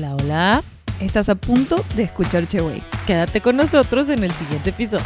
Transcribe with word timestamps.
Hola, 0.00 0.16
hola. 0.16 0.62
Estás 0.98 1.28
a 1.28 1.34
punto 1.34 1.84
de 1.94 2.04
escuchar 2.04 2.46
Cheway. 2.46 2.82
Quédate 3.06 3.42
con 3.42 3.54
nosotros 3.58 4.08
en 4.08 4.24
el 4.24 4.30
siguiente 4.30 4.70
episodio. 4.70 5.04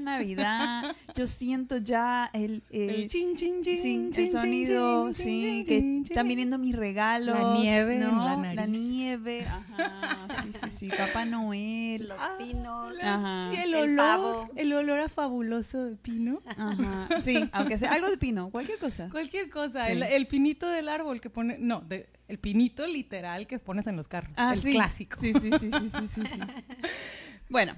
Es 0.00 0.04
Navidad. 0.04 0.96
Yo 1.14 1.26
siento 1.26 1.76
ya 1.76 2.30
el, 2.32 2.62
eh, 2.70 3.06
chin, 3.08 3.36
chin, 3.36 3.62
chin, 3.62 3.76
sí, 4.14 4.22
el 4.22 4.32
sonido, 4.32 5.12
chin, 5.12 5.14
sí, 5.14 5.64
chin, 5.66 6.04
que 6.04 6.12
están 6.14 6.26
viniendo 6.26 6.56
mis 6.58 6.74
regalos. 6.74 7.38
La 7.38 7.54
nieve 7.58 7.98
la 8.00 8.36
nariz. 8.36 8.56
La 8.56 8.66
nieve, 8.66 9.46
ajá, 9.46 10.26
sí, 10.42 10.50
sí, 10.52 10.70
sí, 10.70 10.88
Papá 10.96 11.24
Noel. 11.26 12.08
los 12.08 12.18
Ah, 12.20 12.36
pinos. 12.38 12.94
Ajá. 13.02 13.50
Y 13.52 13.56
el, 13.56 13.74
El 13.74 13.90
olor, 13.92 13.96
pavo. 13.96 14.48
el 14.56 14.72
olor 14.72 15.00
a 15.00 15.08
fabuloso 15.08 15.84
de 15.84 15.96
pino. 15.96 16.40
Ajá. 16.46 17.08
Sí, 17.20 17.48
aunque 17.52 17.76
sea 17.78 17.92
algo 17.92 18.08
de 18.08 18.16
pino, 18.16 18.50
cualquier 18.50 18.78
cosa. 18.78 19.08
Cualquier 19.10 19.50
cosa, 19.50 19.84
Sí. 19.84 19.92
el, 19.92 20.02
el 20.02 20.26
pinito 20.26 20.66
del 20.68 20.88
árbol 20.88 21.20
que 21.20 21.28
pone, 21.30 21.58
no, 21.58 21.80
de- 21.82 22.08
el 22.28 22.38
pinito 22.38 22.86
literal 22.86 23.46
que 23.46 23.58
pones 23.58 23.86
en 23.88 23.96
los 23.96 24.08
carros, 24.08 24.32
Ah, 24.36 24.52
el 24.54 24.60
sí. 24.60 24.72
clásico. 24.72 25.18
Sí, 25.20 25.32
sí, 25.34 25.50
sí, 25.58 25.70
sí, 25.70 25.70
sí, 25.70 26.06
sí, 26.14 26.22
sí. 26.26 26.40
Bueno, 27.48 27.74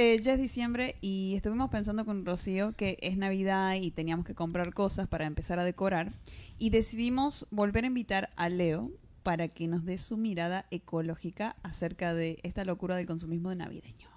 eh, 0.00 0.20
ya 0.22 0.34
es 0.34 0.38
diciembre 0.38 0.94
y 1.00 1.34
estuvimos 1.34 1.70
pensando 1.70 2.04
con 2.04 2.24
Rocío 2.24 2.72
que 2.76 2.98
es 3.00 3.16
Navidad 3.16 3.74
y 3.74 3.90
teníamos 3.90 4.24
que 4.24 4.32
comprar 4.32 4.72
cosas 4.72 5.08
para 5.08 5.26
empezar 5.26 5.58
a 5.58 5.64
decorar 5.64 6.12
y 6.56 6.70
decidimos 6.70 7.48
volver 7.50 7.82
a 7.82 7.88
invitar 7.88 8.30
a 8.36 8.48
Leo 8.48 8.92
para 9.24 9.48
que 9.48 9.66
nos 9.66 9.84
dé 9.84 9.98
su 9.98 10.16
mirada 10.16 10.66
ecológica 10.70 11.56
acerca 11.64 12.14
de 12.14 12.38
esta 12.44 12.64
locura 12.64 12.94
del 12.94 13.06
consumismo 13.06 13.50
de 13.50 13.56
navideño. 13.56 14.08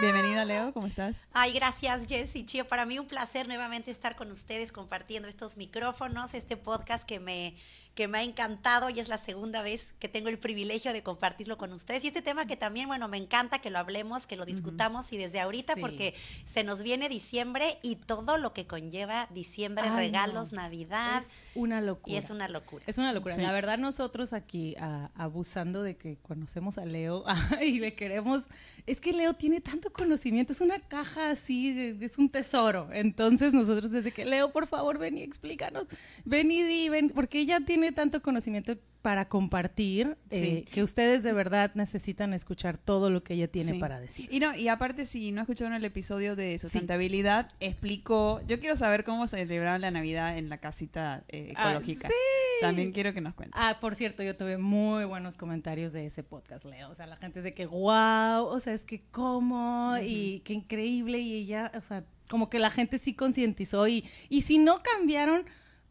Bienvenida 0.00 0.44
Leo, 0.44 0.72
¿cómo 0.72 0.88
estás? 0.88 1.14
Ay, 1.32 1.52
gracias, 1.52 2.08
Jess 2.08 2.34
y. 2.34 2.44
Para 2.64 2.84
mí 2.84 2.98
un 2.98 3.06
placer 3.06 3.46
nuevamente 3.46 3.92
estar 3.92 4.16
con 4.16 4.32
ustedes 4.32 4.72
compartiendo 4.72 5.28
estos 5.28 5.56
micrófonos, 5.56 6.34
este 6.34 6.56
podcast 6.56 7.04
que 7.04 7.20
me, 7.20 7.54
que 7.94 8.08
me 8.08 8.18
ha 8.18 8.22
encantado 8.22 8.90
y 8.90 8.98
es 8.98 9.08
la 9.08 9.18
segunda 9.18 9.62
vez 9.62 9.86
que 10.00 10.08
tengo 10.08 10.28
el 10.28 10.38
privilegio 10.38 10.92
de 10.92 11.02
compartirlo 11.02 11.56
con 11.56 11.72
ustedes. 11.72 12.02
Y 12.04 12.08
este 12.08 12.22
tema 12.22 12.46
que 12.46 12.56
también, 12.56 12.88
bueno, 12.88 13.06
me 13.08 13.16
encanta 13.18 13.60
que 13.60 13.70
lo 13.70 13.78
hablemos, 13.78 14.26
que 14.26 14.36
lo 14.36 14.44
discutamos 14.44 15.12
y 15.12 15.16
desde 15.16 15.40
ahorita 15.40 15.74
Sí. 15.74 15.80
porque 15.80 16.14
se 16.44 16.64
nos 16.64 16.82
viene 16.82 17.08
diciembre 17.08 17.78
y 17.82 17.96
todo 17.96 18.36
lo 18.36 18.52
que 18.52 18.66
conlleva 18.66 19.28
diciembre, 19.30 19.84
Ay, 19.88 19.96
regalos, 20.08 20.52
no. 20.52 20.62
Navidad. 20.62 21.22
Es 21.22 21.28
una 21.54 21.80
locura. 21.80 22.14
Y 22.14 22.18
es 22.18 22.30
una 22.30 22.48
locura. 22.48 22.84
Es 22.86 22.98
una 22.98 23.12
locura. 23.12 23.34
Sí. 23.34 23.42
La 23.42 23.52
verdad, 23.52 23.78
nosotros 23.78 24.32
aquí 24.32 24.74
ah, 24.78 25.10
abusando 25.14 25.82
de 25.82 25.96
que 25.96 26.16
conocemos 26.22 26.78
a 26.78 26.84
Leo 26.84 27.24
y 27.62 27.78
le 27.78 27.94
queremos. 27.94 28.42
Es 28.86 29.00
que 29.00 29.12
Leo 29.12 29.34
tiene 29.34 29.60
tanto 29.60 29.92
conocimiento, 29.92 30.52
es 30.52 30.60
una 30.60 30.78
caja 30.78 31.30
así, 31.30 31.72
de- 31.72 32.04
es 32.04 32.18
un 32.18 32.28
tesoro. 32.28 32.88
Entonces, 32.92 33.52
nosotros 33.52 33.90
desde 33.90 34.12
que 34.12 34.24
Leo, 34.24 34.52
por 34.52 34.66
favor, 34.66 34.98
ven 34.98 35.16
y 35.18 35.22
explícanos. 35.22 35.86
Ven 36.24 36.50
y 36.50 36.62
di, 36.62 36.88
ven, 36.90 37.10
porque 37.10 37.38
ella 37.40 37.60
tiene 37.64 37.92
tanto 37.92 38.20
conocimiento 38.20 38.76
para 39.04 39.28
compartir 39.28 40.16
eh, 40.30 40.40
Sí. 40.40 40.72
que 40.72 40.82
ustedes 40.82 41.22
de 41.22 41.34
verdad 41.34 41.70
necesitan 41.74 42.32
escuchar 42.32 42.78
todo 42.78 43.10
lo 43.10 43.22
que 43.22 43.34
ella 43.34 43.48
tiene 43.48 43.72
Sí. 43.72 43.78
para 43.78 44.00
decir. 44.00 44.26
Y 44.32 44.40
no, 44.40 44.56
y 44.56 44.68
aparte, 44.68 45.04
si 45.04 45.30
no 45.30 45.42
escucharon 45.42 45.74
el 45.74 45.84
episodio 45.84 46.34
de 46.36 46.58
sustentabilidad, 46.58 47.50
explicó. 47.60 48.40
Yo 48.46 48.58
quiero 48.60 48.76
saber 48.76 49.04
cómo 49.04 49.26
celebraron 49.26 49.82
la 49.82 49.90
Navidad 49.90 50.38
en 50.38 50.48
la 50.48 50.56
casita 50.56 51.22
eh, 51.28 51.52
Ah, 51.54 51.72
ecológica. 51.72 52.08
sí. 52.08 52.14
También 52.62 52.92
quiero 52.92 53.12
que 53.12 53.20
nos 53.20 53.34
cuentes. 53.34 53.60
Ah, 53.62 53.76
por 53.78 53.94
cierto, 53.94 54.22
yo 54.22 54.36
tuve 54.36 54.56
muy 54.56 55.04
buenos 55.04 55.36
comentarios 55.36 55.92
de 55.92 56.06
ese 56.06 56.22
podcast, 56.22 56.64
Leo. 56.64 56.88
O 56.88 56.94
sea, 56.94 57.06
la 57.06 57.16
gente 57.16 57.40
es 57.40 57.44
de 57.44 57.52
que, 57.52 57.66
wow, 57.66 58.46
o 58.46 58.58
sea, 58.58 58.72
es 58.72 58.86
que 58.86 59.02
cómo 59.10 59.96
y 60.02 60.40
qué 60.46 60.54
increíble. 60.54 61.18
Y 61.18 61.34
ella, 61.42 61.70
o 61.76 61.82
sea, 61.82 62.04
como 62.30 62.48
que 62.48 62.58
la 62.58 62.70
gente 62.70 62.96
sí 62.96 63.12
concientizó. 63.12 63.86
Y, 63.86 64.08
y 64.30 64.40
si 64.42 64.56
no 64.56 64.82
cambiaron, 64.82 65.44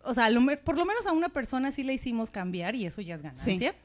o 0.04 0.14
sea, 0.14 0.30
lo 0.30 0.42
por 0.64 0.78
lo 0.78 0.86
menos 0.86 1.06
a 1.08 1.12
una 1.12 1.30
persona 1.30 1.72
sí 1.72 1.84
le 1.84 1.94
hicimos 1.94 2.30
cambiar 2.32 2.76
y 2.76 2.86
eso 2.86 3.02
ya 3.02 3.16
es 3.16 3.22
ganancia. 3.22 3.76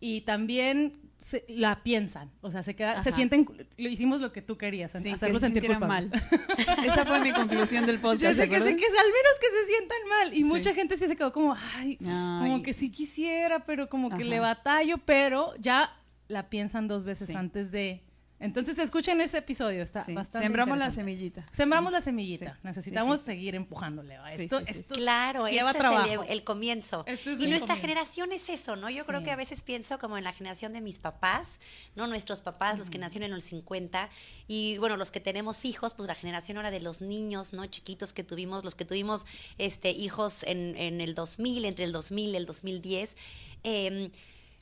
Y 0.00 0.20
también 0.20 1.00
se- 1.18 1.44
la 1.48 1.82
piensan, 1.82 2.30
o 2.40 2.52
sea, 2.52 2.62
se 2.62 2.76
queda, 2.76 3.02
se 3.02 3.10
sienten, 3.10 3.48
lo 3.76 3.88
hicimos 3.88 4.20
lo 4.20 4.32
que 4.32 4.42
tú 4.42 4.56
querías, 4.56 4.92
Sí, 4.92 5.02
que 5.02 5.12
hacerlo 5.12 5.40
se 5.40 5.46
sentir 5.46 5.66
culpables. 5.66 6.10
mal. 6.10 6.22
Esa 6.86 7.04
fue 7.04 7.18
mi 7.20 7.32
conclusión 7.32 7.84
del 7.86 7.98
podcast. 8.00 8.22
Yo 8.22 8.30
sé 8.30 8.42
¿te 8.42 8.48
que, 8.48 8.54
que 8.58 8.62
al 8.64 8.66
menos 8.66 9.34
que 9.40 9.46
se 9.48 9.66
sientan 9.66 9.98
mal. 10.08 10.32
Y 10.34 10.36
Sí. 10.38 10.44
mucha 10.44 10.72
gente 10.74 10.96
sí 10.96 11.06
se 11.08 11.16
quedó 11.16 11.32
como, 11.32 11.54
ay, 11.74 11.98
Ay. 12.00 12.38
como 12.38 12.62
que 12.62 12.72
sí 12.72 12.90
quisiera, 12.90 13.64
pero 13.66 13.88
como 13.88 14.10
que 14.16 14.24
le 14.24 14.38
batallo, 14.38 14.98
pero 14.98 15.52
ya 15.58 15.92
la 16.28 16.48
piensan 16.48 16.86
dos 16.86 17.04
veces 17.04 17.26
Sí. 17.26 17.34
antes 17.34 17.72
de. 17.72 18.02
Entonces 18.40 18.78
escuchen 18.78 19.20
ese 19.20 19.38
episodio, 19.38 19.82
está 19.82 20.04
Sí, 20.04 20.14
bastante. 20.14 20.44
Sembramos 20.46 20.78
la 20.78 20.90
semillita. 20.92 21.44
Sembramos 21.50 21.92
la 21.92 22.00
semillita. 22.00 22.54
Sí, 22.54 22.60
Necesitamos 22.62 23.18
sí, 23.18 23.24
sí. 23.26 23.32
seguir 23.32 23.54
empujándole 23.56 24.14
a 24.16 24.28
Sí, 24.30 24.44
esto. 24.44 24.60
sí, 24.60 24.66
sí. 24.72 24.78
esto- 24.80 24.94
Claro, 24.94 25.48
lleva 25.48 25.70
este 25.70 25.80
trabajo. 25.80 26.04
es 26.06 26.18
el, 26.20 26.30
el 26.30 26.44
comienzo. 26.44 27.02
Este 27.06 27.32
es 27.32 27.40
y 27.40 27.44
el 27.44 27.50
nuestra 27.50 27.74
comienzo. 27.74 27.80
generación 27.88 28.32
es 28.32 28.48
eso, 28.48 28.76
¿no? 28.76 28.90
Yo 28.90 29.04
creo 29.06 29.24
que 29.24 29.30
a 29.32 29.36
veces 29.36 29.62
pienso 29.62 29.98
como 29.98 30.16
en 30.18 30.24
la 30.24 30.32
generación 30.32 30.72
de 30.72 30.80
mis 30.80 30.98
papás, 31.00 31.58
¿no? 31.96 32.06
Nuestros 32.06 32.40
papás, 32.40 32.78
los 32.78 32.90
que 32.90 32.98
nacieron 32.98 33.30
en 33.30 33.34
los 33.34 33.44
50, 33.44 34.08
y 34.46 34.78
bueno, 34.78 34.96
los 34.96 35.10
que 35.10 35.18
tenemos 35.20 35.64
hijos, 35.64 35.94
pues 35.94 36.06
la 36.06 36.14
generación 36.14 36.58
ahora 36.58 36.70
de 36.70 36.80
los 36.80 37.00
niños, 37.00 37.52
¿no? 37.52 37.66
Chiquitos 37.66 38.12
que 38.12 38.22
tuvimos, 38.22 38.64
los 38.64 38.74
que 38.76 38.84
tuvimos 38.84 39.26
este, 39.58 39.90
hijos 39.90 40.44
en, 40.44 40.76
en 40.76 41.00
el 41.00 41.14
2000, 41.16 41.64
entre 41.64 41.84
el 41.84 41.92
2000 41.92 42.30
y 42.34 42.36
el 42.36 42.46
2010. 42.46 43.16
em, 43.64 44.10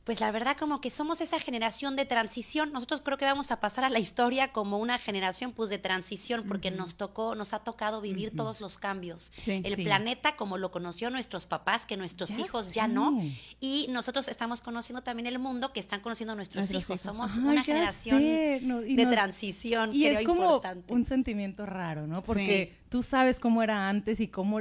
pues 0.06 0.20
la 0.20 0.30
verdad 0.30 0.56
como 0.56 0.80
que 0.80 0.90
somos 0.90 1.20
esa 1.20 1.38
generación 1.40 1.96
de 1.96 2.04
transición. 2.06 2.72
Nosotros 2.72 3.00
creo 3.04 3.18
que 3.18 3.24
vamos 3.24 3.50
a 3.50 3.58
pasar 3.58 3.82
a 3.84 3.90
la 3.90 3.98
historia 3.98 4.52
como 4.52 4.78
una 4.78 4.98
generación 4.98 5.50
pues 5.52 5.68
de 5.68 5.78
transición 5.78 6.44
porque 6.46 6.70
nos 6.70 6.94
tocó, 6.94 7.34
nos 7.34 7.52
ha 7.52 7.58
tocado 7.58 8.00
vivir 8.00 8.30
todos 8.34 8.60
los 8.60 8.78
cambios. 8.78 9.32
Sí. 9.36 9.60
El 9.64 9.74
Sí. 9.74 9.82
planeta 9.82 10.36
como 10.36 10.58
lo 10.58 10.70
conoció 10.70 11.10
nuestros 11.10 11.44
papás, 11.46 11.86
que 11.86 11.96
nuestros 11.96 12.30
Ya 12.30 12.38
hijos 12.40 12.70
ya 12.70 12.86
no. 12.86 13.20
Y 13.60 13.86
nosotros 13.90 14.28
estamos 14.28 14.60
conociendo 14.60 15.02
también 15.02 15.26
el 15.26 15.40
mundo 15.40 15.72
que 15.72 15.80
están 15.80 16.00
conociendo 16.00 16.36
nuestros, 16.36 16.70
Nuestros 16.70 16.82
hijos. 16.84 17.04
hijos. 17.04 17.16
Somos 17.16 17.38
Ay, 17.38 17.44
una 17.44 17.64
generación 17.64 18.22
no, 18.68 18.80
de 18.82 18.94
nos- 19.04 19.12
transición. 19.12 19.92
Y 19.92 20.04
creo 20.04 20.20
es 20.20 20.24
como 20.26 20.42
importante. 20.44 20.92
un 20.94 21.04
sentimiento 21.04 21.66
raro, 21.66 22.06
¿no? 22.06 22.22
Porque 22.22 22.78
tú 22.88 23.02
sabes 23.02 23.40
cómo 23.40 23.60
era 23.60 23.88
antes 23.88 24.20
y 24.20 24.28
cómo 24.28 24.60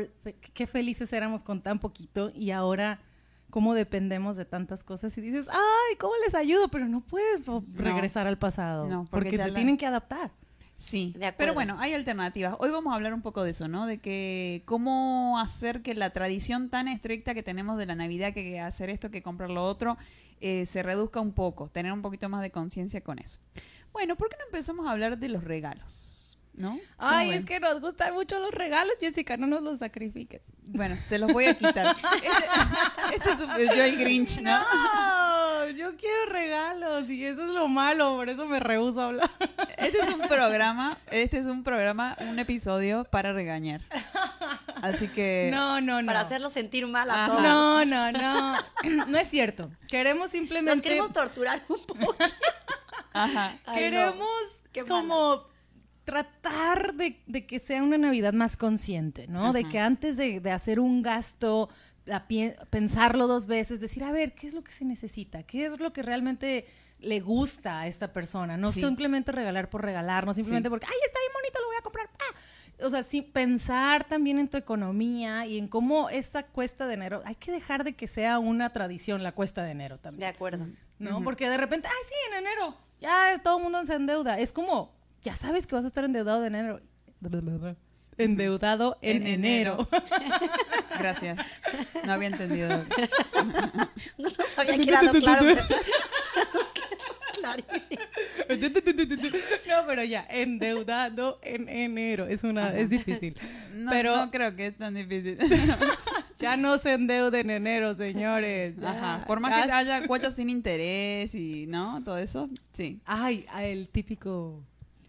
qué 0.56 0.66
felices 0.66 1.14
éramos 1.14 1.44
con 1.44 1.62
tan 1.62 1.78
poquito 1.78 2.32
y 2.34 2.50
ahora 2.50 3.00
cómo 3.56 3.74
dependemos 3.74 4.36
de 4.36 4.44
tantas 4.44 4.84
cosas 4.84 5.18
y 5.18 5.22
dices, 5.22 5.48
ay, 5.50 5.96
¿cómo 5.98 6.12
les 6.26 6.36
ayudo? 6.36 6.68
Pero 6.68 6.90
no 6.90 7.00
puedes 7.00 7.46
regresar 7.74 8.28
al 8.28 8.38
pasado 8.38 8.86
No, 8.86 9.06
porque 9.10 9.30
porque, 9.30 9.38
se 9.38 9.48
la- 9.48 9.54
tienen 9.56 9.78
que 9.78 9.86
adaptar. 9.86 10.32
Sí, 10.76 11.14
De 11.18 11.28
acuerdo. 11.28 11.38
pero 11.38 11.54
bueno, 11.54 11.78
hay 11.80 11.94
alternativas. 11.94 12.58
Hoy 12.60 12.70
vamos 12.70 12.92
a 12.92 12.98
hablar 12.98 13.14
un 13.14 13.22
poco 13.22 13.44
de 13.46 13.52
eso, 13.52 13.70
¿no? 13.70 13.86
De 13.86 14.00
que 14.00 14.64
cómo 14.66 15.40
hacer 15.40 15.82
que 15.82 15.94
la 15.94 16.10
tradición 16.10 16.68
tan 16.70 16.90
estricta 16.90 17.34
que 17.34 17.44
tenemos 17.44 17.78
de 17.78 17.86
la 17.86 17.96
Navidad, 17.96 18.34
que 18.34 18.60
hacer 18.60 18.90
esto, 18.90 19.10
que 19.10 19.22
comprar 19.22 19.50
lo 19.50 19.64
otro, 19.64 19.98
eh, 20.42 20.66
se 20.66 20.84
reduzca 20.84 21.22
un 21.22 21.32
poco, 21.32 21.70
tener 21.70 21.94
un 21.94 22.02
poquito 22.02 22.28
más 22.28 22.42
de 22.42 22.52
conciencia 22.52 23.00
con 23.00 23.20
eso. 23.20 23.40
Bueno, 23.94 24.18
¿por 24.18 24.28
qué 24.28 24.36
no 24.38 24.44
empezamos 24.48 24.86
a 24.86 24.92
hablar 24.92 25.18
de 25.18 25.30
los 25.30 25.46
regalos? 25.46 26.12
¿No? 26.58 26.70
¿Cómo 26.72 26.82
Ay, 27.12 27.32
es 27.34 27.46
que 27.46 27.60
nos 27.60 27.82
gustan 27.82 28.14
mucho 28.14 28.40
los 28.40 28.52
regalos, 28.52 28.96
Jessica, 29.00 29.36
no 29.36 29.46
nos 29.46 29.62
los 29.62 29.80
sacrifiques. 29.80 30.42
Bueno, 30.64 30.96
se 31.04 31.20
los 31.20 31.34
voy 31.34 31.46
a 31.46 31.54
quitar. 31.58 31.96
Este, 32.16 33.16
este 33.16 33.32
es 33.34 33.42
un- 33.42 33.76
yo 33.76 33.84
el 33.84 33.98
Grinch, 33.98 34.40
¿no? 34.42 34.58
No, 34.60 35.68
yo 35.70 35.96
quiero 35.98 36.32
regalos 36.32 37.10
y 37.10 37.26
eso 37.26 37.44
es 37.46 37.52
lo 37.52 37.68
malo, 37.68 38.16
por 38.16 38.30
eso 38.30 38.46
me 38.46 38.60
rehuso 38.62 39.02
a 39.02 39.06
hablar. 39.08 39.32
Este 39.78 40.00
es 40.00 40.14
un 40.14 40.28
programa, 40.30 40.98
este 41.12 41.38
es 41.40 41.46
un 41.46 41.64
programa, 41.64 42.16
un 42.22 42.40
episodio 42.40 43.04
para 43.04 43.34
regañar. 43.34 43.82
Así 44.82 45.08
que 45.10 45.50
No, 45.52 45.82
no, 45.82 46.02
no. 46.02 46.08
Para 46.08 46.22
hacerlo 46.22 46.50
sentir 46.50 46.88
mal 46.88 47.10
a 47.10 47.26
Ajá. 47.26 47.28
todos. 47.28 47.42
No, 47.44 47.86
no, 47.86 48.12
no. 48.12 48.58
No 49.08 49.18
es 49.18 49.28
cierto. 49.30 49.72
Queremos 49.88 50.26
Nos 50.26 50.32
simplemente. 50.32 50.82
queremos 50.88 51.12
torturar 51.12 51.64
un 51.68 51.84
poco. 51.86 52.16
ajá. 53.14 53.52
Ay, 53.66 53.68
no. 53.68 53.74
queremos 53.74 54.30
Qué 54.72 54.84
como 54.86 55.44
tratar 56.06 56.94
de, 56.94 57.20
de 57.28 57.46
que 57.46 57.60
sea 57.60 57.84
una 57.84 57.98
Navidad 57.98 58.34
más 58.34 58.58
consciente, 58.58 59.28
¿no? 59.28 59.52
De 59.54 59.64
que 59.66 59.80
antes 59.80 60.18
de, 60.18 60.40
de 60.40 60.52
hacer 60.52 60.80
un 60.80 61.02
gasto, 61.02 61.70
la 62.06 62.28
pie- 62.28 62.56
pensarlo 62.70 63.28
dos 63.28 63.48
veces, 63.48 63.80
decir, 63.82 64.04
a 64.04 64.12
ver, 64.12 64.34
¿qué 64.36 64.48
es 64.48 64.54
lo 64.54 64.64
que 64.64 64.72
se 64.72 64.86
necesita? 64.86 65.44
¿Qué 65.44 65.66
es 65.66 65.80
lo 65.80 65.92
que 65.92 66.04
realmente 66.04 66.66
le 67.00 67.20
gusta 67.20 67.82
a 67.82 67.88
esta 67.88 68.14
persona? 68.14 68.56
No 68.58 68.72
Sí. 68.72 68.80
simplemente 68.82 69.32
regalar 69.32 69.70
por 69.70 69.84
regalar, 69.84 70.26
no 70.26 70.34
simplemente 70.34 70.68
Sí. 70.68 70.72
porque, 70.72 70.86
ay, 70.88 70.98
está 71.06 71.20
bien 71.20 71.34
bonito, 71.34 71.60
lo 71.60 71.68
voy 71.68 71.76
a 71.78 71.82
comprar. 71.82 72.10
¡ah! 72.20 72.86
O 72.86 72.90
sea, 72.90 73.04
sí, 73.04 73.22
pensar 73.22 74.04
también 74.06 74.38
en 74.38 74.50
tu 74.50 74.58
economía 74.58 75.46
y 75.46 75.58
en 75.58 75.68
cómo 75.68 76.10
esa 76.10 76.44
cuesta 76.44 76.86
de 76.88 76.94
enero, 76.96 77.22
hay 77.26 77.36
que 77.36 77.52
dejar 77.52 77.84
de 77.84 77.94
que 77.96 78.06
sea 78.08 78.38
una 78.40 78.72
tradición 78.74 79.24
la 79.24 79.32
cuesta 79.32 79.64
de 79.64 79.72
enero 79.72 79.98
también. 79.98 80.20
De 80.30 80.36
acuerdo. 80.36 80.68
¿no? 81.00 81.22
Porque 81.24 81.50
de 81.50 81.58
repente, 81.58 81.88
ay, 81.90 82.04
sí, 82.08 82.14
en 82.32 82.38
enero, 82.46 82.76
ya 83.02 83.40
todo 83.44 83.58
el 83.58 83.64
mundo 83.64 83.84
se 83.86 83.96
endeuda. 83.96 84.40
Es 84.40 84.52
como, 84.54 84.95
ya 85.26 85.36
sabes 85.36 85.66
que 85.66 85.76
vas 85.76 85.84
a 85.84 85.88
estar 85.88 86.04
endeudado 86.06 86.40
de 86.42 86.48
enero. 86.48 86.80
Endeudado 88.18 88.98
en, 89.02 89.24
En 89.24 89.28
enero. 89.28 89.90
Gracias. 91.00 91.38
No 92.06 92.14
había 92.14 92.28
entendido. 92.30 92.86
No 94.18 94.30
nos 94.30 94.58
había 94.58 94.78
quedado 94.78 95.12
claro. 95.20 95.46
No, 99.68 99.86
pero 99.86 100.04
ya, 100.04 100.26
endeudado 100.30 101.40
en 101.44 101.68
enero. 101.68 102.28
Es 102.28 102.44
una, 102.44 102.74
es 102.76 102.90
difícil. 102.90 103.36
No, 103.74 103.92
pero 103.92 104.16
no 104.16 104.32
creo 104.32 104.56
que 104.56 104.68
es 104.68 104.78
tan 104.78 104.94
difícil. 104.94 105.38
ya 106.40 106.56
no 106.56 106.78
se 106.78 106.94
endeude 106.94 107.42
en 107.42 107.50
enero, 107.50 107.94
señores. 107.96 108.76
Ya, 108.80 108.92
Ajá. 108.92 109.26
Por 109.28 109.42
más 109.42 109.66
que 109.66 109.72
haya 109.72 110.08
cuotas 110.08 110.36
sin 110.36 110.50
interés 110.50 111.36
y, 111.36 111.68
¿no? 111.68 112.02
Todo 112.04 112.18
eso, 112.18 112.50
sí. 112.72 113.02
Ay, 113.06 113.46
el 113.60 113.90
típico 113.90 114.64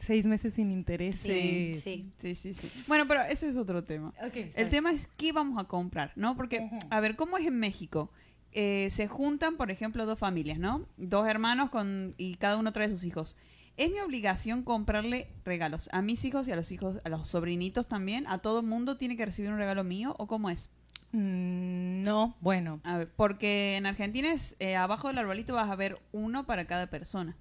seis 0.06 0.24
meses 0.26 0.54
sin 0.54 0.70
interés. 0.70 1.16
Sí, 1.16 1.80
Sí. 1.82 2.10
Sí, 2.16 2.34
sí, 2.34 2.54
sí. 2.54 2.84
Bueno, 2.86 3.06
pero 3.08 3.22
ese 3.22 3.48
es 3.48 3.56
otro 3.56 3.84
tema. 3.84 4.12
El 4.54 4.70
tema 4.70 4.90
es 4.90 5.08
qué 5.16 5.32
vamos 5.32 5.58
a 5.58 5.64
comprar, 5.64 6.12
¿no? 6.16 6.36
Porque, 6.36 6.68
a 6.90 7.00
ver, 7.00 7.16
¿cómo 7.16 7.36
es 7.38 7.46
en 7.46 7.58
México? 7.58 8.10
Eh, 8.52 8.88
se 8.90 9.06
juntan, 9.06 9.56
por 9.56 9.70
ejemplo, 9.70 10.06
dos 10.06 10.18
familias, 10.18 10.58
¿no? 10.58 10.86
Dos 10.96 11.26
hermanos 11.26 11.70
con 11.70 12.14
y 12.16 12.36
cada 12.36 12.56
uno 12.56 12.72
trae 12.72 12.88
sus 12.88 13.04
hijos. 13.04 13.36
Es 13.76 13.90
mi 13.92 14.00
obligación 14.00 14.62
comprarle 14.62 15.28
regalos 15.44 15.90
a 15.92 16.00
mis 16.00 16.24
hijos 16.24 16.48
y 16.48 16.52
a 16.52 16.56
los 16.56 16.72
hijos, 16.72 16.98
a 17.04 17.10
los 17.10 17.28
sobrinitos 17.28 17.88
también. 17.88 18.26
¿A 18.28 18.38
todo 18.38 18.62
mundo 18.62 18.96
tiene 18.96 19.16
que 19.16 19.26
recibir 19.26 19.50
un 19.50 19.58
regalo 19.58 19.84
mío 19.84 20.14
o 20.18 20.26
cómo 20.26 20.48
es? 20.48 20.70
Mm, 21.12 22.02
no, 22.02 22.36
bueno. 22.40 22.80
A 22.84 22.98
ver, 22.98 23.12
porque 23.14 23.76
en 23.76 23.84
Argentina 23.84 24.32
es 24.32 24.56
eh, 24.58 24.76
abajo 24.76 25.08
del 25.08 25.18
arbolito 25.18 25.54
vas 25.54 25.68
a 25.68 25.76
ver 25.76 25.98
uno 26.12 26.46
para 26.46 26.66
cada 26.66 26.86
persona. 26.86 27.36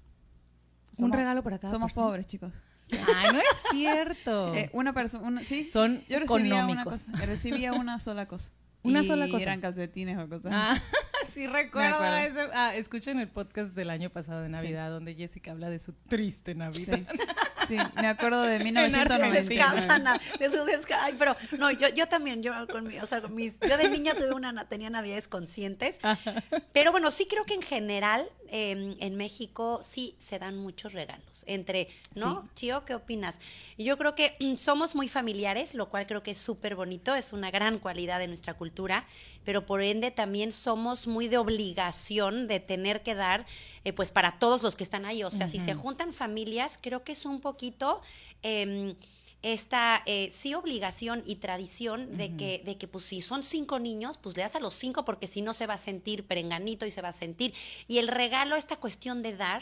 Un 1.00 1.12
regalo 1.12 1.44
para 1.44 1.58
cada 1.60 1.74
Somos 1.74 1.92
persona. 1.92 2.08
pobres, 2.08 2.28
chicos. 2.28 2.54
Ay, 2.92 3.34
no 3.34 3.40
es 3.40 3.46
cierto. 3.72 4.54
Eh, 4.56 4.70
una 4.74 4.94
persona, 4.94 5.42
sí. 5.44 5.70
Son 5.72 6.04
Yo 6.08 6.20
recibía 6.20 6.66
una, 6.66 6.74
económicos. 6.84 7.04
cosa, 7.12 7.26
recibía 7.26 7.74
una 7.74 8.00
sola 8.00 8.28
cosa. 8.28 8.52
Una 8.86 9.02
Y 9.02 9.08
sola 9.08 9.26
cosa. 9.28 9.42
eran 9.42 9.62
calcetines 9.62 10.16
o 10.20 10.30
cosas. 10.30 10.52
Ah, 10.54 10.78
sí 11.34 11.48
recuerdo 11.48 12.06
ese. 12.18 12.40
Ah, 12.54 12.76
escuchen 12.76 13.20
el 13.20 13.28
podcast 13.28 13.72
del 13.74 13.90
año 13.90 14.12
pasado 14.12 14.44
de 14.44 14.50
Navidad 14.50 14.92
donde 14.92 15.16
Jessica 15.16 15.50
habla 15.54 15.72
de 15.72 15.80
su 15.80 15.94
triste 16.08 16.54
Navidad. 16.54 17.00
Sí, 17.68 17.78
sí, 17.78 17.78
me 18.00 18.06
acuerdo 18.08 18.44
de 18.44 18.52
de 18.52 18.58
sus 18.60 18.64
1999. 18.66 19.56
escasas, 19.56 20.22
de 20.40 20.52
sus 20.52 20.92
ay, 21.02 21.16
pero 21.18 21.36
no, 21.58 21.72
yo, 21.72 21.88
yo 21.96 22.08
también, 22.08 22.44
yo 22.44 22.54
con 22.68 22.86
mi- 22.86 23.00
o 23.00 23.08
sea, 23.08 23.24
con 23.24 23.34
mis, 23.34 23.54
yo 23.68 23.76
de 23.76 23.90
niña 23.90 24.14
tuve 24.14 24.34
una, 24.36 24.52
na- 24.52 24.70
tenía 24.70 24.92
navidades 24.92 25.28
conscientes, 25.28 25.96
pero 26.72 26.92
bueno, 26.92 27.10
sí 27.10 27.26
creo 27.28 27.44
que 27.46 27.56
en 27.56 27.64
general 27.64 28.24
eh, 28.58 28.96
en 29.02 29.18
México 29.18 29.82
sí 29.84 30.16
se 30.18 30.40
dan 30.40 30.58
muchos 30.58 30.94
regalos, 30.94 31.44
entre, 31.46 31.90
¿no? 32.14 32.48
Chio, 32.56 32.86
¿qué 32.86 32.96
opinas? 32.96 33.36
Yo 33.78 33.98
creo 33.98 34.16
que 34.16 34.38
mm, 34.40 34.56
somos 34.56 34.96
muy 34.96 35.10
familiares, 35.10 35.74
lo 35.74 35.90
cual 35.90 36.08
creo 36.08 36.24
que 36.24 36.32
es 36.32 36.38
súper 36.38 36.78
bonito, 36.78 37.14
es 37.16 37.34
una 37.34 37.52
gran 37.52 37.80
cualidad 37.80 38.18
de 38.18 38.28
nuestra 38.28 38.54
cultura, 38.54 39.08
pero 39.44 39.66
por 39.66 39.84
ende 39.84 40.10
también 40.10 40.54
somos 40.54 41.06
muy 41.06 41.28
de 41.28 41.38
obligación 41.38 42.48
de 42.48 42.62
tener 42.62 43.04
que 43.04 43.14
dar, 43.14 43.46
eh, 43.84 43.92
pues 43.92 44.12
para 44.12 44.40
todos 44.40 44.64
los 44.64 44.78
que 44.78 44.86
están 44.86 45.06
ahí, 45.06 45.22
o 45.26 45.32
sea, 45.32 45.50
si 45.50 45.60
se 45.60 45.74
juntan 45.74 46.14
familias, 46.14 46.80
creo 46.82 47.04
que 47.04 47.12
es 47.12 47.26
un 47.26 47.42
poquito... 47.42 48.02
em, 48.42 48.96
esta 49.54 50.02
eh, 50.08 50.32
sí 50.34 50.56
obligación 50.56 51.22
y 51.26 51.36
tradición 51.36 52.18
de 52.18 52.36
que 52.36 52.64
de 52.66 52.78
que 52.80 52.88
pues 52.88 53.06
si 53.06 53.22
son 53.22 53.44
cinco 53.44 53.78
niños 53.78 54.18
pues 54.18 54.36
le 54.36 54.42
das 54.42 54.56
a 54.56 54.60
los 54.60 54.74
cinco 54.74 55.06
porque 55.06 55.28
si 55.28 55.44
no 55.44 55.54
se 55.54 55.68
va 55.68 55.76
a 55.76 55.78
sentir 55.78 56.26
perenganito 56.26 56.88
y 56.88 56.92
se 56.92 57.02
va 57.04 57.10
a 57.10 57.14
sentir 57.14 57.54
y 57.88 58.00
el 58.00 58.08
regalo 58.08 58.56
esta 58.56 58.78
cuestión 58.78 59.22
de 59.22 59.36
dar 59.38 59.62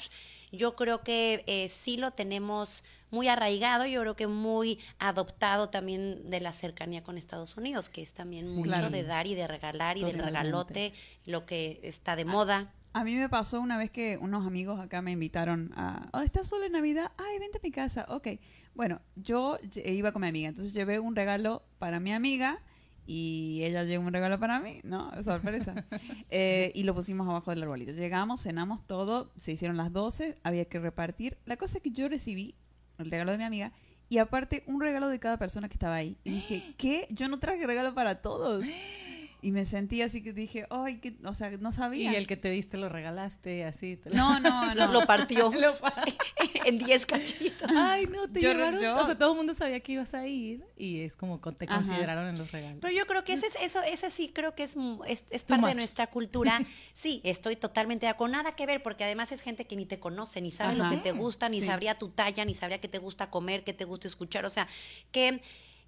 yo 0.53 0.77
creo 0.77 1.01
que 1.03 1.43
eh, 1.47 1.67
sí 1.67 1.97
lo 1.97 2.11
tenemos 2.11 2.83
muy 3.11 3.27
arraigado 3.27 3.85
yo 3.85 3.99
creo 3.99 4.15
que 4.15 4.27
muy 4.27 4.79
adoptado 4.99 5.67
también 5.69 6.29
de 6.29 6.39
la 6.39 6.53
cercanía 6.53 7.03
con 7.03 7.17
Estados 7.17 7.57
Unidos 7.57 7.89
que 7.89 8.01
es 8.01 8.13
también 8.13 8.45
Sí. 8.47 8.55
mucho 8.55 8.69
Claro. 8.69 8.89
de 8.89 9.03
dar 9.03 9.27
y 9.27 9.35
de 9.35 9.47
regalar 9.49 9.97
y 9.97 10.03
del 10.05 10.17
regalote 10.19 10.93
lo 11.25 11.45
que 11.45 11.81
está 11.83 12.15
de 12.15 12.23
moda 12.23 12.71
A 12.93 13.03
mí 13.03 13.15
me 13.15 13.27
pasó 13.27 13.59
una 13.59 13.77
vez 13.77 13.89
que 13.91 14.17
unos 14.17 14.45
amigos 14.47 14.79
acá 14.79 15.01
me 15.01 15.11
invitaron 15.11 15.71
a, 15.75 16.09
oh, 16.13 16.19
¿estás 16.21 16.47
solo 16.47 16.63
en 16.65 16.73
Navidad? 16.73 17.11
Ay, 17.17 17.39
vente 17.39 17.57
a 17.57 17.61
mi 17.63 17.71
casa. 17.71 18.05
Ok. 18.07 18.27
Bueno, 18.75 19.01
yo 19.15 19.57
lle- 19.59 19.87
iba 19.93 20.11
con 20.11 20.21
mi 20.23 20.27
amiga, 20.27 20.49
entonces 20.49 20.73
llevé 20.73 20.99
un 20.99 21.15
regalo 21.15 21.63
para 21.79 21.99
mi 21.99 22.11
amiga 22.13 22.59
y 23.05 23.61
ella 23.63 23.83
llevó 23.83 24.05
un 24.07 24.13
regalo 24.13 24.39
para 24.39 24.59
mí, 24.59 24.79
¿no? 24.83 25.11
Sorpresa. 25.21 25.85
Eh, 26.35 26.71
y 26.73 26.83
lo 26.83 26.95
pusimos 26.95 27.27
abajo 27.29 27.51
del 27.51 27.61
arbolito. 27.61 27.91
Llegamos, 27.91 28.41
cenamos 28.41 28.87
todo, 28.87 29.31
se 29.39 29.51
hicieron 29.51 29.77
las 29.77 29.93
12, 29.93 30.37
había 30.43 30.65
que 30.65 30.79
repartir. 30.79 31.37
La 31.45 31.57
cosa 31.57 31.77
es 31.77 31.83
que 31.83 31.91
yo 31.91 32.09
recibí 32.09 32.55
el 32.97 33.11
regalo 33.11 33.31
de 33.31 33.37
mi 33.37 33.43
amiga 33.43 33.71
y 34.09 34.17
aparte 34.17 34.63
un 34.65 34.81
regalo 34.81 35.09
de 35.09 35.19
cada 35.19 35.37
persona 35.37 35.69
que 35.69 35.75
estaba 35.75 35.93
ahí. 35.95 36.17
Y 36.23 36.31
dije, 36.31 36.73
¿qué? 36.77 37.07
Yo 37.11 37.27
no 37.27 37.39
traje 37.39 37.67
regalo 37.67 37.93
para 37.93 38.21
todos. 38.21 38.63
Y 39.45 39.51
me 39.51 39.65
sentí 39.65 40.01
así 40.01 40.23
que 40.23 40.31
dije, 40.31 40.65
ay, 40.69 40.99
que, 40.99 41.15
o 41.25 41.33
sea, 41.33 41.49
no 41.59 41.73
sabía. 41.73 42.13
Y 42.13 42.15
el 42.15 42.27
que 42.27 42.37
te 42.37 42.49
diste 42.49 42.77
lo 42.77 42.87
regalaste, 42.87 43.65
así. 43.65 43.97
te 43.97 44.09
lo- 44.09 44.15
No, 44.15 44.39
no, 44.39 44.73
lo, 44.73 44.85
no. 44.87 44.91
lo 44.93 45.05
partió 45.05 45.51
Lo 45.59 45.77
pa- 45.79 45.93
en 46.65 46.77
10 46.77 47.05
cachitos 47.05 47.69
Ay, 47.75 48.05
no, 48.07 48.29
te 48.29 48.39
Yo- 48.39 48.53
llevaron. 48.53 48.81
yo- 48.81 48.97
O 49.01 49.05
sea, 49.05 49.17
todo 49.17 49.31
el 49.31 49.37
mundo 49.37 49.53
sabía 49.53 49.81
que 49.81 49.91
ibas 49.91 50.13
a 50.13 50.25
ir 50.25 50.63
y 50.77 51.01
es 51.01 51.17
como 51.17 51.41
con- 51.41 51.55
te 51.55 51.65
Ajá. 51.65 51.75
consideraron 51.75 52.27
en 52.29 52.37
los 52.37 52.51
regalos. 52.53 52.77
Pero 52.81 52.93
yo 52.93 53.05
creo 53.05 53.25
que 53.25 53.33
eso 53.33 53.45
es, 53.45 53.57
eso, 53.61 53.81
eso 53.83 54.09
sí 54.09 54.29
creo 54.33 54.55
que 54.55 54.63
es, 54.63 54.77
mm, 54.77 55.01
es, 55.07 55.23
parte 55.43 55.67
de 55.67 55.75
nuestra 55.75 56.07
cultura. 56.07 56.61
Sí, 56.93 57.19
estoy 57.25 57.57
totalmente 57.57 58.05
de 58.05 58.11
acuerdo. 58.11 58.33
Nada 58.37 58.55
que 58.55 58.65
ver, 58.65 58.81
porque 58.81 59.03
además 59.03 59.33
es 59.33 59.41
gente 59.41 59.65
que 59.65 59.75
ni 59.75 59.85
te 59.85 59.99
conoce, 59.99 60.39
ni 60.39 60.51
sabe 60.51 60.79
Ajá. 60.79 60.83
lo 60.85 60.95
que 60.95 61.01
te 61.03 61.11
gusta, 61.11 61.49
ni 61.49 61.59
Sí. 61.59 61.67
sabría 61.67 61.97
tu 61.97 62.07
talla, 62.09 62.45
ni 62.45 62.53
sabría 62.53 62.79
qué 62.79 62.87
te 62.87 62.97
gusta 62.99 63.29
comer, 63.29 63.65
qué 63.65 63.73
te 63.73 63.83
gusta 63.83 64.07
escuchar. 64.07 64.45
O 64.45 64.49
sea, 64.49 64.69
que, 65.11 65.41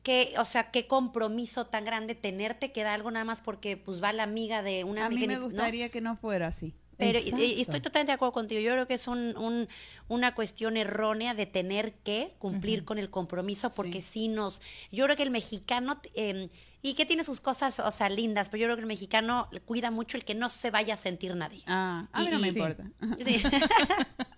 que, 0.06 0.36
o 0.38 0.46
sea, 0.46 0.70
qué 0.70 0.86
compromiso 0.86 1.66
tan 1.66 1.84
grande 1.84 2.14
tenerte 2.14 2.72
que 2.72 2.84
dar 2.84 2.94
algo 2.94 3.10
nada 3.10 3.26
más 3.26 3.42
porque 3.42 3.76
pues 3.76 4.04
va 4.04 4.14
la 4.14 4.22
amiga 4.22 4.62
de 4.62 4.84
una 4.84 5.08
a 5.08 5.10
mí 5.10 5.26
me 5.26 5.34
y- 5.34 5.36
¿no? 5.38 5.42
gustaría 5.42 5.90
que 5.90 6.00
no 6.00 6.16
fuera 6.16 6.46
así. 6.46 6.76
Pero 6.98 7.20
y- 7.20 7.62
estoy 7.62 7.82
totalmente 7.82 8.12
de 8.12 8.16
acuerdo 8.16 8.32
contigo. 8.34 8.62
Yo 8.62 8.72
creo 8.72 8.88
que 8.88 8.94
es 8.96 9.08
un, 9.08 9.36
un- 9.38 9.68
una 10.08 10.34
cuestión 10.36 10.78
errónea 10.78 11.34
de 11.34 11.46
tener 11.46 11.94
que 11.94 12.36
cumplir 12.40 12.86
con 12.86 12.98
el 13.00 13.10
compromiso 13.10 13.70
porque 13.72 14.02
sí. 14.02 14.28
nos... 14.28 14.62
Yo 14.92 15.04
creo 15.06 15.16
que 15.18 15.24
el 15.24 15.32
mexicano... 15.32 16.00
eh, 16.16 16.50
y 16.82 16.94
que 16.94 17.08
tiene 17.08 17.24
sus 17.24 17.42
cosas, 17.42 17.80
o 17.80 17.90
sea, 17.90 18.10
lindas, 18.10 18.50
pero 18.50 18.62
yo 18.62 18.68
creo 18.68 18.76
que 18.76 18.82
el 18.82 18.86
mexicano 18.88 19.50
cuida 19.66 19.90
mucho 19.90 20.18
el 20.18 20.24
que 20.24 20.36
no 20.36 20.50
se 20.50 20.70
vaya 20.70 20.94
a 20.94 20.98
sentir 20.98 21.36
nadie. 21.36 21.64
Ah, 21.66 22.08
a 22.12 22.20
mí 22.22 22.28
Y- 22.28 22.30
no 22.30 22.38
me 22.40 22.48
importa. 22.50 22.84
Sí. 23.26 23.42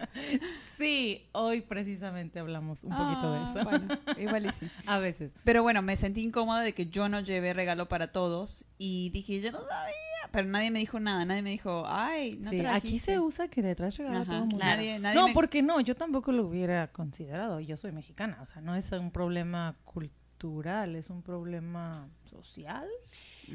Sí, 0.77 1.27
hoy 1.31 1.61
precisamente 1.61 2.39
hablamos 2.39 2.83
un 2.83 2.91
poquito 2.95 3.31
de 3.33 3.39
Ah, 3.39 3.53
eso. 3.55 3.63
Bueno, 3.63 3.87
igual 4.17 4.45
y 4.45 4.49
sí. 4.51 4.67
A 4.85 4.99
veces. 4.99 5.31
Pero 5.43 5.63
bueno, 5.63 5.81
me 5.81 5.95
sentí 5.97 6.21
incómoda 6.21 6.61
de 6.61 6.73
que 6.73 6.87
yo 6.87 7.09
no 7.09 7.19
llevé 7.19 7.53
regalo 7.53 7.87
para 7.87 8.11
todos 8.11 8.63
y 8.77 9.09
dije, 9.09 9.41
yo 9.41 9.51
no 9.51 9.59
sabía, 9.59 9.93
pero 10.31 10.47
nadie 10.47 10.71
me 10.71 10.79
dijo 10.79 10.99
nada, 10.99 11.23
nadie 11.25 11.41
me 11.41 11.51
dijo, 11.51 11.83
ay, 11.87 12.37
no 12.41 12.49
sí, 12.49 12.57
aquí 12.59 12.63
trajiste". 12.67 13.13
se 13.13 13.19
usa 13.19 13.47
que 13.47 13.61
detrás 13.61 13.97
regalo 13.97 14.17
a 14.17 14.21
Ajá, 14.21 14.25
todo 14.31 14.35
el 14.35 14.41
mundo. 14.41 14.57
claro. 14.57 14.75
Nadie, 14.77 14.99
nadie 14.99 15.19
no, 15.19 15.27
me- 15.27 15.33
porque 15.33 15.61
no, 15.61 15.79
yo 15.81 15.95
tampoco 15.95 16.31
lo 16.31 16.45
hubiera 16.45 16.91
considerado. 16.91 17.59
Yo 17.59 17.77
soy 17.77 17.91
mexicana, 17.91 18.39
o 18.41 18.45
sea, 18.45 18.61
no 18.61 18.75
es 18.75 18.91
un 18.91 19.11
problema 19.11 19.75
cultural, 19.85 20.95
es 20.95 21.09
un 21.09 21.21
problema 21.21 22.07
social. 22.25 22.87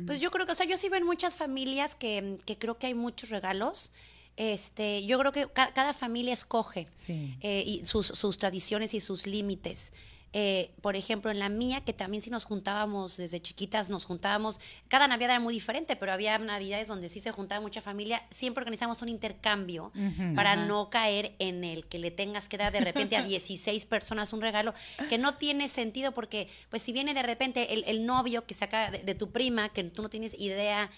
Pues 0.06 0.20
yo 0.20 0.30
creo 0.30 0.46
que, 0.46 0.52
o 0.52 0.54
sea, 0.54 0.66
yo 0.66 0.78
sí 0.78 0.88
veo 0.88 0.98
en 0.98 1.06
muchas 1.06 1.36
familias 1.36 1.94
que, 1.94 2.38
que 2.46 2.56
creo 2.56 2.78
que 2.78 2.86
hay 2.86 2.94
muchos 2.94 3.28
regalos. 3.30 3.92
Este, 4.36 5.04
yo 5.04 5.18
creo 5.18 5.30
que 5.32 5.46
ca- 5.52 5.72
cada 5.74 5.92
familia 5.92 6.32
escoge 6.32 6.88
Sí. 6.94 7.36
eh, 7.42 7.62
y 7.66 7.84
sus, 7.84 8.06
sus 8.06 8.38
tradiciones 8.38 8.94
y 8.94 9.00
sus 9.00 9.26
límites. 9.26 9.92
Eh, 10.34 10.70
por 10.80 10.96
ejemplo, 10.96 11.30
en 11.30 11.38
la 11.38 11.50
mía, 11.50 11.82
que 11.82 11.92
también 11.92 12.22
sí 12.22 12.30
nos 12.30 12.44
juntábamos 12.44 13.18
desde 13.18 13.40
chiquitas, 13.42 13.90
nos 13.90 14.06
juntábamos, 14.06 14.60
cada 14.88 15.06
Navidad 15.06 15.32
era 15.32 15.40
muy 15.40 15.52
diferente, 15.52 15.94
pero 15.94 16.12
había 16.12 16.38
Navidades 16.38 16.88
donde 16.88 17.10
sí 17.10 17.20
se 17.20 17.32
juntaba 17.32 17.60
mucha 17.60 17.82
familia, 17.82 18.22
siempre 18.30 18.62
organizamos 18.62 19.02
un 19.02 19.10
intercambio 19.10 19.92
para 20.34 20.56
no 20.56 20.88
caer 20.88 21.34
en 21.38 21.64
el 21.64 21.86
que 21.86 21.98
le 21.98 22.10
tengas 22.10 22.48
que 22.48 22.56
dar 22.56 22.72
de 22.72 22.80
repente 22.80 23.16
a 23.16 23.22
16 23.32 23.84
personas 23.86 24.32
un 24.32 24.40
regalo, 24.40 24.72
que 25.10 25.18
no 25.18 25.34
tiene 25.34 25.68
sentido 25.68 26.12
porque, 26.12 26.48
pues 26.70 26.82
si 26.82 26.92
viene 26.92 27.12
de 27.12 27.22
repente 27.22 27.74
el, 27.74 27.84
el 27.86 28.06
novio 28.06 28.46
que 28.46 28.54
saca 28.54 28.90
de, 28.90 28.98
de 28.98 29.14
tu 29.14 29.30
prima, 29.30 29.68
que 29.68 29.84
tú 29.84 30.02
no 30.02 30.08
tienes 30.08 30.34
idea 30.38 30.90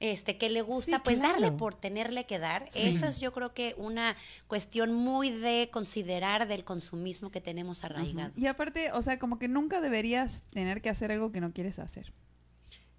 este 0.00 0.36
que 0.36 0.48
le 0.50 0.60
gusta, 0.62 0.96
Sí, 0.96 1.02
pues 1.04 1.20
darle 1.20 1.52
por 1.52 1.74
tenerle 1.74 2.26
que 2.26 2.38
dar. 2.38 2.66
Sí. 2.70 2.88
Eso 2.88 3.06
es 3.06 3.20
yo 3.20 3.32
creo 3.32 3.54
que 3.54 3.74
una 3.78 4.16
cuestión 4.48 4.92
muy 4.92 5.30
de 5.30 5.70
considerar 5.72 6.46
del 6.48 6.64
consumismo 6.64 7.30
que 7.30 7.40
tenemos 7.40 7.84
arraigado. 7.84 8.32
Y 8.36 8.46
aparte, 8.46 8.92
o 8.92 9.00
sea, 9.02 9.18
como 9.18 9.38
que 9.38 9.48
nunca 9.48 9.80
deberías 9.80 10.42
tener 10.50 10.82
que 10.82 10.90
hacer 10.90 11.12
algo 11.12 11.32
que 11.32 11.40
no 11.40 11.52
quieres 11.52 11.78
hacer. 11.78 12.12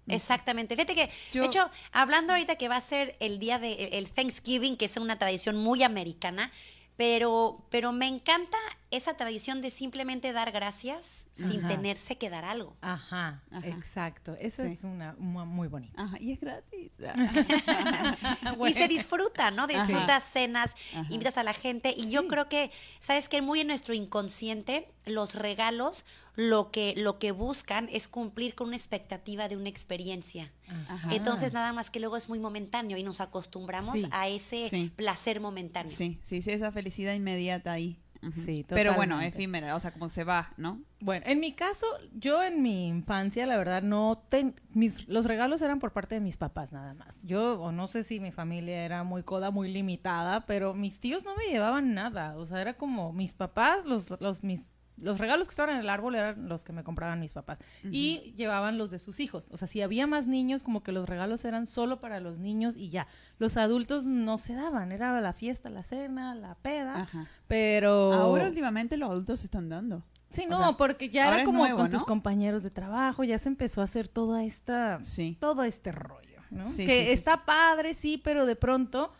Exactamente. 0.08 0.74
Fíjate 0.76 0.94
que, 0.94 1.10
Yo- 1.32 1.42
de 1.42 1.48
hecho, 1.48 1.68
hablando 1.92 2.32
ahorita 2.32 2.56
que 2.56 2.68
va 2.68 2.76
a 2.76 2.80
ser 2.80 3.16
el 3.20 3.38
día 3.38 3.58
de 3.58 3.72
el 3.92 4.08
Thanksgiving, 4.10 4.76
que 4.76 4.84
es 4.84 4.96
una 4.96 5.18
tradición 5.18 5.56
muy 5.56 5.82
americana, 5.82 6.52
pero, 6.96 7.66
pero 7.70 7.92
me 7.92 8.06
encanta 8.08 8.56
esa 8.90 9.14
tradición 9.16 9.60
de 9.60 9.70
simplemente 9.70 10.32
dar 10.32 10.50
gracias 10.52 11.24
sin 11.36 11.66
tenerse 11.66 12.16
que 12.16 12.30
dar 12.30 12.46
algo. 12.46 12.74
Ajá, 12.80 13.42
Ajá. 13.50 13.66
exacto. 13.68 14.34
Esa 14.40 14.62
Sí. 14.64 14.72
es 14.72 14.84
una 14.84 15.14
mu- 15.18 15.44
muy 15.44 15.68
bonita. 15.68 16.02
Ajá, 16.02 16.16
y 16.18 16.32
es 16.32 16.40
gratis. 16.40 16.90
Y 18.68 18.72
se 18.74 18.88
disfruta, 18.88 19.50
¿no? 19.50 19.66
Disfrutas 19.66 20.24
cenas, 20.24 20.70
invitas 21.10 21.36
a 21.36 21.42
la 21.42 21.52
gente. 21.52 21.94
Y 21.96 22.10
yo 22.10 22.26
creo 22.26 22.48
que, 22.48 22.70
¿sabes 23.00 23.28
qué? 23.28 23.42
Muy 23.42 23.60
en 23.60 23.66
nuestro 23.66 23.92
inconsciente, 23.94 24.88
los 25.04 25.34
regalos 25.34 26.04
lo 26.36 26.70
que, 26.70 26.94
lo 26.96 27.18
que 27.18 27.32
buscan 27.32 27.88
es 27.90 28.08
cumplir 28.08 28.54
con 28.54 28.68
una 28.68 28.76
expectativa 28.76 29.48
de 29.48 29.56
una 29.56 29.68
experiencia. 29.68 30.52
Ajá. 30.88 31.14
Entonces, 31.14 31.52
nada 31.52 31.72
más 31.72 31.90
que 31.90 31.98
luego 32.00 32.16
es 32.16 32.28
muy 32.28 32.38
momentáneo 32.38 32.96
y 32.98 33.02
nos 33.02 33.20
acostumbramos 33.20 34.00
Sí. 34.00 34.06
a 34.12 34.28
ese 34.28 34.68
Sí. 34.68 34.92
placer 34.94 35.40
momentáneo. 35.40 35.90
Sí, 35.90 36.18
sí, 36.22 36.42
sí, 36.42 36.50
esa 36.52 36.70
felicidad 36.72 37.14
inmediata 37.14 37.72
ahí. 37.72 37.98
Sí, 38.44 38.64
Pero 38.68 38.94
bueno, 38.94 39.20
efímera, 39.20 39.76
o 39.76 39.78
sea, 39.78 39.92
como 39.92 40.08
se 40.08 40.24
va, 40.24 40.52
¿no? 40.56 40.82
Bueno, 41.00 41.24
en 41.28 41.38
mi 41.38 41.52
caso, 41.52 41.86
yo 42.12 42.42
en 42.42 42.60
mi 42.60 42.88
infancia, 42.88 43.46
la 43.46 43.56
verdad, 43.56 43.82
no 43.82 44.20
ten- 44.28 44.54
mis 44.70 45.06
los 45.06 45.26
regalos 45.26 45.62
eran 45.62 45.78
por 45.78 45.92
parte 45.92 46.16
de 46.16 46.20
mis 46.20 46.36
papás 46.36 46.72
nada 46.72 46.92
más. 46.94 47.20
Yo 47.22 47.60
o 47.62 47.70
no 47.70 47.86
sé 47.86 48.02
si 48.02 48.18
mi 48.18 48.32
familia 48.32 48.84
era 48.84 49.04
muy 49.04 49.22
coda, 49.22 49.50
muy 49.52 49.70
limitada, 49.70 50.44
pero 50.46 50.74
mis 50.74 50.98
tíos 50.98 51.24
no 51.24 51.36
me 51.36 51.44
llevaban 51.44 51.94
nada, 51.94 52.36
o 52.36 52.44
sea, 52.46 52.60
era 52.60 52.74
como 52.74 53.12
mis 53.12 53.32
papás, 53.32 53.84
los 53.84 54.08
los 54.20 54.42
mis 54.42 54.70
los 54.98 55.18
regalos 55.18 55.46
que 55.46 55.52
estaban 55.52 55.74
en 55.74 55.80
el 55.80 55.88
árbol 55.90 56.14
eran 56.14 56.48
los 56.48 56.64
que 56.64 56.72
me 56.72 56.82
compraban 56.84 57.20
mis 57.20 57.32
papás 57.32 57.58
y 57.84 58.32
llevaban 58.36 58.78
los 58.78 58.90
de 58.90 58.98
sus 58.98 59.20
hijos. 59.20 59.46
O 59.50 59.56
sea, 59.56 59.68
si 59.68 59.82
había 59.82 60.06
más 60.06 60.26
niños, 60.26 60.62
como 60.62 60.82
que 60.82 60.92
los 60.92 61.08
regalos 61.08 61.44
eran 61.44 61.66
solo 61.66 62.00
para 62.00 62.18
los 62.20 62.38
niños 62.38 62.76
y 62.76 62.88
ya. 62.88 63.06
Los 63.38 63.56
adultos 63.56 64.06
no 64.06 64.38
se 64.38 64.54
daban, 64.54 64.92
era 64.92 65.20
la 65.20 65.32
fiesta, 65.32 65.68
la 65.70 65.82
cena, 65.82 66.34
la 66.34 66.54
peda, 66.56 67.02
Ajá. 67.02 67.26
pero 67.46 68.12
Ahora 68.12 68.48
últimamente 68.48 68.96
los 68.96 69.10
adultos 69.10 69.40
se 69.40 69.46
están 69.46 69.68
dando. 69.68 70.02
Sí, 70.30 70.44
O 70.46 70.50
no, 70.50 70.56
sea, 70.56 70.72
porque 70.76 71.08
ya 71.08 71.28
era 71.32 71.44
como 71.44 71.60
nuevo, 71.60 71.78
con 71.78 71.90
tus 71.90 72.04
compañeros 72.04 72.62
de 72.62 72.70
trabajo, 72.70 73.22
ya 73.22 73.38
se 73.38 73.48
empezó 73.48 73.80
a 73.80 73.84
hacer 73.84 74.08
toda 74.08 74.44
esta, 74.44 74.98
Sí. 75.04 75.36
todo 75.40 75.62
este 75.62 75.92
rollo, 75.92 76.40
¿no? 76.50 76.66
Sí, 76.68 76.84
que 76.86 77.06
sí, 77.06 77.12
está 77.12 77.44
padre, 77.44 77.94
sí, 77.94 78.20
pero 78.22 78.44
de 78.44 78.56
pronto 78.56 79.12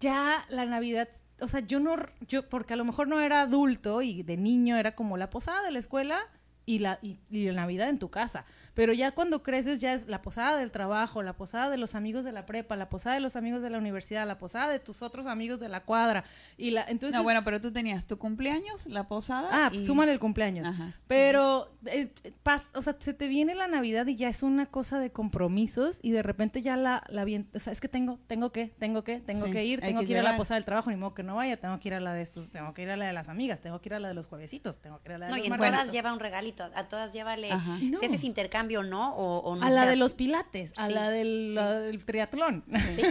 ya 0.00 0.44
la 0.48 0.66
Navidad, 0.66 1.08
o 1.40 1.48
sea, 1.48 1.60
yo 1.60 1.80
no, 1.80 1.96
yo, 2.28 2.48
porque 2.48 2.74
a 2.74 2.76
lo 2.76 2.84
mejor 2.84 3.08
no 3.08 3.20
era 3.20 3.42
adulto 3.42 4.02
y 4.02 4.22
de 4.22 4.36
niño 4.36 4.76
era 4.76 4.94
como 4.94 5.16
la 5.16 5.30
posada 5.30 5.62
de 5.62 5.70
la 5.70 5.78
escuela 5.78 6.20
y 6.64 6.78
la, 6.80 6.98
y, 7.02 7.18
la 7.30 7.52
Navidad 7.52 7.88
en 7.88 7.98
tu 7.98 8.10
casa. 8.10 8.44
Pero 8.76 8.92
ya 8.92 9.12
cuando 9.12 9.42
creces 9.42 9.80
ya 9.80 9.94
es 9.94 10.06
la 10.06 10.20
posada 10.20 10.58
del 10.58 10.70
trabajo, 10.70 11.22
la 11.22 11.32
posada 11.32 11.70
de 11.70 11.78
los 11.78 11.94
amigos 11.94 12.24
de 12.26 12.32
la 12.32 12.44
prepa, 12.44 12.76
la 12.76 12.90
posada 12.90 13.14
de 13.14 13.22
los 13.22 13.34
amigos 13.34 13.62
de 13.62 13.70
la 13.70 13.78
universidad, 13.78 14.26
la 14.26 14.36
posada 14.36 14.70
de 14.70 14.78
tus 14.80 15.00
otros 15.00 15.26
amigos 15.26 15.58
de 15.60 15.70
la 15.70 15.80
cuadra. 15.80 16.24
Y 16.58 16.72
la, 16.72 16.84
entonces, 16.86 17.16
no, 17.16 17.22
bueno, 17.22 17.42
pero 17.42 17.58
tú 17.58 17.72
tenías 17.72 18.06
tu 18.06 18.18
cumpleaños, 18.18 18.84
la 18.84 19.08
posada. 19.08 19.48
Ah, 19.50 19.70
y... 19.72 19.86
súmale 19.86 20.12
el 20.12 20.18
cumpleaños. 20.20 20.68
Ajá. 20.68 20.92
Pero, 21.06 21.72
eh, 21.86 22.12
pas- 22.44 22.66
o 22.74 22.82
sea, 22.82 22.94
se 23.00 23.14
te 23.14 23.28
viene 23.28 23.54
la 23.54 23.66
Navidad 23.66 24.06
y 24.08 24.14
ya 24.16 24.28
es 24.28 24.42
una 24.42 24.66
cosa 24.66 24.98
de 25.00 25.10
compromisos 25.10 25.98
y 26.02 26.10
de 26.10 26.22
repente 26.22 26.60
ya 26.60 26.76
la, 26.76 27.02
la 27.08 27.24
bien, 27.24 27.48
o 27.54 27.58
sea, 27.58 27.72
es 27.72 27.80
que 27.80 27.88
tengo, 27.88 28.18
tengo 28.26 28.52
que, 28.52 28.66
tengo 28.78 29.04
que, 29.04 29.20
tengo 29.20 29.46
Sí, 29.46 29.52
que 29.52 29.64
ir, 29.64 29.80
tengo 29.80 30.00
que 30.00 30.06
que, 30.06 30.12
ir 30.12 30.18
a 30.18 30.22
la 30.22 30.36
posada 30.36 30.56
del 30.56 30.66
trabajo, 30.66 30.90
ni 30.90 30.96
modo 30.96 31.14
que 31.14 31.22
no 31.22 31.36
vaya, 31.36 31.56
tengo 31.56 31.78
que 31.80 31.88
ir 31.88 31.94
a 31.94 32.00
la 32.00 32.12
de 32.12 32.20
estos, 32.20 32.50
tengo 32.50 32.74
que 32.74 32.82
ir 32.82 32.90
a 32.90 32.96
la 32.98 33.06
de 33.06 33.14
las 33.14 33.30
amigas, 33.30 33.62
tengo 33.62 33.80
que 33.80 33.88
ir 33.88 33.94
a 33.94 34.00
la 34.00 34.08
de 34.08 34.14
los 34.14 34.26
juevesitos, 34.26 34.76
tengo 34.82 35.00
que 35.00 35.08
ir 35.08 35.14
a 35.14 35.18
la 35.18 35.26
de 35.26 35.30
No, 35.32 35.36
los 35.38 35.46
y 35.46 35.50
en 35.50 35.56
todas 35.56 35.92
lleva 35.92 36.12
un 36.12 36.20
regalito, 36.20 36.62
a 36.74 36.88
todas 36.88 37.14
llévale, 37.14 37.50
Ajá. 37.50 37.78
No. 37.80 37.98
si 38.00 38.04
haces 38.04 38.22
intercambio 38.22 38.65
no, 38.82 39.14
o, 39.16 39.38
o 39.40 39.56
no. 39.56 39.64
A 39.66 39.70
la 39.70 39.82
sea, 39.82 39.90
de 39.90 39.96
los 39.96 40.14
pilates, 40.14 40.72
a 40.78 40.86
Sí, 40.88 40.92
la 40.94 41.08
del, 41.10 41.26
sí. 41.50 41.54
la 41.54 41.72
del 41.80 42.04
triatlón. 42.04 42.64
Sí, 42.68 43.02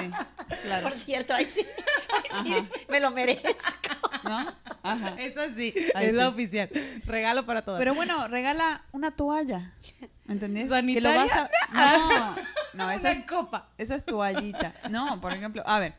claro. 0.62 0.88
Por 0.88 0.92
cierto, 0.98 1.34
ahí 1.34 1.44
sí, 1.46 1.66
ahí 2.32 2.44
sí, 2.44 2.52
Ajá. 2.54 2.66
me 2.88 3.00
lo 3.00 3.10
merezco. 3.10 3.50
¿No? 4.24 4.52
Ajá. 4.82 5.14
Esa 5.18 5.54
sí, 5.54 5.72
Ahí 5.94 6.08
es 6.08 6.14
la 6.14 6.28
oficial. 6.28 6.68
Regalo 7.04 7.46
para 7.46 7.62
todas. 7.62 7.78
Pero 7.78 7.94
bueno, 7.94 8.28
regala 8.28 8.84
una 8.92 9.10
toalla. 9.12 9.72
¿Entendés? 10.28 10.64
Que 10.64 10.68
lo 10.70 10.74
¿Sanitaria? 10.76 11.24
vas 11.24 11.32
a... 11.32 12.36
No, 12.74 12.86
no, 12.86 12.90
eso 12.96 13.08
es, 13.08 13.24
copa. 13.26 13.70
eso 13.78 13.94
es 13.94 14.04
toallita. 14.04 14.74
No, 14.90 15.20
por 15.20 15.32
ejemplo, 15.32 15.62
a 15.66 15.78
ver. 15.78 15.94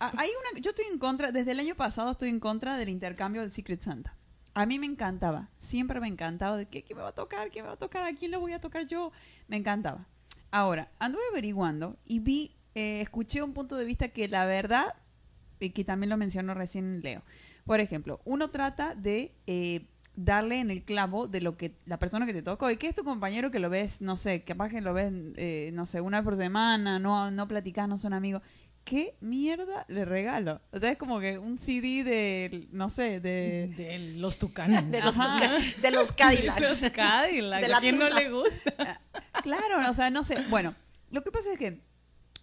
Hay 0.00 0.30
una, 0.30 0.60
yo 0.60 0.70
estoy 0.70 0.84
en 0.92 0.98
contra, 0.98 1.32
desde 1.32 1.52
el 1.52 1.60
año 1.60 1.74
pasado 1.74 2.12
estoy 2.12 2.28
en 2.28 2.38
contra 2.40 2.76
del 2.76 2.88
intercambio 2.88 3.40
del 3.42 3.50
Secret 3.50 3.80
Santa. 3.80 4.14
A 4.58 4.66
mí 4.66 4.80
me 4.80 4.86
encantaba, 4.86 5.48
siempre 5.56 6.00
me 6.00 6.08
encantaba 6.08 6.56
de 6.56 6.66
qué, 6.66 6.84
me 6.92 7.00
va 7.00 7.10
a 7.10 7.14
tocar, 7.14 7.48
qué 7.52 7.62
me 7.62 7.68
va 7.68 7.74
a 7.74 7.76
tocar, 7.76 8.02
a 8.02 8.12
quién 8.16 8.32
le 8.32 8.38
voy 8.38 8.52
a 8.54 8.60
tocar 8.60 8.88
yo. 8.88 9.12
Me 9.46 9.56
encantaba. 9.56 10.04
Ahora, 10.50 10.90
anduve 10.98 11.22
averiguando 11.30 11.96
y 12.04 12.18
vi, 12.18 12.56
eh, 12.74 13.00
escuché 13.00 13.40
un 13.40 13.52
punto 13.52 13.76
de 13.76 13.84
vista 13.84 14.08
que 14.08 14.26
la 14.26 14.46
verdad, 14.46 14.96
y 15.60 15.70
que 15.70 15.84
también 15.84 16.10
lo 16.10 16.16
mencionó 16.16 16.54
recién 16.54 17.02
Leo. 17.02 17.22
Por 17.66 17.78
ejemplo, 17.78 18.20
uno 18.24 18.50
trata 18.50 18.96
de 18.96 19.32
eh, 19.46 19.86
darle 20.16 20.58
en 20.58 20.72
el 20.72 20.82
clavo 20.82 21.28
de 21.28 21.40
lo 21.40 21.56
que 21.56 21.78
la 21.84 22.00
persona 22.00 22.26
que 22.26 22.32
te 22.32 22.42
tocó 22.42 22.68
y 22.68 22.78
que 22.78 22.88
es 22.88 22.96
tu 22.96 23.04
compañero 23.04 23.52
que 23.52 23.60
lo 23.60 23.70
ves, 23.70 24.00
no 24.00 24.16
sé, 24.16 24.42
capaz 24.42 24.70
que 24.70 24.80
lo 24.80 24.92
ves, 24.92 25.12
eh, 25.36 25.70
no 25.72 25.86
sé, 25.86 26.00
una 26.00 26.18
vez 26.18 26.24
por 26.24 26.36
semana, 26.36 26.98
no, 26.98 27.30
no 27.30 27.46
platicás, 27.46 27.88
no 27.88 27.96
son 27.96 28.12
amigos. 28.12 28.42
¿Qué 28.88 29.16
mierda 29.20 29.84
le 29.88 30.06
regalo? 30.06 30.62
O 30.72 30.78
sea, 30.78 30.92
es 30.92 30.96
como 30.96 31.20
que 31.20 31.36
un 31.36 31.58
CD 31.58 32.04
de, 32.04 32.68
no 32.72 32.88
sé, 32.88 33.20
de... 33.20 33.70
De 33.76 33.98
los 34.16 34.38
tucanes. 34.38 34.90
De 34.90 35.02
los, 35.02 35.14
de 35.82 35.90
los 35.90 36.12
Cadillacs. 36.16 36.58
Los 36.58 36.90
Cadillacs. 36.90 37.60
De 37.60 37.68
la 37.68 37.76
¿A 37.76 37.80
quién 37.80 37.98
no 37.98 38.08
le 38.08 38.30
gusta? 38.30 39.02
Claro, 39.42 39.88
o 39.88 39.94
sea, 39.94 40.10
no 40.10 40.24
sé. 40.24 40.42
Bueno, 40.48 40.74
lo 41.10 41.22
que 41.22 41.30
pasa 41.30 41.52
es 41.52 41.58
que 41.58 41.80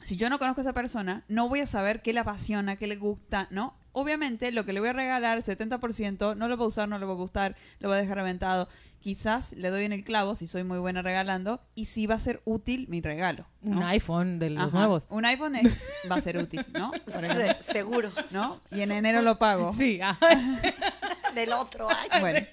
si 0.05 0.17
yo 0.17 0.29
no 0.29 0.37
conozco 0.37 0.61
a 0.61 0.63
esa 0.63 0.73
persona, 0.73 1.23
no 1.27 1.49
voy 1.49 1.61
a 1.61 1.65
saber 1.65 2.01
qué 2.03 2.13
le 2.13 2.19
apasiona, 2.19 2.75
qué 2.75 2.85
le 2.85 2.95
gusta, 2.95 3.47
¿no? 3.49 3.75
Obviamente, 3.91 4.51
lo 4.51 4.63
que 4.65 4.71
le 4.73 4.79
voy 4.79 4.89
a 4.89 4.93
regalar, 4.93 5.41
70%, 5.41 6.35
no 6.37 6.47
lo 6.47 6.57
va 6.57 6.63
a 6.63 6.67
usar, 6.67 6.87
no 6.87 6.99
le 6.99 7.05
va 7.05 7.13
a 7.13 7.15
gustar, 7.15 7.55
lo 7.79 7.89
va 7.89 7.95
a 7.95 7.97
dejar 8.01 8.19
aventado. 8.19 8.69
Quizás 8.99 9.53
le 9.53 9.69
doy 9.71 9.83
en 9.85 9.93
el 9.93 10.03
clavo 10.03 10.35
si 10.35 10.45
soy 10.47 10.63
muy 10.63 10.77
buena 10.77 11.01
regalando 11.01 11.61
y 11.75 11.85
si 11.85 12.05
va 12.05 12.15
a 12.15 12.19
ser 12.19 12.41
útil 12.45 12.87
mi 12.87 13.01
regalo. 13.01 13.47
¿no? 13.61 13.77
Un 13.77 13.83
iPhone 13.83 14.37
de 14.37 14.51
los 14.51 14.65
Ajá. 14.73 14.77
nuevos. 14.77 15.07
Un 15.09 15.25
iPhone 15.25 15.55
es, 15.55 15.79
va 16.11 16.15
a 16.17 16.21
ser 16.21 16.37
útil, 16.37 16.63
¿no? 16.73 16.91
Por 17.11 17.23
ejemplo, 17.25 17.55
Se- 17.61 17.73
seguro. 17.73 18.11
¿no? 18.31 18.61
Y 18.71 18.81
en 18.81 18.91
enero 18.91 19.21
lo 19.23 19.39
pago. 19.39 19.71
Sí, 19.71 19.99
ah, 20.03 20.19
Del 21.33 21.51
otro 21.53 21.89
año. 21.89 22.09
Bueno, 22.19 22.45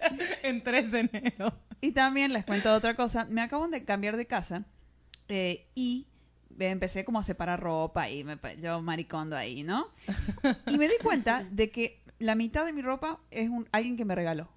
en 0.43 0.63
3 0.63 0.91
de 0.91 1.01
enero. 1.01 1.53
Y 1.83 1.93
también 1.93 2.33
les 2.33 2.45
cuento 2.45 2.73
otra 2.75 2.95
cosa. 2.95 3.27
Me 3.29 3.43
acaban 3.43 3.71
de 3.71 3.85
cambiar 3.85 4.17
de 4.17 4.27
casa 4.27 4.65
eh, 5.29 5.67
y 5.75 6.07
empecé 6.71 7.05
como 7.05 7.19
a 7.19 7.23
separar 7.23 7.61
ropa 7.61 8.09
y 8.11 8.25
me, 8.25 8.39
yo 8.61 8.81
maricondo 8.83 9.37
ahí, 9.37 9.63
¿no? 9.63 9.89
Y 10.67 10.79
me 10.79 10.89
di 10.89 10.95
cuenta 11.03 11.45
de 11.51 11.71
que 11.71 12.01
la 12.19 12.35
mitad 12.35 12.65
de 12.65 12.73
mi 12.73 12.83
ropa 12.83 13.21
es 13.31 13.49
un, 13.49 13.69
alguien 13.73 13.97
que 13.97 14.05
me 14.05 14.15
regaló. 14.15 14.49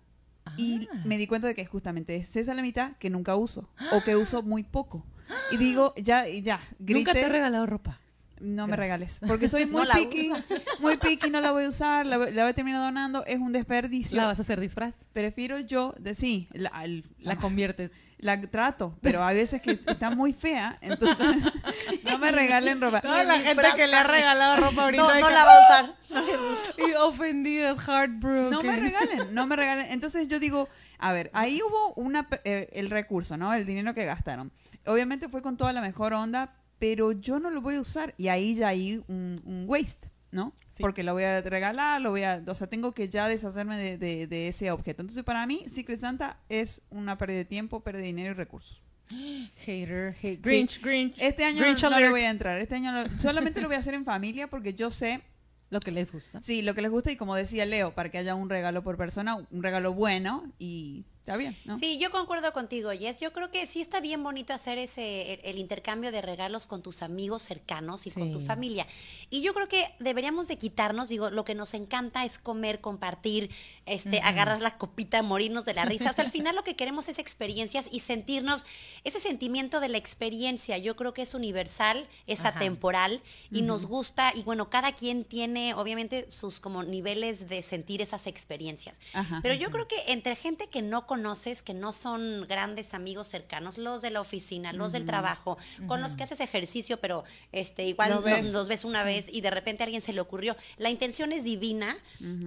Y 0.58 0.88
Ah. 0.92 1.02
me 1.06 1.18
di 1.18 1.26
cuenta 1.26 1.48
de 1.48 1.56
que 1.56 1.66
justamente 1.66 2.16
es 2.16 2.36
esa 2.36 2.54
la 2.54 2.62
mitad 2.62 2.92
que 2.98 3.10
nunca 3.10 3.36
uso 3.36 3.68
o 3.92 4.04
que 4.04 4.16
uso 4.16 4.44
muy 4.44 4.64
poco. 4.64 5.04
Y 5.52 5.58
digo, 5.58 5.94
ya, 5.98 6.28
ya, 6.28 6.60
grité, 6.80 7.00
Nunca 7.00 7.14
te 7.14 7.22
he 7.22 7.30
regalado 7.30 7.66
ropa. 7.66 8.00
No 8.40 8.68
me 8.68 8.76
regales. 8.76 9.20
Porque 9.26 9.48
soy 9.48 9.66
muy 9.66 9.82
No 9.82 9.86
la 9.86 9.94
picky, 9.96 10.32
muy 10.80 10.98
picky, 10.98 11.30
no 11.30 11.42
la 11.42 11.52
voy 11.52 11.66
a 11.66 11.70
usar, 11.70 12.06
la, 12.06 12.18
voy- 12.18 12.32
la 12.32 12.44
voy 12.44 12.52
a 12.52 12.54
terminar 12.54 12.82
donando, 12.82 13.24
es 13.26 13.38
un 13.40 13.52
desperdicio. 13.52 14.18
¿La 14.18 14.26
vas 14.28 14.40
a 14.40 14.42
hacer 14.42 14.60
disfraz? 14.60 14.94
Prefiero 15.14 15.60
yo, 15.60 15.94
de, 16.00 16.14
sí, 16.16 16.48
la, 16.54 16.70
el- 16.84 17.04
La 17.20 17.38
conviertes. 17.38 17.92
la 18.18 18.40
trato, 18.42 18.98
pero 19.02 19.24
a 19.24 19.34
veces 19.34 19.62
que 19.62 19.80
está 19.88 20.10
muy 20.10 20.34
fea, 20.34 20.78
entonces 20.82 21.18
no 22.04 22.18
me 22.18 22.32
regalen 22.32 22.82
ropa. 22.82 23.02
Toda 23.02 23.24
la 23.24 23.40
gente 23.40 23.64
que 23.76 23.88
le 23.88 23.96
ha 23.96 24.04
regalado 24.04 24.58
ropa 24.70 24.84
ahorita. 24.86 25.04
No, 25.04 25.20
no 25.20 25.28
que- 25.28 25.34
la 25.34 25.46
va 25.46 25.52
a 25.58 25.64
usar. 25.66 25.96
No. 26.10 26.88
Y 26.88 26.94
ofendidas, 26.94 27.78
heartbroken. 27.88 28.50
No 28.50 28.64
me 28.64 28.76
regalen, 28.78 29.34
no 29.34 29.48
me 29.48 29.56
regalen. 29.56 29.88
Entonces 29.92 30.28
yo 30.28 30.40
digo, 30.40 30.68
a 30.98 31.12
ver, 31.12 31.30
ahí 31.34 31.60
hubo 31.62 31.94
una 31.96 32.28
eh, 32.46 32.70
el 32.74 32.90
recurso, 32.90 33.38
¿no? 33.38 33.54
El 33.54 33.66
dinero 33.66 33.94
que 33.94 34.06
gastaron. 34.06 34.52
Obviamente 34.86 35.30
fue 35.30 35.42
con 35.42 35.58
toda 35.58 35.74
la 35.74 35.82
mejor 35.82 36.14
onda, 36.14 36.54
pero 36.80 37.12
yo 37.14 37.40
no 37.40 37.50
lo 37.50 37.62
voy 37.62 37.76
a 37.76 37.82
usar 37.82 38.14
y 38.18 38.28
ahí 38.28 38.56
ya 38.56 38.70
hay 38.70 39.04
un, 39.08 39.42
un 39.46 39.66
waste, 39.68 40.10
¿no? 40.32 40.54
Sí. 40.72 40.82
Porque 40.82 41.04
lo 41.04 41.14
voy 41.14 41.24
a 41.24 41.42
regalar, 41.42 42.02
lo 42.02 42.12
voy 42.12 42.24
a, 42.24 42.44
o 42.48 42.56
sea, 42.56 42.68
tengo 42.68 42.94
que 42.94 43.08
ya 43.10 43.28
deshacerme 43.28 43.78
de, 43.78 43.98
de- 43.98 44.28
de 44.28 44.48
ese 44.50 44.72
objeto. 44.72 45.02
Entonces 45.02 45.24
para 45.24 45.46
mí, 45.48 45.64
Secret 45.72 46.00
Santa 46.00 46.38
es 46.50 46.82
una 46.90 47.18
pérdida 47.18 47.38
de 47.40 47.46
tiempo, 47.46 47.80
pérdida 47.82 48.02
de 48.02 48.08
dinero 48.08 48.32
y 48.32 48.34
recursos. 48.34 48.82
Hater, 49.66 50.16
hate. 50.22 50.42
Grinch, 50.42 50.82
Grinch. 50.82 51.16
Este 51.20 51.44
año 51.46 51.62
Grinch 51.62 51.82
no, 51.84 51.90
no 51.92 52.00
le 52.00 52.10
voy 52.10 52.22
a 52.22 52.30
entrar. 52.30 52.60
Este 52.60 52.76
año 52.76 52.92
lo- 52.92 53.20
solamente 53.20 53.62
lo 53.62 53.68
voy 53.68 53.76
a 53.76 53.80
hacer 53.80 53.94
en 53.94 54.04
familia 54.06 54.48
porque 54.48 54.74
yo 54.74 54.90
sé, 54.92 55.22
Lo 55.70 55.80
que 55.80 55.92
les 55.92 56.12
gusta. 56.12 56.42
sí, 56.42 56.62
lo 56.62 56.74
que 56.76 56.82
les 56.82 56.92
gusta 56.92 57.12
y 57.12 57.16
como 57.16 57.36
decía 57.36 57.66
Leo, 57.66 57.94
para 57.94 58.10
que 58.12 58.18
haya 58.18 58.36
un 58.36 58.50
regalo 58.50 58.84
por 58.84 58.98
persona, 58.98 59.36
un 59.50 59.64
regalo 59.64 59.94
bueno 59.94 60.52
y 60.60 61.06
está 61.26 61.38
bien, 61.38 61.58
¿no? 61.66 61.80
Sí, 61.80 61.98
yo 61.98 62.12
concuerdo 62.12 62.54
contigo, 62.54 62.92
Jess. 62.92 63.20
Yo 63.20 63.34
creo 63.34 63.50
que 63.50 63.66
sí 63.66 63.82
está 63.82 64.00
bien 64.00 64.22
bonito 64.22 64.54
hacer 64.54 64.78
ese 64.78 65.34
el, 65.34 65.40
el 65.44 65.58
intercambio 65.58 66.12
de 66.12 66.22
regalos 66.22 66.68
con 66.68 66.84
tus 66.84 67.02
amigos 67.02 67.42
cercanos 67.42 68.06
y 68.06 68.12
con 68.12 68.32
tu 68.32 68.42
familia. 68.42 68.86
Y 69.32 69.42
yo 69.42 69.56
creo 69.56 69.68
que 69.68 69.92
deberíamos 69.98 70.48
de 70.48 70.60
quitarnos, 70.60 71.10
digo, 71.10 71.32
lo 71.32 71.44
que 71.44 71.56
nos 71.56 71.74
encanta 71.74 72.26
es 72.26 72.38
comer, 72.38 72.80
compartir, 72.80 73.50
este, 73.86 74.20
agarrar 74.22 74.62
la 74.62 74.78
copita, 74.78 75.22
morirnos 75.22 75.66
de 75.66 75.74
la 75.74 75.86
risa. 75.86 76.10
O 76.10 76.14
sea, 76.14 76.26
al 76.26 76.32
final 76.32 76.56
lo 76.56 76.64
que 76.64 76.76
queremos 76.76 77.08
es 77.08 77.20
experiencias 77.20 77.88
y 77.92 78.00
sentirnos 78.00 78.66
ese 79.04 79.20
sentimiento 79.20 79.80
de 79.80 79.90
la 79.90 79.98
experiencia. 79.98 80.78
Yo 80.78 80.96
creo 80.96 81.14
que 81.14 81.22
es 81.22 81.36
universal, 81.36 82.08
es 82.26 82.40
Ajá. 82.40 82.50
atemporal 82.50 83.22
y 83.52 83.62
nos 83.62 83.86
gusta 83.86 84.32
y 84.36 84.42
bueno, 84.44 84.70
cada 84.70 84.94
quien 84.94 85.24
tiene 85.24 85.74
obviamente 85.76 86.28
sus 86.32 86.60
como 86.60 86.84
niveles 86.84 87.48
de 87.48 87.62
sentir 87.62 88.02
esas 88.02 88.26
experiencias. 88.26 88.98
Ajá. 89.14 89.40
Pero 89.44 89.54
yo 89.54 89.70
creo 89.70 89.88
que 89.88 89.98
entre 90.08 90.36
gente 90.36 90.68
que 90.68 90.82
no 90.82 91.06
conoces, 91.06 91.62
que 91.62 91.74
no 91.76 91.94
son 91.94 92.46
grandes 92.48 92.94
amigos 92.96 93.28
cercanos, 93.28 93.78
los 93.78 94.02
de 94.02 94.10
la 94.10 94.22
oficina, 94.22 94.74
los 94.74 94.94
del 94.94 95.06
trabajo, 95.06 95.58
con 95.88 96.02
los 96.02 96.16
que 96.16 96.24
haces 96.24 96.40
ejercicio, 96.40 97.00
pero 97.00 97.24
este 97.52 97.86
igual 97.86 98.10
Lo 98.12 98.22
ves. 98.22 98.52
los 98.52 98.68
ves 98.68 98.84
una 98.84 99.04
vez 99.04 99.28
y 99.32 99.42
de 99.42 99.52
repente 99.52 99.84
a 99.84 99.86
alguien 99.86 100.02
se 100.02 100.14
le 100.14 100.22
ocurrió. 100.22 100.56
La 100.78 100.90
intención 100.90 101.32
es 101.32 101.44
divina 101.44 101.98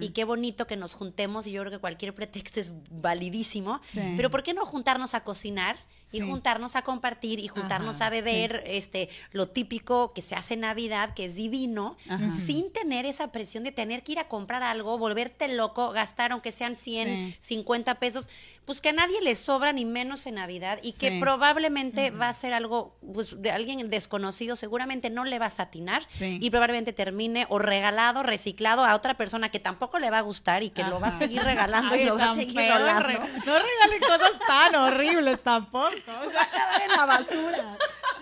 y 0.01 0.09
qué 0.11 0.25
bonito 0.25 0.67
que 0.67 0.77
nos 0.77 0.95
juntemos 0.95 1.28
y 1.47 1.53
yo 1.53 1.63
creo 1.63 1.73
que 1.73 1.79
cualquier 1.79 2.15
pretexto 2.15 2.61
es 2.61 2.73
validísimo. 2.91 3.81
Sí. 3.89 4.15
Pero 4.17 4.31
¿por 4.31 4.43
qué 4.43 4.55
no 4.55 4.65
juntarnos 4.67 5.15
a 5.15 5.25
cocinar 5.25 5.77
y 6.13 6.21
Sí. 6.21 6.27
juntarnos 6.27 6.75
a 6.77 6.83
compartir 6.83 7.39
y 7.39 7.49
juntarnos 7.49 7.97
Ajá, 7.97 8.07
a 8.07 8.11
beber 8.11 8.63
este 8.67 9.09
lo 9.33 9.49
típico 9.49 10.13
que 10.15 10.23
se 10.23 10.35
hace 10.35 10.55
en 10.55 10.61
Navidad, 10.61 11.15
que 11.15 11.25
es 11.27 11.35
divino, 11.35 11.97
Ajá. 12.09 12.31
sin 12.47 12.73
tener 12.73 13.05
esa 13.07 13.31
presión 13.33 13.65
de 13.65 13.73
tener 13.73 14.03
que 14.03 14.13
ir 14.13 14.19
a 14.19 14.29
comprar 14.29 14.63
algo, 14.63 14.97
volverte 14.99 15.49
loco, 15.49 15.91
gastar 15.91 16.33
aunque 16.33 16.53
sean 16.53 16.77
100, 16.77 17.09
Sí. 17.09 17.37
50 17.41 17.97
pesos, 17.97 18.29
pues 18.65 18.81
que 18.81 18.91
a 18.91 18.93
nadie 18.93 19.21
le 19.23 19.35
sobra 19.35 19.73
ni 19.73 19.85
menos 19.85 20.27
en 20.27 20.35
Navidad 20.37 20.79
y 20.83 20.93
que 20.93 21.19
probablemente 21.21 22.11
va 22.11 22.29
a 22.29 22.35
ser 22.35 22.53
algo 22.53 22.97
pues, 23.15 23.41
de 23.41 23.51
alguien 23.51 23.89
desconocido, 23.91 24.57
seguramente 24.57 25.09
no 25.11 25.25
le 25.25 25.39
vas 25.39 25.59
a 25.61 25.65
atinar 25.65 26.07
y 26.21 26.51
probablemente 26.51 26.93
termine 26.93 27.47
o 27.49 27.59
regalado, 27.59 28.23
reciclado 28.23 28.85
a 28.85 28.95
otra 28.95 29.15
persona 29.17 29.51
que 29.51 29.59
tampoco 29.59 29.99
le 29.99 30.11
va 30.11 30.19
a 30.19 30.23
gustar 30.23 30.63
y 30.63 30.71
que 30.71 30.85
lo 30.85 31.01
va 31.01 31.09
a 31.09 31.19
seguir 31.19 31.43
regalando 31.43 31.97
y 31.97 32.05
lo 32.05 32.17
va 32.19 32.31
a 32.31 32.35
seguir 32.35 32.57
rolando. 32.69 33.03
re- 33.03 33.19
No 33.19 33.53
regalen 33.59 34.01
cosas 34.01 34.33
tan 34.47 34.75
horribles 34.75 35.43
tampoco. 35.43 35.91
O 36.07 36.31
sea, 36.31 36.39
Va 36.39 36.41
a 36.41 36.45
acabar 36.45 36.83
en 36.83 36.89
la 36.91 37.05
basura. 37.07 37.79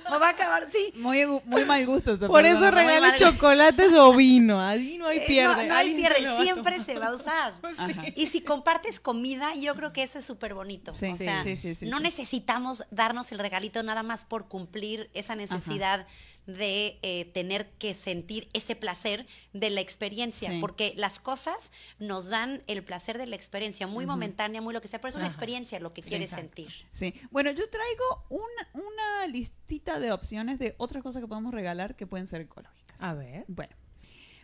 O 0.08 0.20
va 0.20 0.26
a 0.28 0.30
acabar, 0.30 0.68
sí. 0.70 0.92
Muy, 0.94 1.26
muy 1.44 1.64
mal 1.64 1.84
gusto 1.84 2.12
esto. 2.12 2.28
por 2.28 2.42
perdón. 2.42 2.62
eso 2.62 2.70
regalen 2.70 3.10
mal. 3.10 3.18
chocolates 3.18 3.92
o 3.92 4.12
vino. 4.14 4.60
Así 4.60 4.98
no 4.98 5.08
hay 5.08 5.18
Eh, 5.18 5.24
pierde. 5.26 5.66
No, 5.66 5.72
no 5.72 5.74
hay 5.76 5.94
pierde, 5.94 6.20
se 6.22 6.42
siempre 6.42 6.80
se 6.80 6.98
va 6.98 7.08
a 7.08 7.16
usar. 7.16 7.54
Ajá. 7.76 8.04
Y 8.14 8.28
si 8.28 8.40
compartes 8.40 9.00
comida, 9.00 9.54
yo 9.56 9.74
creo 9.74 9.92
que 9.92 10.04
eso 10.04 10.20
es 10.20 10.24
súper 10.24 10.54
bonito. 10.54 10.92
Sí, 10.92 11.06
o 11.06 11.16
sí, 11.16 11.24
sea, 11.24 11.42
sí, 11.42 11.56
sí, 11.56 11.74
sí, 11.74 11.86
no 11.86 11.96
sí. 11.96 12.02
necesitamos 12.04 12.84
darnos 12.90 13.32
el 13.32 13.38
regalito 13.40 13.82
nada 13.82 14.02
más 14.04 14.24
por 14.24 14.46
cumplir 14.46 15.10
esa 15.12 15.34
necesidad 15.34 16.06
de 16.46 16.98
eh, 17.02 17.24
tener 17.34 17.68
que 17.78 17.94
sentir 17.94 18.48
ese 18.52 18.76
placer 18.76 19.26
de 19.52 19.70
la 19.70 19.80
experiencia, 19.80 20.50
Sí. 20.50 20.58
porque 20.60 20.92
las 20.96 21.18
cosas 21.18 21.72
nos 21.98 22.28
dan 22.28 22.62
el 22.68 22.84
placer 22.84 23.18
de 23.18 23.26
la 23.26 23.34
experiencia, 23.36 23.86
muy 23.86 24.06
momentánea, 24.06 24.60
muy 24.62 24.72
lo 24.72 24.80
que 24.80 24.88
sea, 24.88 25.00
pero 25.00 25.08
es 25.08 25.14
una 25.16 25.24
Ajá. 25.24 25.32
experiencia 25.32 25.80
lo 25.80 25.92
que 25.92 26.02
Sí, 26.02 26.10
quieres 26.10 26.32
exacto. 26.32 26.62
sentir. 26.62 26.72
Sí. 26.90 27.14
Bueno, 27.30 27.50
yo 27.50 27.68
traigo 27.68 28.26
una, 28.30 28.86
una 28.86 29.26
listita 29.26 29.98
de 29.98 30.12
opciones 30.12 30.58
de 30.58 30.74
otras 30.78 31.02
cosas 31.02 31.20
que 31.20 31.28
podemos 31.28 31.52
regalar 31.52 31.96
que 31.96 32.06
pueden 32.06 32.26
ser 32.28 32.42
ecológicas. 32.42 33.00
A 33.00 33.14
ver. 33.14 33.44
Bueno, 33.48 33.74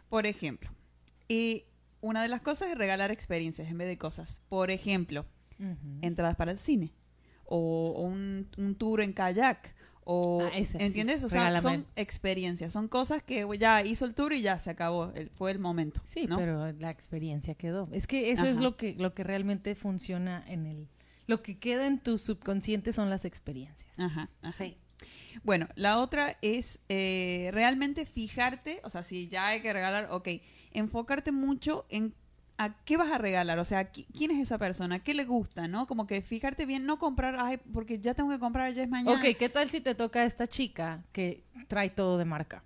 por 0.09 0.27
ejemplo, 0.27 0.71
y 1.29 1.65
una 2.01 2.21
de 2.23 2.29
las 2.29 2.43
cosas 2.43 2.69
es 2.71 2.77
regalar 2.77 3.13
experiencias 3.13 3.69
en 3.69 3.79
vez 3.79 3.87
de 3.87 3.97
cosas. 3.97 4.43
Por 4.49 4.71
ejemplo, 4.73 5.25
entradas 6.01 6.35
para 6.35 6.51
el 6.51 6.59
cine 6.59 6.93
o, 7.45 7.95
o 7.97 8.03
un, 8.03 8.51
un 8.59 8.75
tour 8.75 9.01
en 9.03 9.13
kayak 9.13 9.77
o 10.05 10.43
Ah, 10.43 10.51
ese, 10.57 10.79
sí. 10.79 10.85
¿entiendes? 10.85 11.23
O 11.25 11.29
sea, 11.29 11.61
son 11.61 11.87
experiencias, 11.97 12.73
son 12.73 12.89
cosas 12.89 13.23
que 13.23 13.47
ya 13.59 13.83
hizo 13.85 14.05
el 14.05 14.15
tour 14.15 14.33
y 14.33 14.43
ya 14.43 14.59
se 14.59 14.71
acabó, 14.71 15.13
el- 15.15 15.31
fue 15.31 15.51
el 15.51 15.59
momento. 15.59 16.01
Sí, 16.05 16.27
¿no? 16.27 16.37
pero 16.37 16.73
la 16.73 16.91
experiencia 16.91 17.55
quedó. 17.55 17.89
Es 17.93 18.07
que 18.07 18.31
eso 18.33 18.47
es 18.47 18.57
lo 18.59 18.77
que, 18.77 18.95
lo 18.95 19.15
que 19.15 19.23
realmente 19.25 19.75
funciona 19.75 20.45
en 20.49 20.67
el... 20.67 20.89
Lo 21.29 21.43
que 21.43 21.59
queda 21.59 21.87
en 21.87 22.01
tu 22.01 22.19
subconsciente 22.19 22.93
son 22.93 23.09
las 23.11 23.25
experiencias. 23.25 23.99
Ajá, 23.99 24.29
ajá. 24.43 24.53
Sí. 24.65 24.77
Bueno, 25.45 25.69
la 25.77 25.99
otra 25.99 26.37
es 26.43 26.81
eh, 26.89 27.51
realmente 27.53 28.05
fijarte, 28.07 28.81
o 28.85 28.91
sea, 28.91 29.03
si 29.03 29.29
ya 29.29 29.49
hay 29.49 29.61
que 29.63 29.73
regalar, 29.73 30.09
ok, 30.11 30.29
enfocarte 30.73 31.33
mucho 31.33 31.87
en 31.91 32.15
a 32.65 32.75
qué 32.85 32.97
vas 32.97 33.11
a 33.11 33.19
regalar, 33.19 33.59
o 33.59 33.65
sea, 33.65 33.93
qui- 33.93 34.07
quién 34.17 34.31
es 34.31 34.39
esa 34.41 34.59
persona, 34.59 34.99
qué 35.01 35.15
le 35.15 35.25
gusta, 35.25 35.69
¿no? 35.69 35.87
Como 35.87 36.07
que 36.07 36.23
fijarte 36.23 36.67
bien, 36.67 36.85
no 36.87 36.99
comprar, 36.99 37.37
ay, 37.39 37.59
porque 37.73 37.99
ya 37.99 38.15
tengo 38.15 38.31
que 38.31 38.39
comprar, 38.39 38.73
ya 38.73 38.83
es 38.83 38.89
mañana. 38.89 39.17
Ok, 39.19 39.37
¿qué 39.39 39.49
tal 39.49 39.69
si 39.71 39.81
te 39.81 39.95
toca 39.95 40.21
a 40.21 40.25
esta 40.25 40.47
chica 40.47 41.03
que 41.13 41.43
trae 41.69 41.91
todo 41.91 42.19
de 42.19 42.25
marca? 42.25 42.63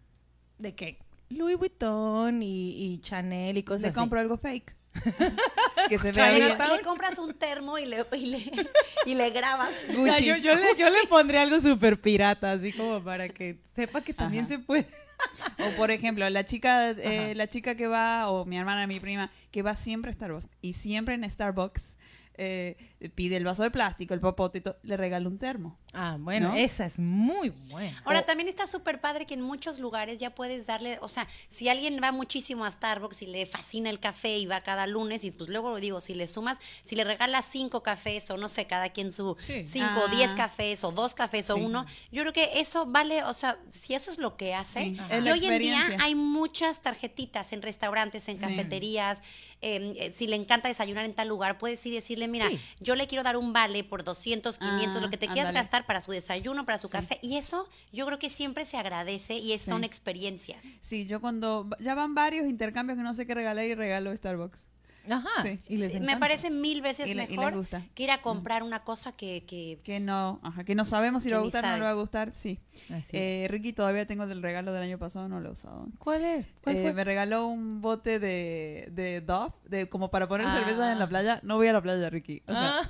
¿De 0.58 0.74
qué? 0.74 0.98
Louis 1.28 1.56
Vuitton 1.58 2.42
y, 2.42 2.70
y 2.94 2.98
Chanel 3.00 3.58
y 3.58 3.62
cosas 3.62 3.82
le 3.82 3.88
así. 3.88 3.98
compro 3.98 4.20
algo 4.20 4.36
fake. 4.36 4.74
que 5.88 5.98
se 5.98 6.12
vea 6.12 6.30
bien. 6.32 6.48
Le, 6.58 6.76
le 6.76 6.82
compras 6.82 7.18
un 7.18 7.34
termo 7.34 7.78
y 7.78 7.84
le, 7.84 8.04
y 8.16 8.26
le, 8.26 8.52
y 9.06 9.14
le 9.14 9.30
grabas. 9.30 9.74
O 9.90 9.92
sea, 10.04 10.14
Gucci. 10.14 10.24
yo, 10.24 10.54
le, 10.54 10.74
yo 10.78 10.88
le 10.90 11.06
pondría 11.08 11.42
algo 11.42 11.60
súper 11.60 12.00
pirata, 12.00 12.52
así 12.52 12.72
como 12.72 13.02
para 13.02 13.28
que 13.28 13.60
sepa 13.74 14.00
que 14.00 14.14
también 14.14 14.44
Ajá. 14.44 14.54
se 14.54 14.58
puede. 14.60 14.86
O 15.58 15.70
por 15.76 15.90
ejemplo, 15.90 16.28
la 16.28 16.44
chica, 16.44 16.90
eh, 16.90 17.34
la 17.34 17.48
chica 17.48 17.74
que 17.74 17.86
va, 17.86 18.28
o 18.28 18.44
mi 18.44 18.58
hermana, 18.58 18.86
mi 18.86 19.00
prima, 19.00 19.30
que 19.50 19.62
va 19.62 19.74
siempre 19.74 20.10
a 20.10 20.14
Starbucks 20.14 20.48
y 20.60 20.74
siempre 20.74 21.14
en 21.14 21.28
Starbucks 21.28 21.96
eh, 22.38 22.76
pide 23.14 23.36
el 23.36 23.44
vaso 23.44 23.62
de 23.62 23.70
plástico, 23.70 24.14
el 24.14 24.20
popote, 24.20 24.62
le 24.82 24.96
regala 24.96 25.28
un 25.28 25.38
termo. 25.38 25.76
Ah, 25.92 26.16
bueno, 26.18 26.50
¿No? 26.50 26.56
esa 26.56 26.84
es 26.86 26.98
muy 26.98 27.50
buena. 27.70 28.00
Ahora, 28.04 28.20
O- 28.20 28.24
también 28.24 28.48
está 28.48 28.66
súper 28.66 29.00
padre 29.00 29.26
que 29.26 29.34
en 29.34 29.40
muchos 29.40 29.78
lugares 29.78 30.18
ya 30.18 30.34
puedes 30.34 30.66
darle, 30.66 30.98
o 31.00 31.08
sea, 31.08 31.26
si 31.50 31.68
alguien 31.68 31.98
va 32.02 32.12
muchísimo 32.12 32.64
a 32.64 32.70
Starbucks 32.70 33.22
y 33.22 33.26
le 33.26 33.46
fascina 33.46 33.88
el 33.90 34.00
café 34.00 34.36
y 34.38 34.46
va 34.46 34.60
cada 34.60 34.86
lunes, 34.86 35.24
y 35.24 35.30
pues 35.30 35.48
luego 35.48 35.76
digo, 35.76 36.00
si 36.00 36.14
le 36.14 36.26
sumas, 36.26 36.58
si 36.82 36.96
le 36.96 37.04
regalas 37.04 37.46
cinco 37.46 37.82
cafés 37.82 38.30
o 38.30 38.36
no 38.36 38.48
sé, 38.48 38.66
cada 38.66 38.90
quien 38.90 39.12
su 39.12 39.36
Sí. 39.40 39.66
cinco 39.68 40.00
o 40.04 40.08
diez 40.08 40.30
Ah. 40.32 40.36
cafés 40.36 40.82
o 40.84 40.92
dos 40.92 41.14
cafés 41.14 41.48
o 41.50 41.56
uno, 41.56 41.86
yo 42.12 42.22
creo 42.22 42.32
que 42.32 42.60
eso 42.60 42.84
vale, 42.86 43.22
o 43.24 43.32
sea, 43.32 43.58
si 43.70 43.94
eso 43.94 44.10
es 44.10 44.18
lo 44.18 44.36
que 44.36 44.54
hace, 44.54 44.80
Sí, 44.84 44.88
y 45.10 45.20
la 45.20 45.32
hoy 45.32 45.44
en 45.46 45.58
día 45.58 45.86
hay 46.00 46.14
muchas 46.14 46.80
tarjetitas 46.82 47.52
en 47.52 47.62
restaurantes, 47.62 48.28
en 48.28 48.36
cafeterías, 48.38 49.22
eh, 49.62 49.94
eh, 49.98 50.12
si 50.14 50.26
le 50.26 50.36
encanta 50.36 50.68
desayunar 50.68 51.04
en 51.04 51.14
tal 51.14 51.28
lugar, 51.28 51.56
puedes 51.58 51.84
ir 51.86 51.92
y 51.92 51.96
decirle, 51.96 52.28
mira, 52.28 52.48
Sí. 52.48 52.60
yo 52.80 52.94
le 52.96 53.06
quiero 53.06 53.22
dar 53.22 53.36
un 53.36 53.52
vale 53.52 53.84
por 53.84 54.02
200, 54.04 54.58
500, 54.58 54.96
Ah, 54.96 55.00
lo 55.00 55.10
que 55.10 55.16
te 55.16 55.26
quieras 55.26 55.48
ándale. 55.48 55.58
gastar 55.64 55.86
para 55.86 56.00
su 56.00 56.10
desayuno, 56.12 56.64
para 56.66 56.78
su 56.78 56.88
Sí. 56.88 56.92
café. 56.92 57.18
Y 57.22 57.36
eso 57.36 57.68
yo 57.92 58.04
creo 58.06 58.18
que 58.18 58.30
siempre 58.30 58.64
se 58.66 58.76
agradece 58.76 59.34
y 59.38 59.52
es, 59.52 59.62
Sí. 59.62 59.70
son 59.70 59.84
experiencias. 59.84 60.62
Sí, 60.80 61.06
yo 61.06 61.20
cuando 61.20 61.68
ya 61.80 61.94
van 61.94 62.14
varios 62.14 62.46
intercambios 62.48 62.96
que 62.98 63.02
no 63.04 63.14
sé 63.14 63.26
qué 63.26 63.34
regalar 63.34 63.64
y 63.66 63.74
regalo 63.74 64.16
Starbucks. 64.16 64.68
Ajá. 65.10 65.42
Sí. 65.42 65.60
Y 65.68 65.76
les 65.76 65.92
Sí, 65.92 66.00
me 66.00 66.16
parece 66.16 66.50
mil 66.50 66.82
veces 66.82 67.06
Y 67.08 67.14
le- 67.14 67.24
y 67.24 67.26
les 67.28 67.36
mejor 67.36 67.54
gusta. 67.56 67.82
que 67.94 68.02
ir 68.04 68.10
a 68.10 68.22
comprar 68.22 68.62
una 68.62 68.80
cosa 68.84 69.12
que... 69.12 69.44
que 69.46 69.78
Que 69.84 70.00
no, 70.00 70.40
ajá, 70.42 70.64
que 70.64 70.74
no 70.74 70.84
sabemos 70.84 71.22
si 71.22 71.28
le 71.28 71.36
va 71.36 71.40
a 71.40 71.44
gustar 71.44 71.64
o 71.64 71.68
no 71.68 71.76
le 71.76 71.82
va 71.84 71.90
a 71.90 71.94
gustar, 71.94 72.32
sí. 72.34 72.58
Eh, 73.12 73.46
Ricky 73.50 73.72
todavía 73.72 74.06
tengo 74.06 74.26
del 74.26 74.42
regalo 74.42 74.72
del 74.72 74.82
año 74.82 74.98
pasado, 74.98 75.28
no 75.28 75.40
lo 75.40 75.48
he 75.50 75.52
usado. 75.52 75.86
¿Cuál 75.98 76.24
es? 76.24 76.46
¿Cuál 76.62 76.76
Eh, 76.76 76.82
fue? 76.82 76.92
me 76.92 77.04
regaló 77.04 77.46
un 77.46 77.80
bote 77.80 78.18
de, 78.18 78.88
de 78.92 79.20
Dove, 79.20 79.52
de, 79.66 79.88
como 79.88 80.10
para 80.10 80.26
poner 80.28 80.46
Ah. 80.48 80.54
cervezas 80.58 80.92
en 80.92 80.98
la 80.98 81.06
playa. 81.06 81.40
No 81.42 81.56
voy 81.56 81.68
a 81.68 81.72
la 81.72 81.80
playa, 81.82 82.10
Ricky. 82.10 82.42
O 82.46 82.52
sea, 82.52 82.80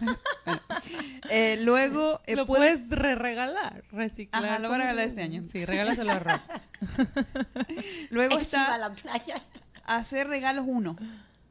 Ah, 0.47 0.61
eh, 1.31 1.59
luego 1.63 2.21
lo 2.29 2.47
puedes- 2.47 2.81
puedes 2.81 2.89
re-regalar, 2.91 3.85
reciclar. 3.93 4.45
Ajá, 4.45 4.59
lo 4.59 4.69
voy 4.69 4.77
a 4.77 4.79
¿Cómo 4.79 4.91
regalar 4.91 5.07
este 5.09 5.23
año. 5.23 5.43
Sí, 5.53 5.65
regálaselo 5.65 6.13
a 6.13 6.19
Rob. 6.19 6.41
luego 8.11 8.35
va 8.35 8.41
a 8.41 8.43
está 8.43 8.79
la 8.79 8.93
playa. 8.93 9.43
hacer 9.85 10.27
regalos 10.29 10.65
uno. 10.67 10.97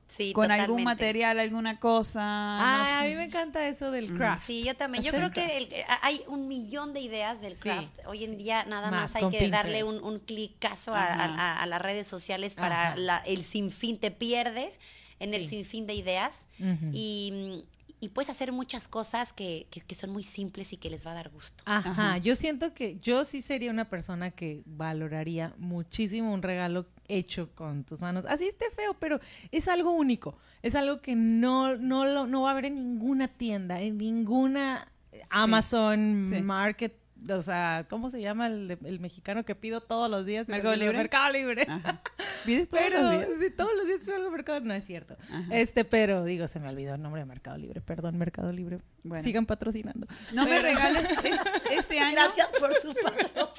Sí, 0.07 0.33
con 0.33 0.51
algún 0.51 0.83
material, 0.83 1.39
alguna 1.39 1.79
cosa. 1.79 2.21
Ah, 2.23 2.83
no 2.83 2.99
a 2.99 3.09
mí 3.09 3.15
me 3.15 3.23
encanta 3.23 3.67
eso 3.67 3.89
del 3.91 4.13
craft. 4.15 4.45
Sí, 4.45 4.63
yo 4.63 4.75
también. 4.75 5.03
Yo 5.03 5.09
Hacer 5.09 5.31
creo 5.31 5.33
que 5.33 5.57
el- 5.57 5.69
hay 6.01 6.21
un 6.27 6.47
millón 6.47 6.93
de 6.93 6.99
ideas 7.01 7.41
del 7.41 7.55
Sí, 7.55 7.61
craft. 7.61 7.93
Hoy 8.05 8.23
en 8.23 8.31
sí. 8.31 8.35
día 8.37 8.65
nada 8.65 8.91
Más, 8.91 9.13
más, 9.13 9.23
hay 9.23 9.29
que 9.31 9.49
darle 9.49 9.83
un, 9.83 10.03
un 10.03 10.19
clicazo 10.19 10.93
a, 10.93 11.05
a- 11.05 11.61
a 11.61 11.65
las 11.65 11.81
redes 11.81 12.07
sociales 12.07 12.55
para 12.55 12.95
la- 12.95 13.17
el 13.25 13.43
sinfín. 13.43 13.99
Te 13.99 14.11
pierdes 14.11 14.79
en 15.19 15.33
el 15.33 15.47
sinfín 15.47 15.87
de 15.87 15.95
ideas 15.95 16.45
y, 16.93 17.63
y 18.05 18.09
puedes 18.09 18.29
hacer 18.29 18.51
muchas 18.51 18.87
cosas 18.87 19.33
que, 19.33 19.67
que- 19.71 19.81
que 19.81 19.95
son 19.95 20.11
muy 20.11 20.23
simples 20.23 20.71
y 20.73 20.77
que 20.77 20.89
les 20.89 21.05
va 21.05 21.11
a 21.11 21.15
dar 21.15 21.29
gusto. 21.29 21.63
Ajá, 21.65 21.89
Ajá. 21.91 22.17
yo 22.19 22.35
siento 22.35 22.73
que 22.73 22.97
yo 23.01 23.25
sí 23.25 23.41
sería 23.41 23.71
una 23.71 23.89
persona 23.89 24.31
que 24.31 24.61
valoraría 24.65 25.53
muchísimo 25.57 26.33
un 26.33 26.41
regalo 26.41 26.85
hecho 27.07 27.49
con 27.55 27.83
tus 27.83 28.01
manos. 28.01 28.25
Así 28.27 28.45
esté 28.47 28.69
feo, 28.71 28.93
pero 28.99 29.19
es 29.51 29.67
algo 29.67 29.91
único. 29.91 30.37
Es 30.61 30.75
algo 30.75 31.01
que 31.01 31.15
no, 31.15 31.77
no, 31.77 32.05
lo, 32.05 32.25
no 32.27 32.41
va 32.43 32.49
a 32.49 32.51
haber 32.53 32.65
en 32.65 32.75
ninguna 32.75 33.27
tienda, 33.27 33.81
en 33.81 33.97
ninguna 33.97 34.87
Amazon 35.29 36.25
sí. 36.29 36.41
Market. 36.41 36.93
O 37.29 37.41
sea, 37.41 37.85
¿cómo 37.89 38.09
se 38.09 38.21
llama 38.21 38.47
el, 38.47 38.77
el 38.83 38.99
mexicano 38.99 39.43
que 39.45 39.55
pido 39.55 39.81
todos 39.81 40.09
los 40.09 40.25
días? 40.25 40.47
¿Mercado. 40.47 40.75
Libre? 40.75 40.97
Mercado 40.97 41.31
Libre. 41.33 41.65
Ajá. 41.67 42.01
¿Pides 42.45 42.69
todos 42.69 42.83
Pero 42.83 43.01
los 43.01 43.11
días? 43.11 43.29
sí, 43.39 43.49
todos 43.51 43.71
los 43.75 43.87
días 43.87 44.03
pido 44.03 44.15
algo 44.17 44.29
Mercado 44.29 44.59
No 44.59 44.73
es 44.73 44.83
cierto. 44.85 45.17
Ajá. 45.31 45.45
Este, 45.51 45.85
pero 45.85 46.23
digo, 46.23 46.47
se 46.47 46.59
me 46.59 46.69
olvidó 46.69 46.95
el 46.95 47.01
nombre 47.01 47.21
de 47.21 47.25
Mercado 47.25 47.57
Libre. 47.57 47.81
Perdón, 47.81 48.17
Mercado 48.17 48.51
Libre. 48.51 48.79
Bueno. 49.03 49.23
Sigan 49.23 49.45
patrocinando. 49.45 50.07
No 50.33 50.45
me 50.45 50.59
regales 50.59 51.09
es- 51.23 51.39
este 51.71 51.99
año. 51.99 52.15
Gracias 52.15 52.47
por 52.59 52.73
su 52.81 52.93
patrocinio. 52.93 53.49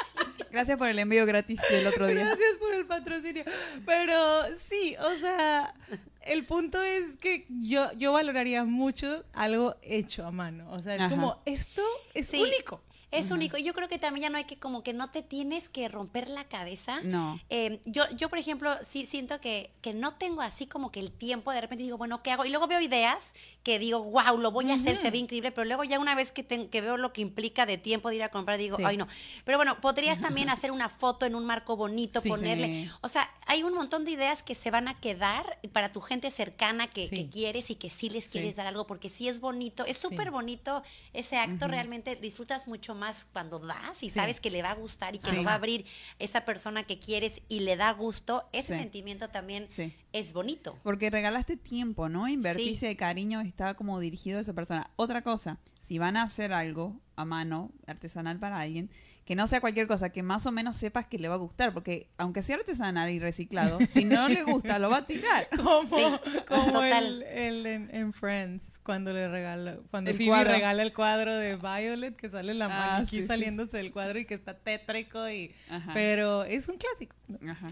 Gracias 0.51 0.79
por 0.79 0.89
el 0.89 0.99
envío 0.99 1.27
gratis 1.27 1.61
del 1.69 1.87
otro 1.89 2.07
día. 2.07 2.21
Gracias 2.25 2.57
por 2.59 2.73
el 2.75 2.87
patrocinio. 2.87 3.45
Pero 3.85 4.43
sí, 4.69 4.95
o 5.01 5.15
sea, 5.17 5.75
el 6.23 6.47
punto 6.47 6.81
es 6.81 7.17
que 7.19 7.47
yo, 7.49 7.93
yo 7.95 8.13
valoraría 8.13 8.65
mucho 8.65 9.25
algo 9.35 9.77
hecho 9.83 10.25
a 10.27 10.31
mano. 10.31 10.71
O 10.71 10.81
sea, 10.81 10.95
es 10.95 11.01
Ajá. 11.03 11.11
como, 11.11 11.43
esto 11.45 11.83
es 12.15 12.29
Sí. 12.29 12.41
único. 12.41 12.81
Es 13.19 13.31
único. 13.31 13.57
Yo 13.57 13.73
creo 13.75 13.89
que 13.89 13.99
también 13.99 14.23
ya 14.23 14.31
no 14.31 14.39
hay 14.39 14.45
que, 14.45 14.59
como 14.59 14.83
que 14.83 14.93
no 14.93 15.11
te 15.11 15.23
tienes 15.23 15.69
que 15.69 15.89
romper 15.89 16.29
la 16.29 16.45
cabeza. 16.45 17.01
No. 17.03 17.41
Eh, 17.51 17.81
yo, 17.85 18.05
yo, 18.17 18.29
por 18.29 18.39
ejemplo, 18.39 18.77
sí 18.83 19.07
siento 19.07 19.41
que, 19.41 19.71
que 19.81 19.95
no 19.95 20.15
tengo 20.15 20.43
así 20.43 20.67
como 20.67 20.91
que 20.91 21.01
el 21.01 21.11
tiempo, 21.13 21.53
de 21.53 21.61
repente 21.61 21.85
digo, 21.85 21.99
bueno, 21.99 22.23
¿qué 22.23 22.31
hago? 22.31 22.45
Y 22.45 22.51
luego 22.51 22.67
veo 22.67 22.81
ideas 22.81 23.33
que 23.67 23.81
digo, 23.81 24.05
wow, 24.05 24.39
lo 24.39 24.53
voy 24.53 24.71
a 24.71 24.75
hacer, 24.75 24.95
se 24.97 25.11
ve 25.11 25.19
increíble, 25.19 25.51
pero 25.51 25.65
luego 25.65 25.83
ya 25.83 25.99
una 25.99 26.15
vez 26.15 26.31
que, 26.31 26.45
ten- 26.45 26.69
que 26.69 26.81
veo 26.81 26.97
lo 26.97 27.13
que 27.13 27.21
implica 27.21 27.67
de 27.67 27.79
tiempo 27.79 28.11
de 28.11 28.15
ir 28.15 28.23
a 28.23 28.29
comprar, 28.29 28.59
digo, 28.59 28.77
Sí. 28.77 28.85
ay, 28.87 28.97
no. 28.97 29.09
Pero 29.45 29.59
bueno, 29.59 29.81
podrías 29.81 30.21
también 30.21 30.49
hacer 30.51 30.71
una 30.71 30.89
foto 30.89 31.27
en 31.27 31.35
un 31.35 31.45
marco 31.45 31.75
bonito, 31.77 32.21
Sí. 32.21 32.29
ponerle. 32.29 32.85
Sí. 32.85 32.91
O 33.01 33.09
sea, 33.09 33.29
hay 33.45 33.65
un 33.65 33.75
montón 33.75 34.05
de 34.05 34.13
ideas 34.13 34.45
que 34.45 34.55
se 34.55 34.71
van 34.71 34.87
a 34.87 34.95
quedar 35.01 35.59
para 35.73 35.91
tu 35.91 36.01
gente 36.01 36.31
cercana 36.31 36.87
que, 36.87 37.11
que 37.11 37.29
quieres 37.29 37.69
y 37.71 37.75
que 37.75 37.91
sí 37.91 38.09
les 38.09 38.29
quieres 38.29 38.55
dar 38.55 38.69
algo, 38.69 38.87
porque 38.87 39.11
sí 39.11 39.27
es 39.27 39.41
bonito, 39.41 39.85
es 39.85 39.99
súper 39.99 40.31
bonito 40.31 40.85
ese 41.13 41.37
acto, 41.37 41.67
realmente 41.67 42.15
disfrutas 42.15 42.69
mucho 42.69 42.95
más 42.95 43.27
cuando 43.33 43.59
das 43.59 44.01
y 44.01 44.11
sabes 44.11 44.39
que 44.39 44.51
le 44.51 44.63
va 44.63 44.71
a 44.71 44.75
gustar 44.77 45.17
y 45.17 45.19
que 45.19 45.33
lo 45.33 45.43
va 45.43 45.51
a 45.51 45.55
abrir 45.57 45.87
esa 46.21 46.45
persona 46.45 46.85
que 46.85 47.01
quieres 47.01 47.43
y 47.49 47.59
le 47.61 47.75
da 47.75 47.91
gusto, 47.95 48.45
ese 48.53 48.79
sentimiento 48.79 49.29
también 49.29 49.67
es 50.13 50.33
bonito. 50.33 50.79
Porque 50.85 51.11
regalaste 51.11 51.57
tiempo, 51.57 52.09
¿no? 52.09 52.27
De 52.27 52.97
cariño 52.97 53.41
estaba 53.57 53.73
como 53.75 53.99
dirigido 54.01 54.37
a 54.37 54.43
esa 54.43 54.53
persona. 54.53 54.91
Otra 54.97 55.23
cosa, 55.23 55.59
si 55.81 55.99
van 55.99 56.19
a 56.19 56.23
hacer 56.25 56.53
algo 56.53 57.01
a 57.17 57.25
mano, 57.25 57.71
artesanal 57.87 58.39
para 58.39 58.61
alguien, 58.61 58.91
que 59.25 59.35
no 59.35 59.47
sea 59.47 59.61
cualquier 59.63 59.87
cosa, 59.89 60.11
que 60.11 60.23
más 60.23 60.47
o 60.47 60.53
menos 60.53 60.77
sepas 60.77 61.07
que 61.07 61.19
le 61.19 61.27
va 61.29 61.35
a 61.35 61.39
gustar, 61.39 61.73
porque 61.73 62.11
aunque 62.19 62.43
sea 62.43 62.57
artesanal 62.57 63.11
y 63.11 63.19
reciclado, 63.19 63.79
si 63.89 64.05
no 64.05 64.29
le 64.29 64.43
gusta, 64.45 64.79
lo 64.79 64.91
va 64.91 64.99
a 64.99 65.07
tirar. 65.07 65.49
Como, 65.57 65.89
Sí, 65.89 66.05
como 66.47 66.83
el, 66.83 67.23
el 67.23 67.67
en, 67.67 67.95
en 67.95 68.13
Friends, 68.13 68.79
cuando 68.85 69.13
le 69.15 69.27
regala, 69.29 69.79
cuando 69.91 70.11
El 70.11 70.17
Phoebe 70.19 70.29
cuadro. 70.31 70.53
regala 70.53 70.83
el 70.83 70.93
cuadro 70.93 71.35
de 71.35 71.57
Violet, 71.57 72.15
que 72.15 72.29
sale 72.29 72.53
la 72.55 72.67
Ah, 72.67 72.93
maniquí 72.99 73.17
sí, 73.17 73.23
sí, 73.23 73.27
saliéndose 73.27 73.79
del 73.79 73.91
cuadro 73.91 74.19
y 74.19 74.27
que 74.27 74.35
está 74.35 74.55
tétrico 74.59 75.29
y 75.31 75.53
Ajá. 75.71 75.93
pero 75.95 76.45
es 76.45 76.69
un 76.69 76.77
clásico. 76.77 77.17
Ajá. 77.51 77.67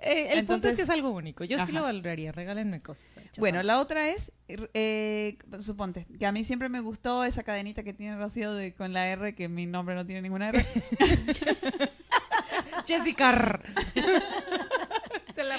Eh, 0.00 0.38
el 0.38 0.46
punto 0.46 0.68
es 0.68 0.76
que 0.76 0.82
es 0.82 0.90
algo 0.90 1.10
único. 1.10 1.44
Yo 1.44 1.64
sí 1.66 1.72
lo 1.72 1.82
valoraría, 1.82 2.30
regálenme 2.30 2.80
cosas. 2.80 3.04
Bueno, 3.38 3.62
la 3.62 3.80
otra 3.80 4.08
es, 4.08 4.32
eh, 4.48 5.38
suponte, 5.58 6.06
que 6.18 6.26
a 6.26 6.32
mí 6.32 6.44
siempre 6.44 6.68
me 6.68 6.80
gustó 6.80 7.24
esa 7.24 7.42
cadenita 7.42 7.82
que 7.82 7.92
tiene 7.92 8.16
Rocío 8.16 8.52
de, 8.52 8.74
con 8.74 8.92
la 8.92 9.08
R, 9.08 9.34
que 9.34 9.48
mi 9.48 9.66
nombre 9.66 9.94
no 9.94 10.06
tiene 10.06 10.22
ninguna 10.22 10.50
R. 10.50 10.64
Jessica. 12.86 13.60
Se 15.34 15.44
la. 15.44 15.58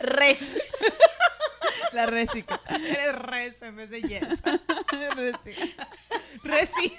Res. 0.00 0.58
la 1.92 2.06
Resica. 2.06 2.60
Eres 2.70 3.12
res 3.14 3.62
en 3.62 3.76
vez 3.76 3.90
de 3.90 4.02
yes. 4.02 4.26
Resica. 5.16 5.88
Resi. 6.42 6.96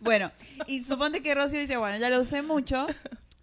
Bueno, 0.00 0.30
y 0.66 0.84
suponte 0.84 1.22
que 1.22 1.34
Rocío 1.34 1.58
dice, 1.58 1.76
bueno, 1.76 1.98
ya 1.98 2.08
lo 2.08 2.20
usé 2.20 2.42
mucho, 2.42 2.86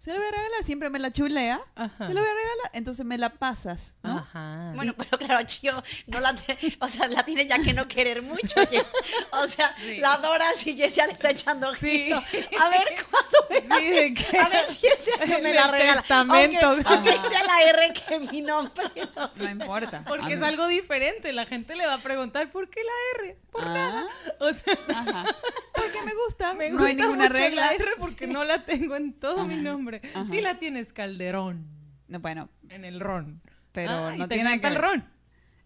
se 0.06 0.12
lo 0.12 0.18
voy 0.18 0.28
a 0.28 0.30
regalar, 0.30 0.62
siempre 0.62 0.88
me 0.88 1.00
la 1.00 1.10
chulea, 1.12 1.60
Ajá. 1.74 2.06
se 2.06 2.14
lo 2.14 2.20
voy 2.20 2.30
a 2.30 2.32
regalar, 2.34 2.70
entonces 2.74 3.04
me 3.04 3.18
la 3.18 3.30
pasas, 3.30 3.96
¿no? 4.04 4.18
Ajá. 4.18 4.70
Bueno, 4.76 4.94
pero 4.96 5.18
claro, 5.18 5.44
Chio 5.46 5.82
no 6.06 6.20
la, 6.20 6.32
te- 6.36 6.56
o 6.80 6.88
sea, 6.88 7.08
la 7.08 7.24
tiene 7.24 7.44
ya 7.46 7.58
que 7.58 7.72
no 7.72 7.88
querer 7.88 8.22
mucho, 8.22 8.54
Jess. 8.70 8.86
O 9.32 9.48
sea, 9.48 9.74
Sí. 9.78 9.96
la 9.98 10.12
adoras 10.14 10.64
y 10.64 10.76
Jess 10.76 10.94
ya 10.94 11.06
le 11.06 11.12
está 11.14 11.30
echando 11.30 11.74
Sí. 11.74 12.12
ojito. 12.12 12.38
A 12.60 12.68
ver 12.68 13.04
cuándo 13.10 13.38
me 13.50 13.60
la 13.68 13.76
Sí. 13.78 14.36
A 14.38 14.48
ver 14.48 14.66
si 14.72 14.86
ese 14.86 15.12
año 15.20 15.38
me 15.42 15.52
la 15.52 15.64
el 15.66 15.72
regala. 15.72 16.00
testamento. 16.02 16.66
Aunque, 16.68 16.88
aunque 16.88 17.12
sea 17.28 17.44
la 17.44 17.62
R 17.62 17.92
que 17.92 18.20
mi 18.20 18.42
nombre. 18.42 18.84
¿no? 19.16 19.30
No 19.34 19.50
importa. 19.50 20.04
Porque 20.06 20.34
es 20.34 20.42
algo 20.42 20.68
diferente. 20.68 21.32
La 21.32 21.46
gente 21.46 21.74
le 21.74 21.84
va 21.84 21.94
a 21.94 21.98
preguntar 21.98 22.50
¿por 22.52 22.70
qué 22.70 22.80
la 22.84 23.22
R? 23.24 23.36
Por 23.50 23.64
Ah. 23.64 23.72
nada. 23.74 24.08
O 24.38 24.50
sea, 24.52 24.78
Ajá. 24.94 25.24
Me 26.06 26.14
gusta, 26.24 26.54
me 26.54 26.70
no 26.70 26.76
gusta 26.76 26.88
hay 26.88 26.94
ninguna 26.96 27.24
mucho 27.24 27.32
regla. 27.34 27.66
la 27.66 27.72
R 27.74 27.90
porque 27.98 28.26
no 28.26 28.44
la 28.44 28.64
tengo 28.64 28.96
en 28.96 29.12
todo 29.12 29.44
mi 29.44 29.56
nombre. 29.56 30.00
Ajá. 30.14 30.26
Sí 30.30 30.40
la 30.40 30.58
tienes 30.58 30.92
Calderón 30.92 31.66
No, 32.08 32.20
bueno, 32.20 32.48
en 32.70 32.84
el 32.84 33.00
ron. 33.00 33.42
pero 33.72 33.90
Ah, 34.08 34.14
no 34.16 34.28
tiene 34.28 34.60
que 34.60 34.66
el 34.68 34.76
ron. 34.76 35.04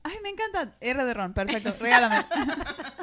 Ay, 0.03 0.17
me 0.23 0.31
encanta. 0.31 0.77
R 0.81 1.05
de 1.05 1.15
ron, 1.15 1.35
perfecto, 1.35 1.75
regálame. 1.79 2.25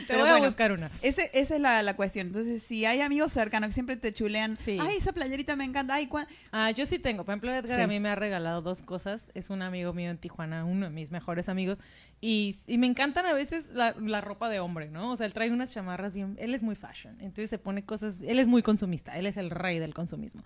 Te 0.00 0.04
Pero 0.08 0.20
voy 0.20 0.30
bueno, 0.30 0.44
a 0.44 0.48
buscar 0.48 0.72
una. 0.72 0.90
Ese, 1.02 1.30
esa 1.34 1.54
es 1.56 1.60
la, 1.60 1.82
la 1.82 1.94
cuestión. 1.96 2.26
Entonces, 2.28 2.62
si 2.62 2.84
hay 2.84 3.00
amigos 3.00 3.32
cercanos 3.32 3.68
que 3.68 3.74
siempre 3.74 3.96
te 3.96 4.12
chulean, 4.12 4.56
Sí. 4.58 4.78
ay, 4.80 4.96
esa 4.96 5.12
playerita 5.12 5.56
me 5.56 5.64
encanta, 5.64 5.94
ay, 5.94 6.06
¿cuán-?" 6.06 6.26
Ah, 6.50 6.70
yo 6.70 6.86
sí 6.86 6.98
tengo. 6.98 7.24
Por 7.24 7.32
ejemplo, 7.32 7.52
Edgar 7.54 7.76
Sí. 7.78 7.82
a 7.82 7.86
mí 7.86 8.00
me 8.00 8.08
ha 8.08 8.14
regalado 8.14 8.62
dos 8.62 8.82
cosas. 8.82 9.30
Es 9.34 9.50
un 9.50 9.62
amigo 9.62 9.92
mío 9.92 10.10
en 10.10 10.18
Tijuana, 10.18 10.64
uno 10.64 10.86
de 10.86 10.92
mis 10.92 11.10
mejores 11.10 11.48
amigos. 11.48 11.78
Y, 12.20 12.56
y 12.68 12.78
me 12.78 12.86
encantan 12.86 13.26
a 13.26 13.32
veces 13.32 13.70
la, 13.72 13.96
la 14.00 14.20
ropa 14.20 14.48
de 14.48 14.60
hombre, 14.60 14.88
¿no? 14.90 15.10
O 15.10 15.16
sea, 15.16 15.26
él 15.26 15.32
trae 15.32 15.50
unas 15.50 15.72
chamarras 15.72 16.14
bien... 16.14 16.36
Él 16.38 16.54
es 16.54 16.62
muy 16.62 16.76
fashion. 16.76 17.16
Entonces 17.20 17.50
se 17.50 17.58
pone 17.58 17.84
cosas... 17.84 18.20
Él 18.22 18.38
es 18.38 18.46
muy 18.46 18.62
consumista. 18.62 19.18
Él 19.18 19.26
es 19.26 19.36
el 19.36 19.50
rey 19.50 19.80
del 19.80 19.92
consumismo. 19.92 20.44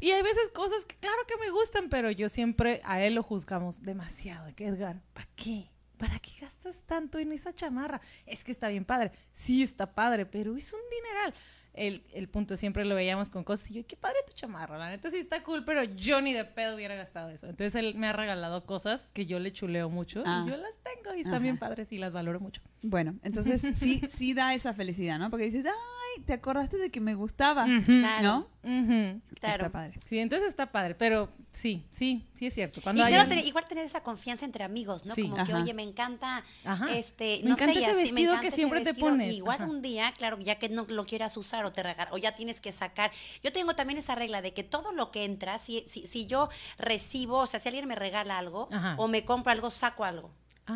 Y 0.00 0.10
hay 0.12 0.22
veces 0.22 0.48
cosas 0.54 0.86
que 0.86 0.96
claro 0.96 1.18
que 1.26 1.34
me 1.44 1.50
gustan, 1.50 1.90
pero 1.90 2.10
yo 2.10 2.28
siempre 2.30 2.80
a 2.84 3.02
él 3.02 3.14
lo 3.14 3.22
juzgamos 3.22 3.82
demasiado. 3.82 4.46
De 4.46 4.54
que, 4.54 4.66
Edgar, 4.68 5.02
¿para 5.12 5.28
qué? 5.36 5.68
¿Para 5.98 6.18
qué 6.20 6.30
gastas 6.40 6.82
tanto 6.86 7.18
en 7.18 7.32
esa 7.32 7.52
chamarra? 7.52 8.00
Es 8.24 8.44
que 8.44 8.52
está 8.52 8.68
bien 8.68 8.84
padre. 8.84 9.12
Sí, 9.32 9.62
está 9.62 9.92
padre, 9.94 10.24
pero 10.26 10.56
es 10.56 10.72
un 10.72 10.80
dineral. 10.90 11.34
El, 11.74 12.02
el 12.12 12.28
punto 12.28 12.56
siempre 12.56 12.84
lo 12.84 12.94
veíamos 12.96 13.28
con 13.28 13.44
cosas 13.44 13.70
y 13.70 13.74
yo, 13.74 13.86
qué 13.86 13.94
padre 13.96 14.16
tu 14.26 14.32
chamarra, 14.32 14.78
la 14.78 14.88
neta 14.90 15.10
sí 15.10 15.18
está 15.18 15.44
cool, 15.44 15.64
pero 15.64 15.84
yo 15.84 16.20
ni 16.20 16.32
de 16.32 16.44
pedo 16.44 16.74
hubiera 16.74 16.96
gastado 16.96 17.28
eso. 17.28 17.46
Entonces 17.46 17.74
él 17.76 17.94
me 17.94 18.08
ha 18.08 18.12
regalado 18.12 18.64
cosas 18.66 19.00
que 19.12 19.26
yo 19.26 19.38
le 19.38 19.52
chuleo 19.52 19.88
mucho 19.88 20.24
Ah. 20.26 20.42
y 20.44 20.50
yo 20.50 20.56
las 20.56 20.74
tengo 20.82 21.14
y 21.14 21.18
están 21.20 21.34
Ajá. 21.34 21.42
bien 21.42 21.58
padres 21.58 21.92
y 21.92 21.98
las 21.98 22.12
valoro 22.12 22.40
mucho. 22.40 22.62
Bueno, 22.82 23.14
entonces 23.22 23.60
sí, 23.78 24.02
sí 24.08 24.34
da 24.34 24.54
esa 24.54 24.74
felicidad, 24.74 25.18
¿no? 25.20 25.30
Porque 25.30 25.44
dices, 25.44 25.66
ay, 25.66 26.07
te 26.26 26.32
acordaste 26.34 26.76
de 26.76 26.90
que 26.90 27.00
me 27.00 27.14
gustaba. 27.14 27.66
¿no? 27.66 28.48
Claro. 28.62 29.66
Está 29.66 29.70
padre. 29.70 30.00
Sí, 30.06 30.18
entonces 30.18 30.48
está 30.48 30.70
padre, 30.72 30.94
pero 30.94 31.30
sí, 31.52 31.86
sí, 31.90 32.26
sí 32.34 32.46
es 32.46 32.54
cierto. 32.54 32.80
Cuando 32.82 33.00
Y 33.00 33.04
hay 33.06 33.12
claro, 33.12 33.24
un- 33.24 33.28
tener- 33.30 33.46
igual 33.46 33.66
tener 33.66 33.84
esa 33.84 34.02
confianza 34.02 34.44
entre 34.44 34.64
amigos, 34.64 35.06
¿no? 35.06 35.14
Sí. 35.14 35.22
Como 35.22 35.44
que, 35.44 35.54
oye, 35.54 35.72
me 35.74 35.82
encanta, 35.84 36.42
Ajá. 36.64 36.92
este, 36.94 37.38
Me 37.42 37.50
no 37.50 37.54
encanta 37.54 37.72
sé, 37.74 37.78
ese 37.80 37.86
así, 37.86 37.96
me 37.96 38.02
vestido 38.02 38.32
encanta 38.32 38.40
que 38.42 38.48
ese 38.48 38.56
siempre 38.56 38.80
te 38.82 38.94
pones. 38.94 39.32
Igual 39.32 39.62
Ajá. 39.62 39.70
un 39.70 39.80
día, 39.82 40.12
claro, 40.16 40.38
ya 40.40 40.58
que 40.58 40.68
no 40.68 40.86
lo 40.88 41.04
quieras 41.06 41.36
usar 41.36 41.64
o 41.64 41.72
te 41.72 41.82
regalar, 41.82 42.12
o 42.12 42.18
ya 42.18 42.34
tienes 42.34 42.60
que 42.60 42.72
sacar. 42.72 43.10
Yo 43.42 43.52
tengo 43.52 43.74
también 43.74 43.98
esa 43.98 44.14
regla 44.14 44.42
de 44.42 44.52
que 44.52 44.64
todo 44.64 44.92
lo 44.92 45.10
que 45.12 45.24
entra, 45.24 45.58
si, 45.58 45.84
si, 45.88 46.06
si 46.06 46.26
yo 46.26 46.48
recibo, 46.78 47.38
o 47.38 47.46
sea, 47.46 47.60
si 47.60 47.68
alguien 47.68 47.86
me 47.86 47.94
regala 47.94 48.38
algo 48.38 48.68
Ajá. 48.72 48.94
o 48.98 49.08
me 49.08 49.24
compra 49.24 49.52
algo, 49.52 49.70
saco 49.70 50.04
algo. 50.04 50.30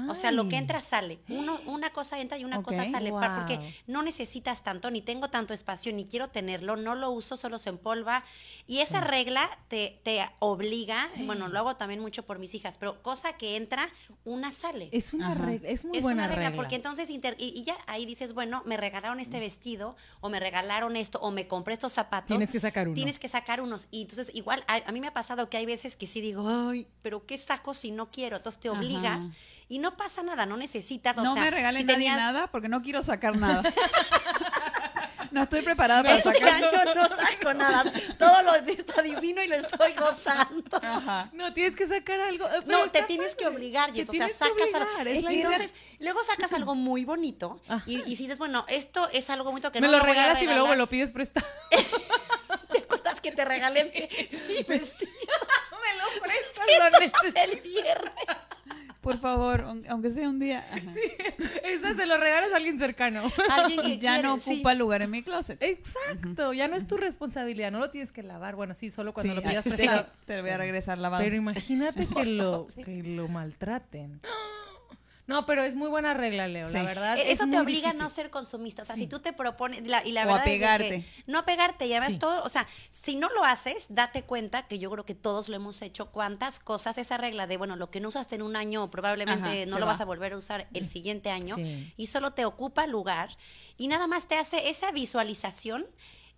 O 0.08 0.14
sea, 0.14 0.32
lo 0.32 0.48
que 0.48 0.56
entra 0.56 0.80
sale. 0.80 1.20
Uno, 1.28 1.60
una 1.66 1.90
cosa 1.90 2.20
entra 2.20 2.38
y 2.38 2.44
una 2.44 2.62
cosa 2.62 2.84
sale. 2.90 3.10
Wow. 3.10 3.20
Porque 3.34 3.74
no 3.86 4.02
necesitas 4.02 4.62
tanto, 4.64 4.90
ni 4.90 5.02
tengo 5.02 5.28
tanto 5.28 5.52
espacio, 5.54 5.92
ni 5.92 6.06
quiero 6.06 6.28
tenerlo, 6.28 6.76
no 6.76 6.94
lo 6.94 7.10
uso, 7.10 7.36
solo 7.36 7.58
se 7.58 7.68
empolva. 7.70 8.24
Y 8.66 8.78
esa 8.80 9.00
regla 9.00 9.48
te, 9.68 10.00
te 10.02 10.24
obliga, 10.38 11.10
bueno, 11.24 11.48
lo 11.48 11.58
hago 11.58 11.76
también 11.76 12.00
mucho 12.00 12.24
por 12.24 12.38
mis 12.38 12.54
hijas, 12.54 12.78
pero 12.78 13.02
cosa 13.02 13.34
que 13.36 13.56
entra, 13.56 13.88
una 14.24 14.52
sale. 14.52 14.88
Es 14.92 15.12
una 15.12 15.32
Ajá. 15.32 15.44
regla, 15.46 15.68
es 15.68 15.84
muy 15.84 15.98
Es 15.98 16.02
buena 16.02 16.24
una 16.24 16.28
regla, 16.34 16.50
regla. 16.50 16.56
porque 16.56 16.76
entonces, 16.76 17.10
inter- 17.10 17.36
y, 17.38 17.48
y 17.58 17.64
ya 17.64 17.76
ahí 17.86 18.06
dices, 18.06 18.32
bueno, 18.32 18.62
me 18.66 18.76
regalaron 18.76 19.20
este 19.20 19.40
vestido, 19.40 19.96
o 20.20 20.28
me 20.28 20.40
regalaron 20.40 20.96
esto, 20.96 21.18
o 21.20 21.30
me 21.30 21.46
compré 21.48 21.74
estos 21.74 21.92
zapatos. 21.92 22.28
Tienes 22.28 22.50
que 22.50 22.60
sacar 22.60 22.86
uno. 22.88 22.94
Tienes 22.94 23.18
que 23.18 23.28
sacar 23.28 23.60
unos. 23.60 23.88
Y 23.90 24.02
entonces, 24.02 24.30
igual, 24.34 24.64
a, 24.68 24.76
a 24.86 24.92
mí 24.92 25.00
me 25.00 25.08
ha 25.08 25.12
pasado 25.12 25.48
que 25.50 25.56
hay 25.56 25.66
veces 25.66 25.96
que 25.96 26.06
sí 26.06 26.20
digo, 26.20 26.48
ay, 26.48 26.86
pero 27.02 27.26
¿qué 27.26 27.36
saco 27.38 27.74
si 27.74 27.90
no 27.90 28.10
quiero? 28.10 28.36
Entonces 28.38 28.60
te 28.60 28.68
Ajá. 28.68 28.78
Y 29.68 29.78
no 29.78 29.96
pasa 29.96 30.22
nada, 30.22 30.46
no 30.46 30.56
necesitas. 30.56 31.16
o 31.18 31.22
no 31.22 31.34
sea, 31.34 31.42
me 31.44 31.50
regale 31.50 31.78
si 31.78 31.84
nadie 31.84 31.96
tenías- 31.96 32.16
nada 32.16 32.46
porque 32.48 32.68
no 32.68 32.82
quiero 32.82 33.02
sacar 33.02 33.36
nada. 33.36 33.62
no 35.30 35.44
estoy 35.44 35.62
preparada 35.62 36.02
para 36.02 36.16
Este 36.16 36.30
sacar. 36.32 36.54
año 36.54 36.94
no 36.94 37.08
saco 37.08 37.54
nada. 37.54 37.84
Todo 38.18 38.42
lo 38.42 38.54
está 38.54 39.00
divino 39.00 39.42
y 39.42 39.46
lo 39.48 39.56
estoy 39.56 39.94
gozando. 39.94 40.76
Ajá. 40.82 41.30
No, 41.32 41.52
tienes 41.54 41.74
que 41.74 41.86
sacar 41.86 42.20
algo. 42.20 42.46
pero 42.50 42.66
No, 42.84 42.90
te 42.90 43.02
tienes 43.04 43.34
que 43.34 43.44
padre. 43.44 43.56
obligar, 43.56 43.92
Te 43.92 44.00
Jess. 44.00 44.08
O 44.10 44.12
sea, 44.12 44.26
que 44.26 44.32
sacas 44.34 44.74
algo. 44.74 45.00
obligar, 45.00 45.32
entonces, 45.32 45.72
luego 46.00 46.22
sacas 46.22 46.52
algo 46.52 46.74
muy 46.74 47.04
bonito 47.06 47.60
Ajá. 47.68 47.82
y, 47.86 48.00
y 48.02 48.16
si 48.16 48.24
dices, 48.24 48.38
bueno, 48.38 48.66
esto 48.68 49.08
es 49.10 49.30
algo 49.30 49.50
bonito 49.50 49.72
que 49.72 49.80
me 49.80 49.86
no 49.86 49.92
lo 49.92 50.00
voy 50.00 50.10
a 50.10 50.12
regalas 50.12 50.42
y 50.42 50.46
luego 50.46 50.68
me 50.68 50.76
lo 50.76 50.88
pides 50.88 51.10
prestado. 51.12 51.46
¿Te 52.70 52.78
acuerdas 52.78 53.20
que 53.20 53.32
te 53.32 53.44
regalé 53.44 53.84
mi, 53.84 54.54
mi 54.54 54.62
vestido 54.68 55.12
me 55.70 55.98
lo 56.04 56.22
prestas, 56.22 57.24
el 57.34 57.60
viernes? 57.60 58.12
Por 59.02 59.18
favor, 59.18 59.62
aun- 59.62 59.84
aunque 59.88 60.10
sea 60.10 60.28
un 60.28 60.38
día. 60.38 60.64
Ajá. 60.70 60.80
Esa 61.64 61.94
se 61.94 62.06
lo 62.06 62.16
regalas 62.16 62.52
a 62.52 62.56
alguien 62.56 62.78
cercano. 62.78 63.30
Alguien 63.50 63.80
que 63.82 63.88
Y 63.88 63.98
ya 63.98 64.22
no 64.22 64.38
sí. 64.38 64.50
ocupa 64.54 64.74
lugar 64.74 65.02
en 65.02 65.10
mi 65.10 65.22
closet. 65.24 65.60
Exacto, 65.60 66.52
ya 66.52 66.68
no 66.68 66.76
es 66.76 66.86
tu 66.86 66.96
responsabilidad, 66.96 67.72
no 67.72 67.80
lo 67.80 67.90
tienes 67.90 68.12
que 68.12 68.22
lavar. 68.22 68.54
Bueno, 68.54 68.74
sí, 68.74 68.90
solo 68.90 69.12
cuando 69.12 69.32
Sí, 69.34 69.36
lo 69.36 69.42
pidas 69.42 69.64
te, 69.64 69.70
prestado. 69.70 70.06
te 70.24 70.36
lo 70.36 70.42
voy 70.42 70.50
a 70.52 70.56
regresar 70.56 70.98
lavado. 70.98 71.22
Pero 71.24 71.34
imagínate 71.36 72.06
que 72.06 72.24
lo, 72.24 72.68
que 72.84 73.02
lo 73.02 73.26
maltraten. 73.28 74.20
No, 75.28 75.46
pero 75.46 75.62
es 75.62 75.76
muy 75.76 75.88
buena 75.88 76.14
regla, 76.14 76.48
Leo, 76.48 76.68
la 76.68 76.82
verdad. 76.82 77.16
Es 77.18 77.34
Eso 77.40 77.46
te 77.48 77.58
obliga 77.58 77.90
a 77.90 77.92
no 77.92 78.10
ser 78.10 78.28
consumista. 78.30 78.82
O 78.82 78.84
sea, 78.84 78.96
Sí. 78.96 79.02
si 79.02 79.06
tú 79.06 79.20
te 79.20 79.32
propones, 79.32 79.86
la- 79.86 80.04
y 80.04 80.10
la 80.12 80.22
O 80.22 80.24
a 80.24 80.26
verdad 80.38 80.48
es 80.48 80.78
que 80.82 81.06
no 81.26 81.38
a 81.38 81.44
pegarte, 81.44 81.86
ya 81.88 82.00
ves 82.00 82.14
Sí. 82.14 82.18
todo, 82.18 82.42
o 82.42 82.48
sea, 82.48 82.66
si 82.90 83.14
no 83.14 83.28
lo 83.30 83.44
haces, 83.44 83.86
date 83.88 84.24
cuenta 84.24 84.66
que 84.66 84.78
yo 84.80 84.90
creo 84.90 85.04
que 85.04 85.14
todos 85.14 85.48
lo 85.48 85.54
hemos 85.56 85.80
hecho, 85.80 86.06
cuántas 86.10 86.58
cosas, 86.58 86.98
esa 86.98 87.18
regla 87.18 87.46
de, 87.46 87.56
bueno, 87.56 87.76
lo 87.76 87.90
que 87.90 88.00
no 88.00 88.08
usaste 88.08 88.34
en 88.34 88.42
un 88.42 88.56
año 88.56 88.90
probablemente 88.90 89.62
Ajá, 89.62 89.70
no 89.70 89.78
lo 89.78 89.86
va. 89.86 89.92
vas 89.92 90.00
a 90.00 90.04
volver 90.04 90.32
a 90.32 90.36
usar 90.36 90.66
el 90.74 90.88
siguiente 90.88 91.30
año 91.30 91.56
y 91.96 92.06
solo 92.08 92.32
te 92.32 92.44
ocupa 92.44 92.86
lugar 92.88 93.30
y 93.78 93.86
nada 93.88 94.08
más 94.08 94.26
te 94.26 94.36
hace 94.36 94.70
esa 94.70 94.90
visualización. 94.90 95.86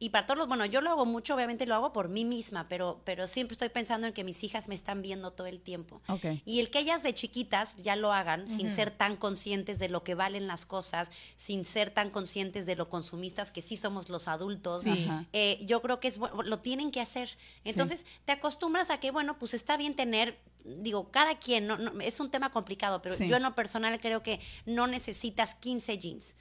Y 0.00 0.10
para 0.10 0.26
todos 0.26 0.36
los, 0.38 0.48
bueno, 0.48 0.66
yo 0.66 0.80
lo 0.80 0.90
hago 0.90 1.06
mucho, 1.06 1.34
obviamente 1.34 1.66
lo 1.66 1.74
hago 1.76 1.92
por 1.92 2.08
mí 2.08 2.24
misma, 2.24 2.68
pero, 2.68 3.00
pero 3.04 3.26
siempre 3.26 3.54
estoy 3.54 3.68
pensando 3.68 4.06
en 4.08 4.12
que 4.12 4.24
mis 4.24 4.42
hijas 4.42 4.66
me 4.68 4.74
están 4.74 5.02
viendo 5.02 5.30
todo 5.32 5.46
el 5.46 5.60
tiempo. 5.60 6.02
Ok. 6.08 6.24
Y 6.44 6.58
el 6.60 6.70
que 6.70 6.80
ellas 6.80 7.02
de 7.02 7.14
chiquitas 7.14 7.74
ya 7.76 7.94
lo 7.96 8.12
hagan 8.12 8.48
sin 8.48 8.74
ser 8.74 8.90
tan 8.90 9.16
conscientes 9.16 9.78
de 9.78 9.88
lo 9.88 10.02
que 10.02 10.14
valen 10.14 10.46
las 10.48 10.66
cosas, 10.66 11.10
sin 11.36 11.64
ser 11.64 11.90
tan 11.90 12.10
conscientes 12.10 12.66
de 12.66 12.74
lo 12.76 12.88
consumistas 12.90 13.52
que 13.52 13.62
sí 13.62 13.76
somos 13.76 14.08
los 14.08 14.26
adultos, 14.28 14.82
Sí. 14.82 15.08
Eh, 15.32 15.60
yo 15.64 15.80
creo 15.80 16.00
que 16.00 16.08
es 16.08 16.18
lo 16.18 16.58
tienen 16.58 16.90
que 16.90 17.00
hacer. 17.00 17.30
Entonces 17.64 18.04
te 18.24 18.32
acostumbras 18.32 18.90
a 18.90 18.98
que, 18.98 19.10
bueno, 19.12 19.38
pues 19.38 19.54
está 19.54 19.76
bien 19.76 19.94
tener, 19.94 20.38
digo, 20.64 21.10
cada 21.12 21.38
quien, 21.38 21.66
no, 21.66 21.78
no- 21.78 22.00
es 22.00 22.18
un 22.20 22.30
tema 22.30 22.50
complicado, 22.50 23.00
pero 23.00 23.14
Sí. 23.14 23.28
yo 23.28 23.36
en 23.36 23.42
lo 23.44 23.54
personal 23.54 23.98
creo 24.00 24.22
que 24.22 24.40
no 24.66 24.86
necesitas 24.86 25.54
15 25.54 25.98
jeans. 25.98 26.34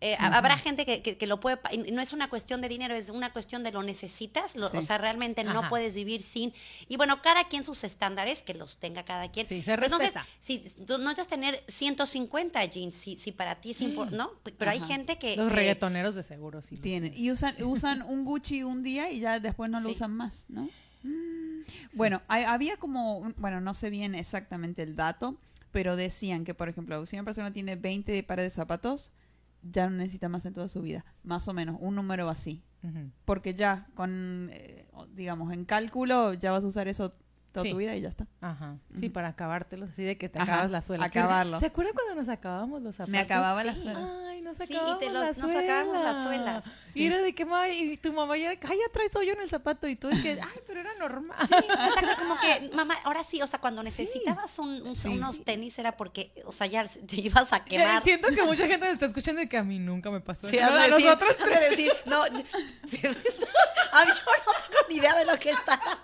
Eh, 0.00 0.14
ha- 0.20 0.36
Habrá 0.38 0.56
gente 0.58 0.86
que, 0.86 1.02
que- 1.02 1.16
que 1.18 1.26
lo 1.26 1.40
puede, 1.40 1.56
pa- 1.56 1.74
y 1.74 1.78
no 1.90 2.00
es 2.00 2.12
una 2.12 2.28
cuestión 2.30 2.60
de 2.60 2.68
dinero, 2.68 2.94
es 2.94 3.08
una 3.08 3.32
cuestión 3.32 3.64
de 3.64 3.72
lo 3.72 3.82
necesitas, 3.82 4.54
lo- 4.54 4.68
Sí. 4.68 4.76
o 4.76 4.82
sea, 4.82 4.96
realmente 4.96 5.42
no 5.42 5.68
puedes 5.68 5.96
vivir 5.96 6.22
sin. 6.22 6.52
Y 6.88 6.96
bueno, 6.96 7.20
cada 7.20 7.48
quien 7.48 7.64
sus 7.64 7.82
estándares, 7.82 8.42
que 8.44 8.54
los 8.54 8.76
tenga 8.76 9.04
cada 9.04 9.28
quien. 9.32 9.44
Sí, 9.46 9.60
se 9.62 9.72
Entonces, 9.74 10.14
respeta. 10.14 10.26
si 10.38 10.60
tú 10.86 10.98
no 10.98 11.04
necesitas 11.10 11.26
tener 11.26 11.64
150 11.66 12.64
jeans, 12.66 12.94
si, 12.94 13.16
si 13.16 13.32
para 13.32 13.56
ti 13.60 13.72
es 13.72 13.80
importante, 13.80 14.16
¿no? 14.18 14.30
Pero 14.56 14.70
hay 14.70 14.80
gente 14.80 15.18
que... 15.18 15.36
Los 15.36 15.50
reggaetoneros 15.50 16.14
de 16.14 16.22
seguro 16.22 16.62
sí. 16.62 16.76
Tienen. 16.76 17.12
Y 17.16 17.30
usan, 17.32 17.60
usan 17.64 18.02
un 18.08 18.24
Gucci 18.24 18.62
un 18.62 18.84
día 18.84 19.10
y 19.10 19.18
ya 19.20 19.40
después 19.40 19.68
no 19.68 19.80
lo 19.80 19.88
Sí. 19.88 19.96
usan 19.96 20.12
más, 20.12 20.46
¿no? 20.48 20.68
Mm. 21.02 21.62
Bueno, 21.94 22.22
hay- 22.28 22.44
había 22.44 22.76
como, 22.76 23.18
un- 23.18 23.34
bueno, 23.38 23.60
no 23.60 23.74
sé 23.74 23.90
bien 23.90 24.14
exactamente 24.14 24.82
el 24.82 24.94
dato, 24.96 25.36
pero 25.72 25.96
decían 25.96 26.44
que, 26.44 26.54
por 26.54 26.68
ejemplo, 26.68 27.04
si 27.06 27.16
una 27.16 27.24
persona 27.24 27.52
tiene 27.52 27.76
20 27.76 28.22
pares 28.22 28.44
de 28.44 28.50
zapatos, 28.50 29.10
ya 29.62 29.88
no 29.88 29.96
necesita 29.96 30.28
más 30.28 30.44
en 30.46 30.52
toda 30.52 30.68
su 30.68 30.82
vida, 30.82 31.04
más 31.22 31.48
o 31.48 31.54
menos, 31.54 31.76
un 31.80 31.94
número 31.94 32.28
así. 32.28 32.62
Porque 33.24 33.54
ya, 33.54 33.88
con, 33.94 34.50
eh, 34.52 34.86
digamos, 35.12 35.52
en 35.52 35.64
cálculo, 35.64 36.34
ya 36.34 36.52
vas 36.52 36.62
a 36.64 36.68
usar 36.68 36.86
eso 36.86 37.14
toda 37.58 37.64
Sí. 37.64 37.70
tu 37.70 37.76
vida 37.76 37.94
y 37.96 38.00
ya 38.00 38.08
está. 38.08 38.26
Ajá. 38.40 38.76
Sí, 38.96 39.08
para 39.08 39.28
acabártelos, 39.28 39.90
así 39.90 40.02
de 40.04 40.16
que 40.16 40.28
te 40.28 40.38
Ajá, 40.38 40.52
acabas 40.54 40.70
la 40.70 40.82
suela. 40.82 41.04
acabarlo. 41.06 41.60
¿Se 41.60 41.66
acuerdan 41.66 41.94
cuando 41.94 42.14
nos 42.14 42.28
acabábamos 42.28 42.82
los 42.82 42.94
zapatos? 42.94 43.10
Me 43.12 43.18
acababa 43.18 43.62
la 43.64 43.74
suela. 43.76 44.28
Ay, 44.28 44.40
nos 44.42 44.56
Sí, 44.56 44.64
y 44.64 44.66
te 44.68 44.74
acabamos 44.76 45.02
los- 45.02 45.36
la 45.36 45.46
nos 45.46 45.56
acabamos 45.56 46.00
las 46.02 46.24
suelas. 46.24 46.64
Sí. 46.86 47.02
Y 47.02 47.06
era 47.06 47.18
de 47.22 47.34
que, 47.34 47.44
"Ma, 47.44 47.68
y 47.68 47.96
tu 47.98 48.12
mamá 48.12 48.36
ya, 48.36 48.50
ay, 48.50 48.58
ya 48.62 48.92
traes 48.92 49.14
hoyo 49.16 49.32
en 49.32 49.40
el 49.40 49.48
zapato. 49.50 49.86
Y 49.88 49.96
tú 49.96 50.08
es 50.08 50.22
que, 50.22 50.32
ay, 50.40 50.60
pero 50.66 50.80
era 50.80 50.94
normal. 50.94 51.36
Sí, 51.48 51.54
exacto, 51.54 52.10
como 52.18 52.38
que, 52.40 52.70
mamá, 52.74 52.94
ahora 53.04 53.22
sí, 53.24 53.40
o 53.42 53.46
sea, 53.46 53.58
cuando 53.60 53.82
necesitabas 53.82 54.58
un- 54.58 54.82
un- 54.86 54.96
Sí. 54.96 55.08
unos 55.08 55.44
tenis 55.44 55.78
era 55.78 55.96
porque, 55.96 56.32
o 56.46 56.52
sea, 56.52 56.66
ya 56.66 56.86
te 56.86 57.16
ibas 57.20 57.52
a 57.52 57.64
quemar. 57.64 58.02
Siento 58.04 58.28
que 58.28 58.42
mucha 58.42 58.66
gente 58.66 58.86
me 58.86 58.92
está 58.92 59.06
escuchando 59.06 59.42
y 59.42 59.48
que 59.48 59.58
a 59.58 59.64
mí 59.64 59.78
nunca 59.78 60.10
me 60.10 60.20
pasó. 60.20 60.48
Sí, 60.48 60.58
a 60.58 60.70
decir- 60.70 60.90
nosotros 61.04 61.36
decir, 61.70 61.92
no, 62.06 62.26
yo, 62.26 62.32
a 62.32 62.34
mí 62.90 62.98
yo 63.02 63.10
no 63.10 63.14
tengo 63.24 64.52
ni 64.88 64.94
idea 64.96 65.14
de 65.16 65.24
lo 65.26 65.38
que 65.38 65.50
está. 65.50 65.78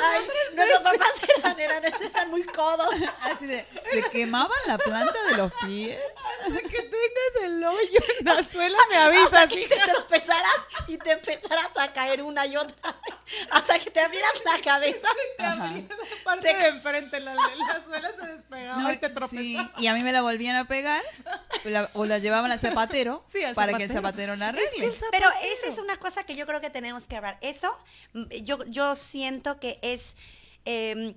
Ay, 0.00 0.26
nuestros 0.54 0.80
papás 0.82 1.12
eran, 1.38 1.60
eran, 1.60 1.84
eran 2.02 2.30
muy 2.30 2.42
codos. 2.44 2.88
Así 3.22 3.46
de, 3.46 3.66
¿se 3.90 4.02
quemaban 4.10 4.50
la 4.66 4.78
planta 4.78 5.14
de 5.30 5.36
los 5.36 5.52
pies? 5.64 5.98
hasta 6.46 6.60
que 6.60 6.82
tengas 6.82 7.42
el 7.44 7.64
hoyo 7.64 8.00
en 8.18 8.24
la 8.24 8.42
suela 8.44 8.78
me 8.90 8.96
Hasta 8.98 9.06
avisas. 9.42 9.48
que 9.48 9.66
te 9.66 9.76
tropezaras 9.90 10.52
y 10.86 10.98
te 10.98 11.10
empezaras 11.12 11.68
a 11.76 11.92
caer 11.92 12.22
una 12.22 12.46
y 12.46 12.56
otra. 12.56 12.76
Hasta 13.50 13.78
que 13.78 13.90
te 13.90 14.00
abrieras 14.00 14.42
la 14.44 14.60
cabeza. 14.62 15.08
Ajá. 15.38 15.66
La 15.72 16.24
parte 16.24 16.54
de 16.54 16.66
enfrente, 16.68 17.20
la, 17.20 17.34
la 17.34 17.84
suela 17.84 18.10
se 18.20 18.26
despegaba 18.26 18.82
No, 18.82 18.92
y 18.92 18.96
te 18.96 19.08
sí, 19.08 19.14
tropezabas. 19.14 19.70
y 19.82 19.86
a 19.86 19.94
mí 19.94 20.02
me 20.02 20.12
la 20.12 20.22
volvían 20.22 20.56
a 20.56 20.66
pegar 20.66 21.02
o 21.64 21.68
la, 21.68 21.90
o 21.94 22.04
la 22.06 22.18
llevaban 22.18 22.50
al 22.52 22.60
zapatero 22.60 23.22
Sí, 23.28 23.42
al 23.42 23.54
para 23.54 23.76
que 23.76 23.84
el 23.84 23.90
zapatero. 23.92 24.36
la 24.36 24.50
Es 24.50 24.54
que 24.70 24.82
arregle. 24.86 24.98
Pero 25.10 25.28
esa 25.42 25.68
es 25.68 25.78
una 25.78 25.96
cosa 25.98 26.22
que 26.24 26.36
yo 26.36 26.46
creo 26.46 26.60
que 26.60 26.70
tenemos 26.70 27.04
que 27.04 27.16
hablar. 27.16 27.38
Eso, 27.40 27.76
mm, 28.14 28.24
yo, 28.44 28.64
yo 28.66 28.94
siento 28.94 29.58
que 29.60 29.67
es... 29.82 30.14
eh, 30.64 31.14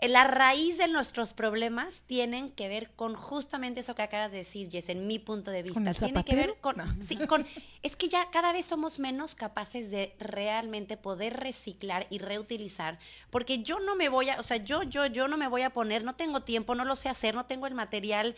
la 0.00 0.24
raíz 0.24 0.76
de 0.76 0.88
nuestros 0.88 1.32
problemas 1.32 2.02
tienen 2.06 2.50
que 2.50 2.68
ver 2.68 2.90
con 2.96 3.14
justamente 3.14 3.80
eso 3.80 3.94
que 3.94 4.02
acabas 4.02 4.30
de 4.30 4.38
decir, 4.38 4.70
Jess, 4.70 4.90
en 4.90 5.06
mi 5.06 5.18
punto 5.18 5.50
de 5.50 5.62
vista. 5.62 5.78
¿Con 5.78 5.88
el 5.88 5.96
Tiene 5.96 6.24
que 6.24 6.36
ver 6.36 6.56
con, 6.60 6.76
No. 6.76 6.84
sí, 7.02 7.16
con- 7.26 7.46
es 7.82 7.96
que 7.96 8.08
ya 8.08 8.28
cada 8.30 8.52
vez 8.52 8.66
somos 8.66 8.98
menos 8.98 9.34
capaces 9.34 9.90
de 9.90 10.14
realmente 10.18 10.96
poder 10.96 11.38
reciclar 11.38 12.06
y 12.10 12.18
reutilizar, 12.18 12.98
porque 13.30 13.62
yo 13.62 13.78
no 13.80 13.96
me 13.96 14.08
voy 14.08 14.28
a, 14.28 14.38
o 14.38 14.42
sea, 14.42 14.58
yo, 14.58 14.82
yo, 14.82 15.06
yo 15.06 15.28
no 15.28 15.36
me 15.38 15.48
voy 15.48 15.62
a 15.62 15.70
poner, 15.70 16.04
no 16.04 16.14
tengo 16.14 16.40
tiempo, 16.42 16.74
no 16.74 16.84
lo 16.84 16.94
sé 16.96 17.08
hacer, 17.08 17.34
no 17.34 17.46
tengo 17.46 17.66
el 17.66 17.74
material, 17.74 18.36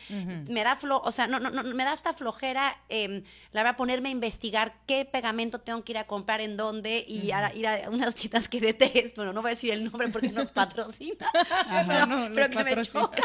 me 0.49 0.63
da 0.63 0.77
flo, 0.77 1.01
o 1.05 1.11
sea, 1.13 1.27
no, 1.27 1.41
no, 1.41 1.51
no, 1.51 1.65
me 1.65 1.85
da 1.85 1.93
hasta 1.93 2.13
flojera, 2.15 2.77
eh, 2.89 3.25
la 3.53 3.63
verdad, 3.65 3.77
ponerme 3.77 4.11
a 4.11 4.13
investigar 4.13 4.77
qué 4.87 5.05
pegamento 5.05 5.59
tengo 5.61 5.83
que 5.83 5.93
ir 5.93 5.99
a 5.99 6.07
comprar 6.07 6.41
en 6.41 6.57
dónde 6.57 7.05
y 7.09 7.31
a- 7.33 7.53
ir 7.55 7.67
a 7.67 7.91
unas 7.91 8.15
tiendas 8.15 8.49
que 8.49 8.61
detesto, 8.61 9.17
bueno, 9.17 9.33
no 9.33 9.43
voy 9.43 9.51
a 9.51 9.55
decir 9.55 9.73
el 9.73 9.85
nombre 9.85 10.09
porque 10.09 10.29
nos 10.31 10.53
patrocina, 10.53 11.31
pero, 11.87 12.07
no, 12.07 12.29
pero 12.35 12.49
los 12.49 12.57
que 12.57 12.65
me 12.77 12.83
choca. 12.85 13.23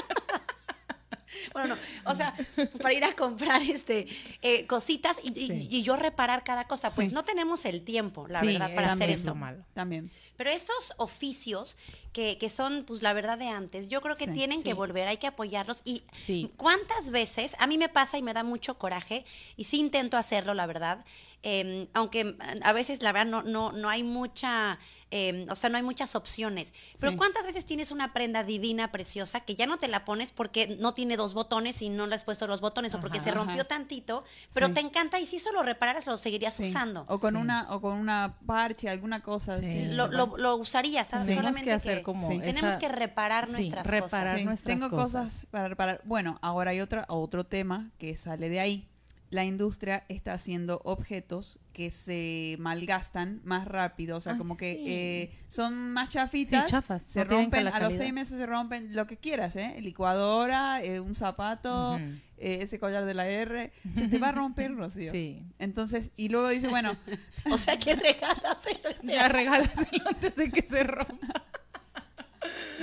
Bueno, 1.51 1.75
no, 1.75 2.11
o 2.11 2.15
sea, 2.15 2.33
para 2.81 2.93
ir 2.93 3.03
a 3.03 3.15
comprar 3.15 3.61
este 3.63 4.07
eh, 4.41 4.65
cositas 4.67 5.17
y, 5.23 5.29
y- 5.37 5.47
Sí. 5.47 5.67
y 5.69 5.83
yo 5.83 5.95
reparar 5.97 6.43
cada 6.43 6.65
cosa, 6.67 6.89
pues 6.93 7.09
Sí. 7.09 7.13
no 7.13 7.23
tenemos 7.23 7.65
el 7.65 7.83
tiempo, 7.83 8.27
la 8.27 8.39
Sí, 8.41 8.47
verdad, 8.47 8.73
para 8.73 8.93
hacer 8.93 9.09
eso. 9.09 9.29
lo 9.29 9.35
malo. 9.35 9.65
También. 9.73 10.11
Pero 10.37 10.51
estos 10.51 10.93
oficios 10.97 11.75
que, 12.11 12.37
que 12.37 12.49
son, 12.49 12.85
pues 12.85 13.01
la 13.01 13.13
verdad 13.13 13.37
de 13.37 13.49
antes, 13.49 13.89
yo 13.89 14.01
creo 14.01 14.15
que 14.15 14.25
Sí, 14.25 14.31
tienen 14.31 14.63
que 14.63 14.73
volver, 14.73 15.07
hay 15.07 15.17
que 15.17 15.27
apoyarlos. 15.27 15.81
Y 15.85 16.03
Sí. 16.25 16.51
cuántas 16.55 17.09
veces, 17.09 17.55
a 17.59 17.67
mí 17.67 17.77
me 17.77 17.89
pasa 17.89 18.17
y 18.17 18.21
me 18.21 18.33
da 18.33 18.43
mucho 18.43 18.77
coraje, 18.77 19.25
y 19.57 19.65
sí 19.65 19.79
intento 19.79 20.17
hacerlo, 20.17 20.53
la 20.53 20.65
verdad, 20.67 21.03
eh, 21.41 21.87
aunque 21.93 22.35
a 22.61 22.73
veces, 22.73 23.01
la 23.01 23.11
verdad, 23.11 23.29
no, 23.29 23.41
no, 23.43 23.71
no 23.73 23.89
hay 23.89 24.03
mucha, 24.03 24.79
eh, 25.15 25.45
o 25.49 25.55
sea, 25.55 25.69
no 25.69 25.77
hay 25.77 25.83
muchas 25.83 26.15
opciones. 26.15 26.73
Pero 26.99 27.11
Sí. 27.11 27.17
cuántas 27.17 27.45
veces 27.45 27.65
tienes 27.67 27.91
una 27.91 28.13
prenda 28.13 28.43
divina, 28.43 28.91
preciosa, 28.91 29.41
que 29.41 29.53
ya 29.55 29.67
no 29.67 29.77
te 29.77 29.87
la 29.87 30.05
pones 30.05 30.31
porque 30.31 30.75
no 30.79 30.95
tiene 30.95 31.17
dos 31.17 31.35
botones 31.35 31.81
y 31.83 31.89
no 31.89 32.07
le 32.07 32.15
has 32.15 32.23
puesto 32.23 32.47
los 32.47 32.61
botones, 32.61 32.95
o 32.95 32.99
porque 32.99 33.19
Ajá. 33.19 33.25
se 33.25 33.31
rompió 33.31 33.61
Ajá. 33.61 33.63
tantito, 33.65 34.23
pero 34.55 34.67
Sí. 34.67 34.73
te 34.73 34.79
encanta 34.79 35.19
y 35.19 35.27
si 35.27 35.37
solo 35.39 35.61
repararas, 35.61 36.07
lo 36.07 36.17
seguirías 36.17 36.55
Sí. 36.55 36.69
usando. 36.69 37.05
O 37.07 37.19
con 37.19 37.35
Sí. 37.35 37.41
una 37.41 37.67
o 37.71 37.79
con 37.79 37.93
una 37.93 38.37
parche, 38.47 38.89
alguna 38.89 39.21
cosa. 39.21 39.59
Sí. 39.59 39.65
así. 39.65 39.85
lo, 39.93 40.07
lo, 40.07 40.35
lo 40.37 40.55
usarías, 40.55 41.07
¿sabes? 41.07 41.27
Tenemos 41.27 41.43
Solamente 41.43 41.69
que 41.69 41.73
hacer 41.73 42.01
como 42.03 42.27
Sí. 42.29 42.39
tenemos 42.39 42.71
esa- 42.71 42.79
que 42.79 42.89
reparar 42.89 43.45
sí, 43.47 43.51
nuestras 43.53 43.85
reparar 43.85 44.23
cosas. 44.25 44.39
Sí, 44.39 44.45
nuestras 44.45 44.75
tengo 44.79 44.89
cosas. 44.89 45.23
cosas 45.25 45.45
para 45.51 45.67
reparar. 45.67 46.01
Bueno, 46.05 46.39
ahora 46.41 46.71
hay 46.71 46.79
otra, 46.81 47.05
otro 47.07 47.43
tema 47.45 47.91
que 47.99 48.17
sale 48.17 48.49
de 48.49 48.59
ahí. 48.59 48.89
La 49.33 49.45
industria 49.45 50.05
está 50.09 50.33
haciendo 50.33 50.81
objetos 50.83 51.59
que 51.73 51.89
se 51.89 52.55
malgastan 52.59 53.41
más 53.43 53.65
rápido, 53.65 54.17
o 54.17 54.21
sea, 54.21 54.33
Ay, 54.33 54.37
como 54.37 54.55
que 54.57 54.83
eh, 54.85 55.31
son 55.47 55.91
más 55.91 56.09
chafitas, 56.09 56.65
Sí, 56.65 56.71
chafas, 56.71 57.01
se 57.03 57.25
no 57.25 57.31
rompen, 57.31 57.67
a 57.67 57.79
los 57.79 57.95
seis 57.95 58.13
meses 58.13 58.37
se 58.37 58.45
rompen 58.45 58.95
lo 58.95 59.07
que 59.07 59.17
quieras, 59.17 59.55
¿eh? 59.55 59.75
Licuadora, 59.81 60.83
eh, 60.83 60.99
un 60.99 61.15
zapato, 61.15 61.97
eh, 62.37 62.59
ese 62.61 62.77
collar 62.77 63.05
de 63.05 63.13
la 63.13 63.27
R, 63.27 63.71
se 63.95 64.07
te 64.07 64.19
va 64.19 64.29
a 64.29 64.31
romper, 64.33 64.75
Rocío. 64.75 65.11
Sí. 65.11 65.41
Entonces, 65.57 66.11
y 66.15 66.29
luego 66.29 66.49
dice, 66.49 66.67
bueno, 66.67 66.95
O 67.51 67.57
sea, 67.57 67.77
que 67.77 67.95
regalas 67.95 68.57
Ya 69.03 69.27
regálaselo 69.27 70.07
antes 70.09 70.35
de 70.35 70.49
que 70.51 70.61
se 70.61 70.83
rompa. 70.83 71.45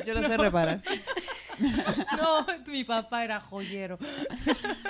yo 0.07 0.15
lo 0.15 0.23
sé 0.23 0.37
reparar. 0.37 0.81
No, 2.17 2.47
mi 2.69 2.85
papá 2.85 3.23
era 3.25 3.41
joyero. 3.41 3.99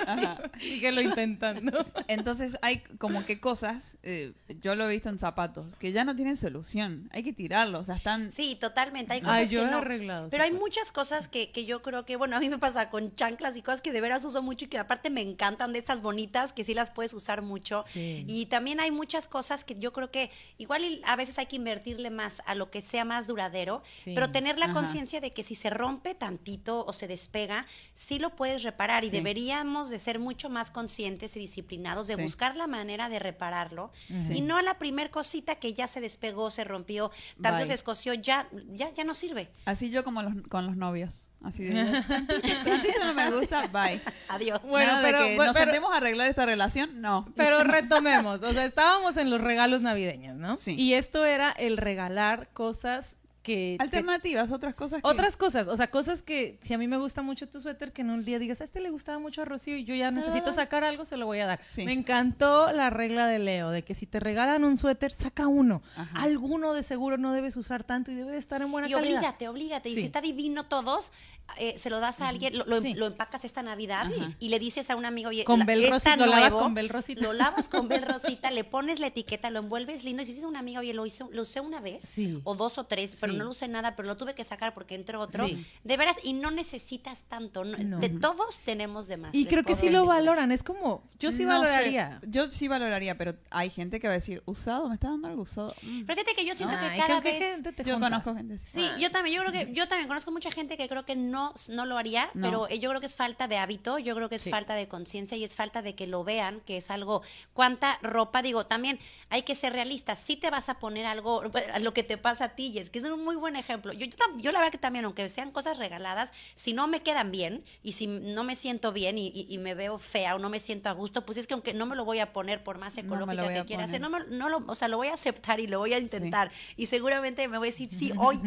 Ajá. 0.07 0.37
Síguelo 0.59 1.01
intentando. 1.01 1.85
Entonces 2.07 2.57
hay 2.61 2.77
como 2.97 3.25
que 3.25 3.39
cosas, 3.39 3.97
eh, 4.03 4.33
yo 4.61 4.75
lo 4.75 4.87
he 4.87 4.93
visto 4.93 5.09
en 5.09 5.17
zapatos, 5.17 5.75
que 5.75 5.91
ya 5.91 6.03
no 6.03 6.15
tienen 6.15 6.37
solución. 6.37 7.09
Hay 7.11 7.23
que 7.23 7.33
tirarlos, 7.33 7.81
o 7.81 7.85
sea, 7.85 7.95
están... 7.95 8.31
Sí, 8.31 8.57
totalmente. 8.59 9.13
Hay 9.13 9.21
cosas 9.21 9.35
Ay, 9.35 9.47
yo 9.49 9.61
que 9.61 9.67
he 9.67 9.71
no. 9.71 9.77
arreglado. 9.79 10.29
Pero 10.29 10.43
hay 10.43 10.51
muchas 10.51 10.91
cosas 10.91 11.27
que, 11.27 11.51
que 11.51 11.65
yo 11.65 11.81
creo 11.81 12.05
que, 12.05 12.15
bueno, 12.15 12.35
a 12.35 12.39
mí 12.39 12.49
me 12.49 12.57
pasa 12.57 12.89
con 12.89 13.15
chanclas 13.15 13.55
y 13.57 13.61
cosas 13.61 13.81
que 13.81 13.91
de 13.91 14.01
veras 14.01 14.23
uso 14.25 14.41
mucho 14.41 14.65
y 14.65 14.67
que 14.67 14.77
aparte 14.77 15.09
me 15.09 15.21
encantan 15.21 15.73
de 15.73 15.79
estas 15.79 16.01
bonitas 16.01 16.53
que 16.53 16.63
sí 16.63 16.73
las 16.73 16.89
puedes 16.91 17.13
usar 17.13 17.41
mucho. 17.41 17.83
Sí. 17.91 18.23
Y 18.27 18.45
también 18.45 18.79
hay 18.79 18.91
muchas 18.91 19.27
cosas 19.27 19.63
que 19.63 19.77
yo 19.77 19.91
creo 19.93 20.09
que 20.11 20.31
igual 20.57 21.01
a 21.05 21.15
veces 21.15 21.37
hay 21.37 21.47
que 21.47 21.57
invertirle 21.57 22.09
más 22.11 22.41
a 22.45 22.55
lo 22.55 22.71
que 22.71 22.81
sea 22.81 23.05
más 23.05 23.27
duradero, 23.27 23.83
Sí. 24.03 24.13
pero 24.15 24.31
tener 24.31 24.57
la 24.57 24.65
Ajá. 24.67 24.73
Conciencia 25.01 25.19
de 25.21 25.31
que 25.31 25.41
si 25.43 25.55
se 25.55 25.71
rompe 25.71 26.13
tantito, 26.13 26.85
o 26.85 26.93
se 26.93 27.07
despega, 27.07 27.65
sí 27.95 28.19
lo 28.19 28.35
puedes 28.35 28.61
reparar 28.61 29.03
y 29.03 29.09
Sí. 29.09 29.17
deberíamos 29.17 29.89
de 29.89 29.97
ser 29.97 30.19
mucho 30.19 30.47
más 30.49 30.69
conscientes 30.69 31.35
y 31.35 31.39
disciplinados 31.39 32.05
de 32.05 32.17
Sí. 32.17 32.21
buscar 32.21 32.55
la 32.55 32.67
manera 32.67 33.09
de 33.09 33.17
repararlo 33.17 33.91
Sí. 34.07 34.37
y 34.37 34.41
no 34.41 34.61
la 34.61 34.77
primer 34.77 35.09
cosita 35.09 35.55
que 35.55 35.73
ya 35.73 35.87
se 35.87 36.01
despegó, 36.01 36.51
se 36.51 36.63
rompió, 36.65 37.09
tanto 37.41 37.57
Bye. 37.59 37.65
se 37.67 37.73
escoció, 37.73 38.13
ya, 38.13 38.47
ya, 38.73 38.93
ya 38.93 39.03
no 39.03 39.15
sirve. 39.15 39.47
Así 39.65 39.89
yo 39.89 40.03
como 40.03 40.21
los, 40.21 40.33
con 40.49 40.67
los 40.67 40.77
novios. 40.77 41.29
Así 41.43 41.63
de, 41.63 41.73
no 43.03 43.13
me 43.15 43.31
gusta, 43.31 43.65
bye. 43.69 43.99
Adiós. 44.29 44.61
Bueno, 44.61 44.85
Nada 44.91 45.01
de 45.01 45.05
pero- 45.07 45.17
que 45.25 45.35
bueno, 45.35 45.45
nos 45.45 45.53
pero- 45.57 45.71
sentemos 45.71 45.93
a 45.93 45.97
arreglar 45.97 46.29
esta 46.29 46.45
relación, 46.45 47.01
no. 47.01 47.25
Pero 47.35 47.63
retomemos, 47.63 48.43
o 48.43 48.53
sea, 48.53 48.65
estábamos 48.65 49.17
en 49.17 49.31
los 49.31 49.41
regalos 49.41 49.81
navideños, 49.81 50.35
¿no? 50.37 50.57
Sí. 50.57 50.75
Y 50.75 50.93
esto 50.93 51.25
era 51.25 51.49
el 51.51 51.77
regalar 51.77 52.49
cosas 52.53 53.15
que... 53.41 53.75
que- 53.77 53.77
Alternativas, 53.79 54.51
otras 54.51 54.75
cosas 54.75 55.01
que... 55.01 55.07
otras 55.07 55.37
cosas, 55.37 55.67
o 55.67 55.75
sea, 55.75 55.89
cosas 55.89 56.21
que 56.23 56.57
si 56.61 56.73
a 56.73 56.77
mí 56.77 56.87
me 56.87 56.97
gusta 56.97 57.21
mucho 57.21 57.47
tu 57.49 57.59
suéter, 57.61 57.91
que 57.91 58.01
en 58.01 58.09
un 58.11 58.23
día 58.25 58.39
digas, 58.39 58.61
a 58.61 58.63
este 58.63 58.79
le 58.79 58.89
gustaba 58.89 59.19
mucho 59.19 59.41
a 59.41 59.45
Rocío 59.45 59.75
y 59.77 59.83
yo 59.85 59.95
ya 59.95 60.11
necesito 60.11 60.49
Ah. 60.49 60.53
sacar 60.53 60.83
algo, 60.83 61.05
se 61.05 61.17
lo 61.17 61.25
voy 61.25 61.39
a 61.39 61.45
dar. 61.47 61.59
Sí. 61.67 61.85
Me 61.85 61.93
encantó 61.93 62.71
la 62.71 62.89
regla 62.89 63.27
de 63.27 63.39
Leo, 63.39 63.69
de 63.71 63.83
que 63.83 63.93
si 63.93 64.05
te 64.05 64.19
regalan 64.19 64.63
un 64.63 64.77
suéter, 64.77 65.11
saca 65.11 65.47
uno. 65.47 65.81
Ajá. 65.95 66.21
Alguno 66.21 66.73
de 66.73 66.83
seguro 66.83 67.17
no 67.17 67.31
debes 67.33 67.57
usar 67.57 67.83
tanto 67.83 68.11
y 68.11 68.15
debe 68.15 68.31
de 68.31 68.37
estar 68.37 68.61
en 68.61 68.71
buena 68.71 68.87
Y 68.87 68.91
calidad. 68.91 69.17
oblígate, 69.17 69.47
oblígate. 69.49 69.89
Y 69.89 69.93
Sí. 69.95 69.99
si 70.01 70.05
está 70.05 70.21
divino 70.21 70.65
todos, 70.65 71.11
eh, 71.57 71.75
se 71.77 71.89
lo 71.89 71.99
das 71.99 72.21
a 72.21 72.29
alguien, 72.29 72.57
lo, 72.57 72.65
lo- 72.65 72.79
Sí. 72.81 72.93
lo 72.93 73.07
empacas 73.07 73.43
esta 73.43 73.61
Navidad 73.61 74.05
Ajá. 74.05 74.33
y 74.39 74.49
le 74.49 74.59
dices 74.59 74.89
a 74.89 74.95
un 74.95 75.05
amigo, 75.05 75.29
oye, 75.29 75.43
Con 75.43 75.59
la- 75.59 75.65
Bel 75.65 75.89
Rosita, 75.89 76.15
lo 76.15 76.25
lavas 76.27 76.53
con 76.53 76.73
Bel 76.73 76.87
Rosita. 76.89 77.21
Lo 77.21 77.33
lavas 77.33 77.67
con 77.67 77.87
Bel 77.87 78.01
Rosita, 78.39 78.51
le 78.51 78.63
pones 78.63 78.99
la 78.99 79.07
etiqueta, 79.07 79.49
lo 79.49 79.59
envuelves 79.59 80.03
lindo 80.03 80.21
y 80.21 80.25
si 80.25 80.31
dices 80.31 80.45
a 80.45 80.47
un 80.47 80.55
amigo, 80.55 80.79
oye, 80.79 80.93
lo, 80.93 81.05
hice, 81.05 81.25
lo 81.31 81.41
usé 81.41 81.59
una 81.59 81.79
vez 81.81 82.03
Sí. 82.07 82.39
o 82.43 82.55
dos 82.55 82.77
o 82.77 82.85
tres, 82.85 83.17
pero 83.19 83.30
Sí. 83.31 83.37
no 83.37 83.45
lo 83.45 83.51
usé 83.51 83.67
nada, 83.67 83.95
pero 83.95 84.07
lo 84.07 84.15
tuve 84.17 84.35
que 84.35 84.43
sacar 84.43 84.73
porque 84.73 84.95
entró 84.95 85.19
otro. 85.19 85.47
Sí. 85.47 85.65
De 85.83 85.97
veras, 85.97 86.15
y 86.23 86.33
no 86.33 86.51
necesitas 86.51 87.19
tanto. 87.29 87.63
no- 87.63 87.77
No. 87.77 87.99
De 87.99 88.09
todos 88.09 88.57
tenemos 88.65 89.07
de 89.07 89.17
más. 89.17 89.33
Y 89.33 89.45
creo 89.45 89.63
que 89.63 89.75
sí 89.75 89.89
lo 89.89 90.05
valoran, 90.05 90.51
es 90.51 90.63
como, 90.63 91.03
yo 91.19 91.31
sí 91.31 91.43
No 91.45 91.59
sé, 91.59 91.71
valoraría. 91.71 92.19
yo 92.27 92.49
sí 92.51 92.67
valoraría, 92.67 93.17
pero 93.17 93.35
hay 93.49 93.69
gente 93.69 93.99
que 93.99 94.07
va 94.07 94.13
a 94.13 94.17
decir, 94.17 94.41
usado, 94.45 94.87
me 94.87 94.93
está 94.95 95.09
dando 95.09 95.27
algo 95.27 95.41
usado. 95.43 95.73
Mm. 95.81 96.03
Pero 96.05 96.19
fíjate 96.21 96.35
que 96.35 96.45
yo 96.45 96.55
siento 96.55 96.75
Ay, 96.79 96.91
que 96.91 96.97
cada 96.97 97.13
¿con 97.15 97.23
qué 97.23 97.31
vez... 97.39 97.53
gente 97.55 97.71
te 97.73 97.83
Yo 97.83 97.93
juntas? 97.93 98.09
conozco 98.09 98.35
gente 98.35 98.53
así. 98.55 98.65
Sí, 98.73 98.89
yo 99.01 99.11
también, 99.11 99.35
yo 99.35 99.41
creo 99.43 99.51
que 99.51 99.73
yo 99.73 99.87
también 99.87 100.07
conozco 100.07 100.31
mucha 100.31 100.51
gente 100.51 100.77
que 100.77 100.87
creo 100.87 101.05
que 101.05 101.15
no, 101.15 101.53
no 101.69 101.85
lo 101.85 101.97
haría, 101.97 102.29
No. 102.33 102.47
pero 102.47 102.69
yo 102.69 102.89
creo 102.89 102.99
que 103.01 103.07
es 103.07 103.15
falta 103.15 103.47
de 103.47 103.57
hábito, 103.57 103.97
yo 103.99 104.15
creo 104.15 104.29
que 104.29 104.35
es 104.35 104.41
Sí. 104.43 104.49
falta 104.49 104.73
de 104.75 104.87
conciencia 104.87 105.37
y 105.37 105.43
es 105.43 105.55
falta 105.55 105.81
de 105.81 105.95
que 105.95 106.07
lo 106.07 106.23
vean, 106.23 106.61
que 106.61 106.77
es 106.77 106.89
algo, 106.91 107.21
cuánta 107.53 107.97
ropa, 108.01 108.41
digo, 108.41 108.65
también 108.65 108.99
hay 109.29 109.43
que 109.43 109.55
ser 109.55 109.73
realistas, 109.73 110.19
si 110.19 110.35
te 110.35 110.49
vas 110.49 110.69
a 110.69 110.79
poner 110.79 111.05
algo, 111.05 111.43
lo 111.81 111.93
que 111.93 112.03
te 112.03 112.17
pasa 112.17 112.45
a 112.45 112.49
ti, 112.55 112.71
Jess, 112.73 112.89
que 112.89 112.99
es 112.99 113.05
un 113.05 113.20
muy 113.23 113.35
buen 113.35 113.55
ejemplo. 113.55 113.93
Yo, 113.93 114.05
yo, 114.05 114.15
yo 114.37 114.51
la 114.51 114.59
verdad 114.59 114.71
que 114.71 114.77
también, 114.77 115.05
aunque 115.05 115.27
sean 115.29 115.51
cosas 115.51 115.77
regaladas, 115.77 116.31
si 116.55 116.73
no 116.73 116.87
me 116.87 117.01
quedan 117.01 117.31
bien 117.31 117.63
y 117.83 117.93
si 117.93 118.07
no 118.07 118.43
me 118.43 118.55
siento 118.55 118.91
bien 118.91 119.17
y, 119.17 119.27
y- 119.27 119.47
y 119.49 119.57
me 119.57 119.73
veo 119.73 119.97
fea 119.97 120.35
o 120.35 120.39
no 120.39 120.49
me 120.49 120.59
siento 120.59 120.89
a 120.89 120.93
gusto, 120.93 121.25
pues 121.25 121.37
es 121.37 121.47
que 121.47 121.53
aunque 121.53 121.73
no 121.73 121.85
me 121.85 121.95
lo 121.95 122.05
voy 122.05 122.19
a 122.19 122.33
poner 122.33 122.63
por 122.63 122.77
más 122.77 122.97
ecológica 122.97 123.53
que 123.53 123.65
quiera 123.65 123.85
hacer, 123.85 124.01
no, 124.01 124.09
me- 124.09 124.25
no 124.27 124.49
lo, 124.49 124.63
o 124.67 124.75
sea, 124.75 124.87
lo 124.87 124.97
voy 124.97 125.07
a 125.07 125.13
aceptar 125.13 125.59
y 125.59 125.67
lo 125.67 125.79
voy 125.79 125.93
a 125.93 125.99
intentar 125.99 126.51
y 126.77 126.87
seguramente 126.87 127.47
me 127.47 127.57
voy 127.57 127.69
a 127.69 127.71
decir, 127.71 127.89
sí, 127.89 128.11
hoy, 128.17 128.37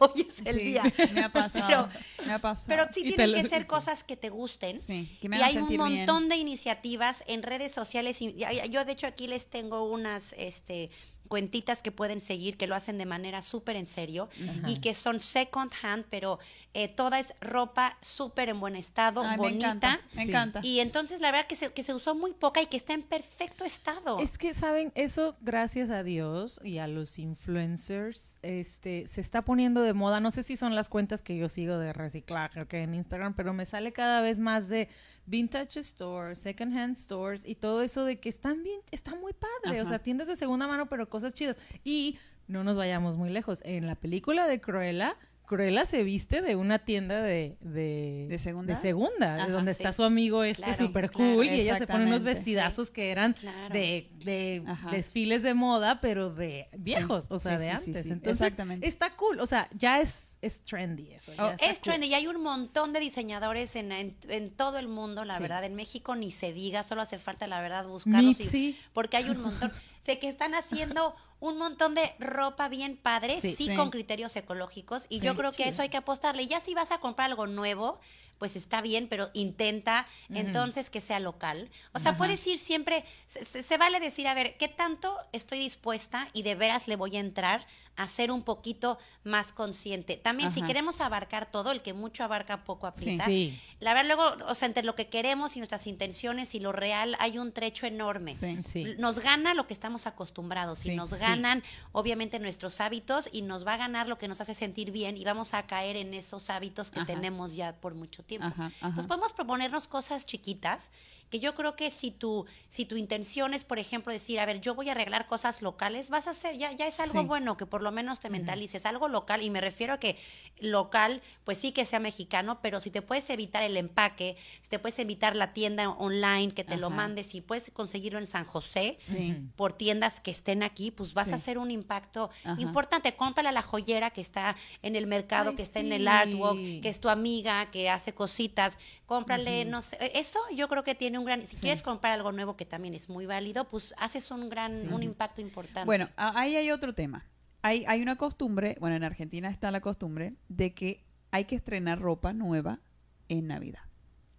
hoy 0.00 0.26
es 0.28 0.46
el 0.46 0.54
Sí, 0.56 0.60
día. 0.62 0.82
Me 1.12 1.24
ha 1.24 1.28
pasado. 1.32 1.88
me 2.26 2.32
ha 2.32 2.38
pasado. 2.38 2.66
Pero 2.68 2.84
sí 2.92 3.00
Y 3.04 3.14
tienen 3.14 3.42
que 3.42 3.48
ser 3.48 3.66
cosas 3.66 4.04
que 4.04 4.16
te 4.16 4.28
gusten. 4.30 4.78
Sí, 4.78 5.16
que 5.20 5.28
me 5.28 5.38
y 5.38 5.42
hay 5.42 5.56
un 5.58 5.68
bien. 5.68 5.80
montón 5.80 6.28
de 6.28 6.36
iniciativas 6.36 7.24
en 7.26 7.42
redes 7.42 7.72
sociales. 7.72 8.20
y- 8.20 8.28
y- 8.36 8.68
Yo, 8.70 8.84
de 8.84 8.92
hecho, 8.92 9.06
aquí 9.06 9.26
les 9.26 9.46
tengo 9.46 9.84
unas 9.84 10.34
este, 10.36 10.90
cuentitas 11.30 11.80
que 11.80 11.92
pueden 11.92 12.20
seguir, 12.20 12.56
que 12.58 12.66
lo 12.66 12.74
hacen 12.74 12.98
de 12.98 13.06
manera 13.06 13.40
súper 13.40 13.76
en 13.76 13.86
serio 13.86 14.28
y 14.66 14.80
que 14.80 14.94
son 14.94 15.20
second 15.20 15.70
hand, 15.80 16.04
pero 16.10 16.40
eh, 16.74 16.88
toda 16.88 17.20
es 17.20 17.32
ropa 17.40 17.96
súper 18.00 18.48
en 18.48 18.58
buen 18.58 18.74
estado, 18.74 19.22
Ay, 19.22 19.30
me 19.30 19.36
bonita. 19.36 19.66
encanta, 19.68 20.00
me 20.14 20.24
Sí. 20.24 20.30
encanta. 20.30 20.60
Y 20.64 20.80
entonces, 20.80 21.20
la 21.20 21.30
verdad 21.30 21.46
que 21.46 21.54
se, 21.54 21.72
que 21.72 21.84
se 21.84 21.94
usó 21.94 22.16
muy 22.16 22.32
poca 22.32 22.60
y 22.60 22.66
que 22.66 22.76
está 22.76 22.94
en 22.94 23.02
perfecto 23.02 23.64
estado. 23.64 24.18
Es 24.18 24.36
que, 24.38 24.54
¿saben? 24.54 24.90
Eso, 24.96 25.36
gracias 25.40 25.88
a 25.90 26.02
Dios 26.02 26.60
y 26.64 26.78
a 26.78 26.88
los 26.88 27.16
influencers, 27.60 28.38
este, 28.42 29.06
se 29.06 29.20
está 29.20 29.42
poniendo 29.42 29.82
de 29.82 29.92
moda. 29.94 30.18
No 30.20 30.30
sé 30.32 30.42
si 30.42 30.56
son 30.56 30.74
las 30.74 30.88
cuentas 30.88 31.22
que 31.22 31.36
yo 31.36 31.48
sigo 31.48 31.78
de 31.78 31.92
reciclaje 31.92 32.60
o 32.62 32.66
que 32.68 32.82
en 32.82 32.94
Instagram, 32.94 33.34
pero 33.34 33.52
me 33.54 33.66
sale 33.66 33.92
cada 33.92 34.20
vez 34.20 34.38
más 34.40 34.68
de 34.68 34.88
vintage 35.30 35.82
stores, 35.82 36.38
second 36.38 36.76
hand 36.76 36.96
stores 36.96 37.46
y 37.46 37.54
todo 37.54 37.82
eso 37.82 38.04
de 38.04 38.18
que 38.18 38.28
están 38.28 38.62
bien, 38.62 38.80
está 38.90 39.14
muy 39.14 39.32
padre. 39.32 39.80
O 39.80 39.86
sea, 39.86 40.00
tiendas 40.00 40.28
de 40.28 40.36
segunda 40.36 40.66
mano, 40.66 40.88
pero 40.88 41.08
cosas 41.08 41.32
chidas. 41.32 41.56
Y 41.84 42.18
no 42.48 42.64
nos 42.64 42.76
vayamos 42.76 43.16
muy 43.16 43.30
lejos. 43.30 43.62
En 43.64 43.86
la 43.86 43.94
película 43.94 44.46
de 44.48 44.60
Cruella, 44.60 45.16
Cruella 45.50 45.84
se 45.84 46.04
viste 46.04 46.42
de 46.42 46.54
una 46.54 46.78
tienda 46.78 47.20
de... 47.22 47.56
¿De, 47.60 48.26
¿De 48.28 48.38
segunda? 48.38 48.72
De 48.72 48.80
segunda, 48.80 49.34
de 49.34 49.42
Ajá, 49.42 49.50
donde 49.50 49.74
sí. 49.74 49.82
está 49.82 49.92
su 49.92 50.04
amigo 50.04 50.44
este 50.44 50.62
Claro, 50.62 50.86
super 50.86 51.10
claro. 51.10 51.34
cool 51.34 51.46
y 51.46 51.50
ella 51.50 51.76
se 51.76 51.88
pone 51.88 52.06
unos 52.06 52.20
sí. 52.20 52.24
vestidazos 52.26 52.90
que 52.92 53.10
eran 53.10 53.32
Claro. 53.32 53.74
de, 53.74 54.08
de 54.24 54.62
desfiles 54.92 55.42
de 55.42 55.54
moda, 55.54 56.00
pero 56.00 56.30
de 56.30 56.68
viejos, 56.78 57.26
o 57.30 57.40
sea, 57.40 57.58
de 57.58 57.68
antes. 57.70 58.06
Entonces, 58.06 58.40
exactamente. 58.46 58.86
está 58.86 59.16
cool, 59.16 59.40
o 59.40 59.46
sea, 59.46 59.68
ya 59.74 60.00
es, 60.00 60.36
es 60.40 60.60
trendy 60.62 61.10
eso. 61.12 61.32
Oh, 61.36 61.50
Es 61.60 61.80
cool. 61.80 61.94
trendy 61.94 62.06
y 62.06 62.14
hay 62.14 62.28
un 62.28 62.40
montón 62.40 62.92
de 62.92 63.00
diseñadores 63.00 63.74
en, 63.74 63.90
en, 63.90 64.16
en 64.28 64.50
todo 64.50 64.78
el 64.78 64.86
mundo, 64.86 65.24
la 65.24 65.34
Sí. 65.38 65.42
verdad. 65.42 65.64
En 65.64 65.74
México 65.74 66.14
ni 66.14 66.30
se 66.30 66.52
diga, 66.52 66.84
solo 66.84 67.02
hace 67.02 67.18
falta, 67.18 67.48
la 67.48 67.60
verdad, 67.60 67.86
buscarlos. 67.88 68.38
y- 68.54 68.78
porque 68.92 69.16
hay 69.16 69.28
un 69.30 69.40
montón 69.42 69.72
de 70.06 70.18
que 70.20 70.28
están 70.28 70.54
haciendo 70.54 71.14
un 71.40 71.56
montón 71.58 71.94
de 71.94 72.12
ropa 72.18 72.68
bien 72.68 72.96
padre, 72.96 73.40
Sí. 73.40 73.54
sí, 73.56 73.66
Sí. 73.66 73.74
con 73.76 73.90
criterios 73.90 74.36
ecológicos. 74.36 75.06
Y 75.08 75.20
Sí. 75.20 75.26
yo 75.26 75.34
creo 75.36 75.52
que 75.52 75.64
a 75.64 75.68
eso 75.68 75.82
hay 75.82 75.88
que 75.88 75.96
apostarle. 75.96 76.46
Ya 76.46 76.60
si 76.60 76.74
vas 76.74 76.92
a 76.92 76.98
comprar 77.00 77.30
algo 77.30 77.46
nuevo, 77.46 77.98
pues 78.38 78.56
está 78.56 78.80
bien, 78.80 79.06
pero 79.08 79.28
intenta 79.34 80.06
entonces 80.30 80.88
que 80.88 81.00
sea 81.02 81.20
local. 81.20 81.68
O 81.92 81.98
sea, 81.98 82.16
puedes 82.16 82.46
ir 82.46 82.56
siempre, 82.56 83.04
se, 83.26 83.44
se- 83.44 83.62
se 83.62 83.76
vale 83.76 84.00
decir, 84.00 84.26
a 84.28 84.32
ver, 84.34 84.56
¿qué 84.56 84.66
tanto 84.68 85.14
estoy 85.32 85.58
dispuesta 85.58 86.28
y 86.32 86.42
de 86.42 86.54
veras 86.54 86.88
le 86.88 86.96
voy 86.96 87.16
a 87.16 87.20
entrar 87.20 87.66
a 87.96 88.08
ser 88.08 88.30
un 88.30 88.42
poquito 88.42 88.98
más 89.24 89.52
consciente? 89.52 90.16
También, 90.16 90.52
si 90.52 90.62
queremos 90.62 91.00
abarcar 91.00 91.50
todo, 91.50 91.70
el 91.70 91.82
que 91.82 91.92
mucho 91.92 92.24
abarca 92.24 92.64
poco 92.64 92.86
aprieta. 92.86 93.26
Sí. 93.26 93.60
La 93.78 93.94
verdad, 93.94 94.16
luego, 94.16 94.46
o 94.46 94.54
sea, 94.54 94.66
entre 94.66 94.82
lo 94.84 94.94
que 94.94 95.08
queremos 95.08 95.56
y 95.56 95.60
nuestras 95.60 95.86
intenciones 95.86 96.54
y 96.54 96.60
lo 96.60 96.72
real, 96.72 97.16
hay 97.18 97.38
un 97.38 97.52
trecho 97.52 97.86
enorme. 97.86 98.34
Sí. 98.34 98.58
Sí. 98.64 98.84
Nos 98.98 99.18
gana 99.18 99.54
lo 99.54 99.66
que 99.66 99.74
estamos 99.74 100.06
acostumbrados 100.06 100.80
Sí, 100.80 100.92
y 100.92 100.96
nos 100.96 101.10
sí. 101.10 101.16
ganan, 101.18 101.62
obviamente, 101.92 102.38
nuestros 102.38 102.80
hábitos 102.80 103.28
y 103.32 103.42
nos 103.42 103.66
va 103.66 103.74
a 103.74 103.78
ganar 103.78 104.08
lo 104.08 104.18
que 104.18 104.28
nos 104.28 104.40
hace 104.40 104.54
sentir 104.54 104.90
bien 104.90 105.16
y 105.16 105.24
vamos 105.24 105.54
a 105.54 105.66
caer 105.66 105.96
en 105.96 106.14
esos 106.14 106.50
hábitos 106.50 106.90
que 106.90 107.00
Ajá. 107.00 107.06
tenemos 107.06 107.54
ya 107.54 107.76
por 107.76 107.94
mucho 107.94 108.22
tiempo. 108.22 108.48
Ajá. 108.48 108.70
Entonces 108.76 109.06
podemos 109.06 109.32
proponernos 109.32 109.88
cosas 109.88 110.26
chiquitas 110.26 110.90
que 111.30 111.38
yo 111.40 111.54
creo 111.54 111.76
que 111.76 111.90
si 111.90 112.10
tu, 112.10 112.44
si 112.68 112.84
tu 112.84 112.96
intención 112.96 113.54
es, 113.54 113.64
por 113.64 113.78
ejemplo, 113.78 114.12
decir, 114.12 114.40
a 114.40 114.46
ver, 114.46 114.60
yo 114.60 114.74
voy 114.74 114.88
a 114.88 114.92
arreglar 114.92 115.26
cosas 115.26 115.62
locales, 115.62 116.10
vas 116.10 116.26
a 116.26 116.30
hacer, 116.32 116.56
ya, 116.58 116.72
ya 116.72 116.86
es 116.86 116.98
algo 117.00 117.20
Sí. 117.20 117.26
bueno 117.26 117.56
que 117.56 117.66
por 117.66 117.82
lo 117.82 117.92
menos 117.92 118.18
te 118.20 118.28
mentalices, 118.30 118.84
algo 118.84 119.08
local, 119.08 119.42
y 119.42 119.50
me 119.50 119.60
refiero 119.60 119.94
a 119.94 119.98
que 120.00 120.16
local, 120.58 121.22
pues 121.44 121.58
sí 121.58 121.72
que 121.72 121.84
sea 121.84 122.00
mexicano, 122.00 122.58
pero 122.60 122.80
si 122.80 122.90
te 122.90 123.00
puedes 123.02 123.30
evitar 123.30 123.62
el 123.62 123.76
empaque, 123.76 124.36
si 124.60 124.68
te 124.68 124.78
puedes 124.78 124.98
evitar 124.98 125.36
la 125.36 125.52
tienda 125.52 125.88
online 125.90 126.52
que 126.52 126.64
te 126.64 126.76
lo 126.76 126.90
mandes, 126.90 127.26
si 127.26 127.40
puedes 127.40 127.70
conseguirlo 127.70 128.18
en 128.18 128.26
San 128.26 128.44
José, 128.44 128.96
Sí. 128.98 129.36
por 129.56 129.72
tiendas 129.72 130.20
que 130.20 130.30
estén 130.30 130.62
aquí, 130.62 130.90
pues 130.90 131.14
vas 131.14 131.28
Sí. 131.28 131.32
a 131.32 131.36
hacer 131.36 131.58
un 131.58 131.70
impacto 131.70 132.30
Ajá. 132.44 132.60
importante. 132.60 133.14
Cómprale 133.14 133.48
a 133.48 133.52
la 133.52 133.62
joyera 133.62 134.10
que 134.10 134.20
está 134.20 134.56
en 134.82 134.96
el 134.96 135.06
mercado, 135.06 135.50
Ay, 135.50 135.56
que 135.56 135.62
está 135.62 135.80
en 135.80 135.92
el 135.92 136.08
artwork, 136.08 136.58
que 136.82 136.88
es 136.88 137.00
tu 137.00 137.08
amiga, 137.08 137.70
que 137.70 137.88
hace 137.88 138.12
cositas. 138.14 138.76
Cómprale, 139.06 139.64
no 139.64 139.82
sé. 139.82 139.96
e, 140.00 140.18
Eso 140.20 140.38
yo 140.54 140.68
creo 140.68 140.82
que 140.84 140.94
tiene 140.94 141.18
un 141.20 141.24
gran. 141.26 141.46
Si 141.46 141.56
Sí. 141.56 141.62
quieres 141.62 141.82
comprar 141.82 142.12
algo 142.14 142.32
nuevo 142.32 142.56
que 142.56 142.66
también 142.66 142.94
es 142.94 143.08
muy 143.08 143.26
válido, 143.26 143.68
pues 143.68 143.94
haces 143.98 144.30
un 144.30 144.48
gran, 144.48 144.72
Sí. 144.80 144.88
un 144.88 145.02
impacto 145.02 145.40
importante. 145.40 145.84
Bueno, 145.86 146.08
ahí 146.16 146.56
hay 146.56 146.70
otro 146.70 146.94
tema. 146.94 147.26
Hay, 147.62 147.84
hay 147.86 148.02
una 148.02 148.16
costumbre, 148.16 148.76
bueno, 148.80 148.96
en 148.96 149.04
Argentina 149.04 149.48
está 149.48 149.70
la 149.70 149.80
costumbre 149.80 150.34
de 150.48 150.72
que 150.74 151.04
hay 151.30 151.44
que 151.44 151.54
estrenar 151.54 152.00
ropa 152.00 152.32
nueva 152.32 152.80
en 153.28 153.46
Navidad. 153.46 153.82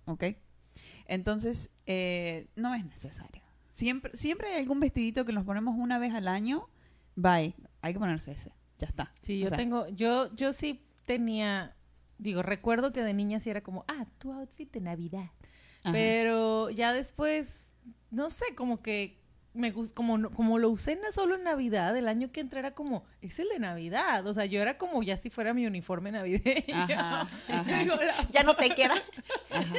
¿Ok? 0.06 0.24
Entonces, 1.06 1.70
eh, 1.86 2.48
no 2.56 2.74
es 2.74 2.84
necesario. 2.86 3.44
Siempre, 3.70 4.12
siempre 4.15 4.50
hay 4.50 4.60
algún 4.62 4.80
vestidito 4.80 5.26
que 5.26 5.34
nos 5.34 5.46
ponemos 5.46 5.76
una 5.78 5.98
vez 6.00 6.13
al 6.13 6.28
año. 6.28 6.67
Bye. 7.15 7.56
Hay 7.82 7.94
que 7.94 8.00
ponerse 8.00 8.32
ese. 8.32 8.54
Ya 8.80 8.88
está. 8.88 9.13
Sí, 9.22 9.39
O 9.41 9.44
yo 9.44 9.48
sea, 9.50 9.58
tengo, 9.58 9.88
yo, 9.89 10.34
yo 10.36 10.54
sí 10.54 10.84
tenía, 11.06 11.76
digo, 12.17 12.41
recuerdo 12.41 12.91
que 12.91 13.04
de 13.04 13.13
niña 13.13 13.39
sí 13.39 13.50
era 13.50 13.62
como, 13.62 13.86
ah, 13.88 14.06
tu 14.17 14.32
outfit 14.34 14.72
de 14.72 14.82
Navidad. 14.82 15.30
Ajá. 15.84 15.91
Pero 15.91 16.70
ya 16.70 16.94
después, 16.94 17.74
no 18.10 18.30
sé, 18.30 18.56
como 18.56 18.82
que 18.82 19.20
me 19.54 19.74
gus- 19.74 19.91
como 19.91 20.30
como 20.32 20.60
lo 20.60 20.70
usé 20.70 20.96
no 20.96 21.12
solo 21.12 21.36
en 21.36 21.44
Navidad, 21.44 21.96
el 21.98 22.08
año 22.08 22.32
que 22.32 22.39
entré 22.39 22.60
era 22.60 22.72
como, 22.72 23.04
es 23.22 23.38
el 23.39 23.50
de 23.50 23.60
Navidad. 23.60 24.26
O 24.26 24.34
sea, 24.34 24.46
yo 24.46 24.62
era 24.62 24.78
como 24.78 25.04
ya 25.04 25.17
si 25.17 25.30
fuera 25.30 25.54
mi 25.54 25.65
uniforme 25.67 26.12
navideño. 26.12 26.74
Ajá, 26.74 27.28
ajá. 27.50 27.78
Digo, 27.80 27.96
la- 27.96 28.28
ya 28.30 28.44
no 28.44 28.56
te 28.56 28.70
queda. 28.70 28.94
Ajá. 29.52 29.76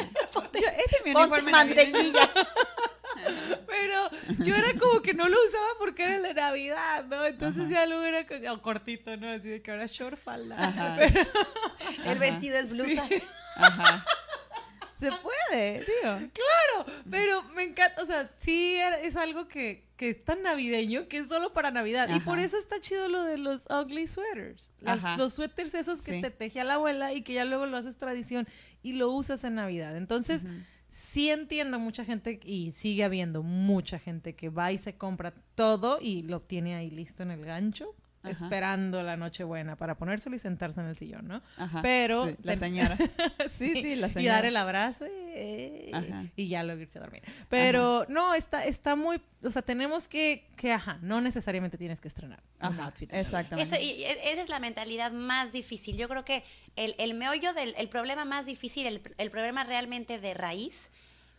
Este 0.52 0.96
es 0.98 1.04
mi 1.04 1.14
uniforme 1.14 1.50
mantequilla. 1.50 2.28
Pero 3.66 4.10
yo 4.44 4.54
era 4.54 4.78
como 4.78 5.00
que 5.02 5.14
no 5.14 5.28
lo 5.28 5.36
usaba 5.46 5.66
porque 5.78 6.04
era 6.04 6.16
el 6.16 6.22
de 6.22 6.34
Navidad, 6.34 7.04
¿no? 7.06 7.24
Entonces 7.24 7.70
ya 7.70 7.86
luego 7.86 8.02
era 8.04 8.26
co- 8.26 8.52
o 8.52 8.62
cortito, 8.62 9.16
¿no? 9.16 9.30
Así 9.30 9.48
de 9.48 9.62
que 9.62 9.70
ahora 9.70 9.86
short 9.86 10.18
falda. 10.18 10.96
Pero- 10.98 11.20
El 12.10 12.18
vestido 12.18 12.58
es 12.58 12.70
blusa. 12.70 13.04
Ajá. 13.56 14.04
Se 15.10 15.12
puede, 15.22 15.80
digo. 15.80 16.02
Claro, 16.32 16.86
pero 17.10 17.42
me 17.54 17.64
encanta, 17.64 18.02
o 18.02 18.06
sea, 18.06 18.30
sí 18.38 18.76
es 19.02 19.16
algo 19.16 19.48
que, 19.48 19.86
que 19.96 20.08
es 20.10 20.24
tan 20.24 20.42
navideño 20.42 21.08
que 21.08 21.18
es 21.18 21.28
solo 21.28 21.52
para 21.52 21.70
Navidad. 21.70 22.08
Y 22.14 22.20
por 22.20 22.38
eso 22.38 22.56
está 22.58 22.80
chido 22.80 23.08
lo 23.08 23.22
de 23.24 23.38
los 23.38 23.64
ugly 23.70 24.06
sweaters. 24.06 24.70
Las- 24.80 25.18
los 25.18 25.34
suéteres 25.34 25.74
esos 25.74 26.02
que 26.02 26.12
Sí. 26.14 26.20
te 26.22 26.30
tejía 26.30 26.64
la 26.64 26.74
abuela 26.74 27.12
y 27.12 27.22
que 27.22 27.34
ya 27.34 27.44
luego 27.44 27.66
lo 27.66 27.76
haces 27.76 27.96
tradición 27.96 28.48
y 28.82 28.94
lo 28.94 29.10
usas 29.10 29.44
en 29.44 29.54
Navidad. 29.56 29.96
Entonces, 29.96 30.44
sí 30.88 31.30
entiendo 31.30 31.78
mucha 31.78 32.04
gente 32.04 32.38
y 32.44 32.72
sigue 32.72 33.04
habiendo 33.04 33.42
mucha 33.42 33.98
gente 33.98 34.34
que 34.34 34.48
va 34.50 34.72
y 34.72 34.78
se 34.78 34.96
compra 34.96 35.32
todo 35.54 35.98
y 36.00 36.22
lo 36.22 36.40
tiene 36.42 36.74
ahí 36.74 36.90
listo 36.90 37.22
en 37.22 37.30
el 37.30 37.44
gancho. 37.44 37.94
Ajá. 38.24 38.30
Esperando 38.30 39.02
la 39.02 39.16
Nochebuena 39.16 39.74
para 39.76 39.96
ponérselo 39.96 40.36
y 40.36 40.38
sentarse 40.38 40.80
en 40.80 40.86
el 40.86 40.96
sillón, 40.96 41.26
¿no? 41.26 41.42
Ajá. 41.56 41.82
Pero 41.82 42.26
Sí, 42.26 42.36
la 42.42 42.54
señora. 42.56 42.96
Sí, 43.58 43.72
sí, 43.72 43.96
la 43.96 44.06
y 44.06 44.10
señora. 44.10 44.34
dar 44.36 44.44
el 44.44 44.56
abrazo 44.56 45.06
y, 45.06 45.90
y 46.36 46.48
ya 46.48 46.62
luego 46.62 46.80
irse 46.82 46.98
a 46.98 47.02
dormir. 47.02 47.22
Pero 47.48 48.06
no, 48.08 48.34
está, 48.34 48.64
está 48.64 48.94
muy, 48.96 49.20
o 49.42 49.50
sea, 49.50 49.62
tenemos 49.62 50.08
que, 50.08 50.46
que, 50.56 50.72
ajá, 50.72 50.98
no 51.02 51.20
necesariamente 51.20 51.78
tienes 51.78 52.00
que 52.00 52.08
estrenar 52.08 52.42
un 52.60 52.66
Ajá, 52.66 52.84
outfit. 52.84 53.12
exactamente. 53.12 53.74
Eso, 53.74 53.82
y 53.82 54.04
e- 54.04 54.32
esa 54.32 54.42
es 54.42 54.48
la 54.48 54.58
mentalidad 54.60 55.10
más 55.12 55.52
difícil. 55.52 55.96
Yo 55.96 56.08
creo 56.08 56.24
que 56.24 56.44
el, 56.76 56.94
el 56.98 57.14
meollo 57.14 57.52
del 57.54 57.74
el 57.76 57.88
problema 57.88 58.24
más 58.24 58.46
difícil, 58.46 58.86
el, 58.86 59.02
el 59.18 59.30
problema 59.30 59.64
realmente 59.64 60.18
de 60.18 60.34
raíz, 60.34 60.90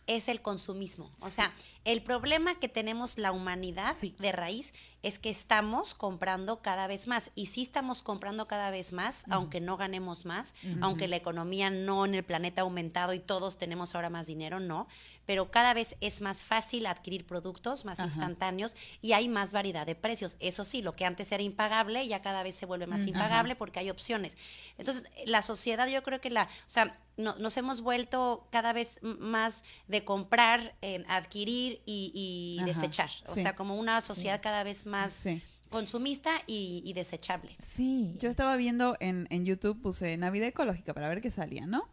es 0.06 0.28
el 0.28 0.42
consumismo. 0.42 1.10
O 1.20 1.30
sea, 1.30 1.50
el 1.84 2.02
problema 2.02 2.54
que 2.58 2.68
tenemos 2.68 3.18
la 3.18 3.32
humanidad 3.32 3.94
Sí. 4.00 4.14
de 4.18 4.32
raíz 4.32 4.72
es 5.02 5.18
que 5.18 5.28
estamos 5.28 5.94
comprando 5.94 6.62
cada 6.62 6.86
vez 6.86 7.06
más. 7.06 7.30
Y 7.34 7.46
sí 7.46 7.60
estamos 7.60 8.02
comprando 8.02 8.48
cada 8.48 8.70
vez 8.70 8.92
más, 8.94 9.24
aunque 9.28 9.60
no 9.60 9.76
ganemos 9.76 10.24
más, 10.24 10.54
aunque 10.80 11.08
la 11.08 11.16
economía 11.16 11.68
no 11.68 12.06
en 12.06 12.14
el 12.14 12.24
planeta 12.24 12.62
ha 12.62 12.64
aumentado 12.64 13.12
y 13.12 13.20
todos 13.20 13.58
tenemos 13.58 13.94
ahora 13.94 14.08
más 14.08 14.26
dinero, 14.26 14.60
no. 14.60 14.88
Pero 15.26 15.50
cada 15.50 15.74
vez 15.74 15.94
es 16.00 16.22
más 16.22 16.42
fácil 16.42 16.86
adquirir 16.86 17.26
productos 17.26 17.84
más 17.84 17.98
instantáneos 17.98 18.74
y 19.02 19.12
hay 19.12 19.28
más 19.28 19.52
variedad 19.52 19.84
de 19.86 19.94
precios. 19.94 20.38
Eso 20.40 20.64
sí, 20.64 20.80
lo 20.80 20.96
que 20.96 21.04
antes 21.04 21.30
era 21.32 21.42
impagable 21.42 22.08
ya 22.08 22.22
cada 22.22 22.42
vez 22.42 22.54
se 22.54 22.64
vuelve 22.64 22.86
más 22.86 23.00
Ujú. 23.02 23.10
impagable 23.10 23.56
porque 23.56 23.80
hay 23.80 23.90
opciones. 23.90 24.38
Entonces, 24.78 25.04
la 25.26 25.42
sociedad 25.42 25.86
yo 25.88 26.02
creo 26.02 26.22
que 26.22 26.30
la, 26.30 26.44
o 26.44 26.48
sea, 26.70 26.98
no- 27.18 27.36
nos 27.36 27.56
hemos 27.58 27.82
vuelto 27.82 28.48
cada 28.50 28.72
vez 28.72 28.98
más 29.02 29.62
de 29.86 30.02
comprar, 30.04 30.74
eh, 30.82 31.04
adquirir 31.08 31.73
y, 31.86 32.12
y 32.14 32.56
Ajá, 32.58 32.66
desechar. 32.66 33.10
O 33.26 33.34
sí. 33.34 33.42
sea, 33.42 33.54
como 33.56 33.76
una 33.76 34.00
sociedad 34.02 34.40
cada 34.42 34.62
vez 34.64 34.86
más 34.86 35.12
Sí. 35.12 35.42
consumista 35.70 36.30
y, 36.46 36.82
y 36.84 36.92
desechable. 36.92 37.56
Sí. 37.58 38.16
Yo 38.20 38.28
estaba 38.28 38.56
viendo 38.56 38.96
en, 39.00 39.26
en 39.30 39.44
YouTube, 39.44 39.80
puse 39.80 40.16
Navidad 40.16 40.48
ecológica 40.48 40.94
para 40.94 41.08
ver 41.08 41.20
qué 41.20 41.30
salía, 41.30 41.66
¿no? 41.66 41.88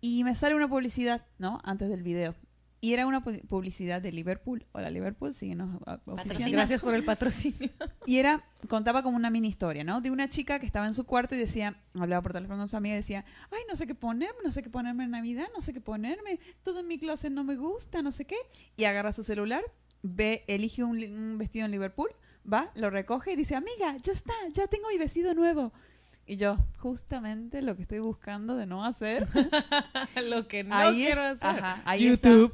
Y 0.00 0.24
me 0.24 0.34
sale 0.34 0.54
una 0.54 0.68
publicidad, 0.68 1.24
¿no? 1.38 1.60
Antes 1.64 1.88
del 1.88 2.02
video. 2.02 2.34
Y 2.86 2.92
era 2.92 3.04
una 3.06 3.20
pu- 3.24 3.40
publicidad 3.48 4.00
de 4.00 4.12
Liverpool. 4.12 4.64
Hola 4.70 4.90
Liverpool, 4.90 5.34
síguenos. 5.34 5.80
Gracias 6.50 6.82
por 6.82 6.94
el 6.94 7.02
patrocinio. 7.02 7.70
Y 8.06 8.18
era, 8.18 8.44
contaba 8.68 9.02
como 9.02 9.16
una 9.16 9.28
mini 9.28 9.48
historia, 9.48 9.82
¿no? 9.82 10.00
De 10.00 10.12
una 10.12 10.28
chica 10.28 10.60
que 10.60 10.66
estaba 10.66 10.86
en 10.86 10.94
su 10.94 11.04
cuarto 11.04 11.34
y 11.34 11.38
decía, 11.38 11.74
hablaba 11.94 12.22
por 12.22 12.32
teléfono 12.32 12.58
con 12.58 12.68
su 12.68 12.76
amiga 12.76 12.94
y 12.94 12.98
decía, 12.98 13.24
ay, 13.50 13.58
no 13.68 13.74
sé 13.74 13.88
qué 13.88 13.96
ponerme, 13.96 14.38
no 14.44 14.52
sé 14.52 14.62
qué 14.62 14.70
ponerme 14.70 15.02
en 15.02 15.10
Navidad, 15.10 15.46
no 15.54 15.62
sé 15.62 15.72
qué 15.72 15.80
ponerme, 15.80 16.38
todo 16.62 16.78
en 16.80 16.86
mi 16.86 16.98
closet 16.98 17.32
no 17.32 17.42
me 17.42 17.56
gusta, 17.56 18.02
no 18.02 18.12
sé 18.12 18.24
qué. 18.24 18.36
Y 18.76 18.84
agarra 18.84 19.12
su 19.12 19.24
celular, 19.24 19.62
ve, 20.02 20.44
elige 20.46 20.84
un, 20.84 20.98
un 21.02 21.38
vestido 21.38 21.64
en 21.64 21.72
Liverpool, 21.72 22.10
va, 22.50 22.70
lo 22.76 22.88
recoge 22.90 23.32
y 23.32 23.36
dice, 23.36 23.56
amiga, 23.56 23.96
ya 24.00 24.12
está, 24.12 24.32
ya 24.52 24.68
tengo 24.68 24.88
mi 24.90 24.98
vestido 24.98 25.34
nuevo. 25.34 25.72
Y 26.28 26.36
yo, 26.38 26.56
justamente 26.78 27.62
lo 27.62 27.76
que 27.76 27.82
estoy 27.82 28.00
buscando 28.00 28.56
de 28.56 28.66
no 28.66 28.84
hacer, 28.84 29.28
Lo 30.24 30.48
que 30.48 30.64
no 30.64 30.74
Ahí 30.74 31.02
es- 31.02 31.06
quiero 31.06 31.22
hacer. 31.22 31.46
ajá, 31.46 31.82
ahí 31.84 32.04
YouTube. 32.08 32.52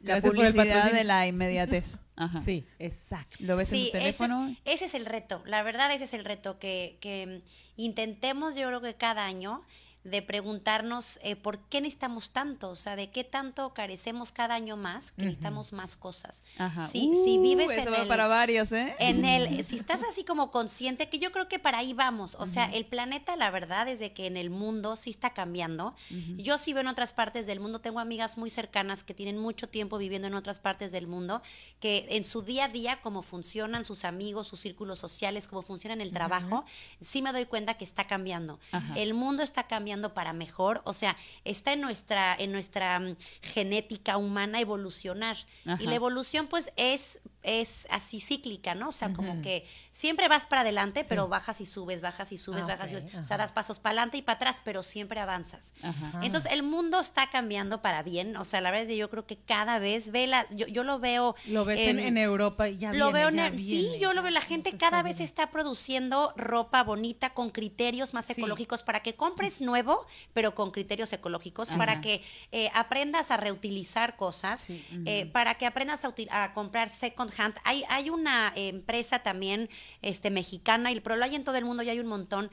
La 0.00 0.14
Gracias 0.14 0.34
por 0.34 0.44
el 0.44 0.52
publicidad 0.52 0.92
de 0.92 1.04
la 1.04 1.26
inmediatez. 1.26 2.00
Ajá. 2.16 2.40
Sí, 2.42 2.66
exacto. 2.78 3.36
Lo 3.40 3.56
ves 3.56 3.72
en 3.72 3.78
Sí, 3.78 3.86
tu 3.86 3.98
teléfono. 3.98 4.48
Ese 4.48 4.52
es, 4.52 4.74
ese 4.74 4.84
es 4.86 4.94
el 4.94 5.06
reto. 5.06 5.42
La 5.46 5.62
verdad, 5.62 5.92
ese 5.92 6.04
es 6.04 6.14
el 6.14 6.24
reto 6.24 6.58
que, 6.58 6.98
que 7.00 7.42
intentemos, 7.76 8.54
yo 8.54 8.66
creo 8.68 8.80
que 8.80 8.94
cada 8.94 9.24
año, 9.24 9.62
de 10.04 10.22
preguntarnos 10.22 11.20
eh, 11.22 11.36
por 11.36 11.58
qué 11.58 11.80
necesitamos 11.80 12.30
tanto, 12.30 12.70
o 12.70 12.76
sea, 12.76 12.96
de 12.96 13.10
qué 13.10 13.22
tanto 13.22 13.74
carecemos 13.74 14.32
cada 14.32 14.54
año 14.54 14.76
más, 14.76 15.12
que 15.12 15.22
Ujú. 15.22 15.24
necesitamos 15.26 15.72
más 15.74 15.96
cosas. 15.96 16.42
Ajá. 16.56 16.88
Si, 16.88 17.00
si 17.24 17.38
Uh, 17.38 17.42
vives 17.42 17.70
eso 17.70 17.88
en 17.88 17.94
va 17.94 18.02
el, 18.02 18.08
para 18.08 18.26
varios, 18.26 18.72
¿eh? 18.72 18.94
en 18.98 19.24
el, 19.24 19.64
si 19.64 19.76
estás 19.76 20.00
así 20.10 20.24
como 20.24 20.50
consciente, 20.50 21.08
que 21.10 21.18
yo 21.18 21.32
creo 21.32 21.48
que 21.48 21.58
para 21.58 21.78
ahí 21.78 21.92
vamos, 21.92 22.34
o 22.38 22.46
sea, 22.46 22.64
el 22.66 22.86
planeta, 22.86 23.36
la 23.36 23.50
verdad, 23.50 23.88
es 23.88 23.98
de 23.98 24.12
que 24.12 24.26
en 24.26 24.36
el 24.36 24.48
mundo 24.48 24.96
sí 24.96 25.10
está 25.10 25.30
cambiando. 25.34 25.94
Yo 26.38 26.56
sí 26.56 26.72
veo 26.72 26.80
en 26.80 26.88
otras 26.88 27.12
partes 27.12 27.46
del 27.46 27.60
mundo, 27.60 27.80
tengo 27.80 28.00
amigas 28.00 28.38
muy 28.38 28.48
cercanas 28.48 29.04
que 29.04 29.12
tienen 29.12 29.38
mucho 29.38 29.68
tiempo 29.68 29.98
viviendo 29.98 30.28
en 30.28 30.34
otras 30.34 30.60
partes 30.60 30.92
del 30.92 31.06
mundo, 31.06 31.42
que 31.78 32.06
en 32.10 32.24
su 32.24 32.42
día 32.42 32.64
a 32.64 32.68
día, 32.68 33.00
cómo 33.02 33.22
funcionan 33.22 33.84
sus 33.84 34.04
amigos, 34.04 34.46
sus 34.46 34.60
círculos 34.60 34.98
sociales, 34.98 35.46
cómo 35.46 35.62
funciona 35.62 35.92
en 35.94 36.00
el 36.00 36.12
trabajo, 36.12 36.64
sí 37.02 37.20
me 37.22 37.32
doy 37.32 37.44
cuenta 37.46 37.74
que 37.74 37.84
está 37.84 38.06
cambiando. 38.06 38.58
El 38.96 39.12
mundo 39.14 39.42
está 39.42 39.64
cambiando 39.64 39.89
para 40.14 40.32
mejor, 40.32 40.82
o 40.84 40.92
sea, 40.92 41.16
está 41.44 41.72
en 41.72 41.80
nuestra, 41.80 42.34
en 42.38 42.52
nuestra 42.52 42.98
mm, 43.00 43.16
genética 43.42 44.16
humana 44.16 44.60
evolucionar. 44.60 45.36
Ajá. 45.66 45.82
Y 45.82 45.86
la 45.86 45.94
evolución, 45.94 46.46
pues, 46.46 46.72
es, 46.76 47.20
es 47.42 47.86
así 47.90 48.20
cíclica, 48.20 48.74
¿no? 48.74 48.88
O 48.88 48.92
sea, 48.92 49.12
como 49.12 49.40
que 49.42 49.66
siempre 49.92 50.28
vas 50.28 50.46
para 50.46 50.60
adelante, 50.62 51.04
pero 51.08 51.26
bajas 51.28 51.60
y 51.60 51.66
subes, 51.66 52.00
bajas 52.02 52.32
y 52.32 52.38
subes, 52.38 52.64
Ah, 52.64 52.68
bajas 52.68 52.90
y 52.92 53.00
subes. 53.00 53.14
O 53.14 53.24
sea, 53.24 53.38
das 53.38 53.52
pasos 53.52 53.80
para 53.80 53.92
adelante 53.92 54.18
y 54.18 54.22
para 54.22 54.36
atrás, 54.36 54.60
pero 54.64 54.82
siempre 54.82 55.20
avanzas. 55.20 55.72
Ajá. 55.82 56.10
Ah. 56.14 56.20
Entonces, 56.22 56.52
el 56.52 56.62
mundo 56.62 57.00
está 57.00 57.30
cambiando 57.30 57.80
para 57.82 58.02
bien. 58.02 58.36
O 58.36 58.44
sea, 58.44 58.60
la 58.60 58.70
verdad 58.70 58.86
es 58.86 58.88
que 58.92 58.96
yo 58.98 59.08
creo 59.10 59.26
que 59.26 59.38
cada 59.38 59.78
vez 59.78 60.10
ve 60.12 60.26
la, 60.26 60.46
yo, 60.50 60.66
yo 60.66 60.84
lo 60.84 60.98
veo. 60.98 61.34
Lo 61.46 61.64
ves 61.64 61.80
en, 61.80 61.98
em, 61.98 62.06
en 62.08 62.18
Europa 62.18 62.68
y 62.68 62.76
ya 62.78 62.92
lo 62.92 63.12
viene, 63.12 63.30
veo 63.32 63.46
en 63.46 63.58
sí, 63.58 63.90
yo 64.00 64.12
lo 64.12 64.22
veo. 64.22 64.30
La 64.30 64.42
gente 64.42 64.76
cada 64.76 65.02
vez 65.02 65.20
está 65.20 65.50
produciendo 65.50 66.32
ropa 66.36 66.82
bonita 66.82 67.30
con 67.30 67.50
criterios 67.50 68.12
más 68.14 68.26
Sí. 68.26 68.32
ecológicos 68.36 68.82
para 68.82 69.00
que 69.00 69.14
compres 69.14 69.60
nuevo, 69.60 70.04
pero 70.34 70.54
con 70.54 70.70
criterios 70.72 71.12
ecológicos, 71.12 71.68
Ajá. 71.70 71.78
para 71.78 72.00
que 72.00 72.22
eh, 72.52 72.70
aprendas 72.74 73.30
a 73.30 73.36
reutilizar 73.38 74.16
cosas, 74.16 74.60
Sí. 74.60 74.84
eh, 75.06 75.26
para 75.26 75.54
que 75.54 75.66
aprendas 75.66 76.04
a, 76.04 76.12
a 76.44 76.52
comprar 76.54 76.90
second 76.90 77.29
Hay, 77.64 77.84
hay 77.88 78.10
una 78.10 78.52
empresa 78.56 79.20
también 79.20 79.68
este, 80.02 80.30
mexicana, 80.30 80.92
y, 80.92 81.00
pero 81.00 81.16
lo 81.16 81.24
hay 81.24 81.34
en 81.34 81.44
todo 81.44 81.56
el 81.56 81.64
mundo 81.64 81.82
y 81.82 81.88
hay 81.90 82.00
un 82.00 82.06
montón. 82.06 82.50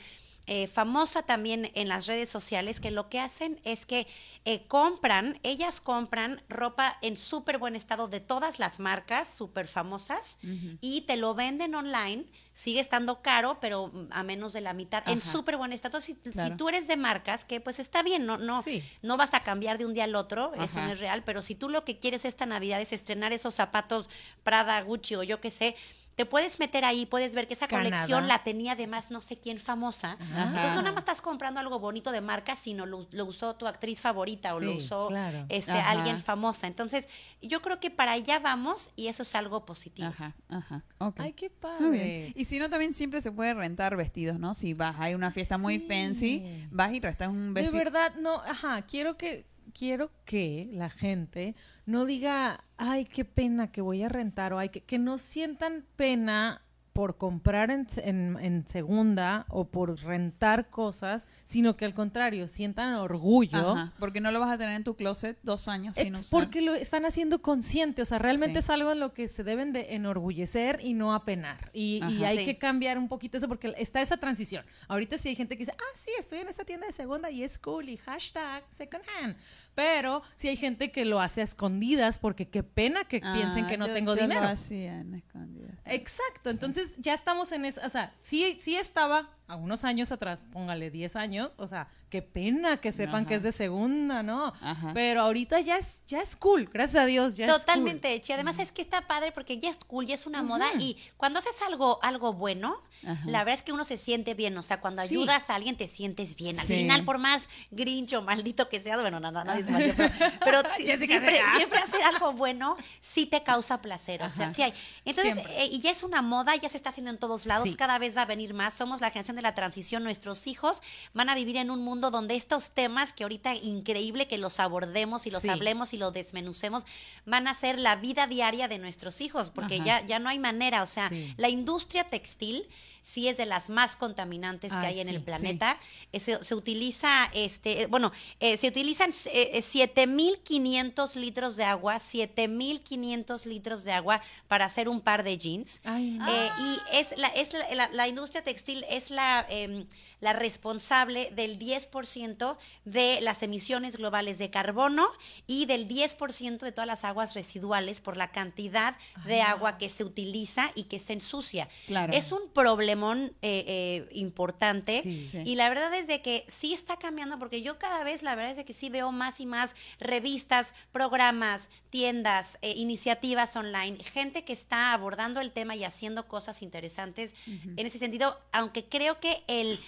Eh, 0.47 0.67
famosa 0.67 1.23
también 1.23 1.71
en 1.75 1.87
las 1.89 2.07
redes 2.07 2.29
sociales 2.29 2.79
que 2.79 2.89
lo 2.89 3.09
que 3.09 3.19
hacen 3.19 3.59
es 3.65 3.85
que 3.85 4.07
eh, 4.45 4.65
compran, 4.67 5.39
ellas 5.43 5.81
compran 5.81 6.41
ropa 6.47 6.97
en 7.01 7.17
súper 7.17 7.57
buen 7.57 7.75
estado 7.75 8.07
de 8.07 8.21
todas 8.21 8.57
las 8.57 8.79
marcas 8.79 9.27
súper 9.33 9.67
famosas 9.67 10.37
y 10.79 11.01
te 11.01 11.17
lo 11.17 11.35
venden 11.35 11.75
online, 11.75 12.25
sigue 12.53 12.79
estando 12.79 13.21
caro, 13.21 13.57
pero 13.59 13.87
mm, 13.89 14.07
a 14.09 14.23
menos 14.23 14.53
de 14.53 14.61
la 14.61 14.71
mitad, 14.71 15.03
en 15.09 15.21
súper 15.21 15.57
buen 15.57 15.73
estado. 15.73 15.99
Si, 15.99 16.13
si 16.23 16.51
tú 16.57 16.69
eres 16.69 16.87
de 16.87 16.95
marcas, 16.95 17.43
que 17.43 17.59
pues 17.59 17.77
está 17.79 18.01
bien, 18.01 18.25
no, 18.25 18.37
no, 18.37 18.63
Sí. 18.63 18.81
no 19.01 19.17
vas 19.17 19.33
a 19.33 19.43
cambiar 19.43 19.77
de 19.77 19.85
un 19.85 19.93
día 19.93 20.05
al 20.05 20.15
otro, 20.15 20.53
eso 20.55 20.79
no 20.81 20.91
es 20.93 20.99
real, 20.99 21.23
pero 21.25 21.41
si 21.41 21.53
tú 21.55 21.67
lo 21.67 21.83
que 21.83 21.99
quieres 21.99 22.23
esta 22.23 22.45
Navidad 22.45 22.79
es 22.79 22.93
estrenar 22.93 23.33
esos 23.33 23.53
zapatos 23.53 24.09
Prada, 24.43 24.79
Gucci 24.81 25.15
o 25.15 25.23
yo 25.23 25.41
qué 25.41 25.51
sé, 25.51 25.75
te 26.17 26.25
puedes 26.25 26.59
meter 26.59 26.83
ahí, 26.83 27.05
puedes 27.05 27.35
ver 27.35 27.47
que 27.47 27.53
esa 27.53 27.67
Canadá. 27.67 27.91
colección 27.91 28.27
la 28.27 28.43
tenía 28.43 28.73
además 28.73 29.11
no 29.11 29.21
sé 29.21 29.37
quién 29.39 29.59
famosa. 29.59 30.17
Ajá. 30.19 30.47
Entonces 30.47 30.71
no 30.71 30.81
nada 30.81 30.91
más 30.91 31.03
estás 31.03 31.21
comprando 31.21 31.59
algo 31.59 31.79
bonito 31.79 32.11
de 32.11 32.21
marca, 32.21 32.55
sino 32.55 32.87
lo, 32.87 33.07
lo 33.11 33.25
usó 33.25 33.55
tu 33.55 33.67
actriz 33.67 34.01
favorita 34.01 34.55
o 34.55 34.59
lo 34.59 34.75
usó 34.75 35.09
claro. 35.09 35.45
este, 35.47 35.71
Ajá. 35.71 35.91
alguien 35.91 36.19
famosa. 36.19 36.65
Entonces 36.67 37.07
yo 37.41 37.61
creo 37.61 37.79
que 37.79 37.91
para 37.91 38.13
allá 38.13 38.39
vamos 38.39 38.89
y 38.95 39.07
eso 39.07 39.21
es 39.21 39.35
algo 39.35 39.63
positivo. 39.63 40.07
Ajá, 40.07 40.35
ajá. 40.49 40.83
Ay, 41.17 41.33
qué 41.33 41.51
Muy 41.79 41.91
bien. 41.91 42.01
padre. 42.31 42.33
Y 42.35 42.45
si 42.45 42.57
no, 42.57 42.67
también 42.69 42.95
siempre 42.95 43.21
se 43.21 43.31
puede 43.31 43.53
rentar 43.53 43.95
vestidos, 43.95 44.39
¿no? 44.39 44.55
Si 44.55 44.73
vas, 44.73 44.95
hay 44.99 45.13
una 45.13 45.29
fiesta 45.29 45.59
muy 45.59 45.77
fancy, 45.79 46.67
vas 46.71 46.91
y 46.93 46.99
rentas 46.99 47.29
un 47.29 47.53
De 47.53 47.61
vestido. 47.61 47.77
verdad, 47.77 48.15
no, 48.15 48.41
ajá, 48.41 48.81
quiero 48.87 49.17
que 49.17 49.45
quiero 49.73 50.09
que 50.25 50.67
la 50.71 50.89
gente 50.89 51.55
no 51.87 52.05
diga, 52.05 52.63
ay, 52.77 53.05
qué 53.05 53.25
pena 53.25 53.71
que 53.71 53.81
voy 53.81 54.03
a 54.03 54.09
rentar 54.09 54.53
o 54.53 54.59
ay, 54.59 54.69
que, 54.69 54.81
que 54.81 54.99
no 54.99 55.17
sientan 55.17 55.83
pena 55.95 56.61
por 56.93 57.17
comprar 57.17 57.69
en, 57.69 57.85
en- 57.97 58.37
en 58.41 58.67
segunda 58.67 59.45
o 59.49 59.65
por 59.69 59.99
rentar 60.01 60.71
cosas, 60.71 61.27
sino 61.45 61.77
que 61.77 61.85
al 61.85 61.93
contrario, 61.93 62.47
sientan 62.47 62.95
orgullo. 62.95 63.73
Ajá, 63.73 63.93
porque 63.99 64.19
no 64.19 64.31
lo 64.31 64.39
vas 64.39 64.49
a 64.49 64.57
tener 64.57 64.75
en 64.75 64.83
tu 64.83 64.95
closet 64.95 65.37
dos 65.43 65.67
años 65.67 65.95
sin 65.95 66.15
Es 66.15 66.21
usar. 66.21 66.39
porque 66.39 66.59
lo 66.61 66.73
están 66.73 67.05
haciendo 67.05 67.39
consciente, 67.43 68.01
o 68.01 68.05
sea, 68.05 68.17
realmente 68.17 68.53
Sí. 68.61 68.65
es 68.65 68.69
algo 68.71 68.91
en 68.93 68.99
lo 68.99 69.13
que 69.13 69.27
se 69.27 69.43
deben 69.43 69.73
de 69.73 69.93
enorgullecer 69.93 70.79
y 70.81 70.95
no 70.95 71.13
apenar. 71.13 71.69
Y, 71.71 72.01
hay 72.23 72.39
Sí. 72.39 72.45
que 72.45 72.57
cambiar 72.57 72.97
un 72.97 73.07
poquito 73.09 73.37
eso 73.37 73.47
porque 73.47 73.75
está 73.77 74.01
esa 74.01 74.17
transición. 74.17 74.65
Ahorita 74.87 75.19
sí 75.19 75.29
hay 75.29 75.35
gente 75.35 75.55
que 75.55 75.59
dice, 75.65 75.73
ah, 75.77 75.97
sí, 76.03 76.09
estoy 76.17 76.39
en 76.39 76.49
esta 76.49 76.65
tienda 76.65 76.87
de 76.87 76.93
segunda 76.93 77.29
y 77.29 77.43
es 77.43 77.59
cool 77.59 77.89
y 77.89 77.97
hashtag 77.97 78.63
second 78.71 79.03
hand. 79.21 79.37
Pero 79.77 80.23
sí 80.35 80.47
hay 80.47 80.57
gente 80.57 80.91
que 80.91 81.05
lo 81.05 81.21
hace 81.21 81.41
a 81.41 81.43
escondidas 81.43 82.17
porque 82.17 82.47
qué 82.49 82.63
pena 82.63 83.03
que 83.03 83.19
piensen 83.19 83.65
Ah, 83.65 83.67
que 83.67 83.77
no 83.77 83.85
yo- 83.85 83.93
tengo 83.93 84.15
yo 84.15 84.23
dinero. 84.23 84.41
Lo 84.41 84.47
hacía 84.47 84.99
en 85.01 85.13
escondidas. 85.13 85.77
Exacto, 85.85 86.49
entonces 86.49 86.95
ya 86.97 87.13
estamos 87.13 87.51
en 87.51 87.63
esa, 87.63 87.85
o 87.85 87.89
sea, 87.89 88.11
sí, 88.21 88.57
sí 88.59 88.75
estaba 88.75 89.29
a 89.47 89.55
unos 89.55 89.83
años 89.83 90.11
atrás, 90.11 90.45
póngale 90.51 90.89
10 90.89 91.15
años, 91.15 91.51
o 91.57 91.67
sea, 91.67 91.89
qué 92.09 92.21
pena 92.21 92.77
que 92.77 92.91
sepan 92.91 93.21
Ajá. 93.21 93.27
que 93.27 93.35
es 93.35 93.43
de 93.43 93.51
segunda, 93.51 94.23
¿no? 94.23 94.53
Aja. 94.61 94.91
Pero 94.93 95.21
ahorita 95.21 95.59
ya 95.59 95.77
es, 95.77 96.01
ya 96.07 96.21
es 96.21 96.35
cool, 96.35 96.69
gracias 96.71 97.03
a 97.03 97.05
Dios, 97.05 97.35
ya 97.35 97.45
es 97.45 97.51
cool. 97.51 97.59
Totalmente 97.59 98.13
hecho. 98.13 98.31
Y 98.31 98.35
además 98.35 98.59
es 98.59 98.71
que 98.71 98.81
está 98.81 99.07
padre 99.07 99.31
porque 99.31 99.59
ya 99.59 99.69
es 99.69 99.77
cool, 99.87 100.05
ya 100.07 100.15
es 100.15 100.25
una 100.25 100.41
moda. 100.43 100.67
Y 100.79 100.97
cuando 101.17 101.39
haces 101.39 101.55
algo, 101.65 101.99
algo 102.01 102.33
bueno, 102.33 102.81
Ajá. 103.05 103.21
la 103.29 103.39
verdad 103.39 103.55
es 103.55 103.63
que 103.63 103.73
uno 103.73 103.83
se 103.83 103.97
siente 103.97 104.33
bien. 104.35 104.57
O 104.57 104.63
sea, 104.63 104.79
cuando 104.79 105.01
Sí. 105.01 105.09
ayudas 105.09 105.49
a 105.49 105.55
alguien 105.55 105.75
te 105.75 105.87
sientes 105.87 106.35
bien. 106.35 106.59
Al 106.59 106.65
Sí. 106.65 106.75
final, 106.77 107.03
por 107.03 107.17
más 107.17 107.43
grincho, 107.71 108.21
maldito 108.21 108.69
que 108.69 108.79
sea, 108.81 108.97
bueno, 109.01 109.19
no, 109.19 109.31
no, 109.31 109.43
nadie 109.43 109.61
es 109.61 109.69
maldito, 109.69 110.03
pero, 110.43 110.61
siempre, 110.77 111.41
siempre 111.57 111.79
hacer 111.79 112.01
algo 112.03 112.31
bueno 112.33 112.77
sí 113.01 113.25
te 113.25 113.43
causa 113.43 113.81
placer. 113.81 114.23
O 114.23 114.29
sea, 114.29 114.45
Ajá. 114.47 114.55
sí 114.55 114.61
hay. 114.61 114.73
Entonces, 115.05 115.35
eh, 115.49 115.67
y 115.71 115.79
ya 115.79 115.91
es 115.91 116.03
una 116.03 116.21
moda, 116.21 116.55
ya 116.55 116.69
se 116.69 116.77
está 116.77 116.89
haciendo 116.91 117.11
en 117.11 117.17
todos 117.17 117.45
lados, 117.45 117.69
Sí. 117.69 117.75
cada 117.75 117.97
vez 117.99 118.15
va 118.15 118.21
a 118.21 118.25
venir 118.25 118.53
más. 118.53 118.73
Somos 118.75 119.01
la 119.01 119.09
generación 119.09 119.35
de 119.35 119.41
la 119.41 119.53
transición. 119.55 120.03
Nuestros 120.03 120.47
hijos 120.47 120.81
van 121.13 121.29
a 121.29 121.35
vivir 121.35 121.57
en 121.57 121.69
un 121.71 121.83
mundo 121.83 121.96
donde 121.99 122.35
estos 122.35 122.71
temas 122.71 123.13
que 123.13 123.23
ahorita 123.23 123.53
increíble 123.55 124.27
que 124.27 124.37
los 124.37 124.59
abordemos 124.59 125.27
y 125.27 125.31
los 125.31 125.43
Sí. 125.43 125.49
hablemos 125.49 125.93
y 125.93 125.97
los 125.97 126.13
desmenucemos, 126.13 126.83
van 127.25 127.47
a 127.47 127.53
ser 127.55 127.79
la 127.79 127.95
vida 127.95 128.27
diaria 128.27 128.67
de 128.67 128.77
nuestros 128.77 129.21
hijos, 129.21 129.49
porque 129.49 129.75
Ajá. 129.75 129.85
ya, 129.85 130.01
ya 130.05 130.19
no 130.19 130.29
hay 130.29 130.39
manera. 130.39 130.83
O 130.83 130.87
sea, 130.87 131.09
Sí. 131.09 131.33
la 131.37 131.49
industria 131.49 132.03
textil 132.05 132.67
sí 133.03 133.29
es 133.29 133.37
de 133.37 133.45
las 133.45 133.69
más 133.69 133.95
contaminantes 133.95 134.69
que 134.69 134.77
Ay, 134.79 134.85
hay 134.95 134.99
en 134.99 135.07
sí, 135.07 135.13
el 135.15 135.21
sí. 135.21 135.25
planeta. 135.25 135.79
Eh, 136.11 136.19
Se, 136.19 136.43
se 136.43 136.55
utiliza, 136.55 137.29
este, 137.33 137.83
eh, 137.83 137.87
bueno, 137.87 138.11
eh, 138.41 138.57
se 138.57 138.67
utilizan 138.67 139.11
eh, 139.27 139.51
eh, 139.53 139.61
7.500 139.61 141.15
litros 141.15 141.55
de 141.55 141.63
agua, 141.63 141.99
7.500 141.99 143.45
litros 143.45 143.83
de 143.85 143.93
agua 143.93 144.21
para 144.49 144.65
hacer 144.65 144.89
un 144.89 144.99
par 145.01 145.23
de 145.23 145.37
jeans. 145.37 145.79
Ay, 145.85 146.11
no. 146.11 146.27
Y 146.27 146.77
es 146.93 147.17
la, 147.17 147.27
es 147.29 147.53
la, 147.53 147.73
la- 147.75 147.89
la 147.93 148.07
industria 148.09 148.43
textil 148.43 148.85
es 148.89 149.09
la, 149.09 149.45
em, 149.49 149.85
la 150.19 150.33
responsable 150.33 151.31
del 151.35 151.59
10% 151.59 152.57
de 152.85 153.19
las 153.21 153.43
emisiones 153.43 153.97
globales 153.97 154.37
de 154.37 154.49
carbono 154.49 155.07
y 155.45 155.65
del 155.65 155.87
10% 155.87 156.59
de 156.59 156.71
todas 156.71 156.87
las 156.87 157.03
aguas 157.03 157.35
residuales 157.35 158.01
por 158.01 158.17
la 158.17 158.31
cantidad 158.31 158.95
de 159.25 159.41
Ah. 159.41 159.51
agua 159.51 159.77
que 159.77 159.89
se 159.89 160.03
utiliza 160.03 160.71
y 160.75 160.83
que 160.83 160.99
se 160.99 161.13
ensucia. 161.13 161.69
Claro. 161.85 162.13
Es 162.13 162.31
un 162.31 162.49
problemón 162.53 163.33
eh, 163.41 163.63
eh, 163.67 164.09
importante 164.11 165.01
Sí. 165.03 165.23
Sí. 165.23 165.37
y 165.45 165.55
la 165.55 165.69
verdad 165.69 165.93
es 165.93 166.07
de 166.07 166.21
que 166.21 166.45
sí 166.47 166.73
está 166.73 166.97
cambiando 166.97 167.37
porque 167.39 167.61
yo 167.61 167.77
cada 167.77 168.03
vez 168.03 168.23
la 168.23 168.35
verdad 168.35 168.51
es 168.51 168.57
de 168.57 168.65
que 168.65 168.73
sí 168.73 168.89
veo 168.89 169.11
más 169.11 169.39
y 169.39 169.45
más 169.45 169.75
revistas, 169.99 170.73
programas, 170.91 171.69
tiendas, 171.89 172.57
eh, 172.61 172.71
iniciativas 172.75 173.55
online, 173.55 174.03
gente 174.03 174.43
que 174.43 174.53
está 174.53 174.93
abordando 174.93 175.39
el 175.41 175.51
tema 175.51 175.75
y 175.75 175.83
haciendo 175.83 176.27
cosas 176.27 176.61
interesantes 176.61 177.33
en 177.45 177.85
ese 177.85 177.99
sentido, 177.99 178.39
aunque 178.51 178.85
creo 178.85 179.19
que 179.19 179.43
el 179.47 179.79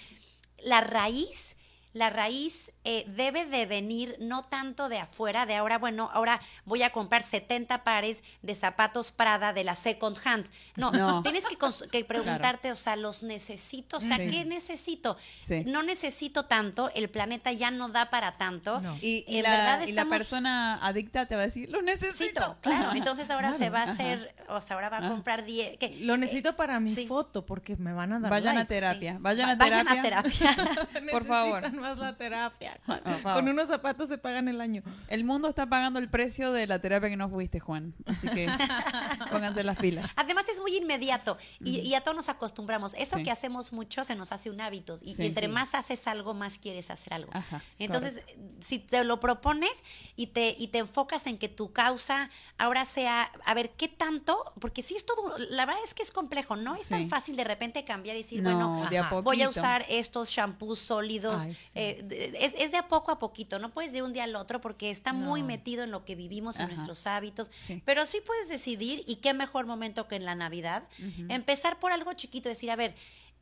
la 0.62 0.80
raíz 0.80 1.56
la 1.92 2.08
raíz 2.10 2.70
eh, 2.84 3.04
debe 3.08 3.44
de 3.46 3.66
venir 3.66 4.16
no 4.20 4.42
tanto 4.42 4.88
de 4.88 4.98
afuera, 4.98 5.44
de 5.44 5.56
ahora, 5.56 5.76
bueno, 5.78 6.08
ahora 6.12 6.40
voy 6.64 6.82
a 6.82 6.90
comprar 6.90 7.22
70 7.22 7.84
pares 7.84 8.22
de 8.42 8.54
zapatos 8.54 9.10
Prada 9.12 9.52
de 9.52 9.64
la 9.64 9.74
second 9.76 10.16
hand. 10.24 10.46
No, 10.76 10.90
No. 10.92 11.22
tienes 11.22 11.44
que, 11.46 11.56
que 11.90 12.04
preguntarte, 12.04 12.72
o 12.72 12.76
sea, 12.76 12.96
¿los 12.96 13.22
necesito? 13.22 13.96
O 13.98 14.00
sea, 14.00 14.16
Sí. 14.16 14.30
¿qué 14.30 14.44
necesito? 14.44 15.16
Sí. 15.42 15.62
No 15.66 15.82
necesito 15.82 16.44
tanto, 16.46 16.90
el 16.94 17.10
planeta 17.10 17.52
ya 17.52 17.70
no 17.70 17.88
da 17.88 18.08
para 18.10 18.38
tanto. 18.38 18.80
No. 18.80 18.96
Y, 19.00 19.24
la, 19.42 19.50
verdad 19.50 19.86
y 19.86 19.92
la 19.92 20.04
persona 20.06 20.78
adicta 20.84 21.26
te 21.26 21.34
va 21.36 21.42
a 21.42 21.44
decir, 21.46 21.68
lo 21.70 21.82
necesito. 21.82 22.56
Claro. 22.60 22.92
Entonces 22.94 23.30
ahora 23.30 23.48
Claro, 23.48 23.58
se 23.64 23.70
va 23.70 23.80
a 23.80 23.82
ajá. 23.82 23.92
hacer, 23.92 24.34
o 24.48 24.60
sea, 24.60 24.76
ahora 24.76 24.88
va 24.90 24.96
a 24.98 25.00
Ajá. 25.00 25.08
comprar 25.10 25.44
10. 25.44 25.76
que- 25.78 25.96
Lo 26.00 26.16
necesito 26.16 26.54
para 26.56 26.78
mi 26.80 26.90
sí. 26.94 27.06
foto 27.06 27.44
porque 27.44 27.76
me 27.76 27.92
van 27.92 28.12
a 28.12 28.20
dar 28.20 28.30
Vayan 28.30 28.58
a 28.58 28.64
terapia, 28.66 29.12
Sí. 29.14 29.18
vayan 29.20 29.50
a 29.50 29.58
terapia. 29.58 29.84
Vayan 29.84 29.98
a 29.98 30.02
terapia. 30.02 30.56
Por 31.10 31.24
favor. 31.26 31.62
Más 31.80 31.98
la 31.98 32.16
terapia. 32.16 32.78
Favor. 32.86 33.22
con 33.34 33.48
unos 33.48 33.68
zapatos 33.68 34.08
se 34.08 34.18
pagan 34.18 34.48
el 34.48 34.60
año. 34.60 34.82
El 35.08 35.24
mundo 35.24 35.48
está 35.48 35.66
pagando 35.66 35.98
el 35.98 36.08
precio 36.08 36.52
de 36.52 36.66
la 36.66 36.78
terapia 36.80 37.08
que 37.08 37.16
no 37.16 37.28
fuiste, 37.28 37.60
Juan. 37.60 37.94
Así 38.06 38.28
que 38.28 38.46
pónganse 39.30 39.64
las 39.64 39.78
pilas. 39.78 40.12
Además 40.16 40.48
es 40.48 40.60
muy 40.60 40.76
inmediato 40.76 41.38
y, 41.60 41.80
y 41.80 41.94
a 41.94 42.02
todos 42.02 42.16
nos 42.16 42.28
acostumbramos. 42.28 42.94
Eso 42.94 43.16
Sí. 43.18 43.24
que 43.24 43.30
hacemos 43.30 43.72
mucho 43.72 44.04
se 44.04 44.14
nos 44.14 44.32
hace 44.32 44.50
un 44.50 44.60
hábito 44.60 44.96
y, 45.02 45.14
Sí. 45.14 45.22
y 45.22 45.26
entre 45.26 45.46
Sí. 45.46 45.52
más 45.52 45.74
haces 45.74 46.06
algo, 46.06 46.34
más 46.34 46.58
quieres 46.58 46.90
hacer 46.90 47.14
algo. 47.14 47.30
Ajá, 47.34 47.62
Entonces, 47.78 48.24
si 48.66 48.78
te 48.78 49.02
lo 49.04 49.20
propones 49.20 49.72
y 50.16 50.28
te, 50.28 50.54
y 50.58 50.68
te 50.68 50.78
enfocas 50.78 51.26
en 51.26 51.38
que 51.38 51.48
tu 51.48 51.72
causa 51.72 52.30
ahora 52.58 52.84
sea, 52.86 53.30
a 53.44 53.54
ver, 53.54 53.70
¿qué 53.70 53.88
tanto? 53.88 54.52
Porque 54.60 54.82
sí 54.82 54.94
es 54.96 55.04
todo, 55.06 55.36
la 55.50 55.66
verdad 55.66 55.82
es 55.84 55.94
que 55.94 56.02
es 56.02 56.10
complejo, 56.10 56.56
no 56.56 56.74
es 56.74 56.82
Sí. 56.82 56.90
tan 56.90 57.08
fácil 57.08 57.36
de 57.36 57.44
repente 57.44 57.84
cambiar 57.84 58.16
y 58.16 58.22
decir, 58.22 58.42
No, 58.42 58.50
bueno, 58.50 58.90
de 58.90 58.98
a 58.98 59.02
ajá, 59.06 59.20
voy 59.20 59.42
a 59.42 59.48
usar 59.48 59.84
estos 59.88 60.28
shampoos 60.30 60.78
sólidos. 60.78 61.42
Ay, 61.46 61.54
sí. 61.54 61.69
Eh, 61.74 62.34
es, 62.38 62.52
es 62.56 62.72
de 62.72 62.78
a 62.78 62.88
poco 62.88 63.12
a 63.12 63.18
poquito, 63.18 63.58
no 63.58 63.70
puedes 63.70 63.92
de 63.92 64.02
un 64.02 64.12
día 64.12 64.24
al 64.24 64.36
otro 64.36 64.60
porque 64.60 64.90
está 64.90 65.12
muy 65.12 65.42
metido 65.42 65.84
en 65.84 65.90
lo 65.90 66.04
que 66.04 66.14
vivimos, 66.14 66.56
en 66.56 66.66
Ajá. 66.66 66.74
nuestros 66.74 67.06
hábitos. 67.06 67.50
Sí. 67.54 67.82
Pero 67.84 68.06
sí 68.06 68.18
puedes 68.26 68.48
decidir, 68.48 69.04
y 69.06 69.16
qué 69.16 69.34
mejor 69.34 69.66
momento 69.66 70.08
que 70.08 70.16
en 70.16 70.24
la 70.24 70.34
Navidad, 70.34 70.84
empezar 71.28 71.78
por 71.78 71.92
algo 71.92 72.12
chiquito, 72.14 72.48
decir, 72.48 72.70
a 72.70 72.76
ver, 72.76 72.94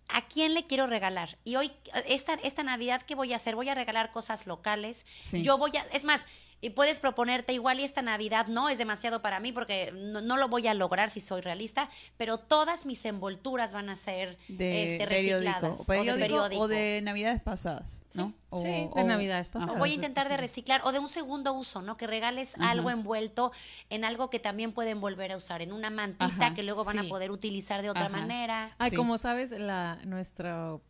¿a 0.08 0.26
quién 0.26 0.54
le 0.54 0.66
quiero 0.66 0.86
regalar? 0.86 1.38
Y 1.44 1.56
hoy, 1.56 1.70
esta, 2.06 2.34
esta 2.34 2.62
Navidad, 2.62 3.02
¿qué 3.02 3.14
voy 3.14 3.32
a 3.32 3.36
hacer? 3.36 3.54
Voy 3.56 3.68
a 3.68 3.74
regalar 3.74 4.12
cosas 4.12 4.46
locales. 4.46 5.04
Sí. 5.22 5.42
Yo 5.42 5.58
voy 5.58 5.76
a, 5.76 5.82
es 5.92 6.04
más, 6.04 6.22
y 6.60 6.70
puedes 6.70 6.98
proponerte 6.98 7.52
igual 7.52 7.78
y 7.78 7.84
esta 7.84 8.02
Navidad 8.02 8.48
no 8.48 8.68
es 8.68 8.78
demasiado 8.78 9.22
para 9.22 9.38
mí 9.38 9.52
porque 9.52 9.92
no, 9.92 10.20
no 10.20 10.36
lo 10.36 10.48
voy 10.48 10.66
a 10.66 10.74
lograr 10.74 11.08
si 11.10 11.20
soy 11.20 11.40
realista, 11.40 11.88
pero 12.16 12.38
todas 12.38 12.84
mis 12.84 13.04
envolturas 13.04 13.72
van 13.72 13.88
a 13.90 13.96
ser 13.96 14.36
De 14.48 14.94
este, 14.94 15.06
periódico. 15.06 15.52
recicladas. 15.52 15.80
O 15.80 15.84
periódico, 15.84 16.12
o 16.14 16.16
de 16.16 16.20
periódico. 16.22 16.62
o 16.62 16.68
de 16.68 17.00
navidades 17.04 17.40
pasadas, 17.42 18.02
¿no? 18.14 18.34
O, 18.50 18.62
Sí, 18.62 18.68
de 18.68 18.88
o- 18.90 19.04
navidades 19.04 19.48
pasadas. 19.50 19.76
O 19.76 19.78
voy 19.78 19.92
a 19.92 19.94
intentar 19.94 20.28
de 20.28 20.36
reciclar 20.36 20.80
o 20.84 20.90
de 20.90 20.98
un 20.98 21.08
segundo 21.08 21.52
uso, 21.52 21.80
¿no? 21.82 21.96
Que 21.96 22.06
regales 22.08 22.54
Ajá. 22.56 22.70
algo 22.70 22.90
envuelto 22.90 23.52
en 23.90 24.04
algo 24.04 24.28
que 24.30 24.40
también 24.40 24.72
pueden 24.72 25.00
volver 25.00 25.30
a 25.32 25.36
usar, 25.36 25.62
en 25.62 25.72
una 25.72 25.90
mantita 25.90 26.24
Ajá, 26.26 26.54
que 26.54 26.62
luego 26.64 26.82
van 26.82 26.98
sí. 26.98 27.06
a 27.06 27.08
poder 27.08 27.30
utilizar 27.30 27.82
de 27.82 27.90
otra 27.90 28.06
Ajá. 28.06 28.16
manera. 28.16 28.74
Ay, 28.78 28.90
Sí. 28.90 28.96
como 28.96 29.16
sabes, 29.18 29.50
la, 29.52 29.98
nuestro, 30.04 30.82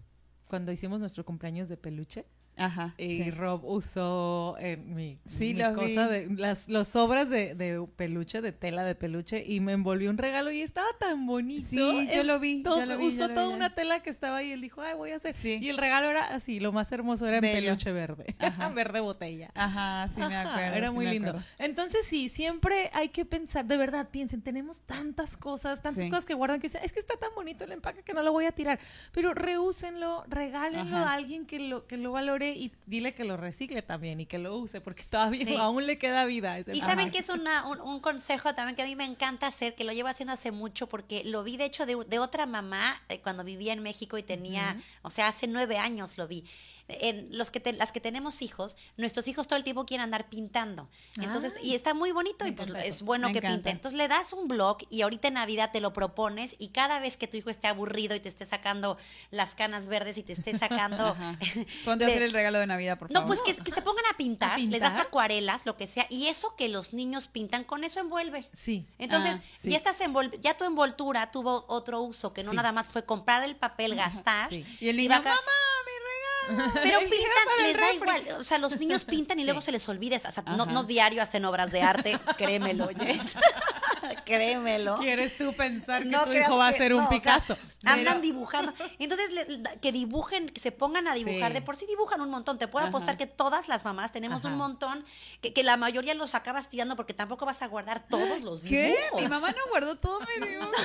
cuando 0.46 0.72
hicimos 0.72 0.98
nuestro 1.00 1.26
cumpleaños 1.26 1.68
de 1.68 1.76
peluche, 1.76 2.24
Ajá. 2.58 2.94
y 2.98 3.18
sí. 3.18 3.30
Rob 3.30 3.64
usó 3.64 4.56
en 4.58 4.94
mi, 4.94 5.18
Sí, 5.24 5.54
mi 5.54 5.62
cosa 5.74 6.08
vi. 6.08 6.26
de 6.26 6.28
las 6.36 6.68
los 6.68 6.88
sobras 6.88 7.30
de, 7.30 7.54
de 7.54 7.86
peluche, 7.96 8.40
de 8.40 8.52
tela 8.52 8.84
de 8.84 8.94
peluche, 8.94 9.44
y 9.46 9.60
me 9.60 9.72
envolvió 9.72 10.10
un 10.10 10.18
regalo 10.18 10.50
y 10.50 10.60
estaba 10.62 10.88
tan 10.98 11.26
bonito. 11.26 11.68
Sí, 11.68 12.08
yo 12.14 12.24
lo 12.24 12.38
vi, 12.40 12.62
todo- 12.62 12.80
yo 12.80 12.86
lo 12.86 12.98
vi, 12.98 13.06
usó 13.08 13.18
yo 13.20 13.28
lo 13.28 13.34
toda 13.34 13.48
vi. 13.48 13.54
una 13.54 13.74
tela 13.74 14.00
que 14.00 14.10
estaba 14.10 14.38
ahí 14.38 14.48
y 14.48 14.52
él 14.52 14.60
dijo, 14.60 14.80
ay, 14.82 14.94
voy 14.94 15.10
a 15.12 15.16
hacer. 15.16 15.34
Sí. 15.34 15.58
Y 15.62 15.68
el 15.68 15.78
regalo 15.78 16.10
era 16.10 16.26
así, 16.34 16.60
lo 16.60 16.72
más 16.72 16.90
hermoso 16.92 17.26
era 17.26 17.36
en 17.36 17.42
peluche 17.42 17.92
verde, 17.92 18.34
Ajá. 18.38 18.68
verde 18.70 19.00
botella. 19.00 19.50
Ajá, 19.54 20.08
sí 20.14 20.20
me 20.20 20.36
Ajá, 20.36 20.50
acuerdo. 20.52 20.76
Era 20.76 20.90
muy 20.92 21.06
lindo. 21.06 21.28
acuerdo. 21.30 21.46
Entonces 21.58 22.06
sí, 22.06 22.28
siempre 22.28 22.90
hay 22.92 23.08
que 23.10 23.24
pensar, 23.24 23.64
de 23.66 23.76
verdad, 23.76 24.08
piensen, 24.10 24.42
tenemos 24.42 24.80
tantas 24.80 25.36
cosas, 25.36 25.80
tantas 25.82 26.08
cosas 26.08 26.24
que 26.24 26.34
guardan 26.34 26.60
que 26.60 26.68
dicen, 26.68 26.80
es 26.84 26.92
que 26.92 27.00
está 27.00 27.16
tan 27.16 27.30
bonito 27.34 27.64
el 27.64 27.72
empaque 27.72 28.02
que 28.02 28.14
no 28.14 28.22
lo 28.22 28.32
voy 28.32 28.46
a 28.46 28.52
tirar. 28.52 28.78
Pero 29.12 29.34
reúsenlo, 29.34 30.24
regálenlo 30.28 30.96
a 30.96 31.12
alguien 31.12 31.46
que 31.46 31.58
lo, 31.58 31.86
que 31.86 31.96
lo 31.96 32.12
valore 32.12 32.47
y 32.56 32.72
dile 32.86 33.12
que 33.12 33.24
lo 33.24 33.36
recicle 33.36 33.82
también 33.82 34.20
y 34.20 34.26
que 34.26 34.38
lo 34.38 34.56
use, 34.56 34.80
porque 34.80 35.04
todavía 35.04 35.44
Sí. 35.44 35.56
aún 35.56 35.86
le 35.86 35.98
queda 35.98 36.24
vida 36.24 36.52
a 36.52 36.58
ese 36.58 36.74
Y 36.76 36.80
saben 36.80 37.10
que 37.10 37.18
es 37.18 37.28
una- 37.28 37.66
un, 37.68 37.80
un 37.80 38.00
consejo 38.00 38.54
también 38.54 38.76
que 38.76 38.82
a 38.82 38.86
mí 38.86 38.96
me 38.96 39.04
encanta 39.04 39.46
hacer, 39.46 39.74
que 39.74 39.84
lo 39.84 39.92
llevo 39.92 40.08
haciendo 40.08 40.32
hace 40.32 40.50
mucho, 40.52 40.86
porque 40.88 41.22
lo 41.24 41.42
vi 41.44 41.56
de 41.56 41.64
hecho 41.66 41.86
de, 41.86 41.96
de 42.06 42.18
otra 42.18 42.46
mamá 42.46 43.00
eh, 43.08 43.20
cuando 43.20 43.44
vivía 43.44 43.72
en 43.72 43.82
México 43.82 44.18
y 44.18 44.22
tenía, 44.22 44.76
o 45.02 45.10
sea, 45.10 45.28
hace 45.28 45.46
nueve 45.46 45.78
años 45.78 46.18
lo 46.18 46.26
vi. 46.28 46.44
En 46.88 47.28
los 47.36 47.50
que 47.50 47.60
te- 47.60 47.72
las 47.74 47.92
que 47.92 48.00
tenemos 48.00 48.40
hijos, 48.42 48.76
nuestros 48.96 49.28
hijos 49.28 49.46
todo 49.46 49.56
el 49.58 49.64
tiempo 49.64 49.84
quieren 49.86 50.04
andar 50.04 50.28
pintando. 50.28 50.88
Entonces, 51.16 51.54
y 51.62 51.74
está 51.74 51.92
muy 51.94 52.12
bonito 52.12 52.46
y 52.46 52.52
pues 52.52 52.68
es 52.84 53.02
bueno 53.02 53.28
que 53.32 53.42
pinten. 53.42 53.76
Entonces 53.76 53.96
le 53.96 54.08
das 54.08 54.32
un 54.32 54.48
blog 54.48 54.78
y 54.90 55.02
ahorita 55.02 55.28
en 55.28 55.34
Navidad 55.34 55.70
te 55.72 55.80
lo 55.80 55.92
propones 55.92 56.56
y 56.58 56.68
cada 56.68 56.98
vez 56.98 57.16
que 57.16 57.26
tu 57.26 57.36
hijo 57.36 57.50
esté 57.50 57.66
aburrido 57.66 58.14
y 58.16 58.20
te 58.20 58.28
esté 58.28 58.44
sacando 58.44 58.96
las 59.30 59.54
canas 59.54 59.86
verdes 59.86 60.16
y 60.18 60.22
te 60.22 60.32
esté 60.32 60.56
sacando... 60.58 61.14
Ponte 61.84 62.04
a 62.04 62.08
hacer 62.08 62.22
el 62.22 62.32
regalo 62.32 62.58
de 62.58 62.66
Navidad, 62.66 62.98
por 62.98 63.10
No, 63.10 63.20
favor. 63.20 63.36
pues 63.36 63.42
que, 63.56 63.62
que 63.62 63.70
se 63.72 63.82
pongan 63.82 64.04
a 64.12 64.16
pintar, 64.16 64.52
¿A 64.52 64.58
les 64.58 64.80
das 64.80 64.98
acuarelas, 65.00 65.66
lo 65.66 65.76
que 65.76 65.86
sea, 65.86 66.06
y 66.08 66.26
eso 66.28 66.56
que 66.56 66.68
los 66.68 66.92
niños 66.94 67.28
pintan, 67.28 67.64
con 67.64 67.84
eso 67.84 68.00
envuelve. 68.00 68.48
Sí. 68.52 68.86
Entonces, 68.98 69.32
Ah, 69.36 69.42
sí. 69.58 69.70
ya, 69.70 69.76
estás 69.76 70.00
envol- 70.00 70.38
ya 70.40 70.56
tu 70.56 70.64
envoltura 70.64 71.30
tuvo 71.30 71.64
otro 71.68 72.00
uso, 72.02 72.32
que 72.32 72.42
no 72.42 72.50
Sí. 72.50 72.56
nada 72.56 72.72
más 72.72 72.88
fue 72.88 73.04
comprar 73.04 73.44
el 73.44 73.56
papel, 73.56 73.94
gastar. 73.94 74.48
sí. 74.48 74.64
Y 74.80 74.88
el 74.88 74.96
niño, 74.96 75.10
mamá, 75.10 75.24
mi 75.24 75.30
regalo. 75.30 76.27
Pero 76.74 76.98
pintan, 77.00 77.46
les 77.62 77.76
da 77.76 77.92
igual. 77.92 78.22
O 78.40 78.44
sea, 78.44 78.58
los 78.58 78.78
niños 78.78 79.04
pintan 79.04 79.38
y 79.38 79.44
luego 79.44 79.60
se 79.60 79.72
les 79.72 79.88
olvida. 79.88 80.16
O 80.16 80.32
sea, 80.32 80.42
no, 80.44 80.66
no 80.66 80.84
diario 80.84 81.22
hacen 81.22 81.44
obras 81.44 81.70
de 81.70 81.82
arte, 81.82 82.18
créemelo, 82.36 82.88
Jess. 82.88 83.20
créemelo. 84.24 84.96
¿Quieres 84.96 85.36
tú 85.36 85.52
pensar 85.52 86.02
que 86.02 86.08
No 86.08 86.24
tu 86.24 86.32
hijo 86.32 86.56
va 86.56 86.68
a 86.68 86.72
que- 86.72 86.78
ser 86.78 86.90
no, 86.92 86.98
un 86.98 87.04
o 87.04 87.08
sea, 87.08 87.18
Picasso? 87.18 87.56
Andan 87.84 88.20
dibujando. 88.20 88.72
Entonces, 88.98 89.30
le- 89.32 89.62
que 89.80 89.92
dibujen, 89.92 90.48
que 90.48 90.60
se 90.60 90.72
pongan 90.72 91.06
a 91.08 91.14
dibujar. 91.14 91.52
Sí. 91.52 91.54
De 91.54 91.62
por 91.62 91.76
sí 91.76 91.86
dibujan 91.86 92.20
un 92.20 92.30
montón. 92.30 92.58
Te 92.58 92.66
puedo 92.68 92.84
Ajá. 92.86 92.90
apostar 92.90 93.16
que 93.16 93.26
todas 93.26 93.68
las 93.68 93.84
mamás 93.84 94.10
tenemos 94.12 94.38
Ajá. 94.40 94.48
un 94.48 94.56
montón, 94.56 95.04
que, 95.40 95.52
que 95.52 95.62
la 95.62 95.76
mayoría 95.76 96.14
los 96.14 96.34
acabas 96.34 96.68
tirando 96.68 96.96
porque 96.96 97.14
tampoco 97.14 97.46
vas 97.46 97.62
a 97.62 97.66
guardar 97.68 98.06
todos 98.08 98.40
los 98.42 98.62
dibujos. 98.62 98.70
¿Qué? 98.70 98.96
Mi 99.20 99.28
mamá 99.28 99.50
no 99.52 99.58
guardó 99.70 99.96
todo 99.96 100.18
mi 100.20 100.46
dibujo. 100.46 100.70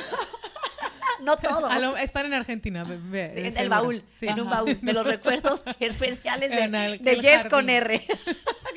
No 1.20 1.38
todos. 1.38 1.80
Lo- 1.80 1.96
están 1.96 2.26
en 2.26 2.34
Argentina, 2.34 2.84
ve, 2.84 3.34
en 3.48 3.56
el 3.58 3.70
baúl, 3.70 4.04
Sí. 4.20 4.28
en 4.28 4.40
un 4.42 4.50
baúl 4.50 4.80
de 4.82 4.94
los 4.94 5.06
recuerdos 5.08 5.62
especiales 5.80 6.50
de, 6.50 6.64
el- 6.64 6.72
de 6.72 7.50
con. 7.50 7.70
R. 7.70 8.02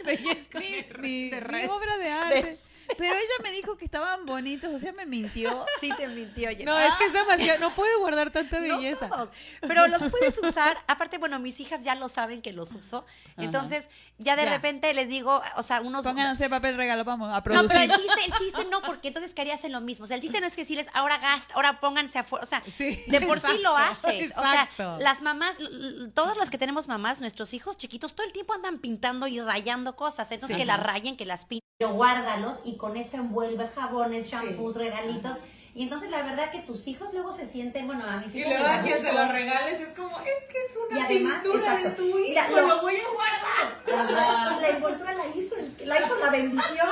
De 0.05 0.17
Yes 0.17 0.49
con 0.53 0.61
mi, 0.61 0.75
R, 0.75 0.91
mi- 1.01 1.31
mi 1.31 1.65
obra 1.67 1.97
de 1.99 2.11
arte. 2.11 2.59
Pero 2.99 3.14
ella 3.14 3.43
me 3.43 3.51
dijo 3.53 3.76
que 3.76 3.84
estaban 3.84 4.26
bonitos, 4.26 4.72
o 4.72 4.78
sea, 4.78 4.93
me 4.93 5.07
mintió. 5.07 5.64
Sí 5.80 5.91
te 5.97 6.07
mintió. 6.09 6.51
No, 6.64 6.78
es 6.78 6.93
que 6.95 7.05
es 7.07 7.12
demasiado, 7.12 7.59
no 7.61 7.70
puede 7.70 7.97
guardar 7.97 8.30
tanta 8.30 8.61
No 8.61 8.76
belleza. 8.78 9.09
todos, 9.09 9.28
pero 9.61 9.87
los 9.89 10.03
puedes 10.11 10.37
usar. 10.43 10.78
Aparte, 10.87 11.18
bueno, 11.18 11.39
mis 11.39 11.59
hijas 11.61 11.84
ya 11.84 11.95
lo 11.95 12.09
saben 12.09 12.43
que 12.43 12.53
los 12.53 12.72
uso. 12.72 13.05
Entonces, 13.37 13.84
ya 14.18 14.34
de 14.37 14.45
Ya. 14.45 14.51
repente 14.51 14.93
les 14.95 15.09
digo, 15.09 15.43
o 15.57 15.62
sea, 15.62 15.80
unos. 15.80 16.05
Pongan 16.05 16.28
a 16.28 16.30
hacer 16.32 16.49
papel 16.51 16.76
regalo, 16.76 17.05
vamos 17.05 17.28
a 17.30 17.37
No, 17.39 17.43
pero 17.43 17.66
producir. 17.66 17.91
el 17.91 17.97
chiste, 17.97 18.24
el 18.26 18.32
chiste 18.34 18.64
no, 18.66 18.80
porque 18.82 19.09
entonces 19.09 19.34
¿qué 19.34 19.43
harías 19.43 19.62
en 19.64 19.72
lo 19.72 19.80
mismo? 19.80 20.05
O 20.05 20.07
sea, 20.07 20.16
el 20.16 20.22
chiste 20.22 20.41
no 20.41 20.47
es 20.47 20.55
que 20.55 20.62
decirles, 20.62 20.87
ahora 20.95 21.18
gasta, 21.18 21.55
ahora 21.55 21.80
pónganse 21.80 22.18
afuera. 22.18 22.45
O 22.45 22.47
sea, 22.47 22.62
Sí, 22.76 23.03
de 23.07 23.20
por 23.20 23.41
sí 23.41 23.59
lo 23.62 23.76
exacto, 23.78 24.07
haces. 24.09 24.32
O 24.37 24.41
sea, 24.41 24.53
exacto. 24.62 24.97
las 25.01 25.20
mamás, 25.22 25.55
l- 25.59 25.68
l- 25.68 26.11
todas 26.12 26.37
las 26.37 26.49
que 26.51 26.59
tenemos 26.59 26.89
mamás, 26.89 27.20
nuestros 27.20 27.53
hijos 27.55 27.76
chiquitos, 27.76 28.14
todo 28.14 28.26
el 28.26 28.32
tiempo 28.32 28.55
andan 28.55 28.78
pintando 28.78 29.26
y 29.26 29.41
rayando 29.41 29.97
cosas. 29.97 30.30
Entonces, 30.30 30.57
Sí. 30.57 30.62
que 30.62 30.66
las 30.66 30.80
rayen, 30.80 31.16
que 31.16 31.26
las 31.26 31.45
pinten. 31.45 31.66
Pero 31.79 31.93
guárdalos 31.93 32.62
y 32.64 32.79
con 32.79 32.97
eso 32.97 33.18
envuelve 33.18 33.68
jabones, 33.68 34.29
shampoos, 34.31 34.77
regalitos. 34.77 35.37
Y 35.74 35.83
entonces, 35.83 36.11
la 36.11 36.22
verdad 36.22 36.51
que 36.51 36.61
tus 36.62 36.89
hijos 36.89 37.12
luego 37.12 37.35
se 37.35 37.47
sienten, 37.47 37.87
bueno, 37.87 38.03
a 38.09 38.16
mis 38.16 38.35
Y 38.35 38.39
hijos. 38.41 38.53
luego 38.53 38.66
les 38.66 38.79
a 38.79 38.83
quien 38.83 38.97
se 38.99 39.03
gustó. 39.11 39.24
lo 39.27 39.33
regales 39.33 39.81
es 39.83 39.93
como, 39.93 40.18
es 40.20 40.45
que 40.51 40.59
es 40.64 40.70
Y 40.91 40.95
una 40.95 41.05
además, 41.05 41.43
pintura 41.43 41.77
de 41.77 41.91
tu 41.91 42.03
hijo, 42.07 42.18
Mira, 42.29 42.49
lo, 42.49 42.66
lo- 42.66 42.81
voy 42.81 42.97
a 42.97 43.09
guardar. 43.12 44.57
La 44.62 44.68
envoltura 44.70 45.12
la 45.12 45.27
hizo, 45.27 45.55
la 45.85 46.01
hizo 46.01 46.18
la 46.18 46.31
bendición. 46.31 46.89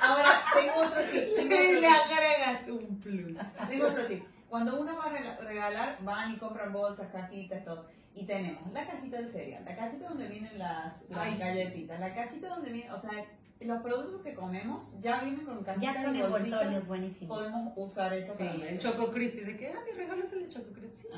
Ahora, 0.00 0.42
tengo 0.52 0.80
otro 0.88 1.00
tip. 1.04 1.34
Tengo 1.36 1.54
Y 1.54 1.68
otro 1.68 1.80
le 1.80 1.86
agregas 1.86 2.68
un 2.68 3.00
plus. 3.00 3.38
Tengo 3.68 3.86
otro 3.86 4.06
tip. 4.06 4.24
Cuando 4.48 4.80
uno 4.80 4.96
va 4.96 5.04
a 5.04 5.10
rega- 5.10 5.36
regalar, 5.38 5.98
van 6.00 6.32
y 6.34 6.38
compran 6.38 6.72
bolsas, 6.72 7.06
cajitas, 7.12 7.64
todo. 7.64 7.86
Y 8.16 8.26
tenemos 8.26 8.72
la 8.72 8.84
cajita 8.84 9.18
del 9.18 9.30
cereal, 9.30 9.64
la 9.64 9.76
cajita 9.76 10.08
donde 10.08 10.26
vienen 10.26 10.58
las, 10.58 11.08
las 11.08 11.38
galletitas, 11.38 12.00
la 12.00 12.12
cajita 12.12 12.48
donde 12.48 12.70
vienen, 12.72 12.90
o 12.90 13.00
sea, 13.00 13.12
los 13.60 13.82
productos 13.82 14.22
que 14.22 14.34
comemos 14.34 14.98
ya 15.00 15.20
vienen 15.20 15.44
con 15.44 15.58
Ya 15.64 15.74
cajitas 15.74 16.04
son 16.04 16.16
y 16.16 16.20
bolsitas. 16.22 16.44
envoltorios 16.46 16.86
buenísimos. 16.86 17.38
Podemos 17.38 17.72
usar 17.76 18.12
eso 18.14 18.32
Sí, 18.36 18.44
para 18.44 18.68
el 18.68 18.78
Choco 18.78 19.10
Crispy, 19.10 19.40
de 19.40 19.56
que, 19.56 19.68
ah, 19.72 19.80
mi 19.84 19.92
regalo 19.98 20.22
es 20.22 20.32
el 20.32 20.42
de 20.46 20.48
Choco 20.48 20.72
Crispy. 20.72 21.08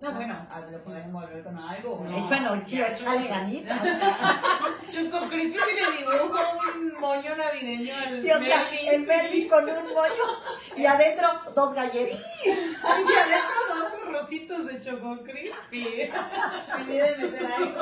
No, 0.00 0.14
bueno, 0.14 0.34
ah, 0.50 0.60
lo 0.68 0.82
podemos 0.82 1.06
envolver 1.06 1.44
con 1.44 1.56
algo. 1.58 2.04
No. 2.04 2.10
no. 2.10 2.26
Bueno, 2.26 2.64
chido, 2.64 2.86
échale 2.86 3.28
ganitas. 3.28 3.80
Choco 4.90 5.28
Crispy 5.28 5.58
si 5.58 5.74
le 5.80 5.98
dibujo 5.98 6.40
un 6.74 7.00
moño 7.00 7.36
navideño 7.36 7.94
al 7.94 8.22
Sí, 8.22 8.30
o 8.30 8.40
sea, 8.40 8.68
el 8.92 9.06
Melvin 9.06 9.48
con 9.48 9.68
un 9.68 9.94
bollo 9.94 10.24
y 10.76 10.86
adentro 10.86 11.28
dos 11.54 11.74
galletas. 11.74 12.20
Y 12.44 12.50
adentro 12.50 13.60
dos 13.68 14.12
rositos 14.22 14.66
de 14.66 14.80
Choco 14.80 15.22
Crispy. 15.22 16.10
Olvidé 16.74 17.16
de 17.16 17.18
meter 17.28 17.46
ahí. 17.46 17.74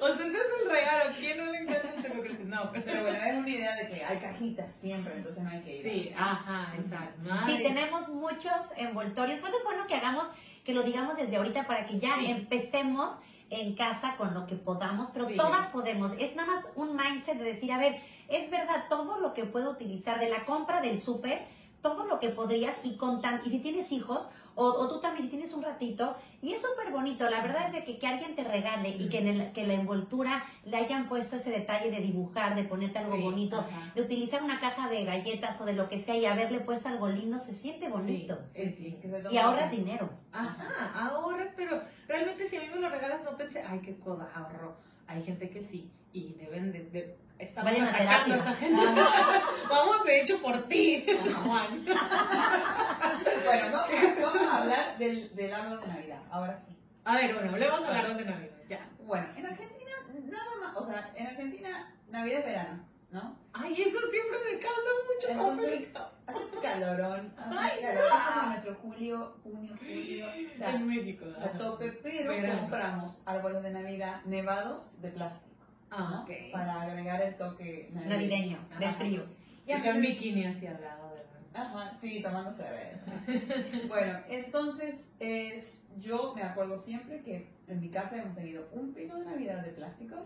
O 0.00 0.06
sea, 0.08 0.26
ese 0.26 0.36
es 0.36 0.46
el 0.64 0.70
regalo. 0.70 1.14
¿Quién 1.18 1.38
no 1.38 1.52
le 1.52 1.58
encanta 1.62 1.94
el 1.96 2.02
Choco 2.02 2.20
Crispy? 2.20 2.27
No, 2.48 2.70
pero... 2.72 2.84
Pero 2.84 3.02
bueno, 3.02 3.18
es 3.18 3.36
una 3.36 3.48
idea 3.50 3.74
de 3.76 3.88
que 3.88 4.04
hay 4.04 4.18
cajitas 4.18 4.72
siempre, 4.72 5.14
entonces 5.16 5.42
no 5.42 5.50
hay 5.50 5.60
que 5.60 5.76
ir. 5.76 5.82
Sí, 5.82 6.12
ajá, 6.16 6.74
exacto. 6.76 7.20
Sí, 7.46 7.52
Ay. 7.56 7.62
tenemos 7.62 8.08
muchos 8.08 8.72
envoltorios. 8.76 9.40
Pues 9.40 9.52
es 9.52 9.62
bueno 9.64 9.86
que 9.86 9.94
hagamos, 9.94 10.28
que 10.64 10.72
lo 10.72 10.82
digamos 10.82 11.16
desde 11.16 11.36
ahorita 11.36 11.66
para 11.66 11.86
que 11.86 11.98
ya 11.98 12.16
Sí. 12.16 12.26
empecemos 12.30 13.20
en 13.50 13.74
casa 13.76 14.16
con 14.16 14.34
lo 14.34 14.46
que 14.46 14.56
podamos, 14.56 15.10
pero 15.10 15.28
Sí. 15.28 15.36
todas 15.36 15.66
podemos. 15.68 16.12
Es 16.18 16.34
nada 16.36 16.50
más 16.52 16.72
un 16.76 16.96
mindset 16.96 17.38
de 17.38 17.44
decir, 17.44 17.70
a 17.72 17.78
ver, 17.78 18.00
es 18.28 18.50
verdad, 18.50 18.84
todo 18.88 19.18
lo 19.20 19.34
que 19.34 19.44
puedo 19.44 19.70
utilizar 19.70 20.18
de 20.18 20.28
la 20.30 20.44
compra 20.46 20.80
del 20.80 20.98
súper, 21.00 21.46
todo 21.82 22.04
lo 22.04 22.18
que 22.18 22.30
podrías 22.30 22.74
y 22.82 22.96
con 22.96 23.20
tan, 23.22 23.40
y 23.44 23.50
si 23.50 23.60
tienes 23.60 23.92
hijos, 23.92 24.26
o, 24.58 24.64
o 24.66 24.88
tú 24.88 25.00
también 25.00 25.24
si 25.24 25.30
tienes 25.30 25.52
un 25.54 25.62
ratito, 25.62 26.16
y 26.42 26.52
es 26.52 26.60
súper 26.60 26.90
bonito, 26.92 27.28
la 27.30 27.40
verdad 27.42 27.66
es 27.68 27.72
de 27.72 27.84
que, 27.84 27.98
que 27.98 28.06
alguien 28.06 28.34
te 28.34 28.42
regale 28.44 28.88
y 28.90 29.08
que 29.08 29.18
en 29.18 29.28
el- 29.28 29.52
que 29.52 29.66
la 29.66 29.74
envoltura 29.74 30.44
le 30.64 30.76
hayan 30.76 31.08
puesto 31.08 31.36
ese 31.36 31.50
detalle 31.50 31.90
de 31.90 32.00
dibujar, 32.00 32.54
de 32.56 32.64
ponerte 32.64 32.98
algo 32.98 33.16
Sí, 33.16 33.22
bonito, 33.22 33.58
ajá. 33.58 33.92
de 33.94 34.02
utilizar 34.02 34.42
una 34.42 34.58
caja 34.60 34.88
de 34.88 35.04
galletas 35.04 35.60
o 35.60 35.64
de 35.64 35.74
lo 35.74 35.88
que 35.88 36.00
sea 36.00 36.16
y 36.16 36.26
haberle 36.26 36.60
puesto 36.60 36.88
algo 36.88 37.08
lindo, 37.08 37.38
se 37.38 37.54
siente 37.54 37.88
bonito. 37.88 38.38
Sí, 38.46 38.68
sí. 38.76 38.98
que 39.00 39.08
se 39.08 39.32
Y 39.32 39.36
ahorras 39.38 39.70
dinero. 39.70 40.10
Ajá, 40.32 40.92
ahorras, 40.94 41.50
pero 41.56 41.80
realmente 42.06 42.48
si 42.48 42.56
a 42.56 42.60
mí 42.62 42.66
me 42.74 42.80
lo 42.80 42.88
regalas 42.88 43.22
no 43.24 43.36
pensé, 43.36 43.62
ay, 43.62 43.80
qué 43.80 43.96
coda, 43.98 44.30
ahorro. 44.34 44.76
Hay 45.06 45.22
gente 45.22 45.48
que 45.50 45.60
sí, 45.62 45.90
y 46.12 46.32
deben 46.34 46.72
de... 46.72 46.84
de 46.90 47.27
estamos 47.38 47.72
Vayan 47.72 47.88
atacando 47.88 48.34
a 48.34 48.38
esa 48.38 48.54
gente. 48.54 48.80
Vamos, 49.70 50.04
de 50.04 50.20
hecho, 50.22 50.40
por 50.42 50.62
ti, 50.68 51.06
Juan. 51.44 51.84
Bueno, 51.84 53.66
vamos, 53.72 53.88
vamos 54.20 54.42
a 54.42 54.56
hablar 54.58 54.98
del, 54.98 55.34
del 55.34 55.54
árbol 55.54 55.80
de 55.80 55.86
Navidad, 55.88 56.22
ahora 56.30 56.58
sí. 56.58 56.76
A 57.04 57.14
ver, 57.16 57.34
bueno, 57.34 57.50
hablemos 57.50 57.80
del 57.82 57.96
árbol 57.96 58.16
de 58.16 58.24
Navidad, 58.24 58.56
ya. 58.68 58.88
Bueno, 59.04 59.26
en 59.36 59.46
Argentina 59.46 59.90
nada 60.30 60.50
más, 60.60 60.76
o 60.76 60.84
sea, 60.84 61.12
en 61.16 61.26
Argentina 61.26 61.94
Navidad 62.08 62.40
es 62.40 62.44
verano, 62.46 62.84
¿no? 63.10 63.36
Ay, 63.52 63.72
eso 63.72 63.98
siempre 64.10 64.38
me 64.52 64.58
causa 64.58 64.90
mucho 65.06 65.28
Entonces, 65.30 65.90
hace 66.26 66.40
calorón, 66.62 67.34
hace 67.38 67.56
Ay, 67.58 67.80
calor, 67.82 68.04
es 68.04 68.12
como 68.34 68.46
nuestro 68.48 68.74
julio, 68.76 69.36
junio, 69.42 69.74
julio, 69.78 70.26
o 70.26 70.58
sea, 70.58 70.70
En 70.74 70.86
México. 70.86 71.24
a 71.42 71.56
tope, 71.58 71.92
pero 72.02 72.30
Verano. 72.30 72.60
compramos 72.60 73.22
árboles 73.26 73.62
de 73.62 73.70
Navidad 73.70 74.22
nevados 74.24 75.00
de 75.00 75.10
plástico, 75.10 75.47
Ah, 75.90 76.10
¿no? 76.10 76.22
ok. 76.22 76.52
Para 76.52 76.82
agregar 76.82 77.22
el 77.22 77.36
toque 77.36 77.90
navideño. 77.92 78.58
Navideño, 78.68 78.68
de 78.78 78.92
frío. 78.94 79.26
Y 79.66 79.72
Y 79.72 79.82
con 79.82 80.00
bikini 80.00 80.46
hacia 80.46 80.70
al 80.76 80.80
lado 80.80 81.14
de 81.14 81.18
Ajá, 81.54 81.96
sí, 81.96 82.22
tomando 82.22 82.52
cerveza. 82.52 83.00
bueno, 83.88 84.20
entonces 84.28 85.14
es, 85.18 85.86
yo 85.98 86.32
me 86.34 86.42
acuerdo 86.42 86.76
siempre 86.76 87.22
que 87.22 87.48
en 87.66 87.80
mi 87.80 87.88
casa 87.88 88.16
hemos 88.16 88.34
tenido 88.34 88.68
un 88.72 88.92
pino 88.92 89.18
de 89.18 89.24
Navidad 89.24 89.64
de 89.64 89.70
plástico, 89.70 90.16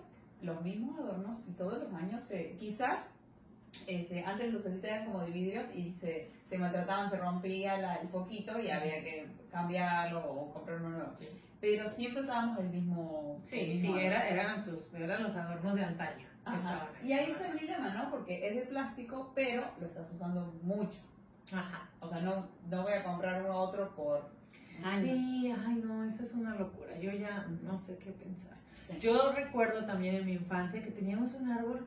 los 0.43 0.61
mismos 0.63 0.99
adornos 0.99 1.45
y 1.49 1.53
todos 1.53 1.83
los 1.83 1.95
años 1.95 2.23
se, 2.23 2.57
quizás 2.57 3.09
este, 3.87 4.25
antes 4.25 4.53
los 4.53 4.65
lucecitas 4.65 4.91
eran 4.91 5.05
como 5.07 5.21
de 5.25 5.31
vidrios 5.31 5.75
y 5.75 5.93
se, 5.93 6.31
se 6.49 6.59
maltrataban, 6.59 7.11
se 7.11 7.17
rompía 7.17 7.79
la- 7.79 7.97
el 7.97 8.09
foquito 8.09 8.59
y 8.61 8.71
había 8.71 9.03
que 9.03 9.27
cambiarlo 9.51 10.21
o 10.31 10.53
comprar 10.53 10.79
uno 10.81 10.91
nuevo. 10.91 11.13
Sí. 11.19 11.29
Pero 11.61 11.87
siempre 11.89 12.23
usábamos 12.23 12.59
el 12.59 12.69
mismo. 12.71 13.41
el 13.45 13.49
Sí, 13.49 13.67
mismo 13.67 13.95
sí, 13.95 14.01
era, 14.01 14.29
eran, 14.29 14.65
tus, 14.65 14.93
eran 14.95 15.23
los 15.23 15.35
adornos 15.37 15.75
de 15.75 15.85
antaño. 15.85 16.27
Ajá. 16.45 16.89
Y 17.03 17.13
ahí 17.13 17.31
está 17.31 17.47
el 17.53 17.59
dilema, 17.59 17.95
¿no? 17.95 18.11
Porque 18.11 18.49
es 18.49 18.57
de 18.57 18.63
plástico, 18.63 19.31
pero 19.35 19.65
lo 19.79 19.87
estás 19.87 20.11
usando 20.13 20.53
mucho. 20.63 20.99
Ajá. 21.53 21.89
O 22.01 22.09
sea, 22.09 22.21
no, 22.21 22.49
no 22.69 22.83
voy 22.83 22.93
a 22.95 23.05
comprar 23.05 23.43
uno 23.45 23.57
otro 23.57 23.95
por 23.95 24.31
Años. 24.83 25.03
Sí, 25.05 25.55
ay 25.65 25.81
no, 25.85 26.03
eso 26.05 26.25
es 26.25 26.35
una 26.35 26.57
locura. 26.57 26.99
Yo 26.99 27.13
ya 27.13 27.47
no 27.63 27.79
sé 27.79 27.97
qué 27.99 28.11
pensar. 28.11 28.57
Sí. 28.89 28.99
Yo 29.01 29.31
recuerdo 29.33 29.85
también 29.87 30.17
en 30.17 30.27
mi 30.27 30.33
infancia 30.33 30.83
que 30.83 30.91
teníamos 30.91 31.35
un 31.35 31.49
árbol 31.53 31.87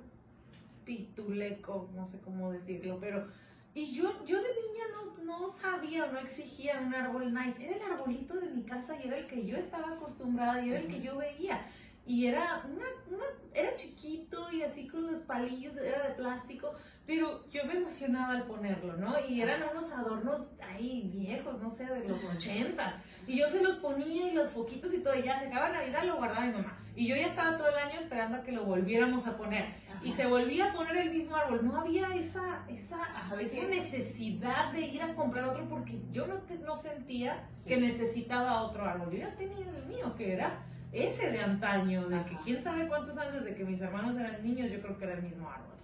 pituleco, 0.85 1.89
no 1.95 2.07
sé 2.07 2.19
cómo 2.19 2.51
decirlo, 2.51 2.97
pero... 2.99 3.27
Y 3.73 3.93
yo, 3.93 4.25
yo 4.25 4.37
de 4.41 4.47
niña 4.47 4.85
no, 4.93 5.23
no 5.25 5.51
sabía 5.51 6.05
o 6.05 6.11
no 6.13 6.19
exigía 6.19 6.79
un 6.79 6.95
árbol 6.95 7.33
nice. 7.33 7.61
Era 7.61 7.75
el 7.75 7.91
arbolito 7.91 8.35
de 8.35 8.49
mi 8.49 8.63
casa 8.63 8.95
y 8.97 9.05
era 9.07 9.17
el 9.17 9.27
que 9.27 9.45
yo 9.45 9.57
estaba 9.57 9.91
acostumbrada 9.91 10.65
y 10.65 10.69
era 10.71 10.79
el 10.79 10.87
que 10.87 11.01
yo 11.01 11.17
veía. 11.17 11.67
Y 12.05 12.27
era, 12.27 12.63
una, 12.71 12.85
una- 13.13 13.25
era 13.53 13.75
chiquito 13.75 14.49
y 14.53 14.61
así 14.61 14.87
con 14.87 15.11
los 15.11 15.19
palillos, 15.23 15.75
era 15.75 16.07
de 16.07 16.13
plástico, 16.15 16.71
pero 17.05 17.47
yo 17.51 17.65
me 17.65 17.73
emocionaba 17.73 18.33
al 18.33 18.43
ponerlo, 18.43 18.97
¿no? 18.97 19.13
Y 19.27 19.41
eran 19.41 19.61
unos 19.71 19.91
adornos 19.91 20.47
ahí 20.59 21.11
viejos, 21.13 21.61
no 21.61 21.69
sé, 21.69 21.85
de 21.85 22.07
los 22.07 22.23
ochentas. 22.23 22.95
Y 23.27 23.39
yo 23.39 23.47
se 23.47 23.61
los 23.61 23.77
ponía 23.77 24.31
y 24.31 24.33
los 24.33 24.49
foquitos 24.49 24.93
y 24.93 24.99
todo, 24.99 25.15
y 25.15 25.23
ya 25.23 25.39
se 25.39 25.47
acaba 25.47 25.69
Navidad, 25.69 26.03
lo 26.03 26.17
guardaba 26.17 26.45
mi 26.45 26.53
mamá. 26.53 26.79
Y 26.95 27.07
yo 27.07 27.15
ya 27.15 27.27
estaba 27.27 27.57
todo 27.57 27.69
el 27.69 27.75
año 27.75 27.99
esperando 27.99 28.37
a 28.37 28.43
que 28.43 28.51
lo 28.51 28.63
volviéramos 28.63 29.27
a 29.27 29.37
poner. 29.37 29.65
Y 30.01 30.11
se 30.13 30.27
volvía 30.27 30.71
a 30.71 30.73
poner 30.73 30.97
el 30.97 31.11
mismo 31.11 31.35
árbol. 31.35 31.65
No 31.65 31.79
había 31.79 32.15
esa, 32.15 32.63
esa, 32.69 32.99
esa 33.39 33.67
necesidad 33.67 34.71
de 34.71 34.81
ir 34.81 35.01
a 35.01 35.13
comprar 35.13 35.45
otro 35.45 35.67
porque 35.67 35.99
yo 36.11 36.25
no, 36.27 36.41
no 36.63 36.75
sentía 36.77 37.49
que 37.67 37.77
necesitaba 37.77 38.61
otro 38.61 38.85
árbol. 38.85 39.11
Yo 39.11 39.19
ya 39.19 39.35
tenía 39.35 39.67
el 39.67 39.85
mío, 39.87 40.15
que 40.15 40.33
era 40.33 40.63
ese 40.95 41.31
de 41.31 41.39
antaño, 41.39 42.07
de 42.07 42.23
que 42.23 42.37
quién 42.43 42.63
sabe 42.63 42.87
cuántos 42.87 43.17
años 43.17 43.43
desde 43.43 43.55
que 43.55 43.65
mis 43.65 43.81
hermanos 43.81 44.17
eran 44.17 44.41
niños, 44.43 44.71
yo 44.71 44.81
creo 44.81 44.97
que 44.97 45.03
era 45.05 45.13
el 45.15 45.23
mismo 45.23 45.49
árbol. 45.49 45.75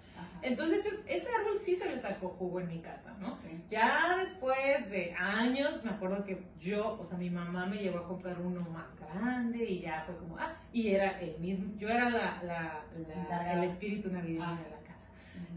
Entonces 0.44 0.86
ese 1.08 1.28
árbol 1.36 1.60
sí 1.60 1.76
se 1.76 1.88
le 1.88 2.00
sacó 2.00 2.30
jugo 2.30 2.60
en 2.62 2.68
mi 2.68 2.80
casa, 2.80 3.14
¿no? 3.20 3.38
Ya 3.70 4.18
después 4.18 4.90
de 4.90 5.14
años, 5.14 5.84
me 5.84 5.92
acuerdo 5.92 6.26
que 6.26 6.42
yo, 6.60 7.00
o 7.00 7.06
sea, 7.06 7.18
mi 7.18 7.30
mamá 7.30 7.68
me 7.68 7.78
llevó 7.78 8.00
a 8.00 8.08
comprar 8.08 8.40
uno 8.42 8.62
más 8.62 8.88
grande 9.00 9.64
y 9.64 9.82
ya 9.82 10.04
fue 10.06 10.18
como, 10.18 10.38
ah, 10.40 10.54
y 10.74 10.90
era 10.90 11.20
el 11.20 11.38
mismo, 11.40 11.72
yo 11.78 11.90
era 11.90 12.10
la, 12.10 12.42
la, 12.44 13.54
el 13.54 13.64
espíritu 13.66 14.10
navideño 14.10 14.40
de 14.40 14.70
la. 14.70 14.81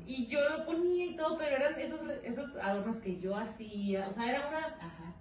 Y 0.06 0.26
yo 0.26 0.38
lo 0.48 0.66
ponía 0.66 1.06
y 1.06 1.16
todo, 1.16 1.38
pero 1.38 1.56
eran 1.56 1.78
esos, 1.80 2.00
esos 2.22 2.56
adornos 2.56 2.98
que 2.98 3.18
yo 3.18 3.36
hacía, 3.36 4.06
o 4.08 4.12
sea, 4.12 4.28
era 4.28 4.48
una... 4.48 4.76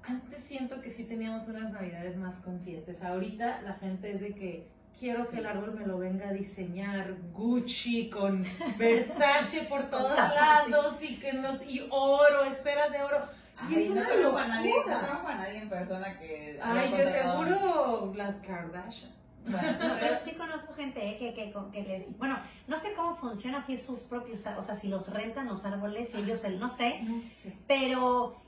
Antes 0.05 0.43
siento 0.43 0.81
que 0.81 0.91
sí 0.91 1.05
teníamos 1.05 1.47
unas 1.47 1.71
navidades 1.71 2.17
más 2.17 2.35
conscientes. 2.39 3.01
Ahorita 3.01 3.61
la 3.61 3.75
gente 3.75 4.11
es 4.11 4.19
de 4.19 4.35
que 4.35 4.67
quiero 4.99 5.29
que 5.29 5.37
el 5.37 5.45
árbol 5.45 5.73
me 5.73 5.85
lo 5.85 5.97
venga 5.97 6.29
a 6.29 6.33
diseñar 6.33 7.15
Gucci 7.31 8.09
con 8.09 8.45
Versace 8.77 9.61
por 9.63 9.83
todos 9.89 10.17
lados 10.17 10.97
y 11.01 11.15
que 11.15 11.33
nos 11.33 11.61
y 11.63 11.87
oro, 11.89 12.43
esferas 12.43 12.91
de 12.91 13.01
oro. 13.01 13.25
y 13.69 13.75
es 13.75 13.89
no 13.91 14.03
conozco 14.03 14.37
a 14.37 14.47
nadie, 14.47 14.73
no 14.85 15.27
a 15.27 15.35
nadie 15.35 15.61
en 15.61 15.69
persona 15.69 16.19
que 16.19 16.59
Ay, 16.61 16.91
de 16.91 17.11
seguro 17.11 18.13
las 18.15 18.35
Kardashians. 18.37 19.22
Bueno, 19.45 19.95
pero 19.99 20.17
sí 20.23 20.31
conozco 20.31 20.73
gente 20.73 21.05
eh, 21.05 21.17
que, 21.17 21.33
que, 21.33 21.53
que, 21.71 21.83
les... 21.83 22.17
Bueno, 22.17 22.37
no 22.67 22.77
sé 22.77 22.93
cómo 22.93 23.15
funciona 23.15 23.65
si 23.65 23.77
sus 23.77 24.01
propios... 24.01 24.45
O 24.57 24.61
sea, 24.61 24.75
si 24.75 24.87
los 24.87 25.11
rentan 25.11 25.47
los 25.47 25.65
árboles, 25.65 26.13
y 26.15 26.19
ellos... 26.19 26.43
El, 26.43 26.59
no 26.59 26.69
sé. 26.69 27.01
No 27.03 27.23
sé. 27.23 27.57
Pero 27.67 28.41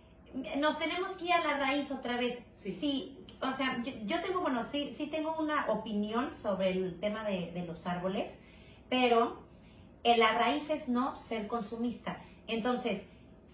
nos 0.58 0.80
tenemos 0.80 1.12
que 1.12 1.26
ir 1.26 1.34
a 1.34 1.40
la 1.40 1.58
raíz 1.58 1.92
otra 1.92 2.18
vez. 2.18 2.40
Sí. 2.62 2.78
sí 2.80 3.26
o 3.42 3.54
sea, 3.54 3.84
yo, 4.06 4.22
tengo, 4.22 4.42
bueno, 4.42 4.64
sí, 4.66 4.94
sí 4.98 5.08
tengo 5.08 5.36
una 5.38 5.68
opinión 5.70 6.36
sobre 6.36 6.72
el 6.72 7.00
tema 7.00 7.24
de, 7.24 7.52
de 7.52 7.66
los 7.66 7.86
árboles, 7.86 8.32
pero 8.90 9.44
la 10.04 10.38
raíz 10.38 10.70
es 10.70 10.88
no 10.88 11.16
ser 11.16 11.48
consumista. 11.48 12.22
Entonces, 12.48 13.04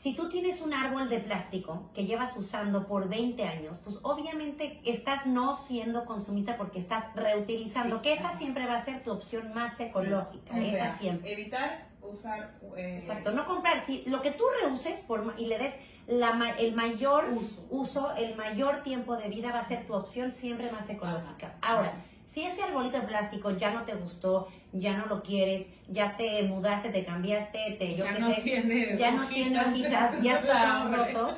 si 0.02 0.16
tú 0.16 0.30
tienes 0.30 0.62
un 0.62 0.74
árbol 0.74 1.10
de 1.10 1.20
plástico 1.20 1.92
que 1.94 2.06
llevas 2.06 2.36
usando 2.36 2.88
por 2.88 3.08
20 3.08 3.44
años, 3.44 3.80
pues 3.84 4.00
obviamente 4.02 4.82
estás 4.84 5.28
no 5.28 5.56
siendo 5.56 6.06
consumista 6.06 6.58
porque 6.58 6.80
estás 6.80 7.16
reutilizando, 7.16 8.02
que 8.02 8.14
esa 8.14 8.36
siempre 8.36 8.66
va 8.66 8.78
a 8.78 8.84
ser 8.84 9.04
tu 9.04 9.12
opción 9.12 9.54
más 9.54 9.80
ecológica. 9.80 10.58
esa 10.60 10.98
siempre. 10.98 11.32
Evitar 11.32 11.88
usar... 12.02 12.58
Eh, 12.76 12.98
Exacto, 12.98 13.32
no 13.32 13.46
comprar. 13.46 13.86
Si 13.86 14.04
lo 14.08 14.24
que 14.24 14.32
tú 14.32 14.44
reuses 14.64 15.02
por, 15.02 15.36
y 15.38 15.46
le 15.46 15.60
des 15.60 15.76
la, 16.08 16.56
el 16.58 16.74
mayor 16.74 17.26
uso. 17.70 18.16
el 18.16 18.36
mayor 18.36 18.82
tiempo 18.82 19.16
de 19.18 19.30
vida 19.30 19.52
va 19.52 19.60
a 19.60 19.68
ser 19.68 19.86
tu 19.86 19.94
opción 19.94 20.32
siempre 20.32 20.72
más 20.72 20.90
ecológica. 20.90 21.58
Ahora, 21.62 21.94
si 22.32 22.44
ese 22.44 22.64
arbolito 22.64 22.98
de 22.98 23.08
plástico 23.08 23.52
ya 23.52 23.72
no 23.72 23.84
te 23.84 23.94
gustó, 23.94 24.48
ya 24.72 24.96
no 24.96 25.06
lo 25.08 25.22
quieres, 25.22 25.68
ya 25.90 26.16
te 26.16 26.44
mudaste, 26.44 26.90
te 26.90 27.04
cambiaste, 27.04 27.76
te, 27.78 27.96
yo 27.96 28.06
ya 28.06 28.20
no 28.20 28.34
tiene 28.36 28.98
ya 28.98 29.12
no 29.12 29.28
tiene 29.28 29.60
hojitas, 29.60 30.22
ya 30.22 30.40
está 30.40 30.88
roto. 30.92 31.36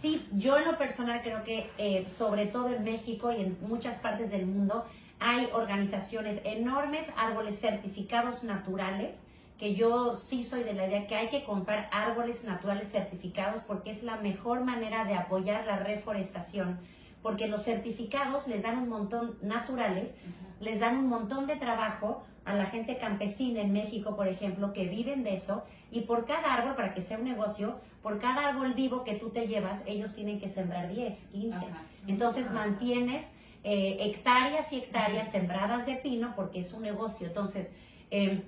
Sí, 0.00 0.26
yo 0.32 0.56
en 0.56 0.64
lo 0.64 0.78
personal 0.78 1.20
creo 1.22 1.44
que 1.44 1.68
eh, 1.76 2.06
sobre 2.08 2.46
todo 2.46 2.74
en 2.74 2.84
México 2.84 3.30
y 3.32 3.42
en 3.42 3.58
muchas 3.60 3.98
partes 3.98 4.30
del 4.30 4.46
mundo 4.46 4.86
hay 5.18 5.46
organizaciones 5.52 6.40
enormes, 6.44 7.06
árboles 7.18 7.60
certificados 7.60 8.42
naturales, 8.42 9.22
que 9.58 9.74
yo 9.74 10.14
sí 10.14 10.42
soy 10.42 10.62
de 10.62 10.72
la 10.72 10.86
idea 10.86 11.06
que 11.06 11.16
hay 11.16 11.28
que 11.28 11.44
comprar 11.44 11.90
árboles 11.92 12.44
naturales 12.44 12.90
certificados 12.90 13.60
porque 13.64 13.90
es 13.90 14.02
la 14.02 14.16
mejor 14.16 14.64
manera 14.64 15.04
de 15.04 15.12
apoyar 15.12 15.66
la 15.66 15.76
reforestación, 15.76 16.78
porque 17.22 17.48
los 17.48 17.64
certificados 17.64 18.48
les 18.48 18.62
dan 18.62 18.78
un 18.78 18.88
montón 18.88 19.36
naturales, 19.42 20.14
les 20.60 20.80
dan 20.80 20.98
un 20.98 21.08
montón 21.08 21.46
de 21.46 21.56
trabajo 21.56 22.24
a 22.44 22.54
la 22.54 22.66
gente 22.66 22.98
campesina 22.98 23.60
en 23.60 23.72
México, 23.72 24.16
por 24.16 24.28
ejemplo, 24.28 24.72
que 24.72 24.86
viven 24.86 25.22
de 25.22 25.34
eso, 25.34 25.64
y 25.90 26.02
por 26.02 26.26
cada 26.26 26.54
árbol, 26.54 26.76
para 26.76 26.94
que 26.94 27.02
sea 27.02 27.18
un 27.18 27.24
negocio, 27.24 27.80
por 28.02 28.18
cada 28.18 28.48
árbol 28.48 28.74
vivo 28.74 29.04
que 29.04 29.14
tú 29.14 29.30
te 29.30 29.46
llevas, 29.46 29.84
ellos 29.86 30.14
tienen 30.14 30.40
que 30.40 30.48
sembrar 30.48 30.88
10, 30.88 31.28
15. 31.32 31.58
Entonces 32.06 32.50
mantienes 32.52 33.26
eh, 33.62 33.98
hectáreas 34.00 34.72
y 34.72 34.78
hectáreas 34.78 35.30
sembradas 35.30 35.84
de 35.86 35.96
pino 35.96 36.32
porque 36.34 36.60
es 36.60 36.72
un 36.72 36.82
negocio. 36.82 37.26
Entonces, 37.26 37.76
eh, 38.10 38.42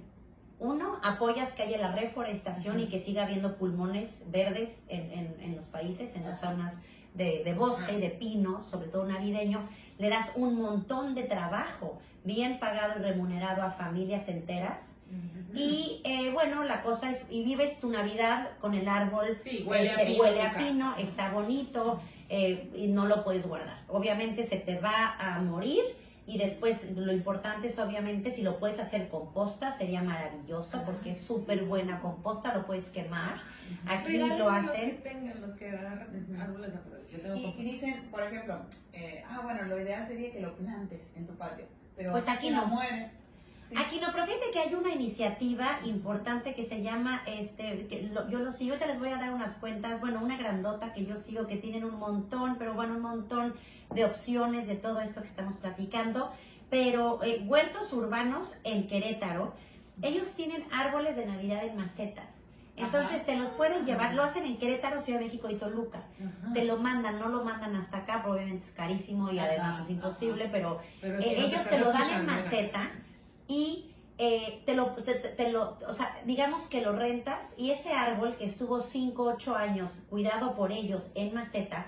uno, 0.59 0.99
apoyas 1.03 1.53
que 1.53 1.65
haya 1.65 1.79
la 1.79 1.93
reforestación 1.93 2.81
y 2.81 2.89
que 2.89 3.01
siga 3.01 3.25
habiendo 3.25 3.57
pulmones 3.57 4.25
verdes 4.31 4.83
en, 4.89 5.35
en, 5.41 5.57
los 5.57 5.67
países, 5.67 6.15
en 6.17 6.25
las 6.25 6.41
zonas 6.41 6.83
de, 7.15 7.43
de 7.45 7.55
bosque, 7.55 7.99
de 7.99 8.11
pino, 8.11 8.63
sobre 8.71 8.89
todo 8.89 9.05
navideño. 9.07 9.69
Le 9.99 10.09
das 10.09 10.31
un 10.35 10.57
montón 10.57 11.15
de 11.15 11.25
trabajo 11.25 11.99
bien 12.25 12.59
pagado 12.59 12.99
y 12.99 13.03
remunerado 13.03 13.63
a 13.63 13.71
familias 13.71 14.29
enteras. 14.29 14.97
Y 15.55 16.01
eh, 16.05 16.31
bueno, 16.33 16.65
la 16.65 16.83
cosa 16.83 17.11
es, 17.11 17.27
y 17.29 17.45
vives 17.45 17.79
tu 17.81 17.91
Navidad 17.91 18.51
con 18.61 18.73
el 18.73 18.89
árbol, 18.89 19.39
sí, 19.45 19.63
huele, 19.67 19.91
a, 19.91 19.93
este, 19.93 20.07
pino, 20.07 20.23
huele 20.23 20.43
a 20.43 20.57
pino, 20.57 20.95
está 20.97 21.31
bonito 21.31 22.01
eh, 22.31 22.71
y 22.75 22.87
no 22.87 23.05
lo 23.07 23.23
puedes 23.23 23.47
guardar. 23.47 23.83
Obviamente 23.89 24.45
se 24.45 24.57
te 24.57 24.79
va 24.79 25.17
a 25.19 25.39
morir 25.41 25.83
y 26.27 26.39
después 26.39 26.91
lo 26.93 27.13
importante 27.13 27.67
es 27.67 27.79
obviamente 27.79 28.31
si 28.31 28.43
lo 28.43 28.59
puedes 28.59 28.79
hacer 28.79 29.09
composta, 29.09 29.73
sería 29.73 30.03
maravilloso 30.03 30.83
porque 30.85 31.11
es 31.11 31.21
súper 31.21 31.65
buena 31.65 32.01
composta, 32.01 32.55
lo 32.55 32.65
puedes 32.65 32.89
quemar. 32.91 33.41
Aquí 33.87 34.19
lo 34.19 34.49
hacen. 34.49 35.03
Los 35.41 35.55
que 35.57 35.69
árboles 35.69 36.75
naturales. 36.75 37.07
Y, 37.59 37.65
dicen, 37.65 38.09
por 38.11 38.23
ejemplo, 38.23 38.61
eh, 38.93 39.25
ah, 39.29 39.41
bueno, 39.43 39.63
lo 39.65 39.81
ideal 39.81 40.07
sería 40.07 40.33
que 40.33 40.41
lo 40.41 40.55
plantes 40.57 41.17
en 41.17 41.27
tu 41.27 41.35
patio. 41.35 41.67
Pero 41.97 42.13
pues 42.13 42.29
aquí 42.29 42.51
no. 42.51 42.67
muere. 42.67 43.11
Aquí 43.77 44.01
no, 44.01 44.09
pero 44.13 44.27
fíjate 44.27 44.51
que 44.53 44.59
hay 44.59 44.75
una 44.75 44.93
iniciativa 44.93 45.81
importante 45.85 46.55
que 46.55 46.65
se 46.65 46.83
llama, 46.83 47.23
este, 47.27 47.87
que 47.87 48.11
yo 48.29 48.39
lo 48.41 48.53
sigo, 48.53 48.77
te 48.77 48.87
les 48.87 48.99
voy 48.99 49.09
a 49.09 49.17
dar 49.17 49.33
unas 49.33 49.57
cuentas, 49.57 50.01
bueno, 50.01 50.21
una 50.23 50.37
grandota 50.37 50.93
que 50.93 51.07
yo 51.07 51.17
sigo 51.17 51.47
que 51.47 51.57
tienen 51.57 51.85
un 51.85 51.99
montón, 51.99 52.57
pero 52.59 52.75
bueno, 52.75 52.97
un 52.97 53.03
montón 53.03 53.55
de 53.95 54.05
opciones 54.05 54.67
de 54.67 54.77
todo 54.77 55.01
esto 55.01 55.23
que 55.23 55.29
estamos 55.29 55.57
platicando. 55.57 56.33
Pero 56.71 57.23
eh, 57.23 57.45
huertos 57.47 57.93
urbanos 57.93 58.55
en 58.65 58.89
Querétaro, 58.89 59.55
ellos 60.01 60.35
tienen 60.35 60.65
árboles 60.73 61.17
de 61.17 61.27
Navidad 61.27 61.65
en 61.65 61.77
macetas. 61.77 62.43
Entonces 62.75 63.25
te 63.27 63.37
los 63.37 63.51
pueden 63.51 63.85
llevar, 63.85 64.15
lo 64.15 64.23
hacen 64.23 64.47
en 64.47 64.57
Querétaro, 64.57 65.01
Ciudad 65.01 65.19
de 65.19 65.27
México 65.27 65.51
y 65.51 65.57
Toluca. 65.57 66.03
Te 66.55 66.65
lo 66.65 66.79
mandan, 66.79 67.19
no 67.19 67.29
lo 67.29 67.45
mandan 67.45 67.77
hasta 67.77 67.99
acá, 67.99 68.23
probablemente 68.23 68.65
es 68.67 68.73
carísimo 68.73 69.31
y 69.31 69.39
además 69.39 69.83
es 69.85 69.91
imposible, 69.91 70.49
pero, 70.51 70.81
eh, 71.03 71.35
ellos 71.37 71.63
te 71.69 71.79
lo 71.79 71.93
dan 71.93 72.11
en 72.11 72.27
maceta 72.27 72.91
y 73.49 73.93
eh, 74.19 74.63
te, 74.67 74.75
lo, 74.75 74.95
te, 74.95 75.51
lo, 75.51 75.79
o 75.89 75.93
sea, 75.93 76.17
digamos 76.25 76.69
que 76.69 76.81
lo 76.81 76.93
rentas 76.93 77.55
y 77.57 77.71
ese 77.71 77.93
árbol 77.93 78.37
que 78.37 78.45
estuvo 78.45 78.81
5, 78.81 79.21
8 79.21 79.57
años 79.57 79.91
cuidado 80.11 80.55
por 80.55 80.71
ellos 80.71 81.11
en 81.15 81.35
maceta, 81.35 81.87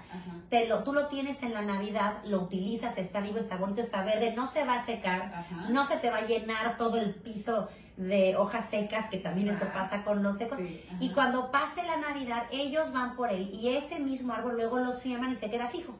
te 0.49 0.67
lo, 0.67 0.83
tú 0.83 0.93
lo 0.93 1.07
tienes 1.07 1.43
en 1.43 1.53
la 1.53 1.63
Navidad, 1.63 2.25
lo 2.25 2.41
utilizas, 2.41 2.99
está 2.99 3.21
vivo, 3.21 3.39
está 3.39 3.57
bonito, 3.57 3.83
está 3.83 4.03
verde, 4.03 4.35
no 4.35 4.49
se 4.49 4.65
va 4.65 4.81
a 4.81 4.87
secar, 4.87 5.47
no 5.69 5.87
se 5.87 5.99
te 5.99 6.11
va 6.11 6.19
a 6.19 6.27
llenar 6.27 6.77
todo 6.77 6.97
el 6.97 7.15
piso 7.15 7.69
de 7.97 8.35
hojas 8.35 8.69
secas, 8.69 9.09
que 9.11 9.19
también 9.19 9.51
eso 9.51 9.67
pasa 9.73 10.03
con 10.03 10.23
los 10.23 10.37
secos. 10.37 10.59
y 10.99 11.11
cuando 11.11 11.53
pase 11.53 11.85
la 11.85 11.99
Navidad, 11.99 12.47
ellos 12.51 12.93
van 12.93 13.15
por 13.15 13.31
él 13.31 13.51
y 13.53 13.77
ese 13.77 14.01
mismo 14.01 14.33
árbol 14.33 14.57
luego 14.57 14.79
lo 14.79 14.93
siembran 14.93 15.33
y 15.33 15.37
se 15.37 15.51
queda 15.51 15.69
fijo. 15.69 15.95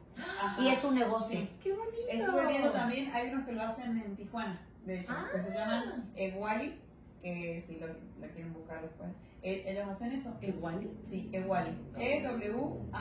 Y 0.59 0.69
es 0.69 0.83
un 0.83 0.97
negocio. 0.97 1.47
¡Qué 1.63 1.73
bonito! 1.73 2.09
Estuve 2.09 2.49
viendo 2.49 2.73
también, 2.73 3.15
hay 3.15 3.31
unos 3.31 3.47
que 3.47 3.53
lo 3.53 3.63
hacen 3.63 3.99
en 3.99 4.17
Tijuana 4.17 4.59
de 4.85 5.01
hecho, 5.01 5.13
que 5.33 5.41
se 5.41 5.53
llaman 5.53 6.11
Ewali, 6.15 6.79
que 7.23 7.63
si 7.67 7.79
lo, 7.79 7.87
quieren 8.35 8.53
buscar 8.53 8.83
después. 8.83 9.11
E, 9.43 9.71
ellos 9.71 9.89
hacen 9.89 10.13
eso. 10.13 10.37
¿Ewali? 10.41 10.91
Sí, 11.05 11.31
Ewali. 11.33 11.77
E-W-A-L-L-Y. 11.99 12.93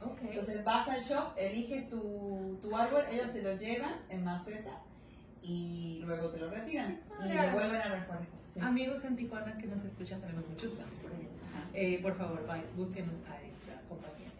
Okay. 0.00 0.28
Entonces 0.28 0.64
vas 0.64 0.88
al 0.88 1.02
shop, 1.02 1.34
eliges 1.36 1.88
tu, 1.88 2.58
tu 2.60 2.76
árbol, 2.76 3.04
ellos 3.10 3.32
te 3.32 3.42
lo 3.42 3.56
llevan 3.56 3.94
en 4.08 4.24
maceta 4.24 4.82
y 5.42 6.00
luego 6.04 6.30
te 6.30 6.38
lo 6.38 6.50
retiran 6.50 7.00
y 7.24 7.32
lo 7.32 7.52
vuelven 7.52 7.80
a 7.80 7.88
reforestar. 7.88 8.40
Amigos 8.60 9.04
en 9.04 9.16
Tijuana 9.16 9.56
que 9.58 9.66
nos 9.66 9.84
escuchan, 9.84 10.20
tenemos 10.20 10.46
muchos 10.48 10.74
fans 10.74 10.98
por 11.00 11.12
allá. 11.12 11.28
Eh, 11.72 12.02
por 12.02 12.16
favor, 12.16 12.44
busquen 12.76 13.04
a 13.28 13.40
esta 13.40 13.80
compañía. 13.88 14.30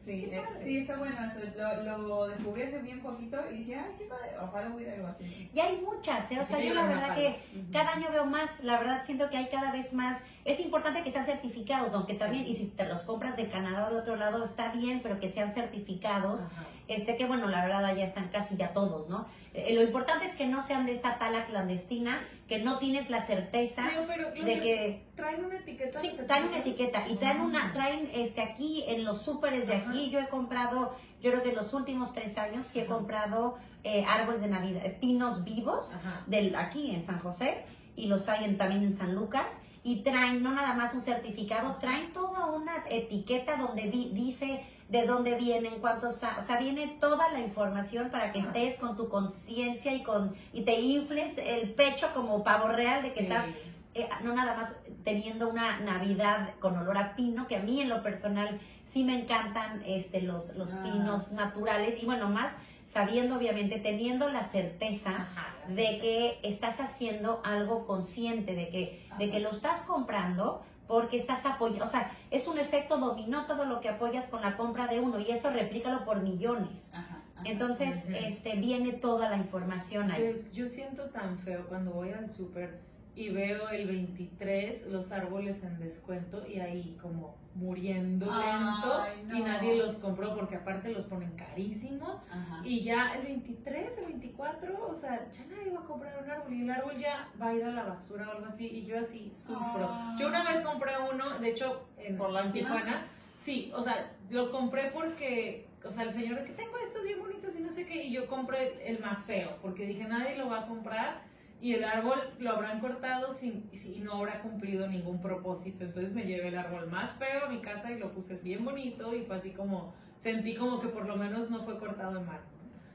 Sí, 0.00 0.30
eh, 0.32 0.42
sí, 0.64 0.78
está 0.78 0.96
bueno 0.96 1.14
eso. 1.24 1.40
Lo, 1.84 1.98
lo 1.98 2.28
descubrí 2.28 2.62
hace 2.62 2.80
bien 2.80 3.00
poquito 3.00 3.38
y 3.52 3.58
dije, 3.58 3.74
ay, 3.76 3.94
qué 3.98 4.04
padre, 4.06 4.30
ojalá 4.40 4.74
hubiera 4.74 4.94
algo 4.94 5.08
así. 5.08 5.50
Y 5.54 5.60
hay 5.60 5.76
muchas, 5.82 6.30
¿eh? 6.32 6.40
O 6.40 6.46
sea, 6.46 6.58
yo 6.58 6.72
la 6.72 6.86
verdad 6.86 7.14
que 7.14 7.38
cada 7.70 7.92
año 7.92 8.10
veo 8.10 8.24
más, 8.24 8.64
la 8.64 8.78
verdad 8.78 9.02
siento 9.04 9.28
que 9.28 9.36
hay 9.36 9.48
cada 9.48 9.72
vez 9.72 9.92
más. 9.92 10.18
Es 10.44 10.58
importante 10.60 11.02
que 11.02 11.12
sean 11.12 11.26
certificados, 11.26 11.92
aunque 11.92 12.14
también, 12.14 12.46
y 12.46 12.56
si 12.56 12.66
te 12.70 12.86
los 12.86 13.02
compras 13.02 13.36
de 13.36 13.48
Canadá 13.50 13.88
o 13.88 13.94
de 13.94 14.00
otro 14.00 14.16
lado, 14.16 14.42
está 14.42 14.72
bien, 14.72 15.00
pero 15.02 15.20
que 15.20 15.30
sean 15.30 15.52
certificados. 15.52 16.40
Ajá. 16.40 16.64
Este, 16.88 17.16
que 17.16 17.24
bueno, 17.26 17.46
la 17.46 17.64
verdad 17.64 17.94
ya 17.94 18.04
están 18.04 18.28
casi 18.28 18.56
ya 18.56 18.72
todos, 18.72 19.08
¿no? 19.08 19.26
Eh, 19.54 19.74
lo 19.74 19.82
importante 19.82 20.24
es 20.26 20.34
que 20.34 20.46
no 20.46 20.60
sean 20.62 20.86
de 20.86 20.92
esta 20.92 21.18
tala 21.18 21.46
clandestina, 21.46 22.18
que 22.48 22.58
no 22.58 22.78
tienes 22.78 23.10
la 23.10 23.20
certeza 23.20 23.84
Pero, 23.88 24.06
pero, 24.32 24.44
de 24.44 24.60
que 24.60 25.04
traen 25.14 25.44
una 25.44 25.56
etiqueta. 25.58 25.98
Sí, 26.00 26.10
traen 26.26 26.48
una 26.48 26.58
etiqueta 26.58 27.06
y 27.08 27.14
traen 27.16 27.42
una, 27.42 27.72
traen 27.72 28.10
este 28.12 28.40
aquí 28.40 28.82
en 28.88 29.04
los 29.04 29.22
súperes 29.22 29.68
de 29.68 29.74
Ajá. 29.76 29.90
aquí. 29.90 30.10
Yo 30.10 30.18
he 30.18 30.28
comprado, 30.28 30.96
yo 31.22 31.30
creo 31.30 31.42
que 31.44 31.50
en 31.50 31.56
los 31.56 31.74
últimos 31.74 32.12
tres 32.12 32.36
años 32.38 32.66
sí 32.66 32.80
he 32.80 32.82
Ajá. 32.82 32.94
comprado 32.94 33.56
eh, 33.84 34.04
árboles 34.08 34.40
de 34.40 34.48
Navidad, 34.48 34.84
eh, 34.84 34.96
pinos 35.00 35.44
vivos 35.44 35.96
del 36.26 36.54
aquí 36.56 36.92
en 36.94 37.04
San 37.06 37.18
José 37.20 37.64
y 37.94 38.06
los 38.06 38.28
hay 38.28 38.44
en- 38.44 38.58
también 38.58 38.82
en 38.82 38.96
San 38.96 39.14
Lucas 39.14 39.46
y 39.82 40.02
traen 40.02 40.42
no 40.42 40.52
nada 40.52 40.74
más 40.74 40.94
un 40.94 41.02
certificado, 41.02 41.76
traen 41.76 42.12
toda 42.12 42.46
una 42.46 42.84
etiqueta 42.90 43.56
donde 43.56 43.84
di- 43.90 44.10
dice 44.12 44.64
de 44.88 45.06
dónde 45.06 45.36
vienen, 45.36 45.80
cuántos, 45.80 46.16
o 46.16 46.42
sea, 46.42 46.58
viene 46.58 46.96
toda 47.00 47.30
la 47.32 47.38
información 47.40 48.10
para 48.10 48.32
que 48.32 48.40
estés 48.40 48.76
con 48.78 48.96
tu 48.96 49.08
conciencia 49.08 49.94
y 49.94 50.02
con 50.02 50.34
y 50.52 50.62
te 50.64 50.80
infles 50.80 51.32
el 51.38 51.70
pecho 51.74 52.08
como 52.12 52.42
pavo 52.42 52.68
real 52.68 53.02
de 53.02 53.12
que 53.12 53.20
Sí. 53.20 53.26
estás 53.26 53.46
eh, 53.94 54.08
no 54.22 54.34
nada 54.34 54.56
más 54.56 54.72
teniendo 55.04 55.48
una 55.48 55.80
Navidad 55.80 56.50
con 56.60 56.76
olor 56.76 56.96
a 56.98 57.16
pino, 57.16 57.48
que 57.48 57.56
a 57.56 57.60
mí 57.60 57.80
en 57.80 57.88
lo 57.88 58.02
personal 58.02 58.60
sí 58.88 59.02
me 59.04 59.20
encantan 59.20 59.82
este, 59.86 60.20
los, 60.22 60.54
los 60.56 60.72
Ah. 60.74 60.82
pinos 60.84 61.32
naturales 61.32 62.00
y 62.02 62.06
bueno, 62.06 62.28
más 62.28 62.52
sabiendo 62.90 63.36
obviamente, 63.36 63.78
teniendo 63.78 64.28
la 64.28 64.44
certeza 64.44 65.10
Ajá, 65.10 65.54
de 65.68 65.98
que 66.00 66.40
estás 66.42 66.80
haciendo 66.80 67.40
algo 67.44 67.86
consciente, 67.86 68.54
de 68.54 68.68
que, 68.68 69.06
de 69.16 69.30
que 69.30 69.40
lo 69.40 69.50
estás 69.50 69.84
comprando 69.84 70.62
porque 70.88 71.16
estás 71.16 71.46
apoyando, 71.46 71.84
o 71.84 71.88
sea, 71.88 72.10
es 72.32 72.48
un 72.48 72.58
efecto 72.58 72.98
dominó 72.98 73.46
todo 73.46 73.64
lo 73.64 73.80
que 73.80 73.88
apoyas 73.88 74.28
con 74.28 74.42
la 74.42 74.56
compra 74.56 74.88
de 74.88 74.98
uno 74.98 75.20
y 75.20 75.30
eso 75.30 75.50
replícalo 75.50 76.04
por 76.04 76.20
millones. 76.20 76.90
Ajá. 76.92 77.22
Entonces, 77.44 78.06
este, 78.10 78.56
viene 78.56 78.92
toda 78.92 79.30
la 79.30 79.36
información 79.36 80.10
ahí. 80.10 80.32
Pues, 80.32 80.52
yo 80.52 80.68
siento 80.68 81.04
tan 81.10 81.38
feo 81.38 81.66
cuando 81.68 81.92
voy 81.92 82.10
al 82.10 82.30
súper 82.30 82.80
y 83.16 83.28
veo 83.30 83.68
el 83.70 83.86
23 83.88 84.86
los 84.86 85.10
árboles 85.12 85.62
en 85.64 85.78
descuento 85.80 86.46
y 86.46 86.60
ahí 86.60 86.96
como 87.02 87.36
muriendo 87.54 88.26
lento 88.26 89.00
Ay, 89.02 89.22
no. 89.26 89.36
y 89.36 89.42
nadie 89.42 89.76
los 89.76 89.96
compró 89.96 90.34
porque 90.36 90.56
aparte 90.56 90.90
los 90.90 91.04
ponen 91.06 91.32
carísimos 91.32 92.22
Ajá. 92.30 92.60
y 92.64 92.82
ya 92.84 93.14
el 93.16 93.22
23, 93.24 93.98
el 93.98 94.04
24, 94.06 94.88
o 94.88 94.94
sea, 94.94 95.28
ya 95.32 95.44
nadie 95.46 95.70
va 95.72 95.80
a 95.80 95.84
comprar 95.84 96.22
un 96.22 96.30
árbol 96.30 96.52
y 96.54 96.62
el 96.62 96.70
árbol 96.70 96.96
ya 96.98 97.28
va 97.40 97.48
a 97.48 97.54
ir 97.54 97.64
a 97.64 97.70
la 97.70 97.82
basura 97.84 98.28
o 98.28 98.32
algo 98.32 98.46
así 98.46 98.66
y 98.66 98.84
yo 98.86 98.98
así 98.98 99.30
sufro. 99.34 99.90
Yo 100.18 100.28
una 100.28 100.44
vez 100.44 100.60
compré 100.60 100.92
uno, 101.12 101.38
de 101.40 101.50
hecho 101.50 101.88
en 101.98 102.16
¿Por 102.16 102.30
lástima? 102.30 102.52
Tijuana, 102.52 103.06
sí, 103.38 103.72
o 103.74 103.82
sea, 103.82 104.12
lo 104.30 104.52
compré 104.52 104.90
porque, 104.92 105.66
o 105.84 105.90
sea, 105.90 106.04
el 106.04 106.12
señor 106.12 106.44
que 106.44 106.52
tengo 106.52 106.76
estos 106.78 107.02
bien 107.02 107.18
bonitos 107.18 107.56
y 107.56 107.60
no 107.62 107.72
sé 107.72 107.84
qué 107.84 108.04
y 108.04 108.12
yo 108.12 108.28
compré 108.28 108.88
el 108.88 109.00
más 109.00 109.24
feo 109.24 109.56
porque 109.60 109.86
dije 109.86 110.04
nadie 110.04 110.36
lo 110.36 110.48
va 110.48 110.60
a 110.60 110.66
comprar 110.66 111.28
y 111.60 111.74
el 111.74 111.84
árbol 111.84 112.18
lo 112.38 112.50
habrán 112.52 112.80
cortado 112.80 113.32
sin, 113.32 113.68
y 113.72 114.00
no 114.00 114.14
habrá 114.14 114.40
cumplido 114.40 114.86
ningún 114.86 115.20
propósito. 115.20 115.84
Entonces 115.84 116.12
me 116.12 116.24
llevé 116.24 116.48
el 116.48 116.58
árbol 116.58 116.90
más 116.90 117.10
feo 117.12 117.46
a 117.46 117.48
mi 117.50 117.60
casa 117.60 117.90
y 117.92 117.98
lo 117.98 118.12
puse 118.12 118.36
bien 118.36 118.64
bonito 118.64 119.14
y 119.14 119.22
fue 119.24 119.36
así 119.36 119.50
como, 119.50 119.92
sentí 120.22 120.54
como 120.56 120.80
que 120.80 120.88
por 120.88 121.06
lo 121.06 121.16
menos 121.16 121.50
no 121.50 121.62
fue 121.64 121.78
cortado 121.78 122.18
en 122.18 122.26
mal. 122.26 122.40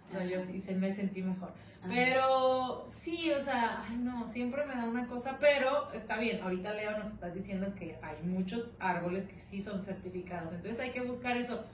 O 0.08 0.12
sea, 0.12 0.26
yo 0.26 0.44
sí 0.46 0.62
se 0.62 0.74
me 0.76 0.94
sentí 0.94 1.22
mejor. 1.22 1.50
Ajá. 1.82 1.90
Pero 1.94 2.88
sí, 2.90 3.32
o 3.32 3.42
sea, 3.42 3.86
ay 3.88 3.98
no, 3.98 4.28
siempre 4.28 4.66
me 4.66 4.74
da 4.74 4.86
una 4.86 5.08
cosa, 5.08 5.38
pero 5.40 5.92
está 5.94 6.18
bien. 6.18 6.42
Ahorita 6.42 6.74
Leo 6.74 6.98
nos 6.98 7.14
está 7.14 7.30
diciendo 7.30 7.74
que 7.76 7.98
hay 8.02 8.18
muchos 8.24 8.72
árboles 8.80 9.28
que 9.28 9.40
sí 9.42 9.62
son 9.62 9.84
certificados, 9.84 10.52
entonces 10.54 10.80
hay 10.80 10.92
que 10.92 11.02
buscar 11.02 11.38
eso. 11.38 11.66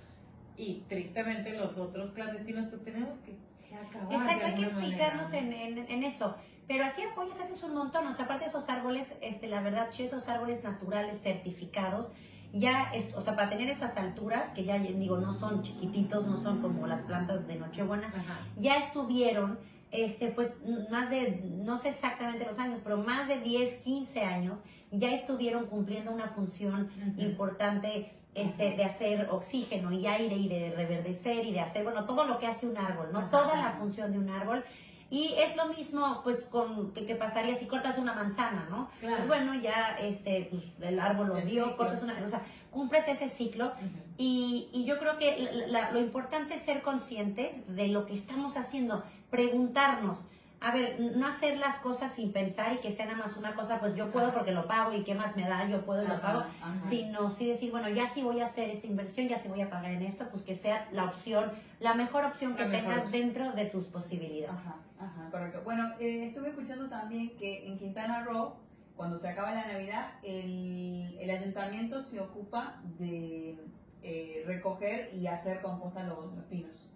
Y 0.57 0.83
tristemente 0.89 1.53
los 1.57 1.77
otros 1.77 2.11
clandestinos, 2.11 2.67
pues 2.67 2.83
tenemos 2.83 3.17
que, 3.19 3.37
que 3.67 3.75
acabar. 3.75 4.13
Exacto, 4.13 4.45
hay 4.45 4.55
que 4.55 4.61
manera, 4.73 4.81
fijarnos 4.81 5.29
¿no? 5.29 5.37
en, 5.37 5.53
en, 5.53 5.77
en 5.89 6.03
eso. 6.03 6.35
Pero 6.72 6.86
así 6.86 7.01
apoyas, 7.01 7.38
haces 7.38 7.61
un 7.63 7.74
montón. 7.74 8.07
O 8.07 8.13
sea, 8.13 8.24
aparte 8.24 8.45
de 8.45 8.49
esos 8.49 8.69
árboles, 8.69 9.13
este, 9.19 9.47
la 9.47 9.59
verdad, 9.61 9.89
esos 9.97 10.30
árboles 10.30 10.63
naturales 10.63 11.19
certificados, 11.22 12.13
ya, 12.53 12.91
es- 12.93 13.13
o 13.13 13.19
sea, 13.19 13.36
para 13.36 13.49
tener 13.49 13.67
esas 13.67 13.97
alturas, 13.97 14.51
que 14.51 14.63
ya 14.63 14.80
digo, 14.80 15.17
no 15.17 15.34
son 15.34 15.63
chiquititos, 15.63 16.26
no 16.26 16.38
son 16.39 16.61
como 16.61 16.88
las 16.88 17.01
plantas 17.01 17.45
de 17.45 17.55
Nochebuena, 17.55 18.07
Ajá. 18.07 18.39
ya 18.55 18.78
estuvieron, 18.78 19.59
este, 19.91 20.28
pues, 20.30 20.61
más 20.89 21.09
de, 21.09 21.41
no 21.45 21.78
sé 21.78 21.89
exactamente 21.89 22.45
los 22.45 22.57
años, 22.57 22.80
pero 22.82 22.95
más 22.99 23.28
de 23.28 23.41
10, 23.41 23.76
15 23.84 24.22
años, 24.22 24.63
ya 24.91 25.11
estuvieron 25.13 25.65
cumpliendo 25.65 26.11
una 26.11 26.30
función 26.30 26.89
importante 27.17 28.13
este, 28.34 28.72
de 28.78 28.86
hacer 28.86 29.28
oxígeno 29.30 29.91
y 29.91 30.07
aire 30.07 30.38
y 30.38 30.47
de 30.47 30.72
reverdecer 30.74 31.45
y 31.45 31.51
de 31.51 31.59
hacer, 31.59 31.84
bueno, 31.84 32.05
todo 32.05 32.24
lo 32.26 32.39
que 32.39 32.47
hace 32.47 32.65
un 32.65 32.78
árbol, 32.78 33.09
¿no? 33.11 33.19
Ajá, 33.19 33.30
Toda 33.30 33.55
la 33.57 33.72
función 33.72 34.13
de 34.13 34.19
un 34.19 34.30
árbol. 34.30 34.63
Y 35.12 35.36
es 35.38 35.55
lo 35.57 35.66
mismo, 35.68 36.22
pues, 36.24 36.41
con 36.43 36.93
que, 36.93 37.05
que 37.05 37.16
pasaría 37.16 37.55
si 37.55 37.68
cortas 37.68 37.97
una 37.99 38.14
manzana, 38.14 38.66
¿no? 38.70 38.89
Claro. 39.01 39.18
Pues 39.18 39.28
bueno, 39.28 39.53
ya 39.55 39.97
este, 39.99 40.47
pues, 40.49 40.64
el 40.82 40.99
árbol 40.99 41.28
lo 41.28 41.38
El 41.38 41.47
dio, 41.47 41.64
ciclo. 41.66 41.78
cortas 41.78 42.01
una, 42.01 42.14
o 42.26 42.30
sea, 42.30 42.41
cumples 42.72 43.05
ese 43.09 43.28
ciclo 43.28 43.74
y, 44.18 44.70
y 44.72 44.86
yo 44.86 44.97
creo 44.97 45.18
que 45.18 45.38
la- 45.68 45.68
la- 45.68 45.91
lo 45.91 45.99
importante 45.99 46.55
es 46.55 46.62
ser 46.62 46.82
conscientes 46.82 47.51
de 47.76 47.89
lo 47.89 48.05
que 48.05 48.14
estamos 48.14 48.55
haciendo, 48.55 49.03
preguntarnos, 49.30 50.30
a 50.64 50.72
ver, 50.72 50.99
no 50.99 51.26
hacer 51.28 51.57
las 51.57 51.78
cosas 51.80 52.14
sin 52.14 52.32
pensar 52.32 52.72
y 52.74 52.78
que 52.78 52.91
sea 52.91 53.05
nada 53.07 53.18
más 53.18 53.36
una 53.36 53.55
cosa, 53.55 53.80
pues 53.80 53.95
yo 53.95 54.12
puedo 54.12 54.32
porque 54.32 54.51
lo 54.51 54.68
pago 54.68 54.93
y 54.93 55.03
qué 55.03 55.16
más 55.16 55.36
me 55.36 55.41
da, 55.49 55.68
yo 55.68 55.82
puedo 55.84 56.03
y 56.03 56.07
lo 56.07 56.22
pago, 56.22 56.41
ajá. 56.41 56.76
sino 56.88 57.32
sí 57.32 57.47
decir, 57.49 57.72
bueno, 57.72 57.89
ya 57.89 58.07
si 58.07 58.22
voy 58.22 58.41
a 58.41 58.45
hacer 58.45 58.70
esta 58.70 58.86
inversión, 58.86 59.28
ya 59.28 59.39
si 59.39 59.49
voy 59.49 59.62
a 59.62 59.70
pagar 59.72 59.91
en 59.91 60.03
esto, 60.03 60.26
pues 60.30 60.43
que 60.43 60.53
sea 60.53 60.88
la 60.91 61.05
opción, 61.05 61.51
la 61.80 61.95
mejor 61.95 62.26
opción 62.26 62.55
que 62.55 62.64
mejor 62.66 62.86
tengas 62.89 63.05
opción. 63.05 63.22
dentro 63.24 63.51
de 63.53 63.66
tus 63.66 63.86
posibilidades. 63.88 64.55
Ajá, 64.55 64.76
ajá, 65.01 65.29
correcto. 65.31 65.61
Bueno, 65.63 65.91
eh, 65.99 66.27
estuve 66.27 66.49
escuchando 66.49 66.89
también 66.89 67.35
que 67.37 67.67
en 67.67 67.77
Quintana 67.77 68.23
Roo, 68.23 68.55
cuando 68.95 69.17
se 69.17 69.29
acaba 69.29 69.51
la 69.53 69.67
Navidad, 69.67 70.11
el, 70.23 71.17
el 71.19 71.29
ayuntamiento 71.29 72.01
se 72.01 72.19
ocupa 72.19 72.81
de 72.99 73.57
eh, 74.03 74.43
recoger 74.45 75.09
y 75.13 75.27
hacer 75.27 75.61
composta 75.61 76.03
los, 76.03 76.33
los 76.35 76.45
pinos. 76.45 76.87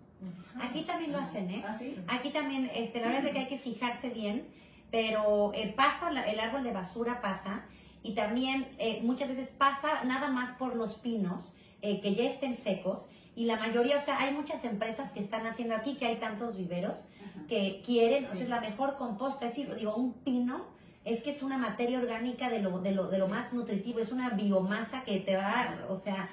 Aquí 0.61 0.85
también 0.85 1.11
lo 1.11 1.19
hacen, 1.19 1.49
¿eh? 1.51 1.63
¿Ah, 1.67 1.73
sí? 1.73 1.97
Aquí 2.07 2.31
también, 2.31 2.71
este, 2.73 2.99
la 2.99 3.07
verdad 3.07 3.27
es 3.27 3.33
que 3.33 3.39
hay 3.39 3.47
que 3.47 3.59
fijarse 3.59 4.09
bien, 4.09 4.47
pero 4.89 5.53
eh, 5.53 5.73
pasa, 5.75 6.09
el 6.09 6.39
árbol 6.39 6.63
de 6.63 6.71
basura 6.71 7.21
pasa 7.21 7.65
y 8.01 8.15
también 8.15 8.67
eh, 8.77 9.01
muchas 9.03 9.29
veces 9.29 9.49
pasa 9.49 10.03
nada 10.03 10.29
más 10.29 10.55
por 10.57 10.75
los 10.75 10.95
pinos 10.95 11.57
eh, 11.81 12.01
que 12.01 12.15
ya 12.15 12.23
estén 12.23 12.55
secos 12.55 13.09
y 13.35 13.45
la 13.45 13.57
mayoría, 13.57 13.97
o 13.97 14.01
sea, 14.01 14.19
hay 14.19 14.33
muchas 14.33 14.63
empresas 14.63 15.11
que 15.11 15.19
están 15.19 15.45
haciendo 15.45 15.75
aquí 15.75 15.95
que 15.97 16.05
hay 16.05 16.15
tantos 16.17 16.57
viveros 16.57 17.09
Ajá. 17.21 17.45
que 17.47 17.81
quieren, 17.85 18.25
o 18.25 18.29
Sí. 18.29 18.35
sea, 18.37 18.43
es 18.45 18.49
la 18.49 18.61
mejor 18.61 18.95
composta, 18.97 19.45
es 19.45 19.55
decir, 19.55 19.75
digo, 19.75 19.95
un 19.95 20.13
pino 20.13 20.65
es 21.03 21.21
que 21.21 21.29
es 21.31 21.43
una 21.43 21.57
materia 21.57 21.99
orgánica 21.99 22.49
de 22.49 22.59
lo, 22.59 22.79
de 22.79 22.91
lo, 22.91 23.07
de 23.09 23.17
lo 23.19 23.25
Sí. 23.27 23.31
más 23.31 23.53
nutritivo, 23.53 23.99
es 23.99 24.11
una 24.11 24.29
biomasa 24.31 25.03
que 25.03 25.19
te 25.19 25.35
va, 25.37 25.75
o 25.89 25.97
sea, 25.97 26.29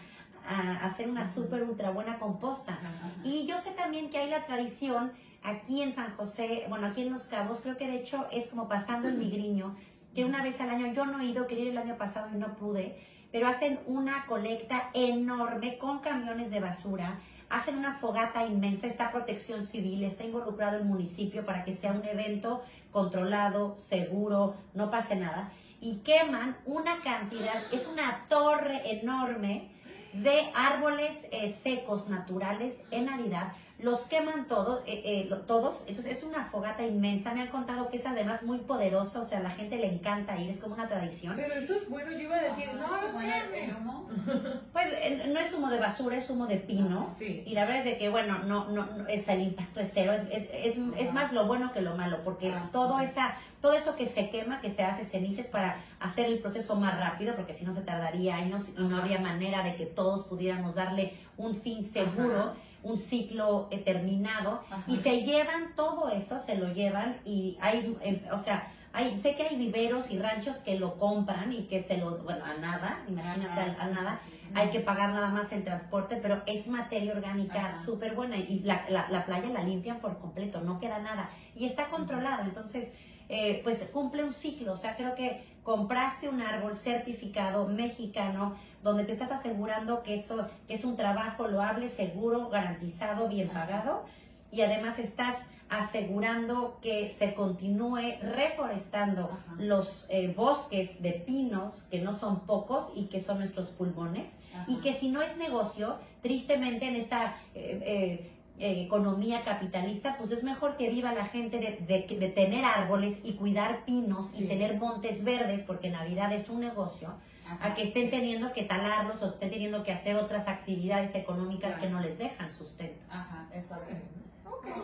a 0.49 0.87
hacer 0.87 1.09
una 1.11 1.29
súper 1.33 1.63
ultra 1.63 1.91
buena 1.91 2.19
composta. 2.19 2.73
Ajá. 2.75 3.13
Y 3.25 3.47
yo 3.47 3.59
sé 3.59 3.73
también 3.73 4.11
que 4.11 4.19
hay 4.19 4.31
la 4.31 4.45
tradición 4.47 5.13
aquí 5.43 5.83
en 5.83 5.95
San 5.95 6.17
José, 6.17 6.65
bueno, 6.69 6.87
aquí 6.87 7.03
en 7.03 7.13
Los 7.13 7.27
Cabos, 7.29 7.61
creo 7.61 7.77
que 7.77 7.87
de 7.87 7.97
hecho 7.97 8.27
es 8.33 8.47
como 8.49 8.69
pasando 8.69 9.09
el 9.09 9.19
migriño, 9.19 9.77
que 10.15 10.25
una 10.25 10.43
vez 10.43 10.61
al 10.61 10.71
año, 10.71 10.93
yo 10.95 11.05
no 11.07 11.21
he 11.21 11.27
ido, 11.27 11.47
quería 11.47 11.65
ir 11.65 11.71
el 11.71 11.79
año 11.79 11.97
pasado 11.97 12.29
y 12.35 12.39
no 12.39 12.55
pude, 12.57 12.99
pero 13.33 13.49
hacen 13.49 13.81
una 13.87 14.27
colecta 14.27 14.91
enorme 14.93 15.79
con 15.79 15.99
camiones 16.01 16.51
de 16.51 16.61
basura, 16.61 17.19
hacen 17.49 17.79
una 17.79 17.99
fogata 17.99 18.47
inmensa, 18.47 18.87
está 18.87 19.11
protección 19.11 19.65
civil, 19.65 20.05
está 20.05 20.25
involucrado 20.25 20.77
el 20.77 20.85
municipio 20.85 21.45
para 21.45 21.65
que 21.65 21.75
sea 21.75 21.93
un 21.93 22.05
evento 22.05 22.63
controlado, 22.91 23.75
seguro, 23.77 24.55
no 24.75 24.91
pase 24.91 25.17
nada, 25.17 25.51
y 25.81 25.97
queman 25.99 26.57
una 26.65 27.01
cantidad, 27.01 27.65
es 27.73 27.89
una 27.89 28.27
torre 28.29 29.01
enorme 29.01 29.71
de 30.13 30.51
árboles 30.55 31.27
eh, 31.33 31.51
secos 31.51 32.09
naturales 32.09 32.79
en 32.91 33.07
Navidad, 33.07 33.55
los 33.83 34.03
queman 34.07 34.47
todos, 34.47 34.81
eh, 34.87 35.03
eh, 35.05 35.27
lo- 35.29 35.41
todos, 35.41 35.85
entonces 35.89 36.19
es 36.19 36.25
una 36.25 36.47
fogata 36.47 36.85
inmensa, 36.87 37.35
me 37.35 37.43
han 37.43 37.49
contado 37.49 37.89
que 37.91 37.97
es 37.97 38.07
además 38.07 38.43
muy 38.45 38.59
poderosa, 38.59 39.21
o 39.21 39.27
sea, 39.27 39.39
a 39.39 39.43
la 39.43 39.51
gente 39.51 39.77
le 39.77 39.93
encanta 39.93 40.39
ir, 40.39 40.51
es 40.51 40.59
como 40.61 40.75
una 40.75 40.89
tradición. 40.89 41.35
Pero 41.37 41.55
eso 41.55 41.75
es 41.75 41.89
bueno, 41.91 42.13
yo 42.13 42.19
iba 42.21 42.37
a 42.37 42.43
decir, 42.43 42.69
Ajá, 42.69 42.79
no, 42.79 42.97
eso 42.97 43.21
es 43.21 43.77
humo. 43.77 44.09
Pues 44.73 44.87
eh, 44.93 45.31
no 45.33 45.39
es 45.41 45.53
humo 45.53 45.69
de 45.69 45.79
basura, 45.81 46.17
es 46.17 46.31
humo 46.31 46.47
de 46.47 46.57
pino. 46.57 47.15
Sí. 47.19 47.43
Y 47.47 47.55
la 47.55 47.63
verdad 47.67 47.79
es 47.81 47.85
de 47.85 47.99
que, 47.99 48.09
bueno, 48.09 48.39
no, 48.45 48.69
no, 48.71 48.87
no, 48.87 49.07
es 49.09 49.29
el 49.29 49.43
impacto 49.43 49.81
es 49.81 49.91
cero, 49.93 50.13
es, 50.13 50.23
es, 50.31 50.49
es, 50.53 50.77
es 50.99 51.13
más 51.13 51.33
lo 51.33 51.47
bueno 51.47 51.73
que 51.73 51.81
lo 51.83 51.95
malo, 51.97 52.19
porque 52.25 52.51
Ah, 52.53 52.69
todo, 52.73 53.01
esa, 53.01 53.35
todo 53.61 53.73
eso 53.75 53.97
que 53.97 54.07
se 54.07 54.31
quema, 54.31 54.61
que 54.61 54.71
se 54.71 54.83
hace 54.83 55.05
cenizas 55.05 55.47
para 55.47 55.77
hacer 56.01 56.27
el 56.27 56.39
proceso 56.39 56.77
más 56.77 56.99
rápido, 56.99 57.35
porque 57.35 57.53
si 57.53 57.65
no 57.65 57.75
se 57.75 57.81
tardaría 57.83 58.37
años 58.37 58.69
y 58.79 58.83
no 58.83 58.97
habría 58.99 59.19
manera 59.21 59.63
de 59.63 59.75
que 59.77 59.87
todos 59.87 60.25
pudiéramos 60.27 60.75
darle 60.77 61.15
un 61.37 61.57
fin 61.61 61.85
seguro, 61.85 62.55
un 62.83 62.99
ciclo 62.99 63.69
terminado, 63.85 64.63
Ajá. 64.71 64.85
y 64.87 64.97
se 64.97 65.23
llevan 65.23 65.75
todo 65.77 66.11
eso, 66.11 66.41
se 66.41 66.57
lo 66.57 66.73
llevan 66.73 67.17
y 67.25 67.57
hay, 67.61 67.97
eh, 68.03 68.23
o 68.33 68.39
sea, 68.39 68.73
hay, 68.93 69.19
sé 69.21 69.35
que 69.37 69.45
hay 69.45 69.57
viveros 69.57 70.11
y 70.11 70.19
ranchos 70.19 70.57
que 70.59 70.79
lo 70.79 70.99
compran 70.99 71.53
y 71.53 71.63
que 71.65 71.83
se 71.83 71.97
lo, 71.97 72.19
bueno, 72.19 72.45
a 72.45 72.55
nada, 72.55 73.03
imagínate 73.09 73.61
a, 73.61 73.65
a 73.65 73.89
sí, 73.89 73.95
nada, 73.95 74.21
sí, 74.25 74.31
sí, 74.33 74.39
sí. 74.47 74.53
hay 74.55 74.71
que 74.71 74.81
pagar 74.81 75.11
nada 75.11 75.29
más 75.29 75.51
el 75.53 75.65
transporte, 75.65 76.17
pero 76.21 76.43
es 76.47 76.67
materia 76.67 77.13
orgánica 77.13 77.73
súper 77.73 78.15
buena 78.15 78.37
y 78.37 78.61
la, 78.61 78.85
la, 78.91 79.09
la 79.09 79.25
playa 79.25 79.49
la 79.49 79.63
limpian 79.63 80.01
por 80.01 80.19
completo, 80.19 80.61
no 80.61 80.79
queda 80.79 80.99
nada 80.99 81.31
y 81.55 81.65
está 81.67 81.89
controlado, 81.89 82.43
entonces 82.43 82.93
eh, 83.29 83.61
pues 83.65 83.79
cumple 83.93 84.25
un 84.25 84.35
ciclo, 84.35 84.73
o 84.75 84.77
sea, 84.77 84.95
creo 84.95 85.15
que 85.15 85.43
compraste 85.63 86.29
un 86.29 86.41
árbol 86.41 86.77
certificado 86.77 87.69
mexicano 87.69 88.57
donde 88.83 89.05
te 89.05 89.13
estás 89.13 89.31
asegurando 89.31 90.03
que 90.03 90.17
eso 90.17 90.49
que 90.67 90.75
es 90.75 90.85
un 90.85 90.97
trabajo 90.97 91.47
loable, 91.47 91.89
seguro, 91.89 92.49
garantizado, 92.49 93.29
bien 93.29 93.49
pagado 93.49 94.05
y 94.51 94.63
además 94.63 94.99
estás 94.99 95.47
asegurando 95.71 96.79
que 96.83 97.09
se 97.11 97.35
continúe 97.35 98.19
reforestando 98.21 99.25
Ajá. 99.25 99.55
los 99.59 100.07
eh, 100.11 100.35
bosques 100.37 101.01
de 101.01 101.13
pinos, 101.13 101.85
que 101.91 102.01
no 102.01 102.19
son 102.19 102.41
pocos 102.41 102.93
y 102.95 103.07
que 103.07 103.23
son 103.23 103.39
nuestros 103.39 103.69
pulmones, 103.71 104.31
Ajá. 104.53 104.67
y 104.69 104.81
que 104.83 104.93
si 104.93 105.09
no 105.09 105.23
es 105.23 105.39
negocio, 105.39 105.97
tristemente 106.21 106.87
en 106.87 106.97
esta 106.97 107.37
eh, 107.55 107.81
eh, 107.87 108.31
eh, 108.63 108.83
economía 108.83 109.43
capitalista, 109.45 110.17
pues 110.19 110.31
es 110.31 110.43
mejor 110.45 110.77
que 110.77 110.89
viva 110.89 111.13
la 111.13 111.25
gente 111.27 111.59
de, 111.59 111.79
de- 111.87 112.17
de 112.17 112.29
tener 112.29 112.65
árboles 112.65 113.19
y 113.25 113.35
cuidar 113.35 113.85
pinos 113.85 114.29
Sí. 114.29 114.45
y 114.45 114.49
tener 114.49 114.79
montes 114.79 115.25
verdes, 115.25 115.63
porque 115.67 115.91
Navidad 115.91 116.33
es 116.33 116.49
un 116.49 116.61
negocio, 116.61 117.09
Ajá, 117.45 117.67
a 117.67 117.75
que 117.75 117.83
estén 117.83 118.05
sí. 118.05 118.11
teniendo 118.11 118.53
que 118.53 118.63
talarlos 118.63 119.21
o 119.23 119.27
estén 119.27 119.51
teniendo 119.51 119.83
que 119.83 119.91
hacer 119.93 120.15
otras 120.17 120.47
actividades 120.49 121.15
económicas 121.15 121.75
que 121.81 121.89
no 121.89 122.01
les 122.01 122.17
dejan 122.19 122.49
sustento. 122.49 123.05
Ajá. 123.11 123.49
Ok, 123.51 123.97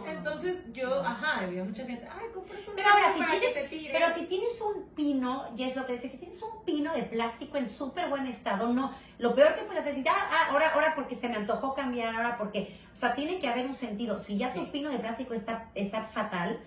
entonces 0.07 0.65
yo, 0.73 1.01
ajá, 1.03 1.41
había 1.41 1.65
mucha 1.65 1.85
gente, 1.85 2.07
ay, 2.11 2.27
compras 2.35 2.67
un 2.69 2.75
Pero 2.75 2.89
ahora, 2.91 3.13
si 3.13 3.19
para 3.21 3.33
que 3.33 3.39
tienes- 3.39 3.55
se 3.55 3.69
tire. 3.69 3.93
Pero 3.93 4.11
si 4.11 4.27
tienes 4.27 4.61
un 4.61 4.89
pino, 4.95 5.45
y 5.57 5.63
es 5.63 5.77
lo 5.77 5.87
que 5.87 5.93
dices, 5.95 6.13
si 6.13 6.19
tienes 6.19 6.43
un 6.43 6.65
pino 6.65 6.93
de 6.93 7.03
plástico 7.05 7.57
en 7.57 7.69
súper 7.69 8.09
buen 8.09 8.27
estado, 8.27 8.73
no, 8.73 8.93
lo 9.19 9.35
peor 9.35 9.55
que 9.55 9.63
puedes 9.63 9.81
hacer 9.81 9.93
es 9.93 9.99
decir, 10.05 10.11
ah, 10.11 10.29
ah, 10.31 10.49
ahora, 10.51 10.71
ahora 10.75 10.95
porque 10.95 11.15
se 11.15 11.29
me 11.29 11.37
antojó 11.37 11.75
cambiar, 11.75 12.15
ahora 12.15 12.37
porque, 12.39 12.77
o 12.93 12.97
sea, 12.97 13.15
tiene 13.15 13.39
que 13.41 13.49
haber 13.49 13.67
un 13.67 13.75
sentido. 13.75 14.19
Si 14.19 14.37
ya 14.39 14.53
Sí. 14.53 14.59
tu 14.61 14.71
pino 14.73 14.91
de 14.91 14.99
plástico 14.99 15.35
está, 15.35 15.71
está 15.75 16.05
fatal 16.05 16.59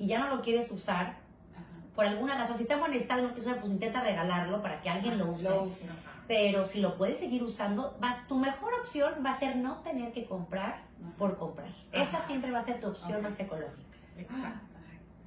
y 0.00 0.06
ya 0.08 0.18
no 0.18 0.34
lo 0.34 0.42
quieres 0.42 0.70
usar, 0.72 1.06
Ajá. 1.54 1.64
por 1.94 2.04
alguna 2.06 2.36
razón, 2.36 2.56
si 2.56 2.62
está 2.64 2.74
en 2.74 2.80
buen 2.80 2.92
estado 2.94 3.20
y 3.20 3.22
no 3.22 3.28
quieres 3.28 3.46
usar, 3.46 3.60
pues 3.60 3.72
intenta 3.72 4.00
regalarlo 4.02 4.60
para 4.62 4.80
que 4.80 4.90
alguien 4.90 5.18
lo 5.18 5.26
use. 5.32 5.48
Lo 5.48 5.62
usa. 5.62 5.90
Ajá. 5.92 6.15
Pero 6.28 6.66
si 6.66 6.80
lo 6.80 6.96
puedes 6.96 7.18
seguir 7.18 7.42
usando, 7.44 7.96
vas, 8.00 8.26
tu 8.28 8.36
mejor 8.36 8.72
opción 8.80 9.14
va 9.24 9.30
a 9.30 9.38
ser 9.38 9.56
no 9.56 9.82
tener 9.82 10.12
que 10.12 10.24
comprar 10.26 10.82
Ajá. 11.02 11.16
por 11.18 11.36
comprar. 11.38 11.68
Esa 11.92 12.20
siempre 12.26 12.50
va 12.50 12.58
a 12.58 12.64
ser 12.64 12.80
tu 12.80 12.88
opción 12.88 13.22
más 13.22 13.38
ecológica. 13.38 13.96
Exacto. 14.18 14.66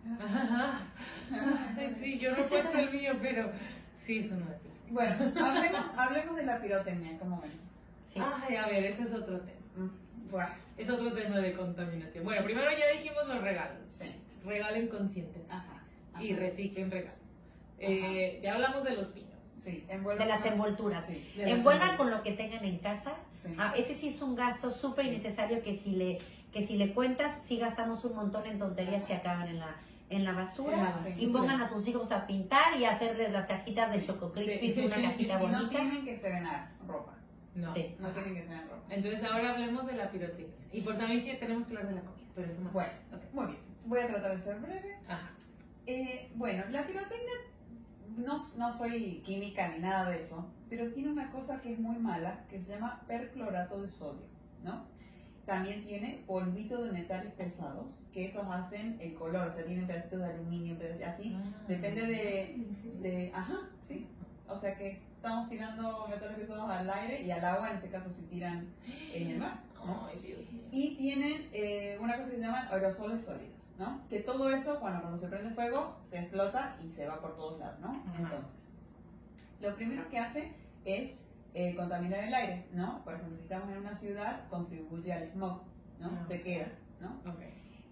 Sí, 2.02 2.18
yo 2.18 2.32
no 2.32 2.38
he 2.38 2.44
puesto 2.46 2.78
el 2.78 2.92
mío, 2.92 3.14
pero 3.22 3.52
sí 4.04 4.20
es 4.20 4.32
uno 4.32 4.46
de 4.46 4.54
plástico. 4.56 4.70
Bueno, 4.90 5.16
hablemos, 5.46 5.88
hablemos 5.98 6.36
de 6.36 6.46
la 6.46 6.60
pirotecnia, 6.60 7.20
¿cómo 7.20 7.40
ven? 7.42 7.52
Sí. 8.12 8.20
Ay, 8.20 8.56
a 8.56 8.66
ver, 8.68 8.86
ese 8.86 9.04
es 9.04 9.14
otro 9.14 9.40
tema. 9.42 9.60
Mm, 9.76 10.30
Bueno, 10.32 10.50
Es 10.78 10.90
otro 10.90 11.14
tema 11.14 11.38
de 11.38 11.54
contaminación. 11.54 12.24
Bueno, 12.24 12.44
primero 12.44 12.72
ya 12.72 12.88
dijimos 12.98 13.28
los 13.28 13.42
regalos. 13.42 13.78
sí. 13.90 14.12
Regalen 14.46 14.88
consciente 14.88 15.44
Ajá. 15.50 15.66
ajá. 16.14 16.24
y 16.24 16.34
reciclen 16.34 16.90
regalos. 16.90 17.20
Eh, 17.78 18.40
ya 18.42 18.54
hablamos 18.56 18.84
de 18.86 18.96
los 18.96 19.10
pinos. 19.10 19.29
Sí, 19.72 19.86
De 19.88 20.26
las 20.26 20.42
con- 20.42 20.54
envolturas. 20.54 21.06
Sí, 21.06 21.32
De 21.36 21.44
las 21.46 21.58
Envuelvan 21.58 21.98
con 21.98 22.10
lo 22.12 22.22
que 22.24 22.34
tengan 22.34 22.64
en 22.66 22.80
casa. 22.80 23.14
sí. 23.42 23.54
Ah, 23.58 23.74
ese 23.78 23.96
sí 23.96 24.08
es 24.10 24.22
un 24.22 24.36
gasto 24.36 24.72
súper 24.72 25.06
innecesario 25.06 25.62
que 25.64 25.76
si 25.78 25.92
le 25.92 26.20
que 26.54 26.66
si 26.66 26.78
le 26.78 26.94
cuentas, 26.96 27.44
sí 27.46 27.58
gastamos 27.60 28.04
un 28.06 28.16
montón 28.16 28.44
en 28.48 28.58
tonterías 28.58 29.04
que 29.04 29.14
acaban 29.14 29.48
en 29.50 29.60
la 29.60 29.76
en 30.10 30.24
la 30.26 30.32
basura. 30.32 30.96
Y 31.20 31.28
pongan 31.28 31.62
a 31.62 31.68
sus 31.70 31.88
hijos 31.88 32.12
a 32.12 32.26
pintar 32.26 32.76
y 32.80 32.86
a 32.86 32.94
hacerles 32.94 33.32
las 33.32 33.46
cajitas 33.46 33.92
de 33.94 34.04
Choco 34.04 34.32
Crispies, 34.32 34.78
una 34.80 34.96
cajita 34.96 35.34
Y 35.44 35.48
no 35.48 35.52
bonita. 35.60 35.70
tienen 35.70 36.04
que 36.04 36.14
estrenar 36.16 36.72
ropa. 36.88 37.14
No. 37.54 37.72
Sí. 37.76 37.96
No 38.00 38.10
tienen 38.12 38.34
que 38.34 38.40
estrenar 38.40 38.64
ropa. 38.68 38.84
Entonces 38.90 39.24
ahora 39.24 39.52
hablemos 39.52 39.86
de 39.86 39.94
la 39.94 40.10
pirotecnia. 40.10 40.56
Y 40.72 40.82
por 40.82 40.98
también 40.98 41.24
que 41.24 41.36
tenemos 41.36 41.68
que 41.68 41.74
hablar 41.78 41.90
de 41.90 41.96
la 41.96 42.02
comida, 42.02 42.28
pero 42.34 42.48
eso 42.48 42.62
más 42.62 42.74
Bueno, 42.74 42.92
tarde. 43.12 43.26
Ok. 43.28 43.34
muy 43.36 43.46
bien. 43.46 43.60
Voy 43.86 44.00
a 44.00 44.08
tratar 44.08 44.32
de 44.32 44.38
ser 44.40 44.60
breve. 44.60 44.96
Ajá. 45.08 45.30
Eh, 45.86 46.32
bueno, 46.34 46.64
la 46.70 46.86
pirotecnia, 46.88 47.34
no, 48.18 48.38
no 48.58 48.72
soy 48.72 49.22
química 49.26 49.70
ni 49.70 49.80
nada 49.80 50.10
de 50.10 50.20
eso, 50.20 50.46
pero 50.70 50.92
tiene 50.92 51.12
una 51.12 51.32
cosa 51.32 51.62
que 51.62 51.74
es 51.74 51.80
muy 51.80 51.98
mala, 51.98 52.46
que 52.50 52.60
se 52.60 52.72
llama 52.72 53.02
perclorato 53.08 53.82
de 53.82 53.90
sodio, 53.90 54.28
¿no? 54.64 54.86
También 55.46 55.84
tiene 55.84 56.24
polvito 56.28 56.84
de 56.84 56.92
metales 56.92 57.34
pesados, 57.34 58.00
que 58.14 58.26
esos 58.26 58.46
hacen 58.48 58.98
el 59.02 59.16
color, 59.16 59.48
o 59.48 59.54
sea, 59.54 59.66
tienen 59.66 59.88
pedacitos 59.88 60.20
de 60.20 60.26
aluminio, 60.26 60.78
así. 61.08 61.36
Ah. 61.36 61.66
Depende 61.68 62.06
de, 62.06 62.68
de, 63.02 63.32
ajá, 63.34 63.62
sí. 63.82 64.08
O 64.48 64.58
sea 64.58 64.76
que 64.76 65.02
estamos 65.16 65.50
tirando 65.50 66.08
metales 66.08 66.38
pesados 66.38 66.70
al 66.70 66.90
aire 66.90 67.24
y 67.24 67.32
al 67.32 67.44
agua, 67.44 67.72
en 67.72 67.78
este 67.78 67.90
caso 67.90 68.10
se 68.10 68.22
tiran 68.24 68.68
en 69.14 69.32
el 69.32 69.40
mar, 69.40 69.60
¿no? 69.86 70.08
Ay, 70.08 70.20
Dios 70.20 70.40
mío. 70.52 70.64
Y 70.72 70.96
tienen 70.98 71.50
eh, 71.54 71.98
una 72.02 72.18
cosa 72.18 72.30
que 72.30 72.36
se 72.38 72.42
llaman 72.42 72.68
aerosoles 72.72 73.22
sólidos, 73.26 73.74
¿no? 73.78 74.08
Que 74.10 74.20
todo 74.20 74.50
eso, 74.52 74.80
bueno, 74.80 75.00
cuando 75.02 75.18
se 75.18 75.28
prende 75.28 75.50
fuego, 75.52 75.98
se 76.04 76.20
explota 76.20 76.78
y 76.84 76.90
se 76.92 77.08
va 77.08 77.20
por 77.20 77.36
todos 77.36 77.60
lados, 77.60 77.80
¿no? 77.80 78.04
Ajá. 78.08 78.18
Entonces, 78.20 78.72
lo 79.62 79.76
primero 79.76 80.08
que 80.10 80.20
hace 80.20 80.54
es 80.86 81.28
eh, 81.54 81.76
contaminar 81.76 82.24
el 82.24 82.34
aire, 82.34 82.68
¿no? 82.74 83.04
Por 83.04 83.16
ejemplo, 83.16 83.36
si 83.38 83.44
estamos 83.44 83.70
en 83.72 83.78
una 83.80 83.96
ciudad, 83.96 84.48
contribuye 84.50 85.12
al 85.12 85.30
smog, 85.32 85.62
¿no? 86.00 86.12
Ah. 86.20 86.26
Se 86.28 86.42
queda, 86.42 86.68
¿no? 87.02 87.20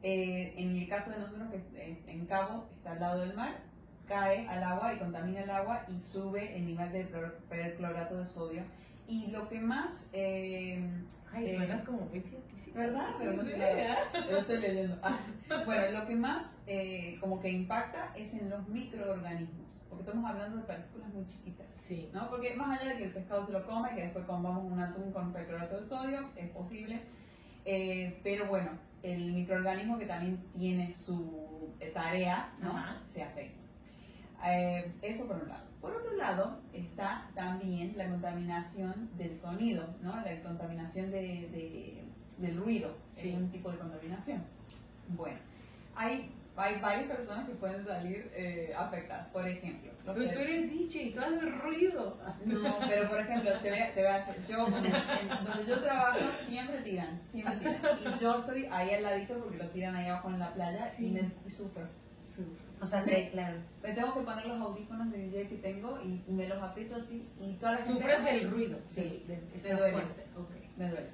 Eh, 0.03 0.53
en 0.57 0.77
el 0.77 0.87
caso 0.87 1.09
de 1.11 1.17
nosotros, 1.17 1.49
que 1.51 2.03
en 2.07 2.25
Cabo 2.27 2.67
está 2.71 2.91
al 2.91 2.99
lado 2.99 3.19
del 3.21 3.33
mar, 3.33 3.57
cae 4.07 4.47
al 4.47 4.63
agua 4.63 4.93
y 4.93 4.99
contamina 4.99 5.41
el 5.41 5.49
agua 5.49 5.83
y 5.89 5.99
sube 5.99 6.55
el 6.55 6.65
nivel 6.65 6.91
de 6.93 7.03
per- 7.05 7.37
perclorato 7.49 8.17
de 8.17 8.25
sodio. 8.25 8.63
Y 9.07 9.27
lo 9.31 9.47
que 9.47 9.59
más... 9.61 10.09
eh, 10.13 10.79
Ay, 11.31 11.45
Eh, 11.49 11.55
suenas 11.57 11.83
como 11.83 11.99
muy 12.01 12.21
científica. 12.21 12.79
¿Verdad? 12.79 13.07
Pero 13.17 13.33
no 13.33 13.43
nada. 13.43 13.97
Lo 14.29 14.37
estoy 14.39 14.57
leyendo. 14.59 14.97
Ah, 15.01 15.19
Bueno, 15.65 15.99
lo 15.99 16.05
que 16.07 16.15
más 16.15 16.63
eh, 16.67 17.17
como 17.19 17.39
que 17.39 17.49
impacta 17.49 18.13
es 18.15 18.33
en 18.33 18.49
los 18.49 18.67
microorganismos, 18.67 19.85
porque 19.89 20.03
estamos 20.03 20.29
hablando 20.29 20.57
de 20.57 20.63
partículas 20.63 21.11
muy 21.13 21.25
chiquitas. 21.25 21.73
Sí. 21.73 22.09
¿no? 22.13 22.29
Porque 22.29 22.55
más 22.55 22.79
allá 22.79 22.91
de 22.91 22.97
que 22.97 23.03
el 23.05 23.11
pescado 23.13 23.43
se 23.43 23.51
lo 23.51 23.65
coma 23.65 23.91
y 23.91 23.95
que 23.95 24.01
después 24.03 24.25
comamos 24.25 24.63
un 24.71 24.79
atún 24.79 25.11
con 25.11 25.33
perclorato 25.33 25.79
de 25.79 25.85
sodio, 25.85 26.29
es 26.35 26.49
posible. 26.49 27.01
Eh, 27.65 28.19
pero 28.23 28.45
bueno, 28.47 28.69
el 29.03 29.33
microorganismo 29.33 29.97
que 29.97 30.05
también 30.05 30.37
tiene 30.57 30.93
su 30.93 31.73
eh, 31.79 31.89
tarea, 31.93 32.53
¿no? 32.61 32.69
Ajá. 32.77 33.01
Se 33.09 33.23
afecta. 33.23 33.57
Eh, 34.45 34.91
eso 35.01 35.27
por 35.27 35.37
un 35.37 35.49
lado. 35.49 35.65
Por 35.87 35.95
otro 36.01 36.13
lado 36.17 36.59
está 36.73 37.29
también 37.33 37.93
la 37.97 38.09
contaminación 38.09 39.09
del 39.17 39.37
sonido, 39.37 39.95
¿no? 40.01 40.15
La 40.17 40.41
contaminación 40.41 41.11
de, 41.11 41.19
de- 41.51 42.03
del 42.37 42.57
ruido, 42.57 42.95
Sí. 43.15 43.29
es 43.29 43.35
un 43.35 43.49
tipo 43.49 43.71
de 43.71 43.77
contaminación. 43.77 44.43
Bueno, 45.09 45.39
hay, 45.95 46.31
hay 46.55 46.79
varias 46.81 47.05
personas 47.09 47.47
que 47.47 47.53
pueden 47.55 47.83
salir 47.85 48.29
eh, 48.35 48.73
afectadas. 48.77 49.27
Por 49.29 49.47
ejemplo, 49.47 49.91
Pero 50.05 50.15
que- 50.19 50.27
tú 50.35 50.39
eres 50.39 50.69
DJ, 50.71 51.11
tú 51.15 51.19
haces 51.21 51.61
ruido. 51.61 52.17
no, 52.45 52.75
pero 52.87 53.09
por 53.09 53.19
ejemplo, 53.21 53.51
te 53.61 53.69
voy 53.69 53.79
a, 53.79 53.93
te 53.93 54.01
voy 54.03 54.11
a 54.11 54.15
hacer, 54.17 54.45
yo, 54.47 54.67
en, 54.67 54.73
donde 55.45 55.65
yo 55.65 55.79
trabajo, 55.81 56.19
siempre 56.45 56.77
tiran, 56.81 57.19
siempre 57.23 57.55
tiran. 57.57 57.77
Y 57.99 58.19
yo 58.21 58.39
estoy 58.39 58.65
ahí 58.71 58.93
al 58.93 59.03
ladito 59.03 59.39
porque 59.39 59.57
lo 59.57 59.69
tiran 59.69 59.95
ahí 59.95 60.07
abajo 60.07 60.29
en 60.29 60.39
la 60.39 60.53
playa 60.53 60.93
y 60.99 61.03
Sí. 61.03 61.11
me 61.11 61.31
y 61.45 61.49
sufro. 61.49 61.87
O 62.81 62.85
sea, 62.87 63.03
que, 63.03 63.29
claro. 63.33 63.57
Me 63.83 63.93
tengo 63.93 64.13
que 64.13 64.19
poner 64.21 64.45
los 64.45 64.61
audífonos 64.61 65.11
de 65.11 65.17
DJ 65.17 65.47
que 65.49 65.55
tengo 65.57 65.99
y 66.01 66.23
me 66.31 66.47
los 66.47 66.61
aprieto 66.61 66.95
así 66.95 67.27
y 67.41 67.53
toda 67.53 67.73
la 67.73 67.77
gente... 67.79 67.93
Sufres 67.93 68.23
del 68.23 68.51
ruido. 68.51 68.77
Sí, 68.85 69.23
me 69.27 69.69
duele. 69.73 69.91
fuerte. 69.93 70.23
Ok. 70.37 70.49
Me 70.77 70.89
duele. 70.89 71.09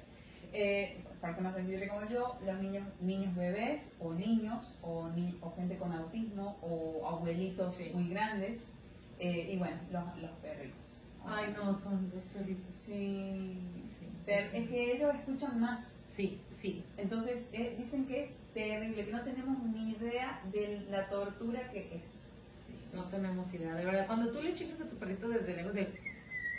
Eh, 0.52 1.04
personas 1.20 1.54
sensibles 1.54 1.88
como 1.90 2.06
yo, 2.08 2.38
los 2.44 2.60
niños, 2.60 2.86
niños 3.00 3.34
bebés 3.34 3.96
o 3.98 4.12
niños 4.12 4.78
o, 4.82 5.08
ni- 5.08 5.38
o 5.40 5.50
gente 5.52 5.76
con 5.78 5.90
autismo 5.92 6.58
o 6.62 7.08
abuelitos 7.08 7.74
Sí. 7.74 7.90
muy 7.94 8.08
grandes 8.10 8.70
eh, 9.18 9.50
y 9.52 9.58
bueno, 9.58 9.76
los, 9.90 10.04
los 10.22 10.30
perritos. 10.42 10.78
Ay, 11.26 11.54
no, 11.56 11.74
son 11.74 12.10
los 12.14 12.24
perritos. 12.26 12.76
Sí, 12.76 13.58
Sí. 13.98 14.06
Pero 14.26 14.46
es 14.52 14.68
que 14.68 14.92
ellos 14.96 15.14
escuchan 15.14 15.60
más, 15.60 15.98
Sí, 16.14 16.40
sí. 16.56 16.84
Entonces, 16.96 17.48
eh, 17.52 17.74
dicen 17.76 18.06
que 18.06 18.20
es 18.20 18.32
terrible, 18.54 19.04
que 19.04 19.12
no 19.12 19.22
tenemos 19.22 19.62
ni 19.64 19.90
idea 19.92 20.40
de 20.52 20.86
la 20.90 21.08
tortura 21.08 21.68
que 21.70 21.96
es. 21.96 22.22
Sí, 22.66 22.96
no 22.96 23.04
tenemos 23.08 23.52
idea, 23.52 23.74
de 23.74 23.84
verdad. 23.84 24.06
Cuando 24.06 24.30
tú 24.30 24.40
le 24.40 24.54
chicas 24.54 24.80
a 24.80 24.84
tu 24.88 24.96
perrito 24.96 25.28
desde 25.28 25.56
lejos, 25.56 25.74
de... 25.74 25.92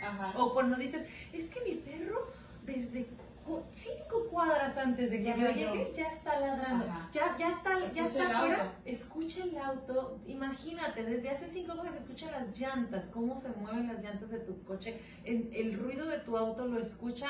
Ajá. 0.02 0.34
o 0.38 0.52
cuando 0.52 0.76
dices, 0.76 1.06
es 1.32 1.46
que 1.48 1.60
mi 1.62 1.76
perro 1.76 2.30
desde 2.66 3.06
cinco 3.72 4.26
cuadras 4.30 4.76
antes 4.76 5.10
de 5.10 5.18
que 5.22 5.24
yo 5.40 5.50
llegue 5.52 5.92
ya 5.96 6.08
está 6.08 6.38
ladrando, 6.38 6.84
Ajá. 6.84 7.08
ya, 7.14 7.36
ya 7.38 7.48
está, 7.48 7.78
ya 7.80 7.86
Escucha 7.86 8.06
está 8.06 8.24
el 8.30 8.36
afuera, 8.36 8.62
auto. 8.64 8.74
escucha 8.84 9.44
el 9.44 9.56
auto, 9.56 10.18
imagínate, 10.26 11.04
desde 11.04 11.30
hace 11.30 11.48
cinco 11.48 11.74
cuadras 11.76 11.96
escucha 11.96 12.30
las 12.30 12.58
llantas, 12.58 13.06
cómo 13.06 13.38
se 13.38 13.48
mueven 13.50 13.86
las 13.86 14.02
llantas 14.02 14.30
de 14.30 14.40
tu 14.40 14.62
coche, 14.64 15.00
el, 15.24 15.48
el 15.54 15.78
ruido 15.78 16.06
de 16.06 16.18
tu 16.18 16.36
auto 16.36 16.66
lo 16.66 16.78
escucha 16.80 17.28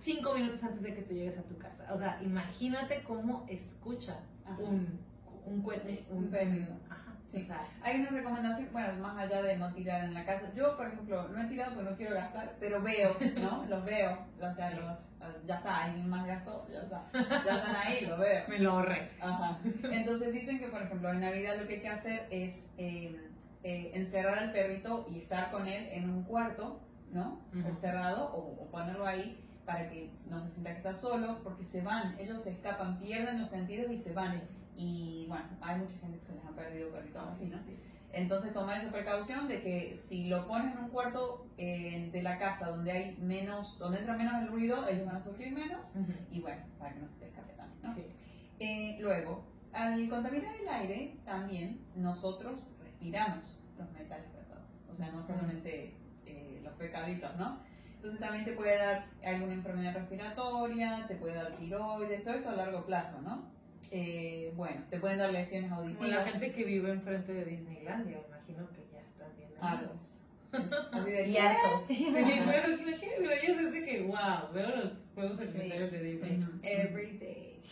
cinco 0.00 0.34
minutos 0.34 0.62
antes 0.64 0.82
de 0.82 0.94
que 0.94 1.02
tú 1.02 1.14
llegues 1.14 1.38
a 1.38 1.42
tu 1.42 1.56
casa, 1.58 1.86
o 1.92 1.98
sea, 1.98 2.18
imagínate 2.22 3.02
cómo 3.04 3.44
escucha 3.48 4.16
Ajá. 4.44 4.56
un, 4.62 5.00
un 5.46 5.62
cohete, 5.62 6.04
Un 6.10 6.30
perrito. 6.30 6.72
Ajá, 6.90 6.98
Sí. 7.26 7.42
o 7.44 7.46
sea, 7.46 7.64
Hay 7.82 7.98
una 8.00 8.10
recomendación, 8.10 8.68
bueno, 8.72 8.92
más 9.02 9.16
allá 9.16 9.42
de 9.42 9.56
no 9.56 9.72
tirar 9.72 10.04
en 10.04 10.12
la 10.12 10.22
casa. 10.26 10.52
Yo, 10.54 10.76
por 10.76 10.86
ejemplo, 10.88 11.28
no 11.28 11.40
he 11.42 11.46
tirado 11.48 11.74
porque 11.74 11.90
no 11.90 11.96
quiero 11.96 12.14
gastar, 12.14 12.56
pero 12.60 12.82
veo, 12.82 13.16
¿no? 13.40 13.64
Los 13.70 13.84
veo. 13.86 14.18
O 14.38 14.54
sea, 14.54 14.70
los, 14.72 14.98
ya 15.46 15.54
está, 15.56 15.84
alguien 15.84 16.10
más 16.10 16.26
gastó, 16.26 16.68
ya 16.70 16.80
está. 16.82 17.08
Ya 17.14 17.56
están 17.58 17.74
ahí, 17.76 18.04
los 18.04 18.18
veo. 18.18 18.44
me 18.48 18.58
lo 18.58 18.72
ahorré. 18.72 19.12
Ajá. 19.18 19.58
Entonces 19.84 20.30
dicen 20.34 20.58
que, 20.58 20.66
por 20.68 20.82
ejemplo, 20.82 21.10
en 21.10 21.20
Navidad 21.20 21.56
lo 21.58 21.66
que 21.66 21.74
hay 21.76 21.80
que 21.80 21.88
hacer 21.88 22.26
es 22.30 22.70
eh, 22.76 23.18
eh, 23.62 23.92
encerrar 23.94 24.38
al 24.38 24.52
perrito 24.52 25.06
y 25.08 25.20
estar 25.20 25.50
con 25.50 25.66
él 25.66 25.88
en 25.90 26.10
un 26.10 26.24
cuarto, 26.24 26.80
¿no? 27.12 27.40
Ujú. 27.56 27.66
Encerrado 27.66 28.26
o, 28.34 28.62
o 28.62 28.70
ponerlo 28.70 29.06
ahí 29.06 29.42
para 29.64 29.88
que 29.88 30.10
no 30.28 30.40
se 30.42 30.50
sienta 30.50 30.72
que 30.72 30.78
está 30.78 30.94
solo, 30.94 31.40
porque 31.42 31.64
se 31.64 31.80
van, 31.82 32.18
ellos 32.18 32.42
se 32.42 32.50
escapan, 32.50 32.98
pierden 32.98 33.40
los 33.40 33.50
sentidos 33.50 33.90
y 33.90 33.96
se 33.96 34.12
van. 34.12 34.42
Y 34.76 35.26
bueno, 35.28 35.44
hay 35.60 35.78
mucha 35.78 35.96
gente 35.98 36.18
que 36.18 36.24
se 36.24 36.34
les 36.34 36.44
ha 36.44 36.50
perdido 36.50 36.90
perritos 36.90 37.22
así, 37.30 37.46
¿no? 37.46 37.58
Entonces 38.12 38.52
tomar 38.52 38.78
esa 38.78 38.90
precaución 38.90 39.48
de 39.48 39.62
que 39.62 39.96
si 39.96 40.28
lo 40.28 40.46
pones 40.46 40.76
en 40.76 40.84
un 40.84 40.90
cuarto 40.90 41.46
eh, 41.56 42.10
de 42.12 42.22
la 42.22 42.38
casa 42.38 42.68
donde 42.68 42.92
hay 42.92 43.16
menos, 43.16 43.78
donde 43.78 44.00
entra 44.00 44.16
menos 44.16 44.34
el 44.42 44.48
ruido, 44.48 44.86
ellos 44.86 45.06
van 45.06 45.16
a 45.16 45.22
sufrir 45.22 45.52
menos 45.52 45.92
Ujú. 45.94 46.12
y 46.30 46.40
bueno, 46.40 46.62
para 46.78 46.92
que 46.92 47.00
no 47.00 47.08
se 47.08 47.14
te 47.16 47.28
escape 47.28 47.54
también, 47.54 47.82
¿no? 47.82 47.94
Sí. 47.94 48.06
Eh, 48.60 48.98
luego, 49.00 49.44
al 49.72 50.08
contaminar 50.10 50.54
el 50.60 50.68
aire, 50.68 51.16
también 51.24 51.80
nosotros 51.96 52.70
respiramos 52.82 53.58
los 53.78 53.90
metales 53.92 54.28
pesados. 54.30 54.64
O 54.92 54.94
sea, 54.94 55.10
no 55.10 55.22
solamente 55.22 55.96
eh, 56.26 56.60
los 56.62 56.74
pecaditos, 56.74 57.34
¿no? 57.38 57.60
Entonces 58.02 58.18
también 58.20 58.44
te 58.44 58.50
puede 58.54 58.76
dar 58.78 59.04
alguna 59.24 59.54
enfermedad 59.54 59.94
respiratoria, 59.94 61.04
te 61.06 61.14
puede 61.14 61.34
dar 61.36 61.52
tiroides, 61.52 62.24
todo 62.24 62.34
esto 62.34 62.48
a 62.50 62.56
largo 62.56 62.84
plazo, 62.84 63.22
¿no? 63.22 63.48
Eh, 63.92 64.52
bueno, 64.56 64.82
te 64.90 64.98
pueden 64.98 65.18
dar 65.18 65.30
lesiones 65.30 65.70
Como 65.70 65.82
la 65.82 65.86
auditivas. 65.86 66.32
gente 66.32 66.52
que 66.52 66.64
vive 66.64 66.90
enfrente 66.90 67.32
de 67.32 67.44
Disneylandia, 67.44 68.18
imagino 68.26 68.68
que 68.70 68.88
ya 68.92 69.02
están 69.02 69.28
viendo. 69.36 69.56
hartos. 69.62 70.00
Sí, 70.50 70.58
Así 70.90 71.10
de 71.12 71.28
Y 71.28 71.36
hartos. 71.36 71.82
Sí, 71.86 72.08
pero 72.12 72.72
imagínate, 72.72 73.14
pero 73.18 73.30
ellos 73.30 73.60
es 73.66 73.72
de 73.72 73.84
que, 73.84 74.02
wow, 74.02 74.52
veo 74.52 74.76
los 74.76 74.92
juegos 75.14 75.38
artificiales 75.38 75.92
de 75.92 76.02
Disney 76.02 76.44
every 76.64 77.18
day. 77.18 77.62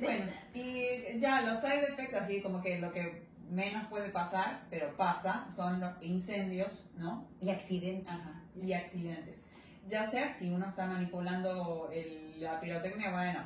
Bueno, 0.00 0.24
y 0.54 1.20
ya 1.20 1.42
los 1.42 1.60
side 1.60 1.84
effects, 1.84 2.14
así 2.14 2.42
como 2.42 2.60
que 2.60 2.80
lo 2.80 2.90
que 2.92 3.22
menos 3.48 3.86
puede 3.86 4.08
pasar, 4.08 4.64
pero 4.70 4.96
pasa, 4.96 5.48
son 5.54 5.78
los 5.78 6.02
incendios, 6.02 6.90
¿no? 6.96 7.28
Y 7.40 7.50
accidentes. 7.50 8.08
Ajá, 8.12 8.42
y 8.60 8.72
accidentes. 8.72 9.46
Ya 9.88 10.06
sea 10.06 10.32
si 10.32 10.50
uno 10.50 10.66
está 10.66 10.86
manipulando 10.86 11.90
el- 11.92 12.40
la 12.40 12.60
pirotecnia, 12.60 13.10
bueno, 13.12 13.40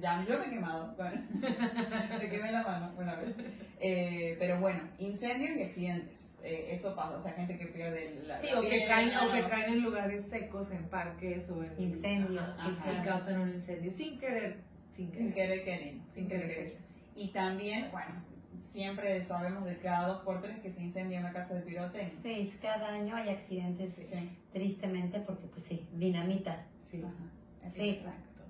ya 0.00 0.24
yo 0.26 0.38
me 0.38 0.46
he 0.46 0.50
quemado, 0.50 0.94
bueno, 0.96 1.20
me 2.18 2.28
quemé 2.30 2.50
la 2.52 2.62
mano 2.62 2.92
una 2.96 3.14
vez. 3.16 3.34
Eh, 3.80 4.36
pero 4.38 4.58
bueno, 4.60 4.80
incendios 4.98 5.56
y 5.56 5.62
accidentes, 5.62 6.30
eh, 6.42 6.68
eso 6.70 6.94
pasa, 6.94 7.16
o 7.16 7.20
sea, 7.20 7.32
gente 7.32 7.58
que 7.58 7.66
pierde 7.66 8.22
la 8.26 8.38
Sí, 8.38 8.48
la 8.52 8.60
o 8.60 8.62
que, 8.62 8.86
caen, 8.86 9.10
o 9.16 9.32
que 9.32 9.48
caen 9.48 9.72
en 9.74 9.80
lugares 9.82 10.26
secos, 10.28 10.70
en 10.70 10.84
parques 10.88 11.48
o 11.50 11.62
en 11.62 11.72
Incendios, 11.78 12.56
y 12.58 13.04
causan 13.04 13.40
un 13.40 13.50
incendio 13.50 13.92
sin 13.92 14.18
querer. 14.18 14.56
Sin 14.96 15.10
querer. 15.10 15.18
sin 15.24 15.32
querer 15.34 15.64
queriendo, 15.64 16.04
sin 16.12 16.28
querer 16.28 16.48
queriendo. 16.48 16.78
Y 17.14 17.28
también, 17.28 17.88
bueno, 17.92 18.14
siempre 18.62 19.22
sabemos 19.24 19.64
de 19.64 19.76
cada 19.78 20.08
dos 20.08 20.22
por 20.22 20.40
tres 20.40 20.58
que 20.60 20.70
se 20.72 20.82
incendia 20.82 21.20
una 21.20 21.32
casa 21.32 21.54
de 21.54 21.60
pirotecnia. 21.62 22.12
Seis, 22.20 22.58
cada 22.62 22.88
año 22.88 23.14
hay 23.16 23.28
accidentes, 23.30 23.94
Sí. 23.94 24.30
tristemente, 24.52 25.20
porque 25.20 25.46
pues 25.48 25.64
sí, 25.64 25.86
dinamita. 25.92 26.64
Sí, 26.86 27.02
Ajá, 27.02 27.70
Sí. 27.70 27.90
exacto. 27.90 28.42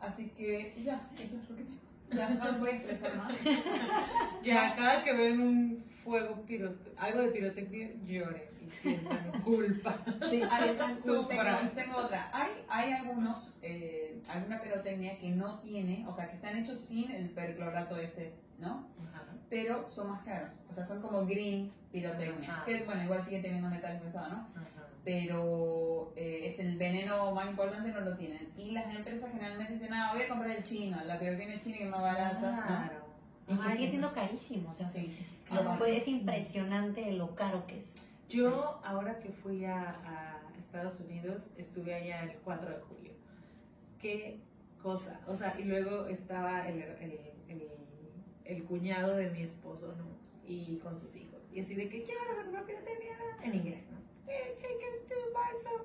Así 0.00 0.30
que 0.36 0.74
ya, 0.82 1.08
eso 1.20 1.36
es 1.38 1.50
lo 1.50 1.56
que 1.56 1.62
tengo. 1.62 1.80
Ya 2.12 2.28
no 2.30 2.58
voy 2.58 2.70
a 2.70 2.72
estresar 2.72 3.16
más. 3.16 3.34
Ya, 4.42 4.74
cada 4.74 5.04
que 5.04 5.12
ven 5.12 5.40
un 5.40 5.84
fuego, 6.02 6.42
pirote- 6.48 6.92
algo 6.96 7.20
de 7.22 7.28
pirotecnia, 7.28 7.90
lloren 8.06 8.42
y 8.66 8.70
sientan 8.70 9.42
culpa. 9.42 9.98
Sí, 10.30 10.42
Hay- 10.50 10.76
tengo, 11.04 11.28
tengo 11.74 11.96
otra. 11.98 12.30
Hay, 12.32 12.50
hay 12.68 12.92
algunos, 12.94 13.54
eh, 13.62 14.20
alguna 14.28 14.60
pirotecnia 14.62 15.18
que 15.18 15.28
no 15.30 15.60
tiene, 15.60 16.04
o 16.08 16.12
sea, 16.12 16.28
que 16.28 16.36
están 16.36 16.56
hechos 16.56 16.80
sin 16.80 17.10
el 17.10 17.28
perclorato 17.30 17.96
este, 17.98 18.32
¿no? 18.60 18.86
Ajá. 19.12 19.24
Pero 19.48 19.88
son 19.88 20.10
más 20.10 20.22
caros. 20.24 20.54
O 20.68 20.72
sea, 20.72 20.84
son 20.86 21.00
como 21.02 21.26
green 21.26 21.72
pirotecnia. 21.92 22.58
Ah. 22.60 22.62
Que, 22.64 22.84
bueno, 22.84 23.02
igual 23.04 23.22
siguen 23.24 23.42
teniendo 23.42 23.68
metal 23.68 23.98
pesado, 24.00 24.28
¿no? 24.28 24.36
Ajá. 24.54 24.86
Pero 25.04 26.12
eh, 26.16 26.50
este, 26.50 26.62
el 26.62 26.76
veneno 26.76 27.32
más 27.32 27.48
importante 27.50 27.90
no 27.90 28.00
lo 28.00 28.16
tienen. 28.16 28.48
Y 28.56 28.72
las 28.72 28.94
empresas 28.94 29.30
generalmente 29.32 29.72
dicen, 29.74 29.92
ah, 29.94 30.10
voy 30.12 30.22
a 30.22 30.28
comprar 30.28 30.50
el 30.50 30.62
chino, 30.62 30.98
la 31.04 31.18
pirotecnia 31.18 31.58
china 31.60 31.78
que 31.78 31.84
es 31.84 31.90
más 31.90 32.02
barata, 32.02 32.50
¿no? 32.52 32.62
Claro. 32.66 33.10
Y 33.48 33.56
que 33.56 33.62
Ay, 33.64 33.76
sigue 33.76 33.88
siendo 33.88 34.12
carísimo. 34.12 34.70
O 34.70 34.74
sea, 34.74 34.86
Sí. 34.86 35.18
los 35.50 35.66
Ajá. 35.66 35.78
puede- 35.78 35.96
es 35.96 36.06
impresionante 36.06 37.10
lo 37.12 37.34
caro 37.34 37.66
que 37.66 37.78
es. 37.80 37.86
Yo, 38.28 38.80
ahora 38.84 39.18
que 39.18 39.30
fui 39.30 39.64
a, 39.64 39.80
a 39.90 40.40
Estados 40.58 41.00
Unidos, 41.00 41.54
estuve 41.58 41.94
allá 41.94 42.22
el 42.22 42.34
4 42.44 42.68
de 42.70 42.76
julio. 42.82 43.12
Qué 44.00 44.38
cosa. 44.82 45.18
O 45.26 45.36
sea, 45.36 45.58
y 45.58 45.64
luego 45.64 46.06
estaba 46.06 46.68
el, 46.68 46.80
el, 46.82 47.18
el, 47.48 47.62
el 48.50 48.64
cuñado 48.64 49.16
de 49.16 49.30
mi 49.30 49.42
esposo, 49.42 49.94
¿no? 49.96 50.06
Y 50.46 50.76
con 50.78 50.98
sus 50.98 51.14
hijos. 51.16 51.40
Y 51.52 51.60
así 51.60 51.74
de 51.74 51.88
que, 51.88 52.02
¿qué 52.02 52.12
van 52.16 52.38
a 52.38 52.42
comprar 52.42 52.64
pirotecnia? 52.66 53.16
En 53.42 53.54
inglés, 53.54 53.84
¿no? 53.90 53.98
"Eh, 54.30 54.54
Tickets 54.56 55.08
to 55.08 55.14
buy 55.32 55.62
some 55.62 55.84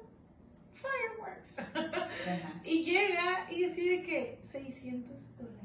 fireworks. 0.73 1.59
Ajá. 1.59 2.61
y 2.63 2.83
llega 2.83 3.51
y 3.51 3.61
decide 3.61 4.03
que 4.03 4.39
600 4.51 5.37
dólares 5.37 5.59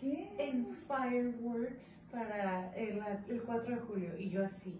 ¿Qué? 0.00 0.30
en 0.38 0.76
fireworks 0.86 2.08
para 2.12 2.74
el, 2.76 3.00
el 3.28 3.42
4 3.42 3.74
de 3.76 3.80
julio. 3.82 4.18
Y 4.18 4.30
yo 4.30 4.44
así, 4.44 4.78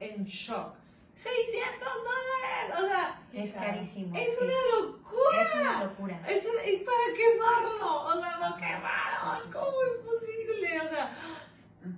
en 0.00 0.24
shock. 0.24 0.74
¡600 1.22 1.88
dólares! 2.02 2.78
O 2.78 2.86
sea, 2.86 3.20
Es 3.32 3.52
carísimo. 3.52 4.16
es 4.16 4.28
sí. 4.38 4.44
una 4.44 4.54
locura. 4.86 5.42
Es 5.42 5.54
una 5.60 5.84
locura. 5.84 6.20
Es 6.26 6.44
una- 6.46 6.66
y 6.70 6.76
para 6.78 7.14
quemarlo. 7.14 8.04
O 8.06 8.12
sea, 8.20 8.48
lo 8.50 8.56
quemaron. 8.56 9.52
¿Cómo 9.52 9.76
es 9.82 10.04
posible? 10.04 10.80
O 10.80 10.88
sea, 10.88 11.16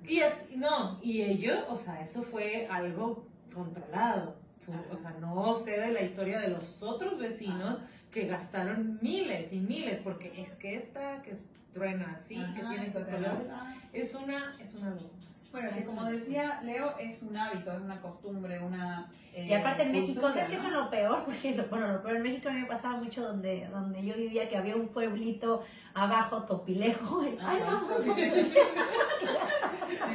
y 0.07 0.21
así, 0.21 0.57
no. 0.57 0.99
Y 1.03 1.23
ellos, 1.23 1.65
o 1.69 1.77
sea, 1.77 2.01
eso 2.01 2.23
fue 2.23 2.67
algo 2.71 3.25
controlado. 3.55 4.37
O 4.61 4.97
sea, 5.01 5.11
no 5.21 5.55
sé 5.57 5.73
de 5.73 5.93
la 5.93 6.03
historia 6.03 6.41
de 6.41 6.49
los 6.49 6.83
otros 6.83 7.19
vecinos 7.19 7.79
que 8.13 8.27
gastaron 8.27 8.99
miles 9.03 9.53
y 9.53 9.59
miles, 9.59 9.99
porque 10.01 10.33
es 10.43 10.53
que 10.55 10.77
esta 10.77 11.23
que 11.23 11.33
es- 11.33 11.45
truena 11.73 12.13
así, 12.15 12.35
que 12.55 12.61
tiene 12.61 12.87
estas 12.87 13.03
esta 13.09 13.17
colores, 13.17 13.49
es 13.95 14.15
una, 14.15 14.55
es 14.61 14.75
una 14.75 14.91
locura. 14.91 15.09
Bueno, 15.53 15.71
que 15.77 15.85
como 15.85 16.05
decía 16.05 16.61
Leo, 16.63 16.97
es 16.99 17.23
un 17.23 17.37
hábito, 17.37 17.73
es 17.73 17.81
una 17.81 18.01
costumbre, 18.01 18.59
una. 18.61 19.11
eh, 19.35 19.47
Y 19.51 19.53
aparte 19.53 19.83
en 19.83 19.93
México, 19.93 20.33
¿sabes 20.33 20.47
qué 20.49 20.57
¿no? 20.57 20.63
es 20.67 20.73
lo 20.73 20.91
peor? 20.91 21.25
Porque 21.27 21.55
lo, 21.55 21.67
bueno, 21.67 21.93
lo 21.93 22.03
peor 22.03 22.17
en 22.17 22.23
México 22.23 22.49
a 22.49 22.53
mí 22.53 22.61
me 22.61 22.67
pasaba 22.67 22.97
mucho 22.97 23.23
donde, 23.23 23.67
donde 23.71 24.03
yo 24.05 24.15
vivía, 24.15 24.49
que 24.49 24.57
había 24.57 24.77
un 24.77 24.89
pueblito 24.89 25.63
abajo, 25.95 26.45
Topilejo. 26.45 27.25
y, 27.27 27.39
Ay, 27.43 27.59
vamos, 27.67 27.93
Sí, 28.05 28.11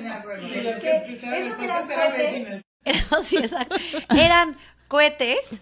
me 0.02 0.10
acuerdo. 0.12 0.48
Que 0.48 1.48
Esos 1.48 1.60
el 1.60 1.66
eran 1.66 1.92
eran. 2.26 2.64
Sí. 3.26 3.38
Eran 4.10 4.58
cohetes 4.88 5.60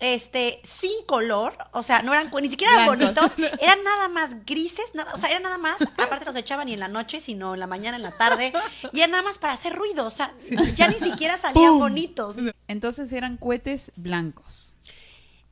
este 0.00 0.60
sin 0.64 1.04
color, 1.06 1.56
o 1.72 1.82
sea, 1.82 2.02
no 2.02 2.12
eran 2.12 2.30
ni 2.40 2.48
siquiera 2.48 2.74
eran 2.74 2.86
bonitos, 2.86 3.32
eran 3.60 3.82
nada 3.82 4.08
más 4.08 4.44
grises, 4.44 4.86
nada, 4.94 5.12
o 5.14 5.18
sea, 5.18 5.30
eran 5.30 5.42
nada 5.42 5.58
más, 5.58 5.80
aparte 5.98 6.24
los 6.24 6.36
echaban 6.36 6.66
ni 6.66 6.74
en 6.74 6.80
la 6.80 6.88
noche, 6.88 7.20
sino 7.20 7.54
en 7.54 7.60
la 7.60 7.66
mañana, 7.66 7.96
en 7.96 8.02
la 8.02 8.12
tarde, 8.12 8.52
y 8.92 9.00
era 9.00 9.08
nada 9.08 9.22
más 9.22 9.38
para 9.38 9.52
hacer 9.52 9.74
ruido, 9.74 10.06
o 10.06 10.10
sea, 10.10 10.32
ya 10.74 10.88
ni 10.88 10.98
siquiera 10.98 11.36
salían 11.36 11.72
¡Pum! 11.72 11.78
bonitos. 11.80 12.36
Entonces 12.68 13.12
eran 13.12 13.36
cohetes 13.36 13.92
blancos. 13.96 14.74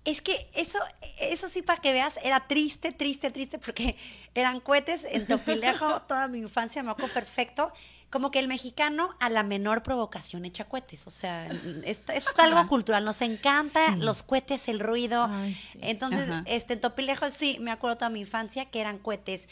Es 0.05 0.23
que 0.23 0.49
eso, 0.55 0.79
eso 1.19 1.49
sí 1.49 1.63
para 1.63 1.81
que 1.81 1.93
veas, 1.93 2.17
era 2.23 2.47
triste, 2.47 2.93
triste, 2.93 3.33
triste, 3.33 3.59
porque 3.59 3.97
eran 4.37 4.61
cohetes 4.61 5.05
en 5.05 5.27
Topilejo, 5.27 6.03
toda 6.03 6.29
mi 6.29 6.39
infancia 6.39 6.85
me 6.85 6.93
acuerdo 6.93 7.13
perfecto. 7.13 7.73
Como 8.11 8.31
que 8.31 8.39
el 8.39 8.49
mexicano 8.49 9.15
a 9.21 9.29
la 9.29 9.43
menor 9.43 9.83
provocación 9.83 10.45
echa 10.45 10.65
cohetes. 10.65 11.07
O 11.07 11.11
sea, 11.11 11.49
es, 11.85 12.03
es 12.13 12.27
algo 12.39 12.67
cultural. 12.69 13.05
Nos 13.05 13.21
encanta 13.23 13.97
los 13.97 14.23
cohetes, 14.23 14.69
el 14.69 14.81
ruido. 14.81 15.25
Ay, 15.29 15.55
sí. 15.55 15.79
Entonces, 15.83 16.29
Ajá. 16.29 16.43
este, 16.47 16.75
en 16.75 16.81
Topilejo 16.81 17.31
sí, 17.31 17.59
me 17.61 17.71
acuerdo 17.71 17.99
toda 17.99 18.11
mi 18.11 18.21
infancia 18.21 18.67
que 18.67 18.81
eran 18.81 18.99
cohetes. 18.99 19.49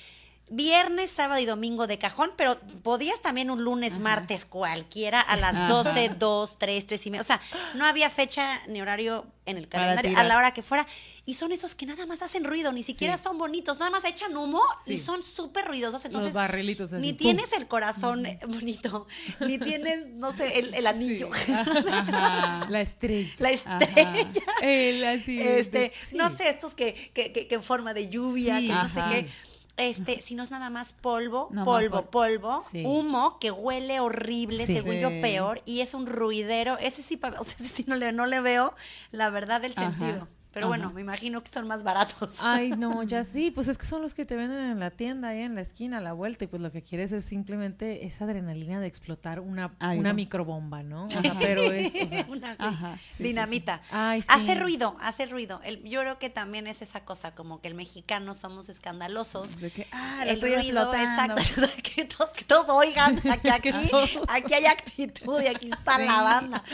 Viernes, 0.50 1.10
sábado 1.10 1.40
y 1.40 1.46
domingo 1.46 1.86
de 1.86 1.98
cajón, 1.98 2.30
pero 2.36 2.58
podías 2.82 3.20
también 3.22 3.50
un 3.50 3.64
lunes, 3.64 3.98
martes, 3.98 4.44
cualquiera, 4.44 5.20
a 5.20 5.36
las 5.36 5.54
Ajá. 5.56 5.68
12, 5.68 6.08
2, 6.18 6.58
3, 6.58 6.86
3 6.86 7.06
y 7.06 7.10
media. 7.10 7.20
O 7.22 7.24
sea, 7.24 7.40
no 7.74 7.86
había 7.86 8.10
fecha 8.10 8.60
ni 8.68 8.80
horario 8.82 9.24
en 9.46 9.56
el 9.56 9.68
calendario, 9.68 10.16
a 10.18 10.22
la 10.22 10.36
hora 10.36 10.52
que 10.52 10.62
fuera. 10.62 10.86
Y 11.26 11.34
son 11.34 11.52
esos 11.52 11.74
que 11.74 11.86
nada 11.86 12.04
más 12.04 12.20
hacen 12.20 12.44
ruido, 12.44 12.70
ni 12.72 12.82
siquiera 12.82 13.16
son 13.16 13.38
bonitos, 13.38 13.78
nada 13.78 13.90
más 13.90 14.04
echan 14.04 14.36
humo 14.36 14.60
y 14.86 15.00
son 15.00 15.22
súper 15.22 15.64
ruidosos. 15.64 16.02
Los 16.02 16.04
Entonces, 16.04 16.34
barrilitos 16.34 16.92
así. 16.92 17.00
ni 17.00 17.12
¡pum! 17.14 17.18
tienes 17.18 17.52
el 17.54 17.66
corazón 17.66 18.26
bonito, 18.46 19.06
ni 19.40 19.58
tienes, 19.58 20.06
no 20.08 20.36
sé, 20.36 20.58
el, 20.58 20.74
el 20.74 20.86
anillo, 20.86 21.30
Ajá. 21.90 22.66
La 22.68 22.82
estrella. 22.82 23.32
la 23.38 23.48
Ajá. 23.48 23.78
estrella. 23.78 24.42
El 24.60 25.04
así. 25.06 25.40
Este, 25.40 25.92
no 26.12 26.36
sé, 26.36 26.50
estos 26.50 26.74
que, 26.74 26.92
que, 27.14 27.32
que, 27.32 27.46
que 27.48 27.54
en 27.54 27.62
forma 27.62 27.94
de 27.94 28.10
lluvia, 28.10 28.60
que 28.60 28.68
no 28.68 28.88
sé 28.90 29.00
ajá. 29.00 29.10
qué. 29.10 29.28
Este, 29.76 30.20
si 30.20 30.36
no 30.36 30.44
es 30.44 30.50
nada 30.52 30.70
más 30.70 30.92
polvo, 30.92 31.48
No 31.50 31.64
polvo, 31.64 32.04
polvo. 32.04 32.10
polvo, 32.10 32.60
Sí. 32.70 32.84
humo 32.86 33.38
que 33.40 33.50
huele 33.50 33.98
horrible, 33.98 34.66
Sí. 34.66 34.74
según 34.80 35.00
yo 35.00 35.08
peor, 35.20 35.62
y 35.64 35.80
es 35.80 35.94
un 35.94 36.06
ruidero. 36.06 36.78
Ese 36.78 37.02
sí, 37.02 37.18
o 37.38 37.44
sea, 37.44 37.54
ese 37.58 37.68
sí 37.68 37.84
no 37.88 37.96
le, 37.96 38.12
no 38.12 38.26
le 38.26 38.40
veo 38.40 38.74
la 39.10 39.30
verdad 39.30 39.60
del 39.60 39.72
Ajá. 39.76 39.90
sentido. 39.90 40.28
Pero 40.54 40.66
Ajá. 40.66 40.76
bueno, 40.76 40.92
me 40.92 41.00
imagino 41.00 41.42
que 41.42 41.50
son 41.50 41.66
más 41.68 41.82
baratos. 41.82 42.36
Ay, 42.40 42.70
no, 42.70 43.02
ya 43.02 43.24
sí, 43.24 43.50
pues 43.50 43.68
es 43.68 43.76
que 43.76 43.84
son 43.86 44.00
los 44.02 44.14
que 44.14 44.24
te 44.24 44.36
venden 44.36 44.70
en 44.70 44.78
la 44.80 44.90
tienda, 44.92 45.28
ahí 45.28 45.40
en 45.42 45.54
la 45.56 45.60
esquina, 45.60 45.98
a 45.98 46.00
la 46.00 46.12
vuelta, 46.12 46.44
y 46.44 46.46
pues 46.46 46.62
lo 46.62 46.70
que 46.72 46.82
quieres 46.82 47.12
es 47.12 47.24
simplemente 47.24 48.06
esa 48.06 48.24
adrenalina 48.24 48.80
de 48.80 48.86
explotar 48.86 49.40
una, 49.40 49.72
una 49.80 50.12
microbomba, 50.12 50.82
¿no? 50.82 51.10
Sea, 51.10 51.34
pero 51.40 51.62
es, 51.62 51.92
o 51.94 52.08
sea, 52.08 52.24
Una- 52.28 52.52
sí. 52.52 52.56
Ajá, 52.60 52.94
sí, 52.96 53.00
sí, 53.08 53.14
sí. 53.16 53.22
dinamita. 53.24 53.82
ay, 53.90 54.22
sí. 54.22 54.28
Hace 54.30 54.54
ruido, 54.54 54.96
hace 55.00 55.26
ruido. 55.26 55.60
El- 55.64 55.82
yo 55.84 56.00
creo 56.00 56.18
que 56.18 56.30
también 56.30 56.66
es 56.66 56.80
esa 56.82 57.04
cosa, 57.04 57.34
como 57.34 57.60
que 57.60 57.68
el 57.68 57.74
mexicano 57.74 58.34
somos 58.34 58.68
escandalosos. 58.68 59.58
De 59.60 59.70
que, 59.70 59.88
ah, 59.92 60.16
la 60.18 60.22
el 60.24 60.28
estoy 60.36 60.54
ruido, 60.54 60.92
explotando. 60.92 61.36
exacto. 61.38 61.82
que, 61.82 62.04
todos, 62.04 62.30
que 62.30 62.44
todos 62.44 62.66
oigan, 62.68 63.20
aquí, 63.28 63.70
todos. 63.90 64.10
aquí 64.28 64.54
hay 64.54 64.66
actitud 64.66 65.40
y 65.42 65.46
aquí 65.48 65.70
está 65.70 65.98
la 65.98 66.22
banda. 66.22 66.64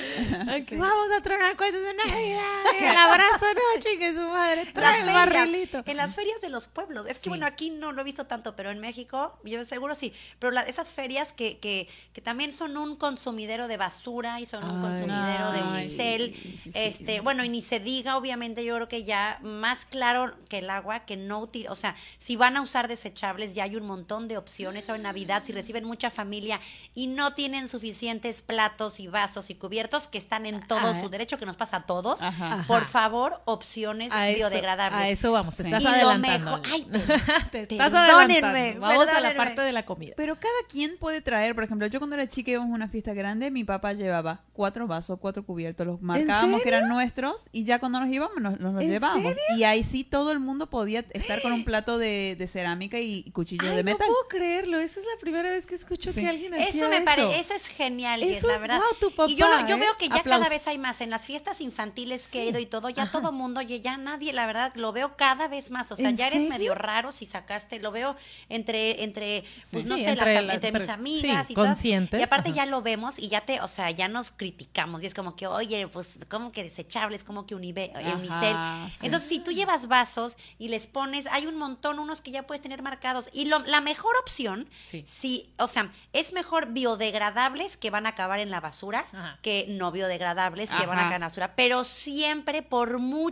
Aquí 0.49 0.77
Vamos 0.77 1.09
a 1.17 1.23
tronar 1.23 1.57
cohetes 1.57 1.83
de 1.83 1.95
Navidad. 1.95 2.41
El 2.81 2.97
abrazo, 2.97 3.47
no, 3.55 3.70
chingue 3.81 4.13
su 4.15 4.21
madre. 4.29 4.67
Trae 4.67 5.01
el 5.03 5.07
barrilito. 5.07 5.83
en 5.87 5.97
las 5.97 6.15
ferias 6.15 6.41
de 6.41 6.49
los 6.49 6.67
pueblos. 6.67 7.07
Es 7.07 7.19
que 7.19 7.25
Sí. 7.25 7.29
bueno, 7.29 7.47
aquí 7.47 7.71
no 7.71 7.93
lo 7.93 8.01
he 8.01 8.05
visto 8.05 8.27
tanto, 8.27 8.57
pero 8.57 8.71
en 8.71 8.81
México, 8.81 9.39
yo 9.45 9.63
seguro 9.65 9.95
sí. 9.95 10.13
Pero 10.39 10.51
la- 10.51 10.63
esas 10.63 10.89
ferias 10.89 11.33
que, 11.33 11.59
que, 11.59 11.89
que 12.13 12.21
también 12.21 12.53
son 12.53 12.77
un 12.77 12.97
consumidero 12.97 13.69
de 13.69 13.77
basura 13.77 14.41
y 14.41 14.47
son 14.47 14.65
un 14.65 14.77
Ay, 14.85 14.91
consumidero 14.91 15.53
de 15.53 15.63
unicel. 15.63 16.35
sí, 16.35 16.71
este, 16.75 17.15
sí. 17.17 17.21
bueno, 17.21 17.45
y 17.45 17.49
ni 17.49 17.63
se 17.63 17.81
diga, 17.81 18.17
obviamente, 18.17 18.65
yo 18.65 18.75
creo 18.77 18.89
que 18.89 19.05
ya 19.05 19.39
más 19.43 19.85
claro 19.85 20.35
que 20.49 20.59
el 20.59 20.71
agua, 20.71 21.01
que 21.01 21.17
no 21.17 21.41
util- 21.47 21.69
o 21.69 21.75
sea, 21.77 21.95
si 22.19 22.37
van 22.37 22.57
a 22.57 22.63
usar 22.63 22.89
desechables, 22.89 23.55
ya 23.55 23.65
hay 23.65 23.77
un 23.77 23.87
montón 23.87 24.29
de 24.29 24.37
opciones. 24.37 24.89
O 24.91 24.95
en 24.95 25.03
Navidad, 25.03 25.43
si 25.47 25.53
reciben 25.53 25.85
mucha 25.85 26.11
familia 26.11 26.61
y 26.95 27.07
no 27.07 27.35
tienen 27.35 27.69
suficientes 27.69 28.43
platos 28.43 29.01
y 29.01 29.09
vasos 29.09 29.51
y 29.51 29.55
cubiertos, 29.55 30.09
que 30.09 30.19
están 30.19 30.47
en 30.47 30.61
todo 30.67 30.81
Ah, 30.89 30.95
su 31.01 31.09
derecho, 31.09 31.39
que 31.39 31.47
nos 31.47 31.57
pasa 31.57 31.79
a 31.79 31.87
todos. 31.87 32.21
Ajá. 32.23 32.65
Por 32.67 32.85
favor, 32.85 33.43
opciones 33.61 34.13
A 34.13 34.29
eso, 34.29 34.37
biodegradables. 34.39 35.01
a 35.01 35.09
eso 35.09 35.33
vamos, 35.33 35.57
te 35.57 35.63
Sí. 35.65 35.69
estás 35.69 35.83
Y 35.83 35.85
lo 35.87 35.91
adelantando. 36.11 36.59
mejor- 36.59 36.73
ay, 36.73 36.85
te 37.51 37.63
estás 37.63 37.91
perdónenme, 37.93 38.39
adelantando. 38.39 38.81
Vamos 38.81 39.09
a 39.09 39.21
la 39.21 39.37
parte 39.37 39.63
de 39.63 39.73
la 39.73 39.85
comida. 39.85 40.15
Pero 40.17 40.37
cada 40.37 40.53
quien 40.69 40.97
puede 40.99 41.21
traer, 41.21 41.55
por 41.55 41.65
ejemplo, 41.65 41.87
yo 41.87 42.01
cuando 42.01 42.17
era 42.17 42.27
chica 42.27 42.51
íbamos 42.51 42.71
a 42.73 42.75
una 42.75 42.89
fiesta 42.89 43.15
grande, 43.15 43.51
mi 43.51 43.65
papá 43.65 43.93
llevaba 43.93 44.41
cuatro 44.53 44.87
vasos, 44.87 45.19
cuatro 45.21 45.45
cubiertos, 45.45 45.87
los 45.87 46.03
marcábamos 46.03 46.63
que 46.63 46.69
eran 46.69 46.89
nuestros 46.89 47.45
y 47.53 47.65
ya 47.65 47.79
cuando 47.79 48.01
nos 48.01 48.09
íbamos 48.11 48.37
nos, 48.41 48.59
nos 48.61 48.75
los 48.75 48.83
¿En 48.83 48.91
llevábamos. 48.91 49.35
Y 49.57 49.65
ahí 49.65 49.83
sí 49.85 50.05
todo 50.05 50.33
el 50.33 50.41
mundo 50.41 50.69
podía 50.71 51.05
estar 51.11 51.43
con 51.43 51.53
un 51.53 51.65
plato 51.65 51.99
de, 51.99 52.37
de 52.39 52.47
cerámica 52.47 52.99
y, 52.99 53.25
y 53.27 53.31
cuchillo 53.31 53.69
Ay, 53.71 53.77
de 53.77 53.85
metal. 53.85 54.07
no 54.09 54.15
puedo 54.15 54.29
creerlo. 54.29 54.79
Esa 54.81 55.01
es 55.01 55.07
la 55.07 55.21
primera 55.21 55.51
vez 55.51 55.67
que 55.67 55.75
escucho 55.75 56.13
Sí. 56.13 56.21
que 56.23 56.29
alguien 56.29 56.55
hacía 56.55 56.69
Eso 56.69 56.89
me 56.89 57.01
parece, 57.03 57.39
eso 57.41 57.55
es 57.55 57.67
genial, 57.67 58.23
Eso 58.23 58.47
la 58.47 58.55
es- 58.57 58.61
verdad. 58.61 58.79
guau, 58.79 58.95
tu 59.13 59.31
y 59.31 59.37
yo, 59.37 59.47
papá, 59.47 59.63
lo- 59.63 59.69
yo 59.69 59.77
¿eh? 59.77 59.81
veo 59.81 59.97
que 59.99 60.09
ya 60.09 60.17
Aplausos. 60.17 60.47
cada 60.47 60.49
vez 60.57 60.67
hay 60.69 60.79
más. 60.79 61.01
En 61.01 61.11
las 61.11 61.27
fiestas 61.27 61.61
infantiles 61.61 62.29
que 62.29 62.43
he 62.43 62.47
ido 62.51 62.59
y 62.59 62.67
todo, 62.67 62.89
ya 62.91 63.11
todo 63.11 63.33
mundo, 63.33 63.50
oye, 63.57 63.81
ya 63.81 63.97
nadie, 63.97 64.33
la 64.33 64.47
verdad, 64.47 64.73
lo 64.75 64.93
veo 64.93 65.17
cada 65.17 65.49
vez 65.49 65.71
más. 65.71 65.91
O 65.93 65.97
sea, 65.97 66.11
¿En 66.11 66.17
ya 66.17 66.27
eres 66.27 66.43
serio? 66.45 66.49
medio 66.51 66.75
raro 66.75 67.13
si 67.13 67.27
sacaste, 67.27 67.81
lo 67.81 67.91
veo 67.91 68.17
entre, 68.49 69.03
entre 69.05 69.45
pues 69.71 69.87
no 69.87 69.97
Sí, 69.97 70.05
sé, 70.05 70.11
entre 70.11 70.35
las- 70.35 70.45
la- 70.45 70.55
entre 70.55 70.73
mis 70.73 70.89
amigas 70.89 71.47
sí, 71.47 71.53
y 71.53 71.57
todas. 71.57 71.71
conscientes, 71.75 72.21
Y 72.21 72.23
aparte 72.23 72.51
ajá. 72.51 72.57
ya 72.57 72.67
lo 72.67 72.83
vemos 72.83 73.19
y 73.19 73.29
ya 73.29 73.43
te, 73.43 73.61
o 73.61 73.69
sea, 73.69 73.91
ya 73.91 74.09
nos 74.09 74.33
criticamos. 74.33 75.03
Y 75.03 75.07
es 75.07 75.15
como 75.15 75.37
que, 75.37 75.47
oye, 75.47 75.89
pues, 75.89 76.19
como 76.29 76.53
que 76.53 76.63
desechables, 76.65 77.25
como 77.25 77.47
que 77.47 77.55
unive, 77.55 77.93
Ajá, 77.95 78.17
unicel. 78.17 78.57
Entonces, 79.03 79.29
si 79.29 79.39
tú 79.41 79.53
llevas 79.53 79.87
vasos 79.89 80.37
y 80.59 80.69
les 80.69 80.87
pones, 80.87 81.27
hay 81.27 81.47
un 81.47 81.57
montón, 81.57 81.99
unos 81.99 82.21
que 82.23 82.31
ya 82.31 82.47
puedes 82.47 82.61
tener 82.63 82.83
marcados. 82.83 83.29
Y 83.33 83.47
lo- 83.47 83.61
la 83.61 83.81
mejor 83.81 84.17
opción, 84.17 84.69
sí, 85.07 85.53
o 85.59 85.69
sea, 85.69 85.91
es 86.13 86.33
mejor 86.33 86.73
biodegradables 86.73 87.77
que 87.77 87.91
van 87.91 88.07
a 88.07 88.11
acabar 88.11 88.39
en 88.41 88.51
la 88.51 88.61
basura 88.61 89.05
Ajá. 89.13 89.39
que 89.43 89.67
no 89.69 89.91
biodegradables 89.93 90.71
que 90.71 90.87
van 90.87 90.99
a 90.99 91.01
acabar 91.03 91.15
en 91.15 91.21
la 91.21 91.27
basura. 91.27 91.55
Pero 91.57 91.85
siempre, 91.85 92.63
por 92.63 92.99
mucho, 92.99 93.30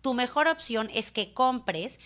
tu 0.00 0.14
mejor 0.14 0.48
opción 0.48 0.90
es 0.94 1.10
que 1.10 1.32
compres 1.34 1.98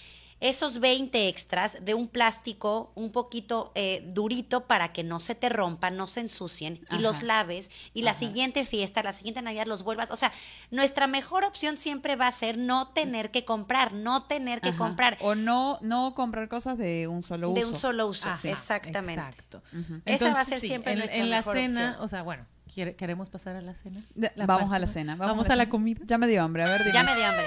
esos 0.42 0.80
20 0.80 1.28
extras 1.28 1.76
de 1.82 1.92
un 1.92 2.08
plástico 2.08 2.92
un 2.94 3.12
poquito 3.12 3.72
eh, 3.74 4.02
durito 4.06 4.66
para 4.66 4.90
que 4.90 5.04
no 5.04 5.20
se 5.20 5.34
te 5.34 5.50
rompan, 5.50 5.98
no 5.98 6.06
se 6.06 6.20
ensucien 6.20 6.80
y 6.90 6.96
los 6.98 7.22
laves 7.22 7.70
y 7.92 8.00
la 8.00 8.14
siguiente 8.14 8.64
fiesta, 8.64 9.02
la 9.02 9.12
siguiente 9.12 9.42
Navidad 9.42 9.66
los 9.66 9.82
vuelvas. 9.82 10.10
O 10.10 10.16
sea, 10.16 10.32
nuestra 10.70 11.06
mejor 11.08 11.44
opción 11.44 11.76
siempre 11.76 12.16
va 12.16 12.26
a 12.26 12.32
ser 12.32 12.56
no 12.56 12.88
tener 12.88 13.30
que 13.30 13.44
comprar, 13.44 13.92
no 13.92 14.22
tener 14.22 14.62
que 14.62 14.70
Ajá. 14.70 14.78
comprar 14.78 15.18
O 15.20 15.34
no, 15.34 15.76
no 15.82 16.14
comprar 16.14 16.48
cosas 16.48 16.78
de 16.78 17.06
un 17.06 17.22
solo 17.22 17.52
de 17.52 17.60
uso. 17.66 17.74
un 17.74 17.78
solo 17.78 18.06
uso. 18.06 18.30
Exactamente. 18.30 19.20
Exacto. 19.20 19.62
Esa 20.06 20.32
va 20.32 20.40
a 20.40 20.44
ser 20.46 20.60
sí, 20.60 20.68
siempre 20.68 20.92
en, 20.94 21.00
nuestra 21.00 21.18
en 21.18 21.28
la 21.28 21.42
cena, 21.42 21.88
opción. 21.90 21.96
o 22.02 22.08
sea, 22.08 22.22
bueno, 22.22 22.46
¿quiere- 22.46 22.59
¿queremos 22.70 23.28
pasar 23.28 23.56
a 23.56 23.60
la 23.60 23.74
cena? 23.74 24.02
La 24.14 24.30
vamos 24.46 24.62
parte- 24.70 24.76
a 24.76 24.78
la 24.78 24.86
cena. 24.86 25.16
Vamos, 25.16 25.50
a 25.50 25.56
la 25.56 25.68
comida. 25.68 26.00
Ya 26.06 26.18
me 26.18 26.26
dio 26.26 26.42
hambre, 26.42 26.62
a 26.62 26.68
ver, 26.68 26.80
dime. 26.84 26.92
Ya 26.94 27.02
me 27.04 27.14
dio 27.16 27.26
hambre. 27.26 27.46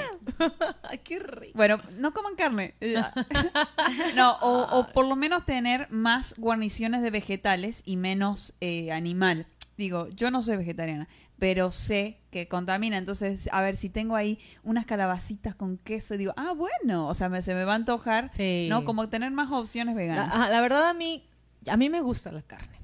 Qué 1.04 1.20
rico. 1.20 1.54
Bueno, 1.58 1.80
no 2.00 2.14
coman 2.14 2.36
carne. 2.36 2.76
Ya. 2.82 3.14
no, 4.16 4.34
o, 4.42 4.80
o 4.80 4.88
por 4.88 5.06
lo 5.08 5.16
menos 5.16 5.46
tener 5.46 5.88
más 5.92 6.36
guarniciones 6.38 7.02
de 7.02 7.12
vegetales 7.12 7.82
y 7.86 7.98
menos 7.98 8.54
eh, 8.62 8.92
animal. 8.92 9.48
Digo, 9.78 10.08
yo 10.10 10.30
no 10.30 10.42
soy 10.44 10.58
vegetariana, 10.58 11.08
pero 11.40 11.72
sé 11.72 12.20
que 12.30 12.48
contamina. 12.48 12.98
Entonces, 12.98 13.50
a 13.52 13.62
ver, 13.64 13.76
si 13.76 13.90
tengo 13.90 14.16
ahí 14.16 14.40
unas 14.64 14.86
calabacitas 14.86 15.56
con 15.56 15.78
queso, 15.80 16.16
digo, 16.16 16.34
ah, 16.38 16.54
bueno, 16.56 17.08
o 17.08 17.14
sea, 17.16 17.28
me- 17.30 17.42
se 17.42 17.56
me 17.56 17.64
va 17.66 17.74
a 17.74 17.76
antojar, 17.76 18.30
Sí. 18.34 18.68
¿no? 18.70 18.86
Como 18.86 19.10
tener 19.10 19.32
más 19.32 19.52
opciones 19.52 19.96
La, 19.96 20.02
veganas. 20.02 20.34
ajá, 20.36 20.50
la 20.50 20.62
verdad 20.62 20.88
a 20.90 20.94
mí, 20.94 21.28
a 21.68 21.76
mí 21.76 21.90
me 21.90 22.02
gusta 22.02 22.32
la 22.32 22.44
carne. 22.44 22.78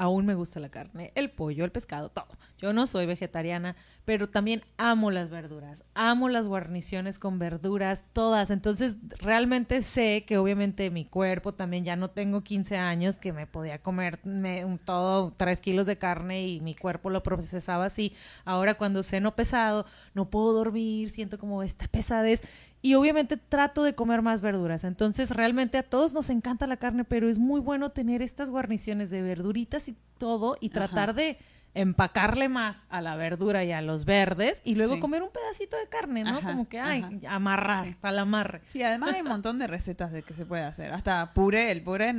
Aún 0.00 0.26
me 0.26 0.34
gusta 0.36 0.60
la 0.60 0.68
carne, 0.68 1.10
el 1.16 1.28
pollo, 1.30 1.64
el 1.64 1.72
pescado, 1.72 2.08
todo. 2.08 2.28
Yo 2.58 2.72
no 2.72 2.86
soy 2.86 3.04
vegetariana, 3.06 3.74
pero 4.04 4.28
también 4.28 4.62
amo 4.76 5.10
las 5.10 5.28
verduras, 5.28 5.82
amo 5.94 6.28
las 6.28 6.46
guarniciones 6.46 7.18
con 7.18 7.38
verduras, 7.40 8.04
todas. 8.12 8.50
Entonces, 8.50 8.96
realmente 9.18 9.82
sé 9.82 10.24
que 10.24 10.38
obviamente 10.38 10.90
mi 10.90 11.04
cuerpo 11.04 11.52
también 11.52 11.84
ya 11.84 11.96
no 11.96 12.10
tengo 12.10 12.42
15 12.42 12.76
años 12.76 13.18
que 13.18 13.32
me 13.32 13.46
podía 13.48 13.80
comer 13.82 14.20
me- 14.24 14.64
un- 14.64 14.78
todo 14.78 15.32
tres 15.36 15.60
kilos 15.60 15.86
de 15.86 15.98
carne 15.98 16.46
y 16.46 16.60
mi 16.60 16.74
cuerpo 16.76 17.10
lo 17.10 17.22
procesaba 17.24 17.86
así. 17.86 18.14
Ahora 18.44 18.74
cuando 18.74 19.02
ceno 19.02 19.34
pesado, 19.34 19.84
no 20.14 20.30
puedo 20.30 20.52
dormir, 20.52 21.10
siento 21.10 21.38
como 21.38 21.62
esta 21.64 21.88
pesadez 21.88 22.42
y 22.82 22.94
obviamente 22.94 23.36
trato 23.36 23.82
de 23.82 23.94
comer 23.94 24.22
más 24.22 24.40
verduras. 24.40 24.84
Entonces, 24.84 25.30
realmente 25.30 25.78
a 25.78 25.82
todos 25.82 26.12
nos 26.12 26.30
encanta 26.30 26.66
la 26.66 26.76
carne, 26.76 27.04
pero 27.04 27.28
es 27.28 27.38
muy 27.38 27.60
bueno 27.60 27.90
tener 27.90 28.22
estas 28.22 28.50
guarniciones 28.50 29.10
de 29.10 29.22
verduritas 29.22 29.88
y 29.88 29.96
todo 30.18 30.56
y 30.60 30.70
tratar 30.70 31.10
Ajá. 31.10 31.12
de 31.14 31.38
empacarle 31.74 32.48
más 32.48 32.76
a 32.88 33.00
la 33.00 33.14
verdura 33.16 33.62
y 33.64 33.72
a 33.72 33.82
los 33.82 34.04
verdes 34.04 34.60
y 34.64 34.74
luego 34.74 34.94
Sí. 34.94 35.00
comer 35.00 35.22
un 35.22 35.30
pedacito 35.30 35.76
de 35.76 35.86
carne, 35.88 36.24
¿no? 36.24 36.38
Ajá, 36.38 36.50
Como 36.52 36.68
que, 36.68 36.80
ay, 36.80 37.02
ajá. 37.02 37.34
amarrar, 37.36 37.84
Sí. 37.86 37.96
para 38.00 38.12
el 38.14 38.18
amarre. 38.20 38.62
Sí, 38.64 38.82
además 38.82 39.14
hay 39.14 39.20
un 39.20 39.28
montón 39.28 39.58
de 39.58 39.66
recetas 39.66 40.10
de 40.10 40.22
que 40.22 40.34
se 40.34 40.46
puede 40.46 40.62
hacer. 40.64 40.92
Hasta 40.92 41.32
puré, 41.34 41.70
el 41.70 41.82
puré, 41.82 42.14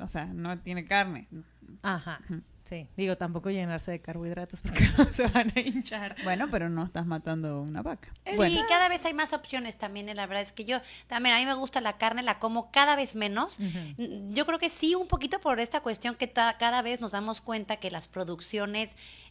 o 0.00 0.06
sea, 0.06 0.26
no 0.26 0.58
tiene 0.60 0.84
carne. 0.84 1.28
Ajá. 1.82 2.20
Sí, 2.70 2.86
digo, 2.96 3.16
tampoco 3.16 3.50
llenarse 3.50 3.90
de 3.90 4.00
carbohidratos 4.00 4.60
porque 4.62 4.88
no 4.96 5.04
se 5.06 5.26
van 5.26 5.52
a 5.54 5.60
hinchar. 5.60 6.16
Bueno, 6.22 6.48
pero 6.50 6.70
no 6.70 6.84
estás 6.84 7.04
matando 7.04 7.60
una 7.60 7.82
vaca. 7.82 8.08
Sí, 8.24 8.36
Bueno, 8.36 8.60
cada 8.68 8.88
vez 8.88 9.04
hay 9.04 9.12
más 9.12 9.32
opciones 9.34 9.76
también, 9.76 10.08
eh, 10.08 10.14
la 10.14 10.24
verdad 10.26 10.44
es 10.44 10.52
que 10.52 10.64
yo 10.64 10.80
también, 11.08 11.34
a 11.34 11.38
mí 11.40 11.46
me 11.46 11.54
gusta 11.54 11.80
la 11.82 11.98
carne, 11.98 12.22
la 12.22 12.38
como 12.38 12.70
cada 12.70 12.94
vez 12.96 13.14
menos. 13.16 13.58
Mm, 13.58 14.32
Yo 14.32 14.46
creo 14.46 14.58
que 14.58 14.70
sí, 14.70 14.94
un 14.94 15.08
poquito 15.08 15.40
por 15.40 15.60
esta 15.60 15.80
cuestión 15.80 16.14
que 16.14 16.28
ta- 16.28 16.56
cada 16.58 16.80
vez 16.80 17.00
nos 17.00 17.12
damos 17.12 17.40
cuenta 17.40 17.76
que 17.76 17.90
las 17.90 18.06
producciones, 18.08 18.88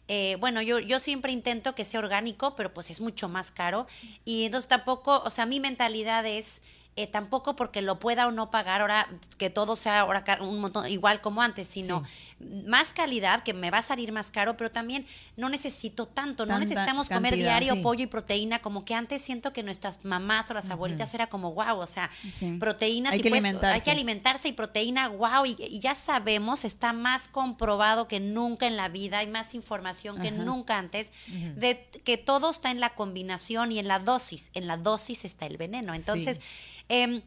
eh, 0.08 0.36
bueno, 0.38 0.60
yo, 0.62 0.78
yo 0.78 0.98
siempre 1.00 1.32
intento 1.32 1.74
que 1.74 1.84
sea 1.84 2.00
orgánico, 2.00 2.54
pero 2.56 2.72
pues 2.74 2.90
es 2.90 3.00
mucho 3.00 3.28
más 3.28 3.50
caro. 3.50 3.86
Y 4.24 4.44
entonces 4.44 4.68
tampoco, 4.68 5.22
o 5.24 5.30
sea, 5.30 5.46
mi 5.46 5.60
mentalidad 5.60 6.26
es... 6.26 6.60
eh, 6.96 7.06
tampoco 7.06 7.54
porque 7.56 7.80
lo 7.80 7.98
pueda 8.00 8.26
o 8.26 8.32
no 8.32 8.50
pagar 8.50 8.80
ahora, 8.82 9.08
que 9.38 9.48
todo 9.48 9.76
sea 9.76 10.00
ahora 10.00 10.22
un 10.40 10.60
montón 10.60 10.86
igual 10.90 11.20
como 11.20 11.40
antes, 11.40 11.68
sino 11.68 12.02
más 12.66 12.92
calidad, 12.92 13.42
que 13.42 13.52
me 13.52 13.70
va 13.70 13.78
a 13.78 13.82
salir 13.82 14.12
más 14.12 14.30
caro, 14.30 14.56
pero 14.56 14.70
también 14.70 15.06
no 15.36 15.48
necesito 15.48 16.06
tanto, 16.06 16.46
no 16.46 16.58
necesitamos 16.58 17.08
comer 17.08 17.36
diario 17.36 17.74
sí. 17.74 17.80
pollo 17.80 18.04
y 18.04 18.06
proteína, 18.06 18.60
como 18.60 18.84
que 18.84 18.94
antes 18.94 19.22
siento 19.22 19.52
que 19.52 19.62
nuestras 19.62 20.04
mamás 20.04 20.50
o 20.50 20.54
las 20.54 20.70
abuelitas 20.70 21.12
era 21.14 21.26
como, 21.28 21.52
wow, 21.52 21.78
o 21.78 21.86
sea, 21.86 22.10
Sí. 22.30 22.56
proteínas 22.58 23.12
Hay 23.12 23.18
y 23.20 23.22
que 23.22 23.28
pues, 23.28 23.42
hay 23.44 23.48
alimentarse. 23.50 23.84
que 23.84 23.90
alimentarse 23.90 24.48
y 24.48 24.52
proteína, 24.52 25.08
wow, 25.08 25.44
y, 25.44 25.56
y 25.58 25.80
ya 25.80 25.94
sabemos, 25.94 26.64
está 26.64 26.92
más 26.92 27.28
comprobado 27.28 28.08
que 28.08 28.20
nunca 28.20 28.66
en 28.66 28.76
la 28.76 28.88
vida, 28.88 29.18
hay 29.18 29.26
más 29.26 29.54
información 29.54 30.20
que 30.20 30.30
nunca 30.30 30.78
antes, 30.78 31.12
de 31.56 31.86
que 32.04 32.16
todo 32.16 32.50
está 32.50 32.70
en 32.70 32.80
la 32.80 32.94
combinación 32.94 33.72
y 33.72 33.78
en 33.78 33.88
la 33.88 33.98
dosis, 33.98 34.50
en 34.54 34.66
la 34.66 34.76
dosis 34.76 35.24
está 35.24 35.46
el 35.46 35.56
veneno. 35.56 35.94
Entonces, 35.94 36.40
em, 36.88 37.22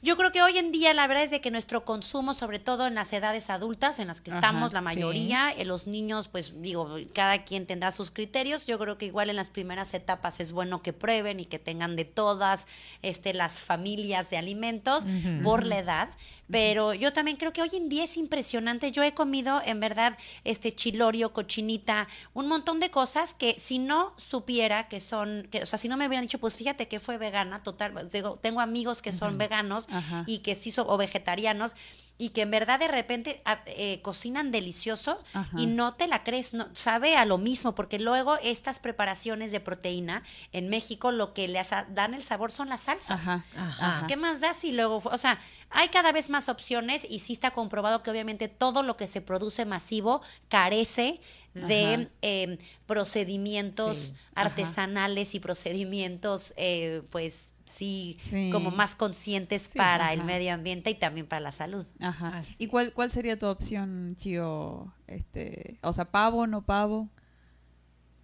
yo 0.00 0.16
creo 0.16 0.30
que 0.30 0.42
hoy 0.42 0.58
en 0.58 0.70
día 0.70 0.94
la 0.94 1.06
verdad 1.06 1.24
es 1.24 1.30
de 1.30 1.40
que 1.40 1.50
nuestro 1.50 1.84
consumo, 1.84 2.34
sobre 2.34 2.58
todo 2.58 2.86
en 2.86 2.94
las 2.94 3.12
edades 3.12 3.50
adultas, 3.50 3.98
en 3.98 4.08
las 4.08 4.20
que 4.20 4.30
Ajá, 4.30 4.38
estamos 4.38 4.72
la 4.72 4.80
sí. 4.80 4.84
mayoría, 4.84 5.50
eh, 5.50 5.64
los 5.64 5.86
niños, 5.86 6.28
pues 6.28 6.60
digo, 6.62 6.96
cada 7.12 7.44
quien 7.44 7.66
tendrá 7.66 7.90
sus 7.90 8.10
criterios. 8.10 8.66
Yo 8.66 8.78
creo 8.78 8.96
que 8.96 9.06
igual 9.06 9.28
en 9.30 9.36
las 9.36 9.50
primeras 9.50 9.92
etapas 9.94 10.38
es 10.40 10.52
bueno 10.52 10.82
que 10.82 10.92
prueben 10.92 11.40
y 11.40 11.46
que 11.46 11.58
tengan 11.58 11.96
de 11.96 12.04
todas 12.04 12.66
este, 13.02 13.34
las 13.34 13.60
familias 13.60 14.30
de 14.30 14.36
alimentos 14.36 15.04
por 15.42 15.66
la 15.66 15.78
edad. 15.78 16.10
Pero 16.50 16.94
yo 16.94 17.12
también 17.12 17.36
creo 17.36 17.52
que 17.52 17.62
hoy 17.62 17.70
en 17.74 17.88
día 17.88 18.04
es 18.04 18.16
impresionante. 18.16 18.90
Yo 18.90 19.02
he 19.02 19.12
comido, 19.12 19.60
en 19.64 19.80
verdad, 19.80 20.16
este 20.44 20.74
chilorio, 20.74 21.32
cochinita, 21.32 22.08
un 22.32 22.48
montón 22.48 22.80
de 22.80 22.90
cosas 22.90 23.34
que 23.34 23.56
si 23.58 23.78
no 23.78 24.14
supiera 24.16 24.88
que 24.88 25.00
son, 25.00 25.48
que, 25.50 25.62
o 25.62 25.66
sea, 25.66 25.78
si 25.78 25.88
no 25.88 25.96
me 25.96 26.06
hubieran 26.06 26.24
dicho, 26.24 26.38
pues 26.38 26.56
fíjate 26.56 26.88
que 26.88 27.00
fue 27.00 27.18
vegana, 27.18 27.62
total, 27.62 28.10
digo, 28.10 28.38
tengo 28.40 28.60
amigos 28.60 29.02
que 29.02 29.12
son 29.12 29.36
veganos 29.36 29.86
Ajá. 29.90 30.24
y 30.26 30.38
que 30.38 30.54
sí 30.54 30.72
son, 30.72 30.86
o 30.88 30.96
vegetarianos, 30.96 31.74
y 32.20 32.30
que 32.30 32.42
en 32.42 32.50
verdad 32.50 32.80
de 32.80 32.88
repente 32.88 33.40
a- 33.44 33.62
eh, 33.66 34.00
cocinan 34.02 34.50
delicioso 34.50 35.22
Ajá. 35.32 35.56
y 35.60 35.66
no 35.66 35.94
te 35.94 36.08
la 36.08 36.24
crees, 36.24 36.52
no, 36.52 36.68
sabe 36.74 37.16
a 37.16 37.24
lo 37.24 37.38
mismo, 37.38 37.74
porque 37.76 37.98
luego 38.00 38.36
estas 38.42 38.80
preparaciones 38.80 39.52
de 39.52 39.60
proteína 39.60 40.24
en 40.52 40.68
México 40.68 41.12
lo 41.12 41.32
que 41.32 41.46
le 41.46 41.64
dan 41.90 42.14
el 42.14 42.24
sabor 42.24 42.50
son 42.50 42.68
las 42.68 42.82
salsas. 42.82 43.10
Ajá. 43.20 43.44
Ajá. 43.56 43.88
Pues, 43.90 44.04
¿Qué 44.04 44.16
más 44.16 44.40
da 44.40 44.52
si 44.52 44.72
luego, 44.72 45.00
o 45.04 45.18
sea, 45.18 45.38
hay 45.70 45.88
cada 45.90 46.10
vez 46.12 46.28
más 46.28 46.48
opciones 46.48 47.06
y 47.08 47.20
sí 47.20 47.32
está 47.34 47.52
comprobado 47.52 48.02
que 48.02 48.10
obviamente 48.10 48.48
todo 48.48 48.82
lo 48.82 48.96
que 48.96 49.06
se 49.06 49.20
produce 49.20 49.64
masivo 49.64 50.20
carece 50.48 51.20
de 51.54 52.08
eh, 52.22 52.58
procedimientos 52.86 53.96
Sí, 53.98 54.14
artesanales 54.34 55.34
y 55.34 55.40
procedimientos, 55.40 56.52
eh, 56.56 57.02
pues 57.10 57.52
sí, 57.78 58.16
Sí. 58.18 58.50
como 58.52 58.70
más 58.72 58.96
conscientes 58.96 59.62
Sí, 59.62 59.78
para 59.78 60.12
el 60.12 60.24
medio 60.24 60.52
ambiente 60.52 60.90
y 60.90 60.94
también 60.96 61.26
para 61.28 61.40
la 61.40 61.52
salud. 61.52 61.86
Ajá. 62.00 62.38
Así 62.38 62.54
¿Y 62.58 62.66
cuál, 62.66 62.92
cuál 62.92 63.10
sería 63.12 63.38
tu 63.38 63.46
opción, 63.46 64.16
Chio? 64.16 64.92
Este, 65.06 65.78
o 65.82 65.92
sea, 65.92 66.06
pavo, 66.10 66.46
no 66.46 66.62
pavo. 66.64 67.08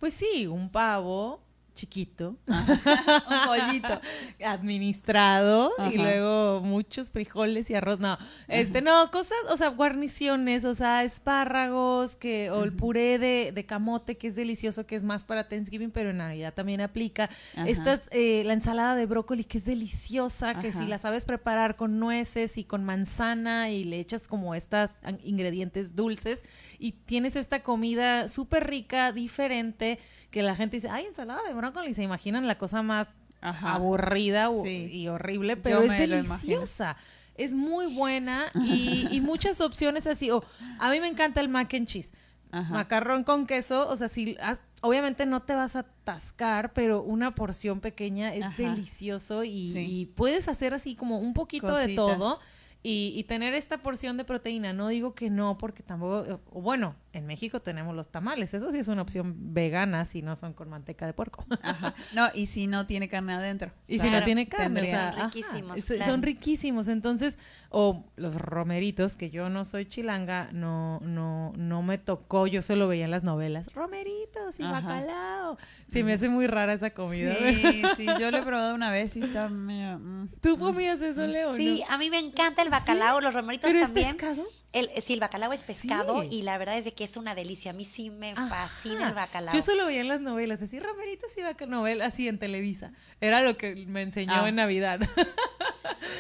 Pues 0.01 0.13
sí, 0.15 0.47
un 0.47 0.71
pavo 0.71 1.44
chiquito, 1.75 2.37
Un 2.47 3.47
pollito. 3.47 4.01
administrado 4.45 5.73
y 5.93 5.99
luego 5.99 6.61
muchos 6.61 7.11
frijoles 7.11 7.69
y 7.71 7.75
arroz. 7.75 7.99
No, 7.99 8.17
este 8.49 8.81
no, 8.81 9.11
cosas, 9.11 9.39
o 9.51 9.57
sea, 9.57 9.69
guarniciones, 9.69 10.65
o 10.65 10.75
sea, 10.75 11.05
espárragos, 11.05 12.17
que, 12.17 12.51
o 12.51 12.65
el 12.65 12.73
puré 12.73 13.19
de, 13.19 13.53
de 13.53 13.67
camote, 13.67 14.17
que 14.17 14.29
es 14.29 14.37
delicioso, 14.37 14.87
que 14.87 14.97
es 14.97 15.03
más 15.03 15.25
para 15.25 15.49
Thanksgiving, 15.49 15.91
pero 15.91 16.11
en 16.11 16.19
Navidad 16.19 16.55
también 16.55 16.81
aplica. 16.81 17.29
Ajá. 17.55 17.69
Estas, 17.69 18.03
eh, 18.11 18.43
la 18.47 18.53
ensalada 18.53 18.95
de 18.95 19.07
brócoli, 19.07 19.45
que 19.45 19.59
es 19.59 19.65
deliciosa, 19.65 20.61
que 20.61 20.73
si 20.73 20.87
la 20.87 20.99
sabes 20.99 21.25
preparar 21.25 21.77
con 21.77 21.99
nueces 21.99 22.57
y 22.59 22.65
con 22.65 22.85
manzana 22.85 23.71
y 23.71 23.85
le 23.85 23.99
echas 23.99 24.29
como 24.29 24.55
estas 24.55 24.93
ingredientes 25.25 25.97
dulces 25.97 26.45
y 26.79 26.93
tienes 26.93 27.37
esta 27.37 27.63
comida 27.63 28.29
súper 28.29 28.69
rica, 28.69 29.13
diferente, 29.13 29.99
que 30.35 30.43
la 30.43 30.57
gente 30.57 30.77
dice, 30.79 30.89
ay, 30.91 31.07
ensalada 31.07 31.41
de 31.47 31.55
brócoli, 31.55 31.91
y 31.91 31.95
se 31.95 32.03
imaginan 32.03 32.47
la 32.49 32.59
cosa 32.59 32.83
más 32.83 33.07
Ajá. 33.41 33.75
aburrida 33.75 34.49
Sí. 34.65 34.89
y 34.91 35.07
horrible, 35.09 35.55
Yo 35.55 35.63
pero 35.63 35.83
es 35.83 35.97
deliciosa. 35.97 36.97
Es 37.37 37.53
muy 37.55 37.95
buena 37.95 38.47
y, 38.55 39.07
y 39.11 39.21
muchas 39.21 39.61
opciones 39.61 40.07
así. 40.09 40.31
A 40.79 40.91
mí 40.91 41.01
me 41.01 41.07
encanta 41.07 41.41
el 41.41 41.49
mac 41.49 41.73
and 41.75 41.87
cheese. 41.87 42.11
Ajá. 42.51 42.73
Macarrón 42.75 43.23
con 43.25 43.47
queso, 43.47 43.89
o 43.89 43.97
sea, 43.97 44.09
si 44.09 44.37
has- 44.41 44.61
obviamente 44.83 45.25
no 45.27 45.43
te 45.43 45.55
vas 45.55 45.77
a 45.77 45.81
atascar, 45.81 46.73
pero 46.73 47.03
una 47.03 47.35
porción 47.35 47.81
pequeña 47.81 48.35
es 48.35 48.45
Ajá. 48.45 48.55
delicioso 48.63 49.45
y, 49.45 49.73
Sí. 49.73 49.87
y 49.89 50.07
puedes 50.07 50.49
hacer 50.49 50.75
así 50.75 50.95
como 50.97 51.19
un 51.19 51.33
poquito 51.33 51.75
de 51.77 51.95
todo 51.95 52.41
y, 52.83 53.13
y 53.17 53.25
tener 53.25 53.55
esta 53.55 53.79
porción 53.79 54.17
de 54.17 54.25
proteína. 54.25 54.73
No 54.73 54.89
digo 54.89 55.15
que 55.15 55.31
no, 55.31 55.59
porque 55.59 55.83
tampoco, 55.83 56.41
o 56.53 56.61
bueno, 56.61 56.95
en 57.15 57.27
México 57.27 57.61
tenemos 57.61 57.95
los 57.95 58.09
tamales, 58.11 58.53
eso 58.55 58.71
sí 58.71 58.79
es 58.79 58.89
una 58.89 59.03
opción 59.03 59.35
vegana 59.55 60.05
si 60.05 60.21
no 60.23 60.37
son 60.37 60.53
con 60.53 60.69
manteca 60.69 61.07
de 61.07 61.13
puerco. 61.13 61.45
Ajá. 61.63 61.95
No, 62.15 62.29
y 62.35 62.47
si 62.47 62.67
no 62.67 62.87
tiene 62.87 63.09
carne 63.09 63.35
adentro. 63.35 63.73
Y 63.89 63.99
si 63.99 64.11
no 64.11 64.23
tiene 64.23 64.49
carne, 64.49 64.83
o 64.83 64.85
sea, 64.85 65.13
Son 65.13 65.21
ajá, 65.21 65.31
riquísimos, 65.33 65.79
es- 65.79 65.85
claro. 65.87 66.13
son 66.13 66.23
riquísimos. 66.23 66.89
Entonces, 66.89 67.39
o 67.71 68.05
los 68.17 68.35
romeritos, 68.37 69.17
que 69.17 69.31
yo 69.31 69.49
no 69.49 69.65
soy 69.65 69.87
chilanga, 69.87 70.49
no, 70.53 71.01
no, 71.01 71.53
no 71.57 71.83
me 71.83 71.99
tocó, 71.99 72.47
yo 72.47 72.63
solo 72.63 72.87
veía 72.89 73.05
en 73.05 73.11
las 73.11 73.25
novelas, 73.25 73.73
romeritos 73.75 74.59
y 74.61 74.63
Ajá. 74.63 74.73
bacalao. 74.81 75.59
Se 75.89 76.05
me 76.05 76.13
hace 76.13 76.29
muy 76.29 76.47
rara 76.47 76.73
esa 76.75 76.91
comida. 76.91 77.35
Sí, 77.35 77.83
sí, 77.97 78.07
yo 78.21 78.31
lo 78.31 78.39
he 78.39 78.43
probado 78.43 78.75
una 78.75 78.91
vez 78.91 79.17
y 79.17 79.21
está 79.21 79.49
medio... 79.49 79.99
mm. 79.99 80.29
¿Tú 80.41 80.59
comías 80.59 81.01
eso, 81.01 81.27
Leo? 81.27 81.55
Sí, 81.57 81.83
no? 81.89 81.95
a 81.95 81.99
mí 81.99 82.11
me 82.11 82.19
encanta 82.19 82.63
el 82.63 82.71
bacalao, 82.71 83.21
los 83.21 83.35
romeritos 83.35 83.69
¿Pero 83.69 83.81
es 83.81 83.87
también. 83.87 84.17
pescado? 84.17 84.45
El, 84.75 84.91
sí, 85.03 85.15
el 85.15 85.21
bacalao 85.21 85.53
es 85.53 85.61
pescado 85.61 86.23
Sí. 86.23 86.29
y 86.33 86.43
la 86.43 86.59
verdad 86.59 86.77
es 86.77 86.85
de 86.85 86.93
que 86.93 87.05
es 87.05 87.17
una 87.17 87.35
delicia. 87.35 87.71
A 87.71 87.75
mí 87.75 87.85
sí 87.85 88.11
me 88.11 88.33
Ajá. 88.33 88.49
fascina 88.49 89.09
el 89.09 89.15
bacalao. 89.15 89.55
Yo 89.55 89.63
solo 89.63 89.87
veía 89.87 90.01
en 90.03 90.09
las 90.09 90.21
novelas, 90.21 90.61
así 90.61 90.79
romeritos 90.81 91.31
y 91.39 91.43
bacalao, 91.43 91.87
así 92.03 92.29
en 92.29 92.39
Televisa. 92.39 92.93
Era 93.21 93.41
lo 93.41 93.57
que 93.57 93.75
me 93.87 94.03
enseñó 94.03 94.33
Ah. 94.45 94.49
en 94.49 94.57
Navidad. 94.57 95.01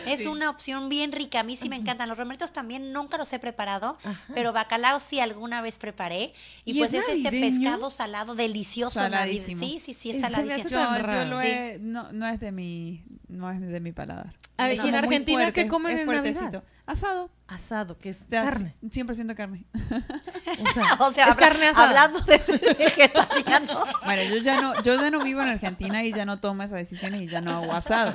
Es 0.06 0.26
una 0.26 0.50
opción 0.50 0.88
bien 0.90 1.12
rica. 1.12 1.40
A 1.40 1.42
mí 1.44 1.56
sí 1.56 1.68
me 1.70 1.76
encantan. 1.76 2.08
Los 2.10 2.18
romeritos 2.18 2.52
también 2.52 2.92
nunca 2.92 3.16
los 3.16 3.32
he 3.32 3.38
preparado, 3.38 3.96
Ajá. 4.04 4.20
pero 4.34 4.52
bacalao 4.52 5.00
sí 5.00 5.18
alguna 5.20 5.62
vez 5.62 5.78
preparé. 5.78 6.34
Y, 6.64 6.72
¿Y 6.72 6.78
pues 6.78 6.92
es 6.92 7.02
es, 7.08 7.16
este 7.24 7.30
pescado 7.30 7.90
salado 7.90 8.34
delicioso. 8.34 8.98
Saladísimo. 9.00 9.64
Sí, 9.64 9.80
sí, 9.80 9.94
sí, 9.94 10.10
es 10.10 10.20
saladísimo. 10.20 10.68
Yo, 10.68 11.24
lo 11.24 11.40
he... 11.40 11.78
No, 11.80 12.12
no 12.12 12.26
es 12.28 12.38
de 12.40 12.52
mi... 12.52 13.02
No 13.28 13.50
es 13.50 13.60
de 13.60 13.80
mi 13.80 13.92
paladar. 13.92 14.34
A 14.58 14.68
ver, 14.68 14.76
¿y 14.84 14.88
en 14.88 14.94
Argentina 14.94 15.38
fuerte, 15.42 15.62
qué 15.64 15.68
comen 15.68 15.92
es 15.92 15.98
en 16.00 16.06
fuertecito. 16.06 16.44
Navidad? 16.44 16.64
Asado. 16.86 17.30
Asado, 17.46 17.96
que 17.98 18.10
es 18.10 18.22
O 18.22 18.28
sea, 18.28 18.44
carne. 18.44 18.74
100% 18.82 19.34
carne. 19.34 19.64
O 19.74 20.72
sea, 20.72 20.94
O 21.00 21.12
sea, 21.12 21.24
es 21.24 21.30
habla- 21.32 21.48
carne 21.48 21.66
asada. 21.68 21.88
hablando 21.88 22.20
de 22.20 22.74
vegetariano. 22.78 23.84
Bueno, 24.04 24.22
yo 24.34 24.36
ya 24.42 24.60
no, 24.60 24.82
yo 24.82 24.94
ya 25.00 25.10
no 25.10 25.22
vivo 25.22 25.40
en 25.40 25.48
Argentina 25.48 26.04
y 26.04 26.12
ya 26.12 26.26
no 26.26 26.40
tomo 26.40 26.62
esas 26.62 26.78
decisiones 26.80 27.22
y 27.22 27.26
ya 27.26 27.40
no 27.40 27.52
hago 27.52 27.72
asado. 27.72 28.14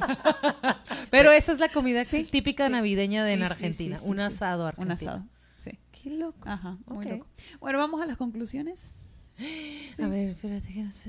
Pero 1.10 1.32
esa 1.32 1.52
es 1.52 1.60
la 1.60 1.70
comida 1.70 2.04
Sí, 2.04 2.24
típica 2.26 2.68
sí. 2.68 2.72
navideña 2.72 3.24
de 3.24 3.34
en 3.34 3.40
Sí, 3.40 3.46
sí, 3.46 3.52
Argentina. 3.52 3.98
sí, 3.98 4.04
sí, 4.06 4.10
un 4.12 4.18
sí. 4.18 4.24
asado 4.24 4.68
argentino. 4.68 4.86
Un 4.86 4.92
asado. 4.92 5.26
Sí. 5.56 5.72
Qué 5.92 6.12
loco. 6.12 6.48
Ajá, 6.48 6.78
muy 6.86 7.06
Ok. 7.08 7.12
loco. 7.14 7.28
Bueno, 7.60 7.80
vamos 7.80 8.02
a 8.02 8.06
las 8.06 8.18
conclusiones. 8.18 8.94
A 9.40 10.08
ver, 10.08 10.30
espérate. 10.30 10.68
que 10.74 10.84
nos- 10.84 11.00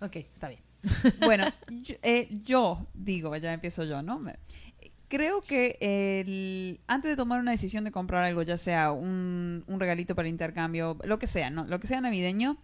Ok, 0.00 0.16
está 0.16 0.48
bien. 0.48 0.60
Bueno, 1.20 1.46
yo, 1.68 1.94
eh, 2.02 2.28
yo 2.44 2.86
digo, 2.94 3.34
ya 3.36 3.52
empiezo 3.52 3.84
yo, 3.84 4.02
¿no? 4.02 4.18
Me- 4.18 4.38
Creo 5.08 5.40
que 5.40 5.78
el, 5.80 6.80
antes 6.86 7.10
de 7.10 7.16
tomar 7.16 7.40
una 7.40 7.52
decisión 7.52 7.84
de 7.84 7.90
comprar 7.90 8.24
algo, 8.24 8.42
ya 8.42 8.56
sea 8.56 8.92
un, 8.92 9.64
un 9.66 9.80
regalito 9.80 10.14
para 10.14 10.28
intercambio, 10.28 10.98
lo 11.04 11.18
que 11.18 11.26
sea, 11.26 11.50
¿no? 11.50 11.64
Lo 11.66 11.80
que 11.80 11.86
sea 11.86 12.00
navideño, 12.00 12.58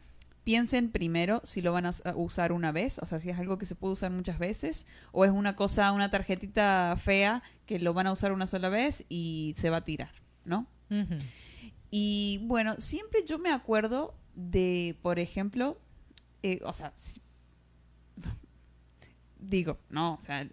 piensen 0.45 0.91
primero 0.91 1.41
si 1.45 1.62
lo 1.62 1.73
van 1.73 1.87
a 1.87 1.95
usar 2.15 2.53
una 2.53 2.71
vez, 2.71 2.99
o 2.99 3.07
sea, 3.07 3.19
si 3.19 3.31
es 3.31 3.39
algo 3.39 3.59
que 3.59 3.65
se 3.65 3.75
puede 3.75 3.95
usar 3.95 4.11
muchas 4.11 4.39
veces, 4.39 4.87
o 5.11 5.25
es 5.25 5.31
una 5.31 5.57
cosa, 5.57 5.91
una 5.93 6.11
tarjetita 6.11 6.97
fea 7.03 7.43
que 7.66 7.79
lo 7.79 7.95
van 7.95 8.07
a 8.07 8.12
usar 8.12 8.31
una 8.33 8.47
sola 8.47 8.69
vez 8.69 9.05
y 9.09 9.55
se 9.57 9.71
va 9.71 9.79
a 9.79 9.85
tirar, 9.85 10.12
¿no? 10.45 10.66
Y 11.91 12.41
bueno, 12.45 12.77
siempre 12.79 13.25
yo 13.27 13.39
me 13.39 13.51
acuerdo 13.51 14.15
de, 14.35 14.97
por 15.03 15.19
ejemplo, 15.19 15.81
eh, 16.43 16.61
o 16.65 16.73
sea, 16.73 16.93
digo, 19.49 19.79
no, 19.91 20.15
o 20.15 20.23
sea, 20.23 20.47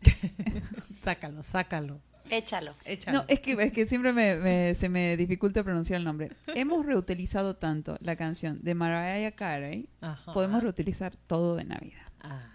Sácalo, 1.03 1.43
sácalo. 1.43 1.99
Échalo. 2.30 2.73
Échalo. 2.85 3.19
no, 3.19 3.26
es 3.27 3.39
que, 3.41 3.53
es 3.53 3.72
que 3.73 3.85
siempre 3.88 4.13
me, 4.13 4.35
me- 4.35 4.73
se 4.76 4.88
me 4.88 5.18
dificulta 5.18 5.63
pronunciar 5.63 5.97
el 5.99 6.05
nombre. 6.05 6.31
Hemos 6.55 6.85
reutilizado 6.85 7.55
tanto 7.57 7.97
la 7.99 8.15
canción 8.15 8.59
de 8.61 8.73
Mariah 8.73 9.31
Carey, 9.31 9.89
Ajá. 9.99 10.34
podemos 10.34 10.63
reutilizar 10.63 11.15
todo 11.27 11.55
de 11.57 11.65
Navidad. 11.65 12.05
Ah, 12.22 12.47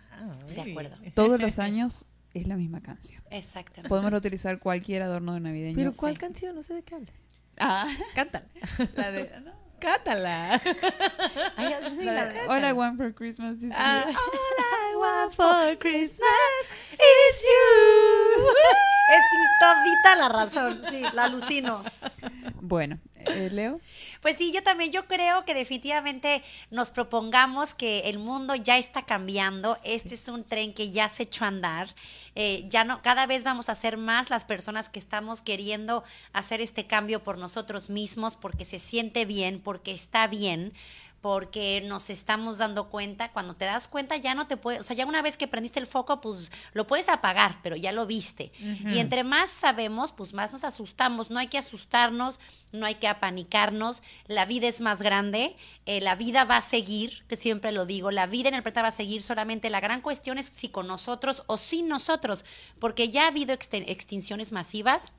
De 0.48 0.60
acuerdo. 0.70 0.96
Todos 1.14 1.38
los 1.40 1.58
años 1.58 2.06
es 2.32 2.46
la 2.46 2.56
misma 2.56 2.80
canción. 2.80 3.22
Exactamente. 3.30 3.88
Podemos 3.90 4.10
reutilizar 4.10 4.58
cualquier 4.58 5.02
adorno 5.02 5.34
de 5.34 5.40
navideño. 5.40 5.76
Pero 5.76 5.92
¿cuál 5.94 6.14
Sí. 6.14 6.20
canción? 6.20 6.54
No 6.54 6.62
sé 6.62 6.72
de 6.74 6.82
qué 6.82 6.94
hablas. 6.94 7.14
Ah, 7.58 7.86
Cántala. 8.14 8.46
la 8.96 9.10
de... 9.12 9.30
no, 9.40 9.52
Cántala. 9.78 10.60
Ay, 11.56 11.74
sí, 11.98 12.04
la 12.04 12.12
la- 12.12 12.24
de 12.26 12.40
All 12.48 12.64
I 12.64 12.72
Want 12.72 12.96
for 12.96 13.12
Christmas 13.14 13.56
is 13.58 13.64
You. 13.64 13.72
All 13.72 14.12
I 14.12 14.96
want 14.96 15.34
for 15.34 15.76
Christmas 15.78 16.60
is 16.92 17.42
you. 17.42 18.46
es 19.08 19.22
todita 19.60 20.16
la 20.16 20.28
razón, 20.28 20.80
sí, 20.90 21.02
la 21.12 21.24
alucino. 21.24 21.82
Bueno, 22.60 22.98
eh, 23.26 23.48
Leo. 23.50 23.80
Pues 24.20 24.36
sí, 24.36 24.52
yo 24.52 24.62
también, 24.62 24.92
yo 24.92 25.06
creo 25.06 25.44
que 25.44 25.54
definitivamente 25.54 26.42
nos 26.70 26.90
propongamos 26.90 27.74
que 27.74 28.08
el 28.08 28.18
mundo 28.18 28.54
ya 28.54 28.78
está 28.78 29.02
cambiando, 29.02 29.78
este 29.84 30.14
es 30.14 30.28
un 30.28 30.44
tren 30.44 30.74
que 30.74 30.90
ya 30.90 31.08
se 31.08 31.24
echó 31.24 31.44
a 31.44 31.48
andar, 31.48 31.94
eh, 32.34 32.66
ya 32.68 32.84
no, 32.84 33.02
cada 33.02 33.26
vez 33.26 33.44
vamos 33.44 33.68
a 33.68 33.74
ser 33.74 33.96
más 33.96 34.30
las 34.30 34.44
personas 34.44 34.88
que 34.88 34.98
estamos 34.98 35.40
queriendo 35.40 36.04
hacer 36.32 36.60
este 36.60 36.86
cambio 36.86 37.22
por 37.22 37.38
nosotros 37.38 37.88
mismos, 37.88 38.36
porque 38.36 38.64
se 38.64 38.78
siente 38.78 39.24
bien, 39.24 39.60
porque 39.60 39.92
está 39.92 40.26
bien 40.26 40.72
porque 41.26 41.82
nos 41.84 42.08
estamos 42.08 42.56
dando 42.56 42.88
cuenta, 42.88 43.32
cuando 43.32 43.56
te 43.56 43.64
das 43.64 43.88
cuenta 43.88 44.16
ya 44.16 44.36
no 44.36 44.46
te 44.46 44.56
puedes, 44.56 44.78
o 44.78 44.84
sea, 44.84 44.94
ya 44.94 45.04
una 45.04 45.22
vez 45.22 45.36
que 45.36 45.48
prendiste 45.48 45.80
el 45.80 45.88
foco, 45.88 46.20
pues 46.20 46.52
lo 46.72 46.86
puedes 46.86 47.08
apagar, 47.08 47.58
pero 47.64 47.74
ya 47.74 47.90
lo 47.90 48.06
viste. 48.06 48.52
Y 48.60 49.00
entre 49.00 49.24
más 49.24 49.50
sabemos, 49.50 50.12
pues 50.12 50.32
más 50.32 50.52
nos 50.52 50.62
asustamos, 50.62 51.28
no 51.28 51.40
hay 51.40 51.48
que 51.48 51.58
asustarnos, 51.58 52.38
no 52.70 52.86
hay 52.86 52.94
que 52.94 53.08
apanicarnos, 53.08 54.04
la 54.28 54.44
vida 54.44 54.68
es 54.68 54.80
más 54.80 55.02
grande, 55.02 55.56
eh, 55.84 56.00
la 56.00 56.14
vida 56.14 56.44
va 56.44 56.58
a 56.58 56.62
seguir, 56.62 57.24
que 57.26 57.34
siempre 57.34 57.72
lo 57.72 57.86
digo, 57.86 58.12
la 58.12 58.28
vida 58.28 58.48
en 58.48 58.54
el 58.54 58.62
planeta 58.62 58.82
va 58.82 58.88
a 58.88 58.92
seguir, 58.92 59.20
solamente 59.20 59.68
la 59.68 59.80
gran 59.80 60.02
cuestión 60.02 60.38
es 60.38 60.46
si 60.46 60.68
con 60.68 60.86
nosotros 60.86 61.42
o 61.48 61.56
sin 61.56 61.88
nosotros, 61.88 62.44
porque 62.78 63.08
ya 63.08 63.24
ha 63.24 63.28
habido 63.28 63.52
extinciones 63.52 64.52
masivas 64.52 65.10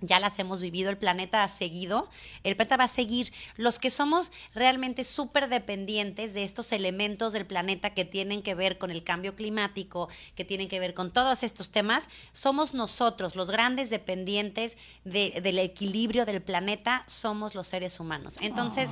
ya 0.00 0.20
las 0.20 0.38
hemos 0.38 0.60
vivido, 0.60 0.90
el 0.90 0.96
planeta 0.96 1.42
ha 1.42 1.48
seguido, 1.48 2.08
el 2.44 2.56
planeta 2.56 2.76
va 2.76 2.84
a 2.84 2.88
seguir. 2.88 3.32
Los 3.56 3.78
que 3.78 3.90
somos 3.90 4.30
realmente 4.54 5.04
súper 5.04 5.48
dependientes 5.48 6.34
de 6.34 6.44
estos 6.44 6.72
elementos 6.72 7.32
del 7.32 7.46
planeta 7.46 7.90
que 7.90 8.04
tienen 8.04 8.42
que 8.42 8.54
ver 8.54 8.78
con 8.78 8.90
el 8.90 9.02
cambio 9.02 9.34
climático, 9.34 10.08
que 10.34 10.44
tienen 10.44 10.68
que 10.68 10.80
ver 10.80 10.94
con 10.94 11.12
todos 11.12 11.42
estos 11.42 11.70
temas, 11.70 12.08
somos 12.32 12.74
nosotros, 12.74 13.36
los 13.36 13.50
grandes 13.50 13.90
dependientes 13.90 14.76
del 15.04 15.58
equilibrio 15.58 16.26
del 16.26 16.42
planeta, 16.42 17.04
somos 17.06 17.54
los 17.54 17.66
seres 17.66 17.98
humanos. 18.00 18.36
Entonces, 18.40 18.88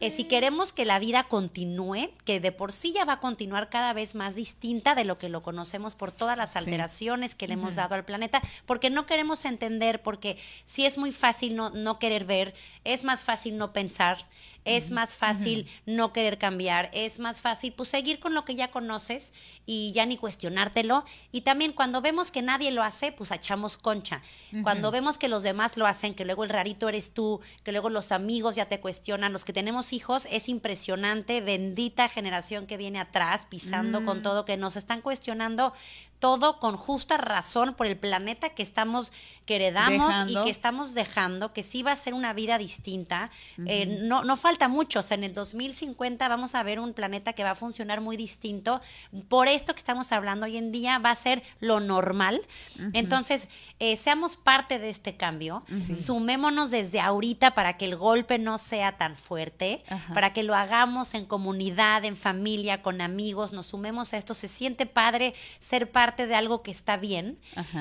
eh, 0.00 0.10
si 0.10 0.24
queremos 0.24 0.72
que 0.72 0.84
la 0.84 0.98
vida 0.98 1.24
continúe, 1.24 2.10
que 2.24 2.40
de 2.40 2.52
por 2.52 2.72
sí 2.72 2.92
ya 2.92 3.04
va 3.04 3.14
a 3.14 3.20
continuar 3.20 3.70
cada 3.70 3.92
vez 3.92 4.14
más 4.14 4.34
distinta 4.34 4.94
de 4.94 5.04
lo 5.04 5.18
que 5.18 5.28
lo 5.28 5.42
conocemos 5.42 5.94
por 5.94 6.12
todas 6.12 6.36
las 6.36 6.56
alteraciones 6.56 7.34
que 7.34 7.48
le 7.48 7.54
hemos 7.54 7.76
dado 7.76 7.94
al 7.94 8.04
planeta, 8.04 8.42
porque 8.66 8.90
no 8.90 9.06
queremos 9.06 9.44
entender, 9.44 10.02
por 10.02 10.09
porque 10.10 10.38
sí 10.66 10.84
es 10.84 10.98
muy 10.98 11.12
fácil 11.12 11.54
no, 11.54 11.70
no 11.70 12.00
querer 12.00 12.24
ver, 12.24 12.52
es 12.82 13.04
más 13.04 13.22
fácil 13.22 13.56
no 13.56 13.72
pensar, 13.72 14.26
es 14.64 14.90
más 14.90 15.14
fácil 15.14 15.68
no 15.86 16.12
querer 16.12 16.36
cambiar, 16.36 16.90
es 16.92 17.20
más 17.20 17.40
fácil 17.40 17.72
pues 17.72 17.90
seguir 17.90 18.18
con 18.18 18.34
lo 18.34 18.44
que 18.44 18.56
ya 18.56 18.72
conoces 18.72 19.32
y 19.66 19.92
ya 19.92 20.04
ni 20.06 20.16
cuestionártelo. 20.16 21.04
Y 21.30 21.42
también 21.42 21.72
cuando 21.72 22.02
vemos 22.02 22.32
que 22.32 22.42
nadie 22.42 22.72
lo 22.72 22.82
hace, 22.82 23.12
pues 23.12 23.30
echamos 23.30 23.76
concha. 23.76 24.20
Cuando 24.64 24.90
vemos 24.90 25.16
que 25.16 25.28
los 25.28 25.44
demás 25.44 25.76
lo 25.76 25.86
hacen, 25.86 26.14
que 26.14 26.24
luego 26.24 26.42
el 26.42 26.50
rarito 26.50 26.88
eres 26.88 27.14
tú, 27.14 27.40
que 27.62 27.70
luego 27.72 27.88
los 27.88 28.10
amigos 28.10 28.56
ya 28.56 28.66
te 28.66 28.80
cuestionan, 28.80 29.32
los 29.32 29.44
que 29.44 29.52
tenemos 29.52 29.92
hijos, 29.92 30.26
es 30.30 30.48
impresionante, 30.48 31.40
bendita 31.40 32.08
generación 32.08 32.66
que 32.66 32.76
viene 32.76 32.98
atrás 32.98 33.46
pisando 33.48 34.04
con 34.04 34.18
mm. 34.18 34.22
todo, 34.22 34.44
que 34.44 34.56
nos 34.56 34.76
están 34.76 35.02
cuestionando 35.02 35.72
todo 36.20 36.60
con 36.60 36.76
justa 36.76 37.16
razón 37.16 37.74
por 37.74 37.86
el 37.86 37.96
planeta 37.96 38.50
que 38.50 38.62
estamos, 38.62 39.10
que 39.46 39.56
heredamos 39.56 40.30
y 40.30 40.34
que 40.44 40.50
estamos 40.50 40.92
dejando, 40.92 41.54
que 41.54 41.62
sí 41.62 41.82
va 41.82 41.92
a 41.92 41.96
ser 41.96 42.12
una 42.12 42.34
vida 42.34 42.58
distinta. 42.58 43.30
Eh, 43.66 43.86
no, 44.02 44.22
no 44.22 44.36
falta 44.36 44.68
mucho, 44.68 45.00
o 45.00 45.02
sea, 45.02 45.16
en 45.16 45.24
el 45.24 45.32
2050 45.32 46.28
vamos 46.28 46.54
a 46.54 46.62
ver 46.62 46.78
un 46.78 46.92
planeta 46.92 47.32
que 47.32 47.42
va 47.42 47.52
a 47.52 47.54
funcionar 47.54 48.02
muy 48.02 48.18
distinto. 48.18 48.82
Por 49.28 49.48
esto 49.48 49.72
que 49.72 49.78
estamos 49.78 50.12
hablando 50.12 50.44
hoy 50.44 50.58
en 50.58 50.72
día 50.72 50.98
va 50.98 51.10
a 51.10 51.16
ser 51.16 51.42
lo 51.58 51.80
normal. 51.80 52.46
Entonces, 52.92 53.48
eh, 53.78 53.96
seamos 53.96 54.36
parte 54.36 54.78
de 54.78 54.90
este 54.90 55.16
cambio, 55.16 55.64
sumémonos 55.96 56.70
desde 56.70 57.00
ahorita 57.00 57.54
para 57.54 57.78
que 57.78 57.86
el 57.86 57.96
golpe 57.96 58.38
no 58.38 58.58
sea 58.58 58.98
tan 58.98 59.16
fuerte, 59.16 59.82
para 60.12 60.34
que 60.34 60.42
lo 60.42 60.54
hagamos 60.54 61.14
en 61.14 61.24
comunidad, 61.24 62.04
en 62.04 62.14
familia, 62.14 62.82
con 62.82 63.00
amigos, 63.00 63.52
nos 63.52 63.68
sumemos 63.68 64.12
a 64.12 64.18
esto. 64.18 64.34
Se 64.34 64.48
siente 64.48 64.84
padre 64.84 65.34
ser 65.60 65.90
parte 65.90 66.09
de 66.16 66.34
algo 66.34 66.62
que 66.62 66.70
está 66.70 66.96
bien. 66.96 67.38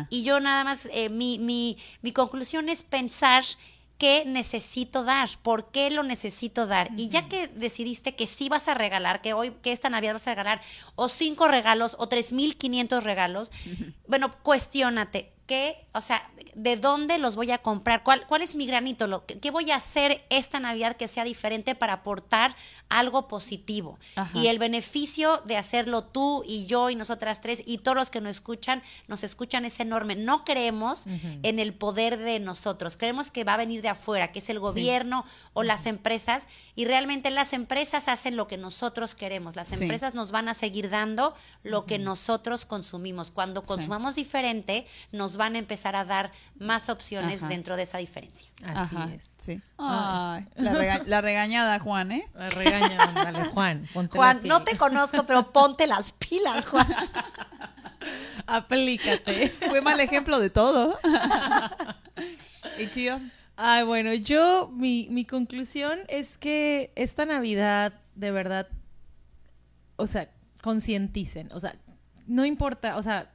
Y 0.09 0.23
yo 0.23 0.39
nada 0.39 0.63
más, 0.63 0.87
eh, 0.91 1.09
mi, 1.09 1.39
mi, 1.39 1.77
mi 2.01 2.11
conclusión 2.11 2.69
es 2.69 2.83
pensar 2.83 3.43
qué 3.99 4.23
necesito 4.25 5.03
dar, 5.03 5.29
por 5.43 5.71
qué 5.71 5.91
lo 5.91 6.03
necesito 6.03 6.65
dar. 6.65 6.89
Y 6.97 7.09
ya 7.09 7.27
que 7.27 7.47
decidiste 7.47 8.15
que 8.15 8.27
sí 8.27 8.47
vas 8.47 8.67
a 8.67 8.73
regalar, 8.73 9.21
que 9.21 9.33
hoy, 9.33 9.51
que 9.61 9.73
esta 9.73 9.89
Navidad 9.89 10.13
vas 10.13 10.27
a 10.27 10.31
regalar, 10.31 10.61
o 10.95 11.09
cinco 11.09 11.47
regalos, 11.47 11.95
o 11.99 12.07
tres 12.07 12.31
mil 12.31 12.55
quinientos 12.55 13.03
regalos, 13.03 13.51
bueno, 14.07 14.33
cuestiónate, 14.41 15.33
¿qué, 15.49 15.83
o 15.93 16.01
sea, 16.01 16.29
de 16.53 16.77
dónde 16.77 17.17
los 17.17 17.35
voy 17.35 17.49
a 17.49 17.57
comprar? 17.57 18.03
¿Cuál, 18.03 18.27
cuál 18.27 18.43
es 18.43 18.53
mi 18.53 18.67
granito? 18.67 19.07
Lo, 19.07 19.25
¿Qué 19.25 19.49
voy 19.49 19.71
a 19.71 19.77
hacer 19.77 20.23
esta 20.29 20.59
Navidad 20.59 20.95
que 20.95 21.07
sea 21.07 21.23
diferente 21.23 21.73
para 21.73 21.93
aportar 21.93 22.55
algo 22.87 23.27
positivo? 23.27 23.97
Y 24.35 24.47
el 24.47 24.59
beneficio 24.59 25.41
de 25.45 25.57
hacerlo 25.57 26.03
tú 26.03 26.43
y 26.45 26.67
yo 26.67 26.91
y 26.91 26.95
nosotras 26.95 27.41
tres 27.41 27.63
y 27.65 27.79
todos 27.79 27.97
los 27.97 28.11
que 28.11 28.21
nos 28.21 28.35
escuchan, 28.35 28.83
nos 29.07 29.23
escuchan 29.23 29.65
es 29.65 29.79
enorme. 29.79 30.15
No 30.15 30.45
creemos 30.45 31.05
en 31.07 31.57
el 31.57 31.73
poder 31.73 32.19
de 32.19 32.39
nosotros, 32.39 32.95
creemos 32.95 33.31
que 33.31 33.43
va 33.43 33.55
a 33.55 33.57
venir 33.57 33.81
de 33.81 33.89
afuera, 33.89 34.31
que 34.31 34.39
es 34.39 34.49
el 34.49 34.59
gobierno 34.59 35.25
o 35.53 35.63
las 35.63 35.87
empresas, 35.87 36.45
y 36.75 36.85
realmente 36.85 37.31
las 37.31 37.53
empresas 37.53 38.07
hacen 38.07 38.37
lo 38.37 38.47
que 38.47 38.57
nosotros 38.57 39.15
queremos. 39.15 39.55
Las 39.55 39.81
empresas 39.81 40.13
nos 40.13 40.31
van 40.31 40.47
a 40.47 40.53
seguir 40.53 40.91
dando 40.91 41.33
lo 41.63 41.87
que 41.87 41.97
nosotros 41.97 42.65
consumimos. 42.65 43.31
Cuando 43.31 43.63
consumamos 43.63 44.15
diferente, 44.15 44.85
nos 45.11 45.38
van 45.39 45.55
a 45.55 45.57
empezar 45.57 45.95
a 45.95 46.05
dar 46.05 46.31
más 46.59 46.89
opciones 46.89 47.47
dentro 47.47 47.75
de 47.77 47.83
esa 47.83 47.97
diferencia. 47.97 48.51
Así 48.63 48.95
es. 49.15 49.23
Sí. 49.39 49.61
la, 49.77 51.21
regañada, 51.21 51.79
Juan, 51.79 52.11
¿eh? 52.11 52.27
La 52.35 52.49
regañada, 52.49 53.11
dale, 53.13 53.45
Juan. 53.45 53.87
Ponte 53.93 54.17
Juan, 54.17 54.41
no 54.43 54.63
te 54.63 54.77
conozco, 54.77 55.25
pero 55.25 55.51
ponte 55.51 55.87
las 55.87 56.11
pilas, 56.11 56.65
Juan. 56.67 56.87
Aplícate. 58.45 59.49
Fue 59.49 59.81
mal 59.81 59.99
ejemplo 59.99 60.39
de 60.39 60.49
todo. 60.49 60.99
¿Y 62.77 62.87
Chío? 62.87 63.19
Ay, 63.55 63.83
bueno, 63.83 64.13
yo, 64.13 64.69
mi, 64.73 65.07
mi 65.09 65.25
conclusión 65.25 65.99
es 66.09 66.37
que 66.37 66.91
esta 66.95 67.25
Navidad, 67.25 67.93
de 68.15 68.31
verdad, 68.31 68.67
o 69.95 70.05
sea, 70.05 70.29
concienticen, 70.61 71.49
o 71.53 71.59
sea, 71.59 71.75
no 72.27 72.45
importa, 72.45 72.97
o 72.97 73.01
sea, 73.01 73.31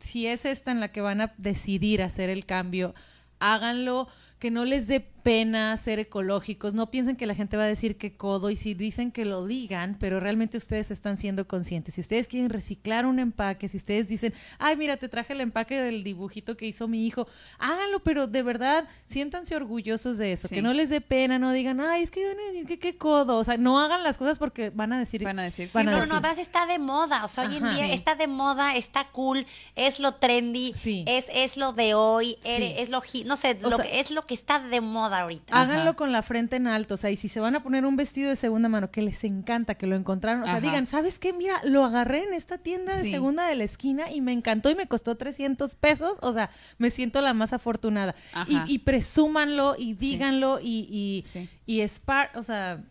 si 0.00 0.26
es 0.26 0.44
esta 0.44 0.70
en 0.70 0.80
la 0.80 0.92
que 0.92 1.00
van 1.00 1.20
a 1.20 1.34
decidir 1.38 2.02
hacer 2.02 2.30
el 2.30 2.46
cambio, 2.46 2.94
háganlo, 3.38 4.08
que 4.38 4.50
no 4.50 4.64
les 4.64 4.86
dé 4.86 5.00
pena 5.28 5.76
ser 5.76 5.98
ecológicos, 5.98 6.72
no 6.72 6.90
piensen 6.90 7.14
que 7.14 7.26
la 7.26 7.34
gente 7.34 7.58
va 7.58 7.64
a 7.64 7.66
decir 7.66 7.98
que 7.98 8.16
codo 8.16 8.48
y 8.48 8.56
si 8.56 8.72
dicen 8.72 9.12
que 9.12 9.26
lo 9.26 9.44
digan, 9.44 9.98
pero 10.00 10.20
realmente 10.20 10.56
ustedes 10.56 10.90
están 10.90 11.18
siendo 11.18 11.46
conscientes. 11.46 11.96
Si 11.96 12.00
ustedes 12.00 12.28
quieren 12.28 12.48
reciclar 12.48 13.04
un 13.04 13.18
empaque, 13.18 13.68
si 13.68 13.76
ustedes 13.76 14.08
dicen, 14.08 14.32
ay, 14.58 14.78
mira, 14.78 14.96
te 14.96 15.06
traje 15.06 15.34
el 15.34 15.42
empaque 15.42 15.82
del 15.82 16.02
dibujito 16.02 16.56
que 16.56 16.64
hizo 16.64 16.88
mi 16.88 17.06
hijo, 17.06 17.28
háganlo, 17.58 17.98
pero 18.00 18.26
de 18.26 18.42
verdad 18.42 18.88
siéntanse 19.04 19.54
orgullosos 19.54 20.16
de 20.16 20.32
eso, 20.32 20.48
que 20.48 20.62
no 20.62 20.72
les 20.72 20.88
dé 20.88 21.02
pena, 21.02 21.38
no 21.38 21.52
digan, 21.52 21.78
ay, 21.82 22.04
es 22.04 22.10
que 22.10 22.26
van 22.26 22.38
a 22.38 22.50
decir 22.50 22.66
que 22.66 22.78
qué 22.78 22.96
codo, 22.96 23.36
o 23.36 23.44
sea, 23.44 23.58
no 23.58 23.80
hagan 23.80 24.02
las 24.02 24.16
cosas 24.16 24.38
porque 24.38 24.70
van 24.70 24.94
a 24.94 24.98
decir, 24.98 25.24
van 25.24 25.40
a 25.40 25.42
decir, 25.42 25.70
no, 25.74 25.82
no, 25.82 26.06
no, 26.06 26.30
está 26.38 26.64
de 26.64 26.78
moda, 26.78 27.26
o 27.26 27.28
sea, 27.28 27.44
hoy 27.44 27.56
en 27.56 27.68
día 27.68 27.92
está 27.92 28.14
de 28.14 28.28
moda, 28.28 28.76
está 28.76 29.08
cool, 29.12 29.46
es 29.76 30.00
lo 30.00 30.14
trendy, 30.14 30.72
es, 31.06 31.26
es 31.34 31.58
lo 31.58 31.74
de 31.74 31.92
hoy, 31.92 32.38
es 32.44 32.88
lo, 32.88 33.02
no 33.26 33.36
sé, 33.36 33.58
lo, 33.60 33.78
es 33.82 34.10
lo 34.10 34.24
que 34.24 34.32
está 34.32 34.60
de 34.60 34.80
moda 34.80 35.17
ahorita. 35.20 35.60
Háganlo 35.60 35.96
con 35.96 36.12
la 36.12 36.22
frente 36.22 36.56
en 36.56 36.66
alto, 36.66 36.94
o 36.94 36.96
sea, 36.96 37.10
y 37.10 37.16
si 37.16 37.28
se 37.28 37.40
van 37.40 37.54
a 37.54 37.60
poner 37.60 37.84
un 37.84 37.96
vestido 37.96 38.30
de 38.30 38.36
segunda 38.36 38.68
mano 38.68 38.90
que 38.90 39.02
les 39.02 39.24
encanta, 39.24 39.74
que 39.74 39.86
lo 39.86 39.96
encontraron, 39.96 40.42
o 40.42 40.46
sea, 40.46 40.60
digan, 40.60 40.86
¿sabes 40.86 41.18
qué? 41.18 41.32
Mira, 41.32 41.60
lo 41.64 41.84
agarré 41.84 42.24
en 42.24 42.34
esta 42.34 42.58
tienda 42.58 42.96
de 42.96 43.10
segunda 43.10 43.46
de 43.46 43.54
la 43.54 43.64
esquina 43.64 44.10
y 44.10 44.20
me 44.20 44.32
encantó 44.32 44.70
y 44.70 44.74
me 44.74 44.86
costó 44.86 45.16
300 45.16 45.76
pesos, 45.76 46.18
o 46.22 46.32
sea, 46.32 46.50
me 46.78 46.90
siento 46.90 47.20
la 47.20 47.34
más 47.34 47.52
afortunada. 47.52 48.14
Y, 48.46 48.58
y, 48.66 48.78
presúmanlo 48.80 49.74
y 49.76 49.94
díganlo 49.94 50.58
y, 50.60 50.86
y, 50.90 51.24
y 51.66 51.80
es 51.80 52.00
o 52.34 52.42
sea 52.42 52.82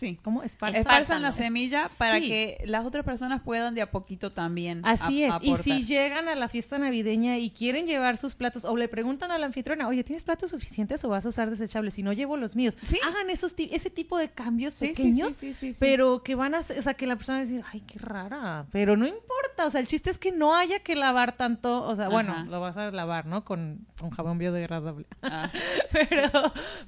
Sí. 0.00 0.18
¿Cómo? 0.24 0.42
Esparzan 0.42 1.20
la 1.20 1.30
semilla 1.30 1.90
para 1.98 2.18
que 2.20 2.56
las 2.64 2.86
otras 2.86 3.04
personas 3.04 3.42
puedan 3.42 3.74
de 3.74 3.82
a 3.82 3.90
poquito 3.90 4.32
también. 4.32 4.80
Así 4.86 5.24
es. 5.24 5.34
Y 5.42 5.54
si 5.58 5.84
llegan 5.84 6.26
a 6.26 6.34
la 6.34 6.48
fiesta 6.48 6.78
navideña 6.78 7.36
y 7.36 7.50
quieren 7.50 7.86
llevar 7.86 8.16
sus 8.16 8.34
platos 8.34 8.64
o 8.64 8.78
le 8.78 8.88
preguntan 8.88 9.30
a 9.30 9.36
la 9.36 9.44
anfitriona, 9.44 9.86
oye, 9.88 10.02
¿tienes 10.02 10.24
platos 10.24 10.50
suficientes 10.50 11.04
o 11.04 11.10
vas 11.10 11.26
a 11.26 11.28
usar 11.28 11.50
desechables? 11.50 11.92
Si 11.92 12.02
no 12.02 12.14
llevo 12.14 12.38
los 12.38 12.56
míos. 12.56 12.78
Hagan 13.06 13.28
esos 13.28 13.54
ese 13.58 13.90
tipo 13.90 14.16
de 14.16 14.30
cambios 14.30 14.72
pequeños, 14.74 15.38
pero 15.78 16.22
que 16.22 16.34
van 16.34 16.54
a, 16.54 16.60
o 16.60 16.82
sea, 16.82 16.94
que 16.94 17.06
la 17.06 17.16
persona 17.16 17.38
va 17.38 17.42
a 17.42 17.44
decir, 17.46 17.62
ay, 17.70 17.80
qué 17.80 17.98
rara, 17.98 18.66
pero 18.72 18.96
no 18.96 19.06
importa 19.06 19.50
o 19.66 19.70
sea, 19.70 19.80
el 19.80 19.86
chiste 19.86 20.10
es 20.10 20.18
que 20.18 20.32
no 20.32 20.54
haya 20.54 20.80
que 20.80 20.96
lavar 20.96 21.36
tanto, 21.36 21.82
o 21.82 21.96
sea, 21.96 22.08
bueno, 22.08 22.44
lo 22.48 22.60
vas 22.60 22.76
a 22.76 22.90
lavar, 22.90 23.26
¿no? 23.26 23.44
Con, 23.44 23.86
con 23.98 24.10
jabón 24.10 24.38
biodegradable. 24.38 25.06
Ah, 25.22 25.50
pero, 25.92 26.30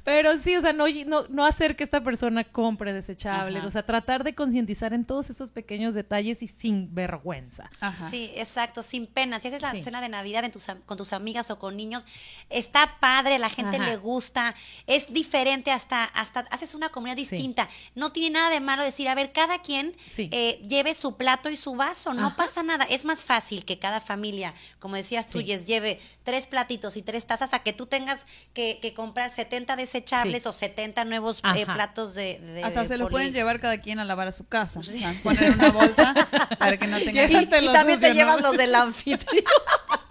pero 0.05 0.39
sí, 0.39 0.57
o 0.57 0.61
sea, 0.61 0.73
no, 0.73 0.85
no, 1.07 1.27
no 1.29 1.45
hacer 1.45 1.77
que 1.77 1.85
esta 1.85 2.03
persona 2.03 2.45
compre 2.45 2.93
desechables, 3.07 3.59
Ajá. 3.59 3.66
o 3.69 3.70
sea, 3.70 3.85
tratar 3.85 4.24
de 4.24 4.35
concientizar 4.35 4.93
en 4.95 5.05
todos 5.05 5.31
esos 5.31 5.51
pequeños 5.51 5.95
detalles 5.95 6.43
y 6.43 6.49
sin 6.49 6.95
vergüenza. 6.95 7.70
ajá. 7.81 8.09
Sí, 8.11 8.31
exacto, 8.35 8.83
sin 8.83 9.07
pena. 9.07 9.41
Si 9.41 9.49
haces 9.49 9.62
la 9.62 9.73
Sí. 9.73 9.83
cena 9.83 10.01
de 10.01 10.09
Navidad 10.09 10.45
en 10.45 10.53
tus 10.53 10.69
am- 10.69 10.81
con 10.87 10.97
tus 10.97 11.12
amigas 11.12 11.51
o 11.51 11.59
con 11.59 11.77
niños, 11.77 12.07
está 12.51 12.99
padre, 13.01 13.39
la 13.39 13.51
gente 13.51 13.77
Ajá. 13.77 13.87
le 13.87 13.97
gusta, 13.97 14.55
es 14.87 15.12
diferente 15.12 15.70
hasta, 15.70 16.05
hasta 16.05 16.41
haces 16.51 16.74
una 16.74 16.91
comunidad 16.91 17.16
distinta. 17.16 17.69
No 17.95 18.12
tiene 18.12 18.31
nada 18.39 18.51
de 18.51 18.61
malo 18.61 18.83
decir, 18.83 19.09
a 19.09 19.15
ver, 19.15 19.33
cada 19.33 19.61
quien 19.62 19.95
Sí. 20.12 20.29
eh, 20.33 20.61
lleve 20.69 20.95
su 20.95 21.16
plato 21.16 21.51
y 21.51 21.57
su 21.57 21.74
vaso, 21.74 22.15
no 22.15 22.29
Ajá. 22.29 22.37
pasa 22.37 22.62
nada. 22.62 22.85
Es 22.85 23.05
más 23.05 23.24
fácil 23.24 23.65
que 23.65 23.79
cada 23.79 24.01
familia, 24.01 24.55
como 24.79 24.97
decías 24.97 25.29
tú, 25.29 25.41
lleve 25.41 26.01
tres 26.24 26.47
platitos 26.47 26.97
y 26.97 27.03
tres 27.03 27.27
tazas 27.27 27.53
a 27.53 27.61
que 27.61 27.73
tú 27.73 27.86
tengas 27.86 28.20
que, 28.53 28.78
que 28.81 28.94
comprar 28.94 29.31
70 29.35 29.77
desechables 29.77 30.43
Sí. 30.44 30.49
o 30.49 30.53
70 30.53 31.05
nuevos 31.05 31.40
eh, 31.57 31.66
platos 31.66 32.15
de, 32.15 32.39
de 32.39 32.62
Hasta 32.65 32.85
se 32.85 32.97
los 32.97 33.07
poli- 33.09 33.12
pueden 33.12 33.32
llevar 33.32 33.61
cada 33.61 33.78
quien 33.78 33.99
a 33.99 34.05
lavar 34.05 34.28
a 34.28 34.32
su 34.32 34.47
casa. 34.47 34.81
O 34.81 34.82
sea, 34.82 35.12
poner 35.23 35.43
en 35.44 35.55
una 35.55 35.70
bolsa 35.70 36.15
para 36.59 36.77
que 36.77 36.86
no 36.86 36.99
tengan... 37.05 37.31
Y, 37.31 37.36
y 37.36 37.47
también 37.47 37.99
te 38.01 38.09
sucios, 38.09 38.09
¿no? 38.09 38.15
llevas 38.15 38.40
los 38.43 38.57
del 38.57 38.74
anfitrión. 38.74 39.44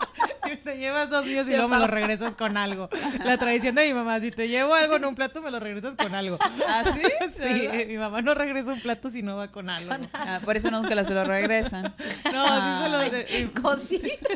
Te 0.64 0.78
llevas 0.78 1.10
dos 1.10 1.26
míos 1.26 1.48
y 1.48 1.52
luego 1.52 1.68
me 1.68 1.78
los 1.80 1.90
regresas 1.90 2.36
con 2.36 2.58
algo. 2.58 2.90
La 3.24 3.38
tradición 3.38 3.76
de 3.76 3.88
mi 3.88 3.94
mamá, 3.94 4.20
si 4.20 4.32
te 4.32 4.48
llevo 4.48 4.74
algo 4.74 4.96
en 4.98 5.06
un 5.06 5.16
plato, 5.16 5.42
me 5.42 5.52
lo 5.52 5.60
regresas 5.60 5.96
con 5.96 6.14
algo. 6.16 6.38
¿Ah, 6.68 6.84
sí? 6.94 7.02
Sí, 7.42 7.44
eh, 7.72 7.86
mi 7.88 7.98
mamá 7.98 8.22
no 8.22 8.34
regresa 8.34 8.72
un 8.74 8.82
plato 8.82 9.10
si 9.10 9.22
no 9.24 9.36
va 9.38 9.48
con 9.50 9.70
algo. 9.70 9.94
Ah, 10.14 10.40
por 10.44 10.56
eso 10.58 10.70
nunca 10.70 10.90
se 11.04 11.14
lo 11.14 11.24
regresan. 11.24 11.94
No, 12.32 12.46
sí 12.46 12.84
se 12.84 12.90
lo... 12.90 13.00
de- 13.00 13.52
Cosita. 13.62 14.30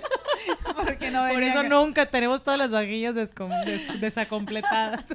Porque 0.75 1.11
no 1.11 1.27
Por 1.27 1.41
eso 1.43 1.61
que- 1.61 1.69
nunca 1.69 2.05
tenemos 2.07 2.43
todas 2.43 2.59
las 2.59 2.69
vajillas 2.71 3.15
descom- 3.15 3.63
des- 3.65 4.01
desacompletadas. 4.01 5.05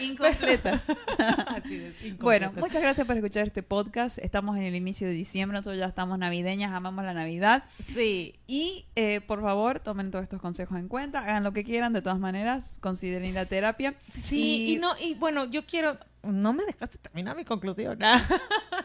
Incompletas. 0.00 0.90
Así 1.18 1.76
es, 1.76 2.04
incompletas. 2.04 2.18
Bueno, 2.20 2.52
muchas 2.56 2.82
gracias 2.82 3.06
por 3.06 3.16
escuchar 3.16 3.46
este 3.46 3.62
podcast. 3.62 4.18
Estamos 4.18 4.56
en 4.56 4.64
el 4.64 4.74
inicio 4.74 5.06
de 5.06 5.12
diciembre, 5.12 5.58
nosotros 5.58 5.78
ya 5.78 5.86
estamos 5.86 6.18
navideñas, 6.18 6.72
amamos 6.72 7.04
la 7.04 7.14
Navidad. 7.14 7.64
Sí, 7.92 8.34
Y 8.46 8.86
eh, 8.96 9.20
por 9.20 9.42
favor, 9.42 9.80
tomen 9.80 10.10
todos 10.10 10.22
estos 10.22 10.40
consejos 10.40 10.78
en 10.78 10.88
cuenta, 10.88 11.20
hagan 11.20 11.44
lo 11.44 11.52
que 11.52 11.64
quieran, 11.64 11.92
de 11.92 12.02
todas 12.02 12.18
maneras, 12.18 12.78
consideren 12.80 13.28
ir 13.28 13.38
a 13.38 13.46
terapia. 13.46 13.94
sí, 14.10 14.74
y, 14.74 14.78
no, 14.78 14.92
y 15.00 15.14
bueno, 15.14 15.44
yo 15.46 15.64
quiero... 15.66 15.98
No 16.22 16.52
me 16.52 16.64
dejaste 16.64 16.98
terminar 16.98 17.36
mi 17.36 17.44
conclusión. 17.44 17.98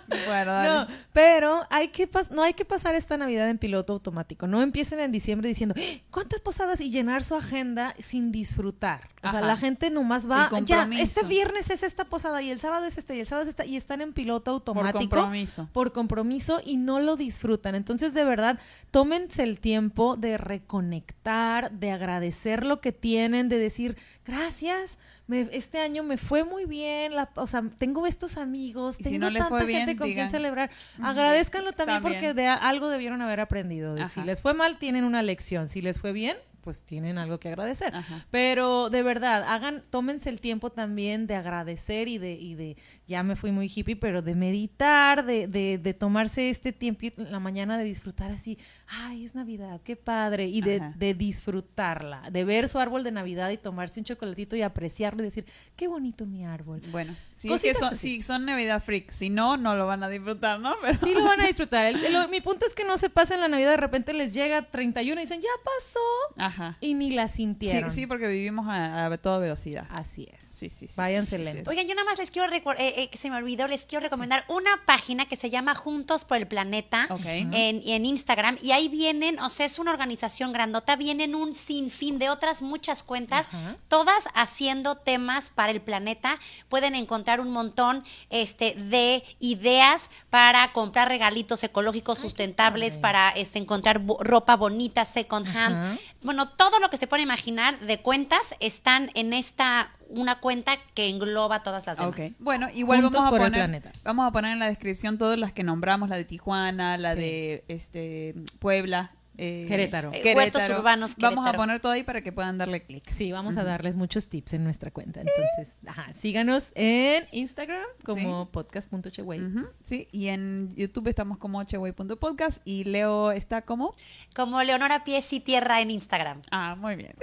Bueno, 0.07 0.51
dale. 0.53 0.69
No, 0.69 0.87
pero 1.13 1.61
hay 1.69 1.89
que 1.89 2.09
no 2.31 2.43
hay 2.43 2.53
que 2.53 2.65
pasar 2.65 2.95
esta 2.95 3.17
Navidad 3.17 3.49
en 3.49 3.57
piloto 3.57 3.93
automático. 3.93 4.47
No 4.47 4.61
empiecen 4.61 4.99
en 4.99 5.11
diciembre 5.11 5.47
diciendo 5.49 5.75
"¡Ah! 5.77 5.81
cuántas 6.11 6.39
posadas 6.41 6.79
y 6.81 6.89
llenar 6.89 7.23
su 7.23 7.35
agenda 7.35 7.93
sin 7.99 8.31
disfrutar. 8.31 9.09
O 9.23 9.29
sea, 9.29 9.39
Ajá. 9.39 9.47
la 9.47 9.57
gente 9.57 9.89
nomás 9.89 10.29
va 10.29 10.49
ya. 10.63 10.87
Este 10.93 11.25
viernes 11.25 11.69
es 11.69 11.83
esta 11.83 12.05
posada 12.05 12.41
y 12.41 12.49
el 12.51 12.59
sábado 12.59 12.85
es 12.85 12.97
este 12.97 13.15
y 13.15 13.19
el 13.19 13.27
sábado 13.27 13.43
es 13.43 13.49
esta 13.49 13.65
y 13.65 13.75
están 13.75 14.01
en 14.01 14.13
piloto 14.13 14.63
por 14.63 14.77
automático 14.77 14.99
compromiso. 15.15 15.69
por 15.73 15.91
compromiso 15.91 16.61
y 16.63 16.77
no 16.77 16.99
lo 16.99 17.15
disfrutan. 17.17 17.75
Entonces, 17.75 18.13
de 18.13 18.23
verdad, 18.23 18.59
tómense 18.91 19.43
el 19.43 19.59
tiempo 19.59 20.15
de 20.17 20.37
reconectar, 20.37 21.71
de 21.71 21.91
agradecer 21.91 22.65
lo 22.65 22.79
que 22.81 22.91
tienen, 22.91 23.49
de 23.49 23.57
decir, 23.57 23.97
gracias, 24.25 24.99
me- 25.27 25.47
este 25.51 25.79
año 25.79 26.03
me 26.03 26.17
fue 26.17 26.43
muy 26.43 26.65
bien, 26.65 27.15
la- 27.15 27.29
o 27.35 27.47
sea, 27.47 27.63
tengo 27.77 28.07
estos 28.07 28.37
amigos, 28.37 28.95
si 28.95 29.03
tengo 29.03 29.19
no 29.19 29.29
les 29.29 29.43
tanta 29.43 29.63
bien, 29.65 29.79
gente 29.81 29.95
con 29.97 30.11
quien 30.11 30.29
celebrar. 30.29 30.71
Agradezcanlo 31.01 31.71
también, 31.73 32.01
También. 32.01 32.21
porque 32.21 32.33
de 32.33 32.47
algo 32.47 32.89
debieron 32.89 33.21
haber 33.21 33.39
aprendido. 33.39 33.95
Si 34.09 34.21
les 34.21 34.41
fue 34.41 34.53
mal, 34.53 34.77
tienen 34.77 35.03
una 35.03 35.21
lección. 35.23 35.67
Si 35.67 35.81
les 35.81 35.99
fue 35.99 36.11
bien, 36.11 36.37
pues 36.61 36.83
tienen 36.83 37.17
algo 37.17 37.39
que 37.39 37.47
agradecer. 37.47 37.95
Ajá. 37.95 38.25
Pero 38.29 38.89
de 38.89 39.01
verdad, 39.01 39.43
hagan, 39.43 39.83
tómense 39.89 40.29
el 40.29 40.41
tiempo 40.41 40.69
también 40.69 41.25
de 41.25 41.35
agradecer 41.35 42.09
y 42.09 42.17
de, 42.17 42.33
y 42.33 42.55
de, 42.55 42.75
ya 43.07 43.23
me 43.23 43.35
fui 43.35 43.51
muy 43.51 43.71
hippie, 43.73 43.95
pero 43.95 44.21
de 44.21 44.35
meditar, 44.35 45.25
de, 45.25 45.47
de, 45.47 45.77
de 45.77 45.93
tomarse 45.93 46.49
este 46.49 46.73
tiempo 46.73 47.05
en 47.17 47.31
la 47.31 47.39
mañana 47.39 47.77
de 47.77 47.85
disfrutar 47.85 48.31
así, 48.31 48.57
ay, 48.87 49.23
es 49.23 49.33
Navidad, 49.35 49.79
qué 49.83 49.95
padre, 49.95 50.47
y 50.47 50.61
de, 50.61 50.81
de 50.95 51.13
disfrutarla, 51.13 52.29
de 52.31 52.43
ver 52.43 52.67
su 52.67 52.79
árbol 52.79 53.03
de 53.03 53.11
Navidad 53.11 53.49
y 53.49 53.57
tomarse 53.57 53.99
un 53.99 54.05
chocolatito 54.05 54.55
y 54.55 54.61
apreciarlo 54.61 55.21
y 55.21 55.25
decir, 55.25 55.45
qué 55.75 55.87
bonito 55.87 56.25
mi 56.25 56.45
árbol. 56.45 56.81
Bueno, 56.91 57.15
si 57.35 57.51
es 57.51 57.61
que 57.61 57.73
son, 57.73 57.95
si 57.95 58.21
son 58.21 58.45
Navidad 58.45 58.83
freak, 58.83 59.11
si 59.11 59.29
no, 59.29 59.57
no 59.57 59.75
lo 59.75 59.87
van 59.87 60.03
a 60.03 60.09
disfrutar, 60.09 60.59
¿no? 60.59 60.75
Pero 60.81 60.99
Sí 60.99 61.13
lo 61.13 61.23
van 61.23 61.39
a 61.41 61.47
disfrutar. 61.47 61.85
El- 61.85 62.03
el- 62.03 62.27
mi 62.29 62.41
punto 62.41 62.65
es 62.65 62.73
que 62.75 62.83
no 62.83 62.97
se 62.97 63.09
pasen 63.09 63.39
la 63.39 63.47
Navidad, 63.47 63.71
de 63.71 63.77
repente 63.77 64.11
les 64.13 64.33
llega 64.33 64.63
31 64.63 65.21
y 65.21 65.23
dicen, 65.23 65.41
ya 65.41 65.47
pasó, 65.63 65.99
Ajá. 66.45 66.77
y 66.81 66.93
ni 66.93 67.11
la 67.11 67.27
Sí, 67.27 67.37
sintieron. 67.37 67.91
sí, 67.91 68.05
porque 68.07 68.27
vivimos 68.27 68.67
a, 68.67 69.05
a 69.05 69.17
toda 69.17 69.37
velocidad. 69.39 69.85
Así 69.89 70.27
es. 70.35 70.43
Sí, 70.57 70.69
sí, 70.71 70.87
sí. 70.87 70.93
Váyanse 70.97 71.37
sí, 71.37 71.37
sí, 71.37 71.43
lento. 71.43 71.69
sí. 71.69 71.77
Oigan, 71.77 71.87
yo 71.87 71.93
nada 71.93 72.05
más 72.09 72.17
les 72.17 72.31
quiero 72.31 72.47
recordar, 72.47 72.77
que 72.83 73.17
se 73.19 73.29
me 73.29 73.35
olvidó, 73.37 73.67
les 73.67 73.85
quiero 73.85 74.01
recomendar 74.03 74.43
una 74.47 74.81
página 74.85 75.27
que 75.27 75.35
se 75.35 75.49
llama 75.51 75.75
Juntos 75.75 76.25
por 76.25 76.37
el 76.37 76.47
Planeta 76.47 77.05
Ok. 77.11 77.25
en, 77.25 77.51
en 77.85 78.05
Instagram 78.05 78.57
y 78.61 78.71
ahí 78.71 78.87
vienen, 78.87 79.39
o 79.39 79.49
sea, 79.51 79.65
es 79.67 79.77
una 79.77 79.91
organización 79.91 80.51
grandota, 80.53 80.95
vienen 80.95 81.35
un 81.35 81.53
sinfín 81.53 82.17
de 82.17 82.29
otras 82.29 82.61
muchas 82.61 83.03
cuentas, 83.03 83.47
todas 83.87 84.23
haciendo 84.33 84.95
temas 84.95 85.51
para 85.51 85.71
el 85.71 85.81
planeta. 85.81 86.39
Pueden 86.69 86.95
encontrar 86.95 87.39
un 87.39 87.51
montón 87.51 88.03
este, 88.29 88.73
de 88.75 89.23
ideas 89.39 90.09
para 90.29 90.71
comprar 90.73 91.07
regalitos 91.09 91.63
ecológicos 91.63 92.17
sustentables, 92.19 92.97
para 92.97 93.29
este, 93.29 93.59
encontrar 93.59 93.99
bo- 93.99 94.17
ropa 94.21 94.55
bonita, 94.55 95.05
second 95.05 95.47
hand. 95.55 95.99
Bueno, 96.21 96.49
todo 96.49 96.79
lo 96.79 96.89
que 96.89 96.97
se 96.97 97.05
puede 97.07 97.21
imaginar 97.23 97.79
de 97.79 97.99
cuentas 98.01 98.55
están 98.59 99.11
en 99.13 99.33
esta 99.33 99.91
una 100.09 100.39
cuenta 100.39 100.77
que 100.93 101.09
engloba 101.09 101.63
todas 101.63 101.85
las 101.85 101.97
demás. 101.97 102.11
Ok. 102.11 102.35
Bueno, 102.39 102.67
igual 102.73 103.01
Juntos 103.01 103.19
vamos 103.25 103.39
a 103.39 103.43
poner 103.43 103.81
vamos 104.03 104.27
a 104.27 104.31
poner 104.31 104.53
en 104.53 104.59
la 104.59 104.67
descripción 104.67 105.17
todas 105.17 105.37
las 105.39 105.51
que 105.51 105.63
nombramos, 105.63 106.09
la 106.09 106.15
de 106.17 106.25
Tijuana, 106.25 106.97
la 106.97 107.13
Sí. 107.13 107.19
de 107.19 107.63
este 107.67 108.35
Puebla, 108.59 109.11
eh, 109.37 109.65
Querétaro. 109.67 110.11
Eh, 110.13 110.33
huertos 110.35 110.61
urbanos, 110.69 111.15
Vamos 111.17 111.39
a 111.39 111.51
Querétaro. 111.51 111.57
poner 111.57 111.79
todo 111.79 111.91
ahí 111.91 112.03
para 112.03 112.21
que 112.21 112.31
puedan 112.31 112.57
darle 112.57 112.83
clic. 112.83 113.09
Sí, 113.11 113.31
vamos 113.31 113.57
a 113.57 113.63
darles 113.63 113.95
muchos 113.95 114.27
tips 114.27 114.53
en 114.53 114.63
nuestra 114.63 114.91
cuenta. 114.91 115.21
Entonces, 115.21 115.77
ajá, 115.85 116.11
síganos 116.13 116.71
en 116.75 117.25
Instagram 117.31 117.85
como 118.03 118.49
podcast.cheway. 118.51 119.41
Ujú, 119.41 119.67
Sí, 119.83 120.07
y 120.11 120.27
en 120.27 120.73
YouTube 120.75 121.07
estamos 121.07 121.37
como 121.37 121.63
cheway.podcast 121.63 122.61
y 122.65 122.83
Leo 122.85 123.31
está 123.31 123.61
como 123.63 123.93
Como 124.35 124.61
Leonora 124.63 125.03
Pies 125.03 125.31
y 125.33 125.39
Tierra 125.39 125.81
en 125.81 125.91
Instagram. 125.91 126.41
Ah, 126.51 126.75
muy 126.75 126.95
bien. 126.95 127.13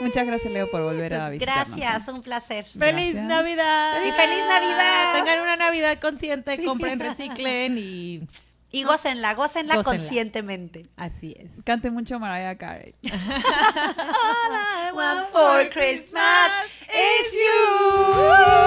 Muchas 0.00 0.26
gracias 0.26 0.52
Leo 0.52 0.70
por 0.70 0.82
volver 0.82 1.14
a 1.14 1.30
visitarnos. 1.30 1.76
Gracias, 1.78 2.08
un 2.08 2.22
placer. 2.22 2.64
¡Feliz 2.64 3.14
Gracias. 3.14 3.24
Navidad! 3.24 4.00
Y 4.04 4.10
feliz 4.12 4.42
Navidad. 4.48 5.12
Tengan 5.14 5.40
una 5.40 5.56
Navidad 5.56 5.98
consciente, 6.00 6.64
compren, 6.64 6.98
reciclen 6.98 7.76
y 7.78 8.26
y 8.74 8.82
gócenla, 8.82 9.34
gócenla, 9.34 9.76
gócenla, 9.76 9.84
conscientemente. 9.84 10.82
Así 10.96 11.36
es. 11.38 11.52
Cante 11.64 11.92
mucho 11.92 12.18
Mariah 12.18 12.56
Carey. 12.58 12.96
All 13.04 14.52
I 14.52 14.90
want 14.92 15.28
for 15.30 15.70
Christmas 15.70 16.50
is 16.88 17.32
you. 17.32 18.64